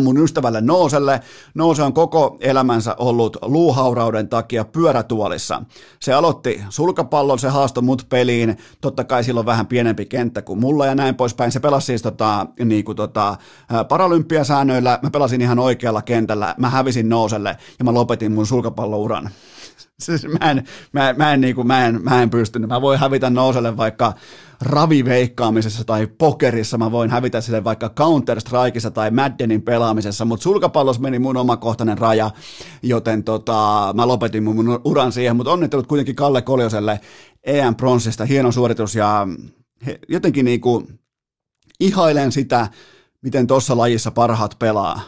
mun 0.00 0.18
ystävälle 0.18 0.60
Nooselle. 0.60 1.20
Noose 1.54 1.82
on 1.82 1.92
koko 1.92 2.36
elämänsä 2.40 2.94
ollut 2.98 3.36
luuhaurauden 3.42 4.28
takia 4.28 4.64
pyörätuolissa. 4.64 5.62
Se 6.00 6.12
aloitti 6.12 6.62
sulkapallon, 6.68 7.38
se 7.38 7.48
haastoi 7.48 7.82
mut 7.82 8.06
peliin. 8.08 8.58
Totta 8.80 9.04
kai 9.04 9.24
silloin 9.24 9.46
vähän 9.46 9.66
pienempi 9.66 10.06
kenttä 10.06 10.42
kuin 10.42 10.60
mulla 10.60 10.86
ja 10.86 10.94
näin 10.94 11.14
poispäin. 11.14 11.52
Se 11.52 11.60
pelasi 11.60 11.86
siis 11.86 12.02
tota, 12.02 12.46
niin 12.64 12.84
kuin 12.84 12.96
tota, 12.96 13.36
paralympiasäännöillä. 13.88 14.98
Mä 15.02 15.10
pelasin 15.10 15.40
ihan 15.40 15.58
oikealla 15.58 16.02
kentällä. 16.02 16.54
Mä 16.58 16.70
hävisin 16.70 17.08
Nooselle 17.08 17.56
ja 17.78 17.84
mä 17.84 17.94
lopetin 17.94 18.32
mun 18.32 18.46
sulkapallouran. 18.46 19.30
Siis 19.98 20.26
mä 20.26 20.50
en, 20.50 20.64
mä, 20.92 21.14
mä 21.16 21.32
en, 21.32 21.40
niin 21.40 21.54
kuin, 21.54 21.66
mä 21.66 21.86
en, 21.86 22.02
mä 22.02 22.22
en 22.22 22.30
pystynyt. 22.30 22.68
Mä 22.68 22.80
voin 22.80 22.98
hävitä 22.98 23.30
Nooselle 23.30 23.76
vaikka 23.76 24.14
raviveikkaamisessa 24.60 25.84
tai 25.84 26.06
pokerissa, 26.06 26.78
mä 26.78 26.92
voin 26.92 27.10
hävitä 27.10 27.40
sille 27.40 27.64
vaikka 27.64 27.90
Counter-Strikeissa 28.00 28.90
tai 28.90 29.10
Maddenin 29.10 29.62
pelaamisessa, 29.62 30.24
mutta 30.24 30.42
sulkapallossa 30.42 31.02
meni 31.02 31.18
mun 31.18 31.36
omakohtainen 31.36 31.98
raja, 31.98 32.30
joten 32.82 33.24
tota, 33.24 33.92
mä 33.96 34.08
lopetin 34.08 34.44
mun 34.44 34.80
uran 34.84 35.12
siihen, 35.12 35.36
mutta 35.36 35.52
onnittelut 35.52 35.86
kuitenkin 35.86 36.16
Kalle 36.16 36.42
Koljoselle 36.42 37.00
EM 37.44 37.74
Pronsista, 37.74 38.24
hieno 38.24 38.52
suoritus 38.52 38.94
ja 38.94 39.26
jotenkin 40.08 40.44
niinku 40.44 40.88
ihailen 41.80 42.32
sitä, 42.32 42.68
miten 43.22 43.46
tuossa 43.46 43.76
lajissa 43.76 44.10
parhaat 44.10 44.56
pelaa. 44.58 45.00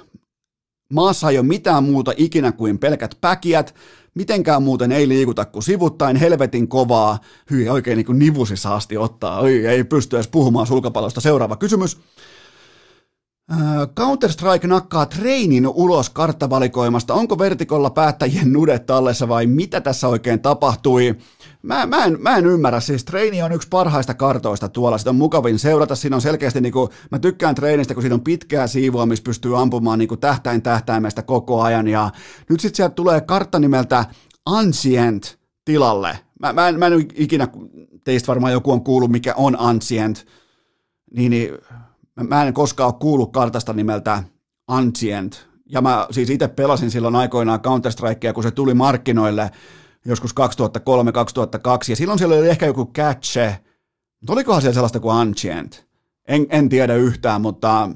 Maassa 0.92 1.30
ei 1.30 1.38
ole 1.38 1.46
mitään 1.46 1.84
muuta 1.84 2.12
ikinä 2.16 2.52
kuin 2.52 2.78
pelkät 2.78 3.14
päkiät, 3.20 3.74
mitenkään 4.14 4.62
muuten 4.62 4.92
ei 4.92 5.08
liikuta 5.08 5.44
kuin 5.44 5.62
sivuttain, 5.62 6.16
helvetin 6.16 6.68
kovaa, 6.68 7.18
hyi 7.50 7.68
oikein 7.68 7.96
niin 7.96 8.06
kuin 8.06 8.18
nivusissa 8.18 8.74
asti 8.74 8.96
ottaa, 8.96 9.40
Oi, 9.40 9.66
ei 9.66 9.84
pysty 9.84 10.16
edes 10.16 10.28
puhumaan 10.28 10.66
sulkapallosta. 10.66 11.20
Seuraava 11.20 11.56
kysymys. 11.56 11.98
Äh, 13.52 13.58
Counter-Strike 14.00 14.66
nakkaa 14.66 15.06
treinin 15.06 15.68
ulos 15.68 16.10
karttavalikoimasta. 16.10 17.14
Onko 17.14 17.38
vertikolla 17.38 17.90
päättäjien 17.90 18.52
nudet 18.52 18.86
tallessa 18.86 19.28
vai 19.28 19.46
mitä 19.46 19.80
tässä 19.80 20.08
oikein 20.08 20.40
tapahtui? 20.40 21.14
Mä, 21.62 21.86
mä, 21.86 22.04
en, 22.04 22.16
mä 22.20 22.36
en 22.36 22.46
ymmärrä, 22.46 22.80
siis 22.80 23.04
treini 23.04 23.42
on 23.42 23.52
yksi 23.52 23.68
parhaista 23.68 24.14
kartoista 24.14 24.68
tuolla, 24.68 24.98
sitä 24.98 25.10
on 25.10 25.16
mukavin 25.16 25.58
seurata, 25.58 25.94
siinä 25.94 26.16
on 26.16 26.22
selkeästi, 26.22 26.60
niin 26.60 26.72
kuin, 26.72 26.90
mä 27.10 27.18
tykkään 27.18 27.54
treenistä, 27.54 27.94
kun 27.94 28.02
siinä 28.02 28.14
on 28.14 28.20
pitkää 28.20 28.66
siivua, 28.66 29.06
missä 29.06 29.22
pystyy 29.22 29.60
ampumaan 29.60 29.98
niin 29.98 30.08
kuin 30.08 30.20
tähtäin 30.20 30.62
tähtäimestä 30.62 31.22
koko 31.22 31.62
ajan, 31.62 31.88
ja 31.88 32.10
nyt 32.48 32.60
sitten 32.60 32.76
sieltä 32.76 32.94
tulee 32.94 33.20
kartta 33.20 33.58
nimeltä 33.58 34.04
Ancient 34.46 35.38
tilalle. 35.64 36.18
Mä, 36.40 36.52
mä, 36.52 36.68
en, 36.68 36.78
mä 36.78 36.86
en 36.86 37.06
ikinä, 37.14 37.48
teistä 38.04 38.26
varmaan 38.26 38.52
joku 38.52 38.72
on 38.72 38.84
kuullut, 38.84 39.10
mikä 39.10 39.34
on 39.36 39.60
Ancient, 39.60 40.26
niin, 41.16 41.30
niin 41.30 41.50
mä 42.28 42.44
en 42.44 42.54
koskaan 42.54 42.86
ole 42.86 43.00
kuullut 43.00 43.32
kartasta 43.32 43.72
nimeltä 43.72 44.22
Ancient, 44.68 45.48
ja 45.66 45.80
mä 45.80 46.06
siis 46.10 46.30
itse 46.30 46.48
pelasin 46.48 46.90
silloin 46.90 47.16
aikoinaan 47.16 47.60
Counter-Strikea, 47.60 48.32
kun 48.32 48.42
se 48.42 48.50
tuli 48.50 48.74
markkinoille, 48.74 49.50
joskus 50.04 50.34
2003-2002, 50.34 50.42
ja 51.88 51.96
silloin 51.96 52.18
siellä 52.18 52.34
oli 52.34 52.48
ehkä 52.48 52.66
joku 52.66 52.86
catche, 52.86 53.58
mutta 54.20 54.32
olikohan 54.32 54.62
siellä 54.62 54.74
sellaista 54.74 55.00
kuin 55.00 55.16
Ancient? 55.16 55.86
En, 56.28 56.46
en 56.48 56.68
tiedä 56.68 56.94
yhtään, 56.94 57.40
mutta 57.40 57.90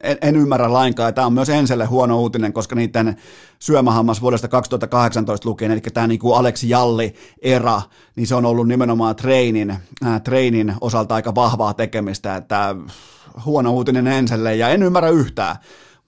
en, 0.00 0.18
en 0.22 0.36
ymmärrä 0.36 0.72
lainkaan, 0.72 1.08
ja 1.08 1.12
tämä 1.12 1.26
on 1.26 1.32
myös 1.32 1.48
Enselle 1.48 1.84
huono 1.84 2.20
uutinen, 2.20 2.52
koska 2.52 2.74
niiden 2.74 3.16
syömähammas 3.58 4.22
vuodesta 4.22 4.48
2018 4.48 5.48
lukien, 5.48 5.70
eli 5.70 5.80
tämä 5.80 6.06
niin 6.06 6.20
kuin 6.20 6.36
Aleksi 6.38 6.68
Jalli-era, 6.68 7.82
niin 8.16 8.26
se 8.26 8.34
on 8.34 8.46
ollut 8.46 8.68
nimenomaan 8.68 9.16
treinin, 9.16 9.70
äh, 10.06 10.22
treinin 10.22 10.74
osalta 10.80 11.14
aika 11.14 11.34
vahvaa 11.34 11.74
tekemistä, 11.74 12.36
että 12.36 12.76
huono 13.44 13.72
uutinen 13.72 14.06
Enselle, 14.06 14.56
ja 14.56 14.68
en 14.68 14.82
ymmärrä 14.82 15.08
yhtään. 15.08 15.56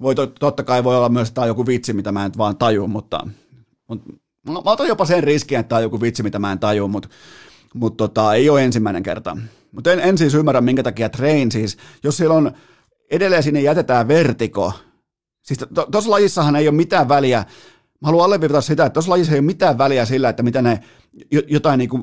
Voi, 0.00 0.14
totta 0.40 0.62
kai 0.62 0.84
voi 0.84 0.96
olla 0.96 1.08
myös, 1.08 1.28
että 1.28 1.34
tämä 1.34 1.42
on 1.42 1.48
joku 1.48 1.66
vitsi, 1.66 1.92
mitä 1.92 2.12
mä 2.12 2.24
en 2.24 2.32
vaan 2.38 2.56
taju, 2.56 2.88
mutta, 2.88 3.26
mutta 3.88 4.12
Mä, 4.48 4.58
otan 4.64 4.88
jopa 4.88 5.04
sen 5.04 5.24
riskin, 5.24 5.58
että 5.58 5.68
tämä 5.68 5.76
on 5.76 5.82
joku 5.82 6.00
vitsi, 6.00 6.22
mitä 6.22 6.38
mä 6.38 6.52
en 6.52 6.58
tajua, 6.58 6.88
mutta 6.88 7.08
mut 7.74 7.96
tota, 7.96 8.34
ei 8.34 8.50
ole 8.50 8.64
ensimmäinen 8.64 9.02
kerta. 9.02 9.36
Mutta 9.72 9.92
en, 9.92 10.00
en 10.00 10.18
siis 10.18 10.34
ymmärrä, 10.34 10.60
minkä 10.60 10.82
takia 10.82 11.08
train 11.08 11.52
siis, 11.52 11.76
jos 12.02 12.16
siellä 12.16 12.34
on 12.34 12.52
edelleen 13.12 13.42
sinne 13.42 13.60
jätetään 13.60 14.08
vertiko, 14.08 14.72
siis 15.42 15.58
tuossa 15.74 16.08
to, 16.08 16.10
lajissahan 16.10 16.56
ei 16.56 16.68
ole 16.68 16.76
mitään 16.76 17.08
väliä, 17.08 17.38
mä 18.00 18.06
haluan 18.08 18.24
alleviivata 18.24 18.60
sitä, 18.60 18.86
että 18.86 18.94
tuossa 18.94 19.10
lajissa 19.10 19.32
ei 19.32 19.38
ole 19.38 19.46
mitään 19.46 19.78
väliä 19.78 20.04
sillä, 20.04 20.28
että 20.28 20.42
mitä 20.42 20.62
ne 20.62 20.80
jotain 21.48 21.78
niin 21.78 21.88
kuin 21.88 22.02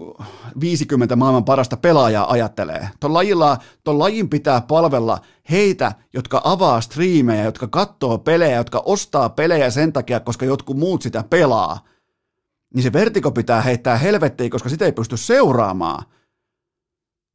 50 0.59 1.15
maailman 1.15 1.45
parasta 1.45 1.77
pelaajaa 1.77 2.31
ajattelee. 2.31 2.89
Tuon 2.99 3.13
lajilla, 3.13 3.57
lajin 3.85 4.29
pitää 4.29 4.61
palvella 4.61 5.19
heitä, 5.51 5.91
jotka 6.13 6.41
avaa 6.43 6.81
striimejä, 6.81 7.43
jotka 7.43 7.67
katsoo 7.67 8.17
pelejä, 8.17 8.55
jotka 8.55 8.83
ostaa 8.85 9.29
pelejä 9.29 9.69
sen 9.69 9.93
takia, 9.93 10.19
koska 10.19 10.45
jotkut 10.45 10.77
muut 10.77 11.01
sitä 11.01 11.23
pelaa 11.29 11.79
niin 12.73 12.83
se 12.83 12.93
vertiko 12.93 13.31
pitää 13.31 13.61
heittää 13.61 13.97
helvettiin, 13.97 14.49
koska 14.49 14.69
sitä 14.69 14.85
ei 14.85 14.91
pysty 14.91 15.17
seuraamaan. 15.17 16.05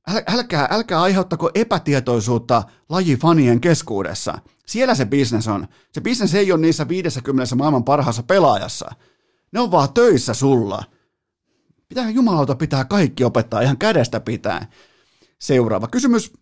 Äl, 0.09 0.23
älkää, 0.27 0.69
älkää 0.71 1.03
aiheuttako 1.03 1.51
epätietoisuutta 1.55 2.63
lajifanien 2.89 3.61
keskuudessa. 3.61 4.39
Siellä 4.67 4.95
se 4.95 5.05
bisnes 5.05 5.49
on. 5.49 5.69
Se 5.93 6.01
bisnes 6.01 6.35
ei 6.35 6.53
ole 6.53 6.61
niissä 6.61 6.89
50 6.89 7.55
maailman 7.55 7.85
parhaassa 7.85 8.23
pelaajassa. 8.23 8.91
Ne 9.53 9.61
on 9.61 9.71
vaan 9.71 9.93
töissä 9.93 10.35
sulla. 10.35 10.85
Pitää 11.89 12.11
jumalauta 12.11 12.55
pitää 12.55 12.85
kaikki 12.85 13.25
opettaa 13.25 13.61
ihan 13.61 13.79
kädestä 13.79 14.21
pitää. 14.21 14.67
Seuraava 15.39 15.89
kysymys. 15.89 16.33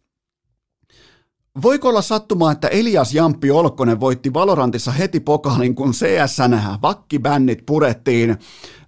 Voiko 1.63 1.89
olla 1.89 2.03
sattumaa, 2.03 2.53
että 2.53 2.69
Elias 2.69 3.15
Jamppi 3.15 3.51
Olkkonen 3.51 4.01
voitti 4.01 4.35
Valorantissa 4.35 4.91
heti 4.91 5.21
pokaalin, 5.21 5.75
kun 5.75 5.93
CSN 5.93 6.59
vakkibännit 6.83 7.67
purettiin? 7.67 8.37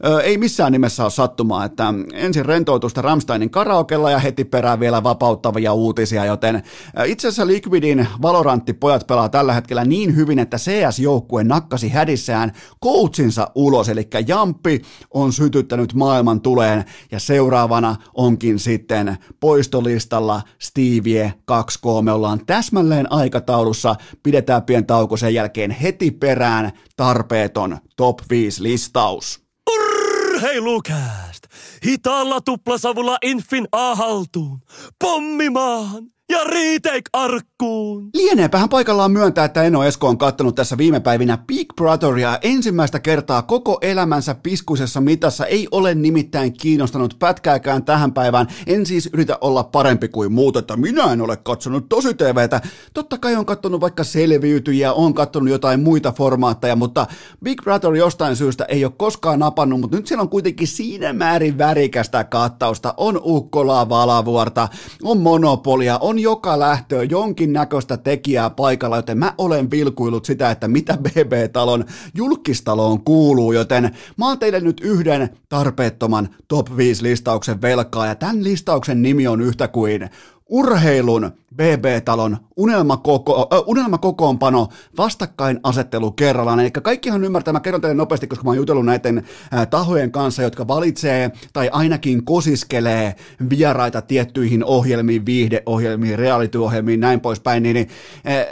Ö, 0.06 0.20
ei 0.20 0.38
missään 0.38 0.72
nimessä 0.72 1.02
ole 1.02 1.10
sattumaa, 1.10 1.64
että 1.64 1.94
ensin 2.12 2.46
rentoutusta 2.46 3.02
Ramsteinin 3.02 3.50
karaokella 3.50 4.10
ja 4.10 4.18
heti 4.18 4.44
perään 4.44 4.80
vielä 4.80 5.02
vapauttavia 5.02 5.72
uutisia, 5.72 6.24
joten 6.24 6.62
itse 7.06 7.28
asiassa 7.28 7.46
Liquidin 7.46 8.08
Valorantti-pojat 8.22 9.06
pelaa 9.06 9.28
tällä 9.28 9.52
hetkellä 9.52 9.84
niin 9.84 10.16
hyvin, 10.16 10.38
että 10.38 10.56
CS-joukkue 10.56 11.44
nakkasi 11.44 11.88
hädissään 11.88 12.52
coachinsa 12.84 13.50
ulos, 13.54 13.88
eli 13.88 14.08
Jamppi 14.26 14.82
on 15.14 15.32
sytyttänyt 15.32 15.94
maailman 15.94 16.40
tuleen 16.40 16.84
ja 17.10 17.20
seuraavana 17.20 17.96
onkin 18.14 18.58
sitten 18.58 19.18
poistolistalla 19.40 20.42
Stevie 20.58 21.34
2K. 21.52 22.02
Me 22.02 22.12
ollaan 22.12 22.40
täsmälleen 22.54 23.12
aikataulussa, 23.12 23.96
pidetään 24.22 24.62
pien 24.62 24.86
tauko 24.86 25.16
sen 25.16 25.34
jälkeen 25.34 25.70
heti 25.70 26.10
perään 26.10 26.72
tarpeeton 26.96 27.78
top 27.96 28.18
5 28.30 28.62
listaus. 28.62 29.40
Urheilukääst! 29.70 31.42
Hitaalla 31.86 32.40
tuplasavulla 32.40 33.18
Infin 33.22 33.68
A 33.72 33.94
haltuun! 33.94 34.58
Pommimaan! 34.98 36.04
Ja 36.30 36.44
retake 36.44 37.02
arkkuun. 37.12 38.10
Lieneepähän 38.14 38.68
paikallaan 38.68 39.12
myöntää, 39.12 39.44
että 39.44 39.62
Eno 39.62 39.84
Esko 39.84 40.08
on 40.08 40.18
kattonut 40.18 40.54
tässä 40.54 40.78
viime 40.78 41.00
päivinä 41.00 41.38
Big 41.46 41.66
Brotheria 41.76 42.38
ensimmäistä 42.42 43.00
kertaa 43.00 43.42
koko 43.42 43.78
elämänsä 43.82 44.34
piskuisessa 44.42 45.00
mitassa. 45.00 45.46
Ei 45.46 45.68
ole 45.70 45.94
nimittäin 45.94 46.52
kiinnostanut 46.52 47.16
pätkääkään 47.18 47.84
tähän 47.84 48.12
päivään. 48.12 48.46
En 48.66 48.86
siis 48.86 49.10
yritä 49.12 49.38
olla 49.40 49.64
parempi 49.64 50.08
kuin 50.08 50.32
muut, 50.32 50.56
että 50.56 50.76
minä 50.76 51.12
en 51.12 51.20
ole 51.20 51.36
katsonut 51.36 51.88
tosi 51.88 52.14
TVtä. 52.14 52.60
Totta 52.94 53.18
kai 53.18 53.36
on 53.36 53.46
kattonut 53.46 53.80
vaikka 53.80 54.04
selviytyjiä, 54.04 54.92
on 54.92 55.14
kattonut 55.14 55.48
jotain 55.48 55.80
muita 55.80 56.12
formaatteja, 56.12 56.76
mutta 56.76 57.06
Big 57.44 57.62
Brother 57.62 57.94
jostain 57.94 58.36
syystä 58.36 58.64
ei 58.64 58.84
ole 58.84 58.92
koskaan 58.96 59.38
napannut, 59.38 59.80
mutta 59.80 59.96
nyt 59.96 60.06
siellä 60.06 60.22
on 60.22 60.28
kuitenkin 60.28 60.68
siinä 60.68 61.12
määrin 61.12 61.58
värikästä 61.58 62.24
kattausta. 62.24 62.94
On 62.96 63.20
Ukkolaa, 63.24 63.88
Valavuorta, 63.88 64.68
on 65.02 65.18
Monopolia, 65.18 65.98
on 65.98 66.13
joka 66.18 66.58
lähtöä 66.58 67.02
jonkinnäköistä 67.02 67.96
tekijää 67.96 68.50
paikalla, 68.50 68.96
joten 68.96 69.18
mä 69.18 69.34
olen 69.38 69.70
vilkuillut 69.70 70.24
sitä, 70.24 70.50
että 70.50 70.68
mitä 70.68 70.98
BB-talon 71.02 71.84
julkistaloon 72.14 73.04
kuuluu, 73.04 73.52
joten 73.52 73.90
mä 74.16 74.28
oon 74.28 74.38
teille 74.38 74.60
nyt 74.60 74.80
yhden 74.80 75.30
tarpeettoman 75.48 76.28
top 76.48 76.76
5 76.76 77.02
listauksen 77.02 77.62
velkaa, 77.62 78.06
ja 78.06 78.14
tämän 78.14 78.44
listauksen 78.44 79.02
nimi 79.02 79.26
on 79.26 79.40
yhtä 79.40 79.68
kuin 79.68 80.10
urheilun 80.48 81.30
BB-talon 81.56 82.36
unelmakoko, 82.56 83.48
äh, 83.52 83.62
unelmakokoonpano 83.66 84.68
vastakkainasettelu 84.98 86.12
kerrallaan. 86.12 86.60
Eli 86.60 86.70
kaikkihan 86.70 87.24
ymmärtää, 87.24 87.52
mä 87.52 87.60
kerron 87.60 87.80
teille 87.80 87.94
nopeasti, 87.94 88.26
koska 88.26 88.44
mä 88.44 88.50
oon 88.50 88.56
jutellut 88.56 88.86
näiden 88.86 89.18
äh, 89.54 89.68
tahojen 89.68 90.10
kanssa, 90.10 90.42
jotka 90.42 90.68
valitsee 90.68 91.30
tai 91.52 91.68
ainakin 91.72 92.24
kosiskelee 92.24 93.14
vieraita 93.50 94.02
tiettyihin 94.02 94.64
ohjelmiin, 94.64 95.26
viihdeohjelmiin, 95.26 96.18
reality-ohjelmiin, 96.18 97.00
näin 97.00 97.20
poispäin, 97.20 97.62
niin, 97.62 97.74
niin 97.74 97.88
äh, 98.28 98.46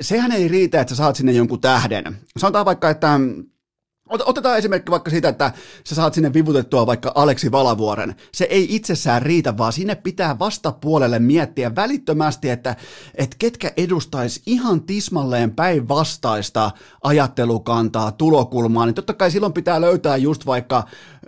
sehän 0.00 0.32
ei 0.32 0.48
riitä, 0.48 0.80
että 0.80 0.94
sä 0.94 0.96
saat 0.96 1.16
sinne 1.16 1.32
jonkun 1.32 1.60
tähden. 1.60 2.16
Sanotaan 2.38 2.66
vaikka, 2.66 2.90
että 2.90 3.20
Otetaan 4.12 4.58
esimerkki 4.58 4.90
vaikka 4.90 5.10
siitä, 5.10 5.28
että 5.28 5.52
sä 5.84 5.94
saat 5.94 6.14
sinne 6.14 6.32
vivutettua 6.32 6.86
vaikka 6.86 7.12
Aleksi 7.14 7.52
Valavuoren. 7.52 8.14
Se 8.32 8.44
ei 8.44 8.74
itsessään 8.74 9.22
riitä, 9.22 9.58
vaan 9.58 9.72
sinne 9.72 9.94
pitää 9.94 10.38
vastapuolelle 10.38 11.18
miettiä 11.18 11.74
välittömästi, 11.74 12.50
että, 12.50 12.76
että 13.14 13.36
ketkä 13.38 13.72
edustais 13.76 14.42
ihan 14.46 14.82
tismalleen 14.82 15.50
päinvastaista 15.50 16.70
ajattelukantaa, 17.02 18.12
tulokulmaa, 18.12 18.86
niin 18.86 18.94
totta 18.94 19.14
kai 19.14 19.30
silloin 19.30 19.52
pitää 19.52 19.80
löytää 19.80 20.16
just 20.16 20.46
vaikka, 20.46 20.84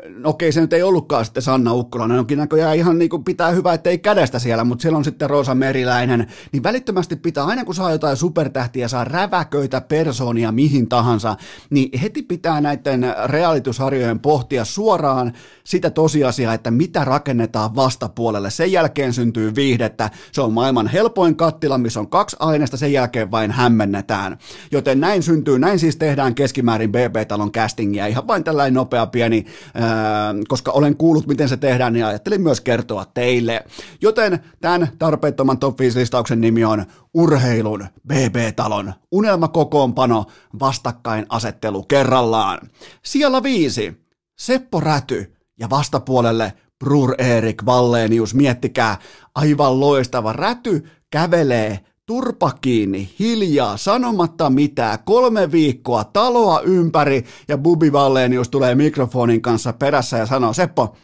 no 0.09 0.31
okei 0.31 0.52
se 0.52 0.61
nyt 0.61 0.73
ei 0.73 0.82
ollutkaan 0.82 1.24
sitten 1.24 1.43
Sanna 1.43 1.73
Ukkolainen, 1.73 2.19
onkin 2.19 2.39
näköjään 2.39 2.77
ihan 2.77 2.98
niin 2.98 3.11
kuin 3.11 3.24
pitää 3.24 3.51
hyvä, 3.51 3.74
ettei 3.74 3.98
kädestä 3.98 4.39
siellä, 4.39 4.65
mutta 4.65 4.82
siellä 4.82 4.98
on 4.98 5.05
sitten 5.05 5.31
Rosa 5.31 5.55
Meriläinen, 5.55 6.27
niin 6.52 6.62
välittömästi 6.62 7.16
pitää, 7.16 7.44
aina 7.44 7.65
kun 7.65 7.74
saa 7.74 7.93
jotain 7.93 8.16
supertähtiä, 8.16 8.89
saa 8.89 9.05
räväköitä 9.05 9.81
persoonia 9.81 10.52
mihin 10.52 10.89
tahansa, 10.89 11.36
niin 11.70 11.98
heti 11.98 12.23
pitää 12.23 12.61
näitä 12.61 12.74
näiden 12.75 13.15
realitysarjojen 13.25 14.21
pohtia 14.21 14.65
suoraan 14.65 15.33
sitä 15.65 15.91
tosiasiaa, 15.91 16.55
että 16.55 16.71
mitä 16.71 17.05
rakennetaan 17.05 17.75
vastapuolelle. 17.75 18.51
Sen 18.51 18.73
jälkeen 18.73 19.13
syntyy 19.13 19.55
viihdettä. 19.55 20.11
Se 20.33 20.41
on 20.41 20.53
maailman 20.53 20.87
helpoin 20.87 21.37
kattila, 21.37 21.79
missä 21.79 22.01
on 22.01 22.09
kaksi 22.09 22.37
aineesta, 22.41 22.77
sen 22.77 22.93
jälkeen 22.93 23.31
vain 23.31 23.51
hämmennetään. 23.51 24.39
Joten 24.71 25.01
näin 25.01 25.23
syntyy, 25.23 25.59
näin 25.59 25.79
siis 25.79 25.97
tehdään 25.97 26.35
keskimäärin 26.35 26.93
BB-talon 26.93 27.53
castingia. 27.53 28.07
Ihan 28.07 28.27
vain 28.27 28.45
tällainen 28.45 28.75
nopea 28.75 29.07
pieni, 29.07 29.47
ää, 29.75 30.35
koska 30.49 30.73
olen 30.73 30.97
kuullut, 30.97 31.27
miten 31.27 31.49
se 31.49 31.57
tehdään, 31.57 31.93
niin 31.93 32.05
ajattelin 32.05 32.43
myös 32.43 32.61
kertoa 32.61 33.05
teille. 33.15 33.65
Joten 34.01 34.39
tämän 34.61 34.89
tarpeettoman 34.99 35.59
top 35.59 35.79
5 35.81 35.99
listauksen 35.99 36.41
nimi 36.41 36.65
on 36.65 36.85
urheilun 37.15 37.87
BB-talon 38.09 38.93
unelmakokoonpano 39.13 40.25
vastakkainasettelu 40.61 41.83
kerrallaan. 41.83 42.64
Siellä 43.03 43.43
viisi, 43.43 44.05
Seppo 44.39 44.81
Räty 44.81 45.35
ja 45.61 45.70
vastapuolelle 45.70 46.53
Brur 46.78 47.15
Erik 47.19 47.66
Vallenius, 47.66 48.35
miettikää, 48.35 48.99
aivan 49.35 49.81
loistava. 49.81 50.32
Räty 50.32 50.89
kävelee 51.11 51.81
turpa 52.07 52.53
kiinni, 52.61 53.15
hiljaa, 53.19 53.77
sanomatta 53.77 54.51
mitään, 54.51 54.99
kolme 55.05 55.53
viikkoa 55.53 56.05
taloa 56.05 56.61
ympäri 56.61 57.24
ja 57.49 57.59
Bubi 57.59 57.93
Vallenius 57.93 58.49
tulee 58.49 58.74
mikrofonin 58.74 59.43
kanssa 59.43 59.73
perässä 59.73 60.16
ja 60.19 60.27
sanoo, 60.27 60.53
Seppo, 60.53 60.97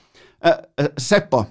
Seppo, 0.99 1.47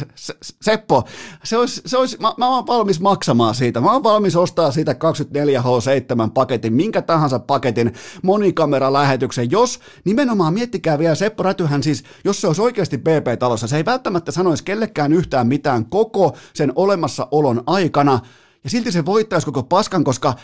Seppo, 0.62 1.04
se 1.44 1.56
olisi, 1.56 1.82
se 1.86 1.98
olisi, 1.98 2.16
mä, 2.20 2.34
mä 2.36 2.48
oon 2.48 2.66
valmis 2.66 3.00
maksamaan 3.00 3.54
siitä. 3.54 3.80
Mä 3.80 3.92
oon 3.92 4.02
valmis 4.02 4.36
ostaa 4.36 4.70
siitä 4.70 4.92
24H7 4.92 6.30
paketin, 6.34 6.72
minkä 6.72 7.02
tahansa 7.02 7.38
paketin, 7.38 7.92
monikameralähetyksen, 8.22 9.50
jos 9.50 9.80
nimenomaan 10.04 10.54
miettikää 10.54 10.98
vielä 10.98 11.14
Seppo 11.14 11.42
Rätyhän 11.42 11.82
siis, 11.82 12.04
jos 12.24 12.40
se 12.40 12.46
olisi 12.46 12.62
oikeasti 12.62 12.98
BP-talossa, 12.98 13.66
se 13.66 13.76
ei 13.76 13.84
välttämättä 13.84 14.32
sanoisi 14.32 14.64
kellekään 14.64 15.12
yhtään 15.12 15.46
mitään 15.46 15.86
koko 15.86 16.36
sen 16.54 16.72
olemassaolon 16.76 17.62
aikana, 17.66 18.20
ja 18.64 18.70
silti 18.70 18.92
se 18.92 19.06
voittaisi 19.06 19.44
koko 19.44 19.62
paskan, 19.62 20.04
koska 20.04 20.34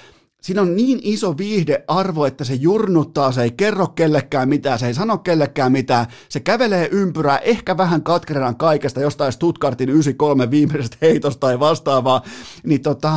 siinä 0.40 0.62
on 0.62 0.76
niin 0.76 1.00
iso 1.02 1.38
viihdearvo, 1.38 2.26
että 2.26 2.44
se 2.44 2.54
jurnuttaa, 2.54 3.32
se 3.32 3.42
ei 3.42 3.50
kerro 3.50 3.86
kellekään 3.86 4.48
mitään, 4.48 4.78
se 4.78 4.86
ei 4.86 4.94
sano 4.94 5.18
kellekään 5.18 5.72
mitään, 5.72 6.06
se 6.28 6.40
kävelee 6.40 6.88
ympyrää 6.92 7.38
ehkä 7.38 7.76
vähän 7.76 8.02
katkerana 8.02 8.54
kaikesta 8.54 9.00
jostain 9.00 9.32
Stuttgartin 9.32 9.88
93 9.88 10.50
viimeisestä 10.50 10.96
heitosta 11.02 11.40
tai 11.40 11.60
vastaavaa, 11.60 12.22
niin 12.64 12.82
tota, 12.82 13.12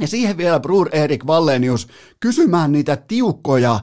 ja 0.00 0.06
siihen 0.06 0.36
vielä 0.36 0.60
Brur 0.60 0.88
Erik 0.92 1.26
Vallenius 1.26 1.88
kysymään 2.20 2.72
niitä 2.72 2.96
tiukkoja, 2.96 3.80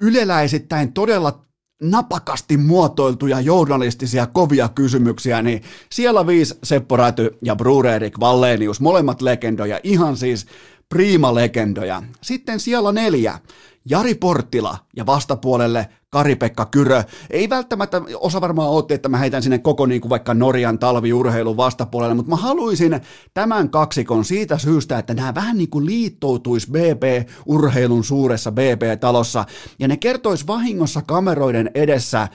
yleläisittäin 0.00 0.92
todella 0.92 1.44
napakasti 1.82 2.56
muotoiltuja 2.56 3.40
journalistisia 3.40 4.26
kovia 4.26 4.68
kysymyksiä, 4.68 5.42
niin 5.42 5.62
siellä 5.92 6.26
viisi 6.26 6.58
Seppo 6.62 6.96
Räty 6.96 7.30
ja 7.42 7.56
Brur 7.56 7.86
Erik 7.86 8.20
Vallenius, 8.20 8.80
molemmat 8.80 9.22
legendoja, 9.22 9.80
ihan 9.82 10.16
siis 10.16 10.46
priima-legendoja. 10.92 12.02
Sitten 12.20 12.60
siellä 12.60 12.92
neljä, 12.92 13.38
Jari 13.84 14.14
Porttila 14.14 14.78
ja 14.96 15.06
vastapuolelle 15.06 15.88
Kari-Pekka 16.10 16.66
Kyrö. 16.66 17.04
Ei 17.30 17.48
välttämättä 17.48 18.02
osa 18.20 18.40
varmaan 18.40 18.68
otti, 18.68 18.94
että 18.94 19.08
mä 19.08 19.18
heitän 19.18 19.42
sinne 19.42 19.58
koko 19.58 19.86
niin 19.86 20.00
kuin 20.00 20.10
vaikka 20.10 20.34
Norjan 20.34 20.78
talviurheilun 20.78 21.56
vastapuolelle, 21.56 22.14
mutta 22.14 22.30
mä 22.30 22.36
haluaisin 22.36 23.00
tämän 23.34 23.70
kaksikon 23.70 24.24
siitä 24.24 24.58
syystä, 24.58 24.98
että 24.98 25.14
nämä 25.14 25.34
vähän 25.34 25.58
niin 25.58 25.70
kuin 25.70 25.86
liittoutuisi 25.86 26.70
BB-urheilun 26.70 28.04
suuressa 28.04 28.52
BB-talossa 28.52 29.44
ja 29.78 29.88
ne 29.88 29.96
kertois 29.96 30.46
vahingossa 30.46 31.02
kameroiden 31.02 31.70
edessä 31.74 32.28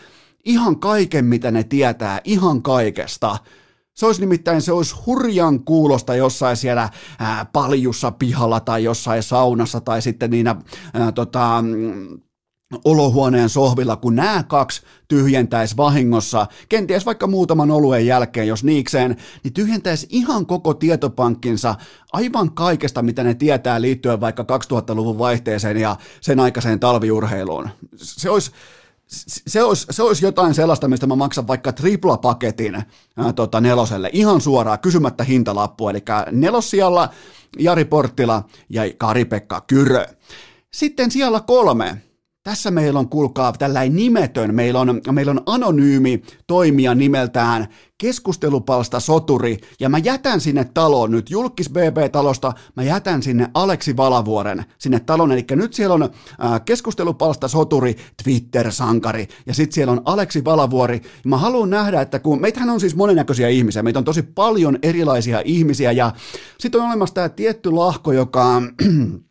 ihan 0.46 0.80
kaiken, 0.80 1.26
mitä 1.26 1.52
ne 1.52 1.64
tietää, 1.64 2.22
ihan 2.24 2.62
kaikesta. 2.62 3.38
Se 3.98 4.06
olisi 4.06 4.22
nimittäin, 4.22 4.62
se 4.62 4.72
olisi 4.72 4.96
hurjan 5.06 5.64
kuulosta 5.64 6.16
jossain 6.16 6.58
siellä 6.58 6.90
ää, 7.20 7.46
paljussa 7.46 8.12
pihalla 8.12 8.60
tai 8.60 8.84
jossain 8.84 9.24
saunassa 9.24 9.82
tai 9.82 10.02
sitten 10.02 10.32
niinä 10.32 10.56
ää, 10.94 11.12
tota, 11.12 11.64
olohuoneen 12.86 13.50
sohvilla, 13.50 13.96
kun 13.96 14.16
nämä 14.16 14.44
kaksi 14.44 14.82
tyhjentäisi 15.08 15.78
vahingossa, 15.78 16.48
kenties 16.70 17.06
vaikka 17.06 17.28
muutaman 17.28 17.72
oluen 17.72 18.06
jälkeen, 18.06 18.48
jos 18.48 18.64
niikseen, 18.64 19.18
niin 19.44 19.54
tyhjentäisi 19.54 20.08
ihan 20.10 20.46
koko 20.46 20.74
tietopankkinsa 20.74 21.76
aivan 22.14 22.52
kaikesta, 22.52 23.02
mitä 23.02 23.24
ne 23.24 23.34
tietää 23.34 23.82
liittyen 23.82 24.22
vaikka 24.22 24.44
2000-luvun 24.44 25.18
vaihteeseen 25.18 25.78
ja 25.78 25.96
sen 26.22 26.40
aikaiseen 26.40 26.80
talviurheiluun. 26.80 27.70
Se 27.96 28.30
olisi, 28.30 28.52
se 29.08 29.64
olisi, 29.64 29.88
se 29.90 30.04
olisi 30.04 30.26
jotain 30.26 30.54
sellaista, 30.54 30.88
mistä 30.88 31.08
mä 31.08 31.16
maksan 31.16 31.48
vaikka 31.48 31.72
triplapaketin 31.72 32.76
ää, 33.18 33.34
tota, 33.34 33.62
neloselle 33.62 34.10
ihan 34.14 34.42
suoraan 34.42 34.80
kysymättä 34.80 35.24
hintalappua. 35.24 35.92
Eli 35.92 36.04
nelossijalla 36.32 37.10
Jari 37.60 37.86
Porttila 37.86 38.44
ja 38.70 38.84
Kari-Pekka 38.98 39.62
Kyrö. 39.62 40.06
Sitten 40.74 41.12
siellä 41.12 41.40
kolme. 41.40 42.02
Tässä 42.48 42.72
meillä 42.72 43.00
on, 43.00 43.10
kuulkaa, 43.10 43.54
tällainen 43.54 43.96
nimetön, 43.96 44.56
meillä 44.56 44.80
on, 44.80 45.02
meillä 45.12 45.32
on 45.32 45.42
anonyymi 45.46 46.22
toimija 46.48 46.96
nimeltään 46.96 47.68
keskustelupalsta 47.98 49.00
soturi, 49.00 49.58
ja 49.80 49.90
mä 49.90 49.98
jätän 49.98 50.42
sinne 50.42 50.66
taloon 50.74 51.12
nyt, 51.12 51.30
julkis 51.30 51.70
BB-talosta, 51.70 52.54
mä 52.76 52.84
jätän 52.84 53.24
sinne 53.24 53.50
Aleksi 53.54 53.98
Valavuoren 53.98 54.66
sinne 54.78 55.00
talon, 55.00 55.32
eli 55.32 55.46
nyt 55.52 55.74
siellä 55.74 55.94
on 55.94 56.04
äh, 56.04 56.10
keskustelupalsta 56.66 57.48
soturi, 57.48 57.96
Twitter-sankari, 58.24 59.28
ja 59.46 59.54
sitten 59.54 59.74
siellä 59.74 59.92
on 59.92 60.02
Aleksi 60.06 60.46
Valavuori, 60.46 60.96
ja 60.96 61.30
mä 61.30 61.38
haluan 61.38 61.70
nähdä, 61.70 62.02
että 62.02 62.20
kun 62.20 62.42
meitähän 62.42 62.70
on 62.70 62.80
siis 62.80 62.96
monennäköisiä 62.96 63.50
ihmisiä, 63.50 63.84
meitä 63.84 64.00
on 64.00 64.06
tosi 64.06 64.24
paljon 64.24 64.80
erilaisia 64.82 65.42
ihmisiä, 65.46 65.92
ja 65.92 66.12
sitten 66.60 66.82
on 66.82 66.88
olemassa 66.88 67.16
tämä 67.16 67.30
tietty 67.30 67.72
lahko, 67.72 68.12
joka 68.12 68.62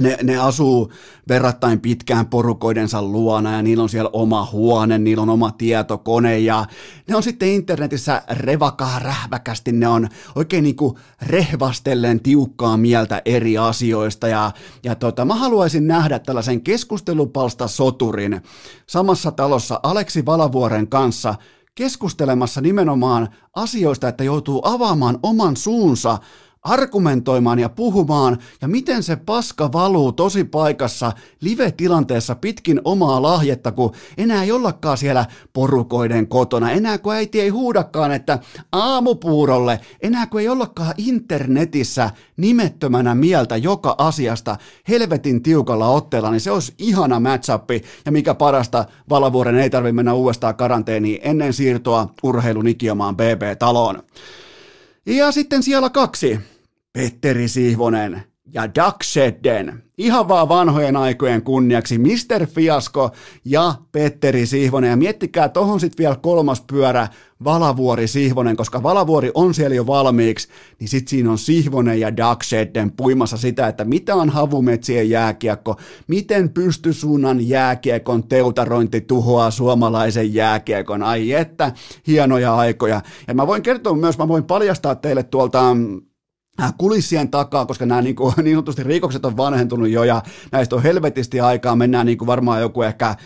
ne, 0.00 0.18
ne 0.22 0.38
asuu 0.38 0.92
verrattain 1.28 1.80
pitkään 1.80 2.26
porukoidensa 2.26 3.02
luona 3.02 3.52
ja 3.52 3.62
niillä 3.62 3.82
on 3.82 3.88
siellä 3.88 4.10
oma 4.12 4.48
huone, 4.52 4.98
niillä 4.98 5.22
on 5.22 5.30
oma 5.30 5.50
tietokone 5.50 6.38
ja 6.38 6.66
ne 7.08 7.16
on 7.16 7.22
sitten 7.22 7.48
internetissä 7.48 8.22
revakaa 8.30 8.98
rähväkästi, 8.98 9.72
ne 9.72 9.88
on 9.88 10.08
oikein 10.34 10.64
niinku 10.64 10.98
rehvastellen 11.22 12.20
tiukkaa 12.20 12.76
mieltä 12.76 13.22
eri 13.24 13.58
asioista 13.58 14.28
ja, 14.28 14.50
ja 14.84 14.94
tota, 14.94 15.24
mä 15.24 15.34
haluaisin 15.34 15.86
nähdä 15.86 16.18
tällaisen 16.18 16.60
keskustelupalsta 16.60 17.68
soturin 17.68 18.40
samassa 18.86 19.30
talossa 19.30 19.80
Aleksi 19.82 20.26
Valavuoren 20.26 20.88
kanssa 20.88 21.34
keskustelemassa 21.74 22.60
nimenomaan 22.60 23.28
asioista, 23.54 24.08
että 24.08 24.24
joutuu 24.24 24.60
avaamaan 24.64 25.18
oman 25.22 25.56
suunsa 25.56 26.18
argumentoimaan 26.62 27.58
ja 27.58 27.68
puhumaan, 27.68 28.38
ja 28.62 28.68
miten 28.68 29.02
se 29.02 29.16
paska 29.16 29.72
valuu 29.72 30.12
tosi 30.12 30.44
paikassa 30.44 31.12
live-tilanteessa 31.40 32.34
pitkin 32.34 32.80
omaa 32.84 33.22
lahjetta, 33.22 33.72
kun 33.72 33.92
enää 34.18 34.42
ei 34.42 34.52
ollakaan 34.52 34.98
siellä 34.98 35.26
porukoiden 35.52 36.28
kotona, 36.28 36.70
enää 36.70 36.98
kun 36.98 37.14
äiti 37.14 37.40
ei 37.40 37.48
huudakaan, 37.48 38.12
että 38.12 38.38
aamupuurolle, 38.72 39.80
enää 40.02 40.26
kun 40.26 40.40
ei 40.40 40.48
ollakaan 40.48 40.94
internetissä 40.96 42.10
nimettömänä 42.36 43.14
mieltä 43.14 43.56
joka 43.56 43.94
asiasta 43.98 44.56
helvetin 44.88 45.42
tiukalla 45.42 45.88
otteella, 45.88 46.30
niin 46.30 46.40
se 46.40 46.50
olisi 46.50 46.74
ihana 46.78 47.20
match 47.20 47.50
ja 48.04 48.12
mikä 48.12 48.34
parasta, 48.34 48.84
Valavuoren 49.08 49.56
ei 49.56 49.70
tarvitse 49.70 49.92
mennä 49.92 50.14
uudestaan 50.14 50.56
karanteeniin 50.56 51.20
ennen 51.22 51.52
siirtoa 51.52 52.08
urheilun 52.22 52.68
ikiomaan 52.68 53.16
BB-taloon. 53.16 54.02
Ja 55.06 55.32
sitten 55.32 55.62
siellä 55.62 55.90
kaksi. 55.90 56.40
Petteri 56.92 57.48
Sihvonen 57.48 58.29
ja 58.54 58.74
Duck 58.74 59.02
Shedden. 59.02 59.82
Ihan 59.98 60.28
vaan 60.28 60.48
vanhojen 60.48 60.96
aikojen 60.96 61.42
kunniaksi 61.42 61.98
Mr. 61.98 62.46
Fiasko 62.46 63.10
ja 63.44 63.74
Petteri 63.92 64.46
Sihvonen. 64.46 64.90
Ja 64.90 64.96
miettikää 64.96 65.48
tohon 65.48 65.80
sitten 65.80 65.98
vielä 65.98 66.16
kolmas 66.16 66.60
pyörä, 66.60 67.08
Valavuori 67.44 68.08
Sihvonen, 68.08 68.56
koska 68.56 68.82
Valavuori 68.82 69.30
on 69.34 69.54
siellä 69.54 69.76
jo 69.76 69.86
valmiiksi, 69.86 70.48
niin 70.78 70.88
sitten 70.88 71.10
siinä 71.10 71.30
on 71.30 71.38
Sihvonen 71.38 72.00
ja 72.00 72.16
Duck 72.16 72.42
Shedden 72.42 72.92
puimassa 72.92 73.36
sitä, 73.36 73.68
että 73.68 73.84
mitä 73.84 74.14
on 74.14 74.30
havumetsien 74.30 75.10
jääkiekko, 75.10 75.76
miten 76.06 76.50
pystysuunnan 76.50 77.48
jääkiekon 77.48 78.28
teutarointi 78.28 79.00
tuhoaa 79.00 79.50
suomalaisen 79.50 80.34
jääkiekon. 80.34 81.02
Ai 81.02 81.32
että, 81.32 81.72
hienoja 82.06 82.56
aikoja. 82.56 83.00
Ja 83.28 83.34
mä 83.34 83.46
voin 83.46 83.62
kertoa 83.62 83.94
myös, 83.94 84.18
mä 84.18 84.28
voin 84.28 84.44
paljastaa 84.44 84.94
teille 84.94 85.22
tuolta 85.22 85.60
Äh, 85.60 86.09
kulissien 86.78 87.30
takaa, 87.30 87.66
koska 87.66 87.86
nämä 87.86 88.02
niin, 88.02 88.16
kuin, 88.16 88.34
niin 88.42 88.56
sanotusti 88.56 88.82
rikokset 88.82 89.24
on 89.24 89.36
vanhentunut 89.36 89.88
jo 89.88 90.04
ja 90.04 90.22
näistä 90.52 90.76
on 90.76 90.82
helvetisti 90.82 91.40
aikaa, 91.40 91.76
mennään 91.76 92.06
niin 92.06 92.18
kuin 92.18 92.26
varmaan 92.26 92.60
joku 92.60 92.82
ehkä 92.82 93.16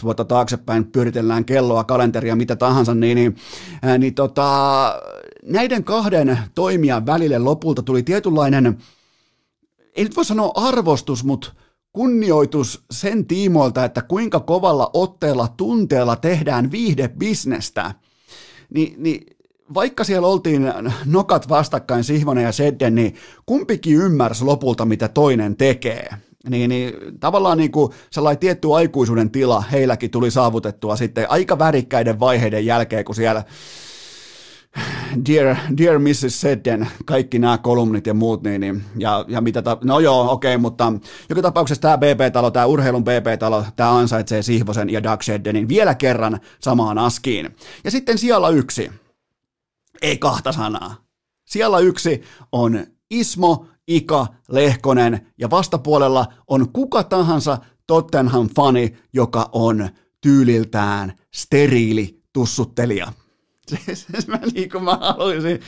14-13 0.00 0.02
vuotta 0.02 0.24
taaksepäin, 0.24 0.84
pyöritellään 0.84 1.44
kelloa, 1.44 1.84
kalenteria, 1.84 2.36
mitä 2.36 2.56
tahansa, 2.56 2.94
niin, 2.94 3.14
niin, 3.14 3.36
äh, 3.84 3.98
niin 3.98 4.14
tota, 4.14 5.00
näiden 5.44 5.84
kahden 5.84 6.38
toimijan 6.54 7.06
välille 7.06 7.38
lopulta 7.38 7.82
tuli 7.82 8.02
tietynlainen, 8.02 8.78
ei 9.96 10.04
nyt 10.04 10.16
voi 10.16 10.24
sanoa 10.24 10.52
arvostus, 10.54 11.24
mutta 11.24 11.52
kunnioitus 11.92 12.84
sen 12.90 13.26
tiimoilta, 13.26 13.84
että 13.84 14.02
kuinka 14.02 14.40
kovalla 14.40 14.90
otteella, 14.92 15.48
tunteella 15.56 16.16
tehdään 16.16 16.70
viihdebisnestä, 16.70 17.94
niin, 18.74 18.94
niin 19.02 19.26
vaikka 19.74 20.04
siellä 20.04 20.28
oltiin 20.28 20.72
nokat 21.06 21.48
vastakkain 21.48 22.04
Sihvonen 22.04 22.44
ja 22.44 22.52
Sedden, 22.52 22.94
niin 22.94 23.14
kumpikin 23.46 23.96
ymmärsi 23.96 24.44
lopulta, 24.44 24.84
mitä 24.84 25.08
toinen 25.08 25.56
tekee. 25.56 26.08
Niin, 26.48 26.68
niin 26.68 26.92
tavallaan 27.20 27.58
niin 27.58 27.72
kuin 27.72 27.92
sellainen 28.10 28.40
tietty 28.40 28.74
aikuisuuden 28.74 29.30
tila 29.30 29.60
heilläkin 29.60 30.10
tuli 30.10 30.30
saavutettua 30.30 30.96
sitten 30.96 31.30
aika 31.30 31.58
värikkäiden 31.58 32.20
vaiheiden 32.20 32.66
jälkeen, 32.66 33.04
kun 33.04 33.14
siellä 33.14 33.44
Dear, 35.28 35.56
Dear 35.78 35.98
Mrs. 35.98 36.40
Sedden, 36.40 36.88
kaikki 37.04 37.38
nämä 37.38 37.58
kolumnit 37.58 38.06
ja 38.06 38.14
muut, 38.14 38.42
niin, 38.42 38.60
niin 38.60 38.82
ja, 38.98 39.24
ja 39.28 39.40
mitä, 39.40 39.62
ta- 39.62 39.78
no 39.84 40.00
joo, 40.00 40.32
okei, 40.32 40.54
okay, 40.54 40.62
mutta 40.62 40.92
joka 41.28 41.42
tapauksessa 41.42 41.82
tämä 41.82 41.98
BP-talo, 41.98 42.50
tämä 42.50 42.66
urheilun 42.66 43.04
BP-talo, 43.04 43.64
tämä 43.76 43.98
ansaitsee 43.98 44.42
Sihvosen 44.42 44.90
ja 44.90 45.02
Doug 45.02 45.22
Sheddenin 45.22 45.68
vielä 45.68 45.94
kerran 45.94 46.40
samaan 46.60 46.98
askiin. 46.98 47.56
Ja 47.84 47.90
sitten 47.90 48.18
siellä 48.18 48.48
yksi, 48.48 48.90
ei 50.02 50.18
kahta 50.18 50.52
sanaa. 50.52 50.96
Siellä 51.46 51.78
yksi 51.78 52.22
on 52.52 52.86
Ismo 53.10 53.66
Ika 53.88 54.26
Lehkonen 54.48 55.32
ja 55.38 55.50
vastapuolella 55.50 56.32
on 56.46 56.72
kuka 56.72 57.04
tahansa 57.04 57.58
Tottenham-fani, 57.86 58.96
joka 59.12 59.48
on 59.52 59.88
tyyliltään 60.20 61.12
steriili 61.34 62.22
tussuttelija. 62.32 63.12
Siis 63.86 64.28
mä, 64.28 64.38
niin 64.54 64.70
kuin 64.70 64.84
mä, 64.84 64.98
haluaisin, 65.00 65.60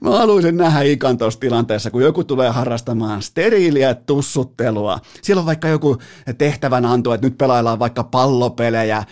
mä 0.00 0.10
haluaisin 0.10 0.56
nähdä 0.56 0.82
Ikan 0.82 1.18
tuossa 1.18 1.40
tilanteessa, 1.40 1.90
kun 1.90 2.02
joku 2.02 2.24
tulee 2.24 2.50
harrastamaan 2.50 3.22
steriiliä 3.22 3.94
tussuttelua. 3.94 4.98
Siellä 5.22 5.40
on 5.40 5.46
vaikka 5.46 5.68
joku 5.68 5.96
tehtävän 6.38 6.84
anto, 6.84 7.14
että 7.14 7.26
nyt 7.26 7.38
pelaillaan 7.38 7.78
vaikka 7.78 8.04
pallopelejä, 8.04 9.04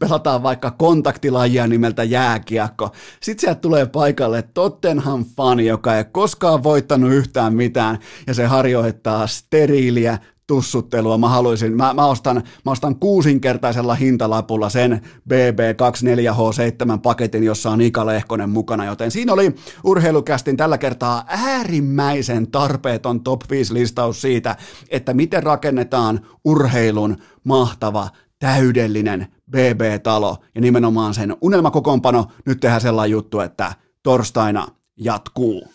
pelataan 0.00 0.42
vaikka 0.42 0.70
kontaktilajia 0.70 1.66
nimeltä 1.66 2.04
jääkiekko. 2.04 2.90
Sitten 3.20 3.40
sieltä 3.40 3.60
tulee 3.60 3.86
paikalle 3.86 4.42
Tottenham-fani, 4.42 5.66
joka 5.66 5.96
ei 5.96 6.04
koskaan 6.04 6.62
voittanut 6.62 7.12
yhtään 7.12 7.54
mitään, 7.54 7.98
ja 8.26 8.34
se 8.34 8.46
harjoittaa 8.46 9.26
steriiliä 9.26 10.18
tussuttelua. 10.48 11.18
Mä 11.18 11.28
haluaisin, 11.28 11.76
mä, 11.76 11.94
mä, 11.94 12.06
ostan, 12.06 12.42
mä 12.64 12.70
ostan 12.70 12.96
kuusinkertaisella 12.96 13.94
hintalapulla 13.94 14.68
sen 14.68 15.00
BB24H7 15.28 16.98
paketin, 17.02 17.44
jossa 17.44 17.70
on 17.70 17.80
Ika 17.80 18.06
Lehkonen 18.06 18.50
mukana, 18.50 18.84
joten 18.84 19.10
siinä 19.10 19.32
oli 19.32 19.54
urheilukästin 19.84 20.56
tällä 20.56 20.78
kertaa 20.78 21.24
äärimmäisen 21.26 22.50
tarpeeton 22.50 23.20
top 23.20 23.40
5 23.50 23.74
listaus 23.74 24.20
siitä, 24.20 24.56
että 24.90 25.14
miten 25.14 25.42
rakennetaan 25.42 26.20
urheilun 26.44 27.16
mahtava 27.44 28.08
täydellinen 28.38 29.26
BB-talo 29.50 30.36
ja 30.54 30.60
nimenomaan 30.60 31.14
sen 31.14 31.36
unelmakokoonpano. 31.40 32.26
Nyt 32.46 32.60
tehdään 32.60 32.80
sellainen 32.80 33.12
juttu, 33.12 33.40
että 33.40 33.72
torstaina 34.02 34.68
jatkuu. 34.96 35.68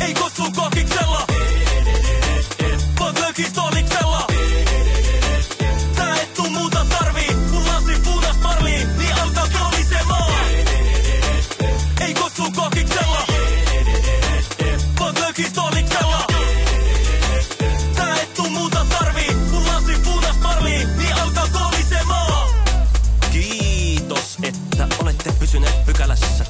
Ei 0.00 0.14
kokiksella. 0.14 0.63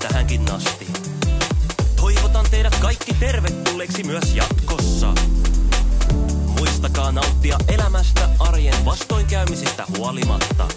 tähänkin 0.09 0.53
asti. 0.53 0.87
Toivotan 1.97 2.47
teidät 2.51 2.75
kaikki 2.75 3.15
tervetulleeksi 3.21 4.05
myös 4.05 4.35
jatkossa. 4.35 5.15
Muistakaa 6.59 7.13
nauttia 7.13 7.59
elämästä 7.69 8.29
arjen 8.39 8.85
vastoinkäymisistä 8.85 9.87
huolimatta. 9.99 10.69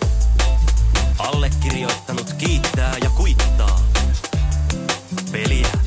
Allekirjoittanut 1.19 2.33
kiittää 2.33 2.95
ja 3.03 3.09
kuittaa. 3.09 3.79
Peliä 5.31 5.86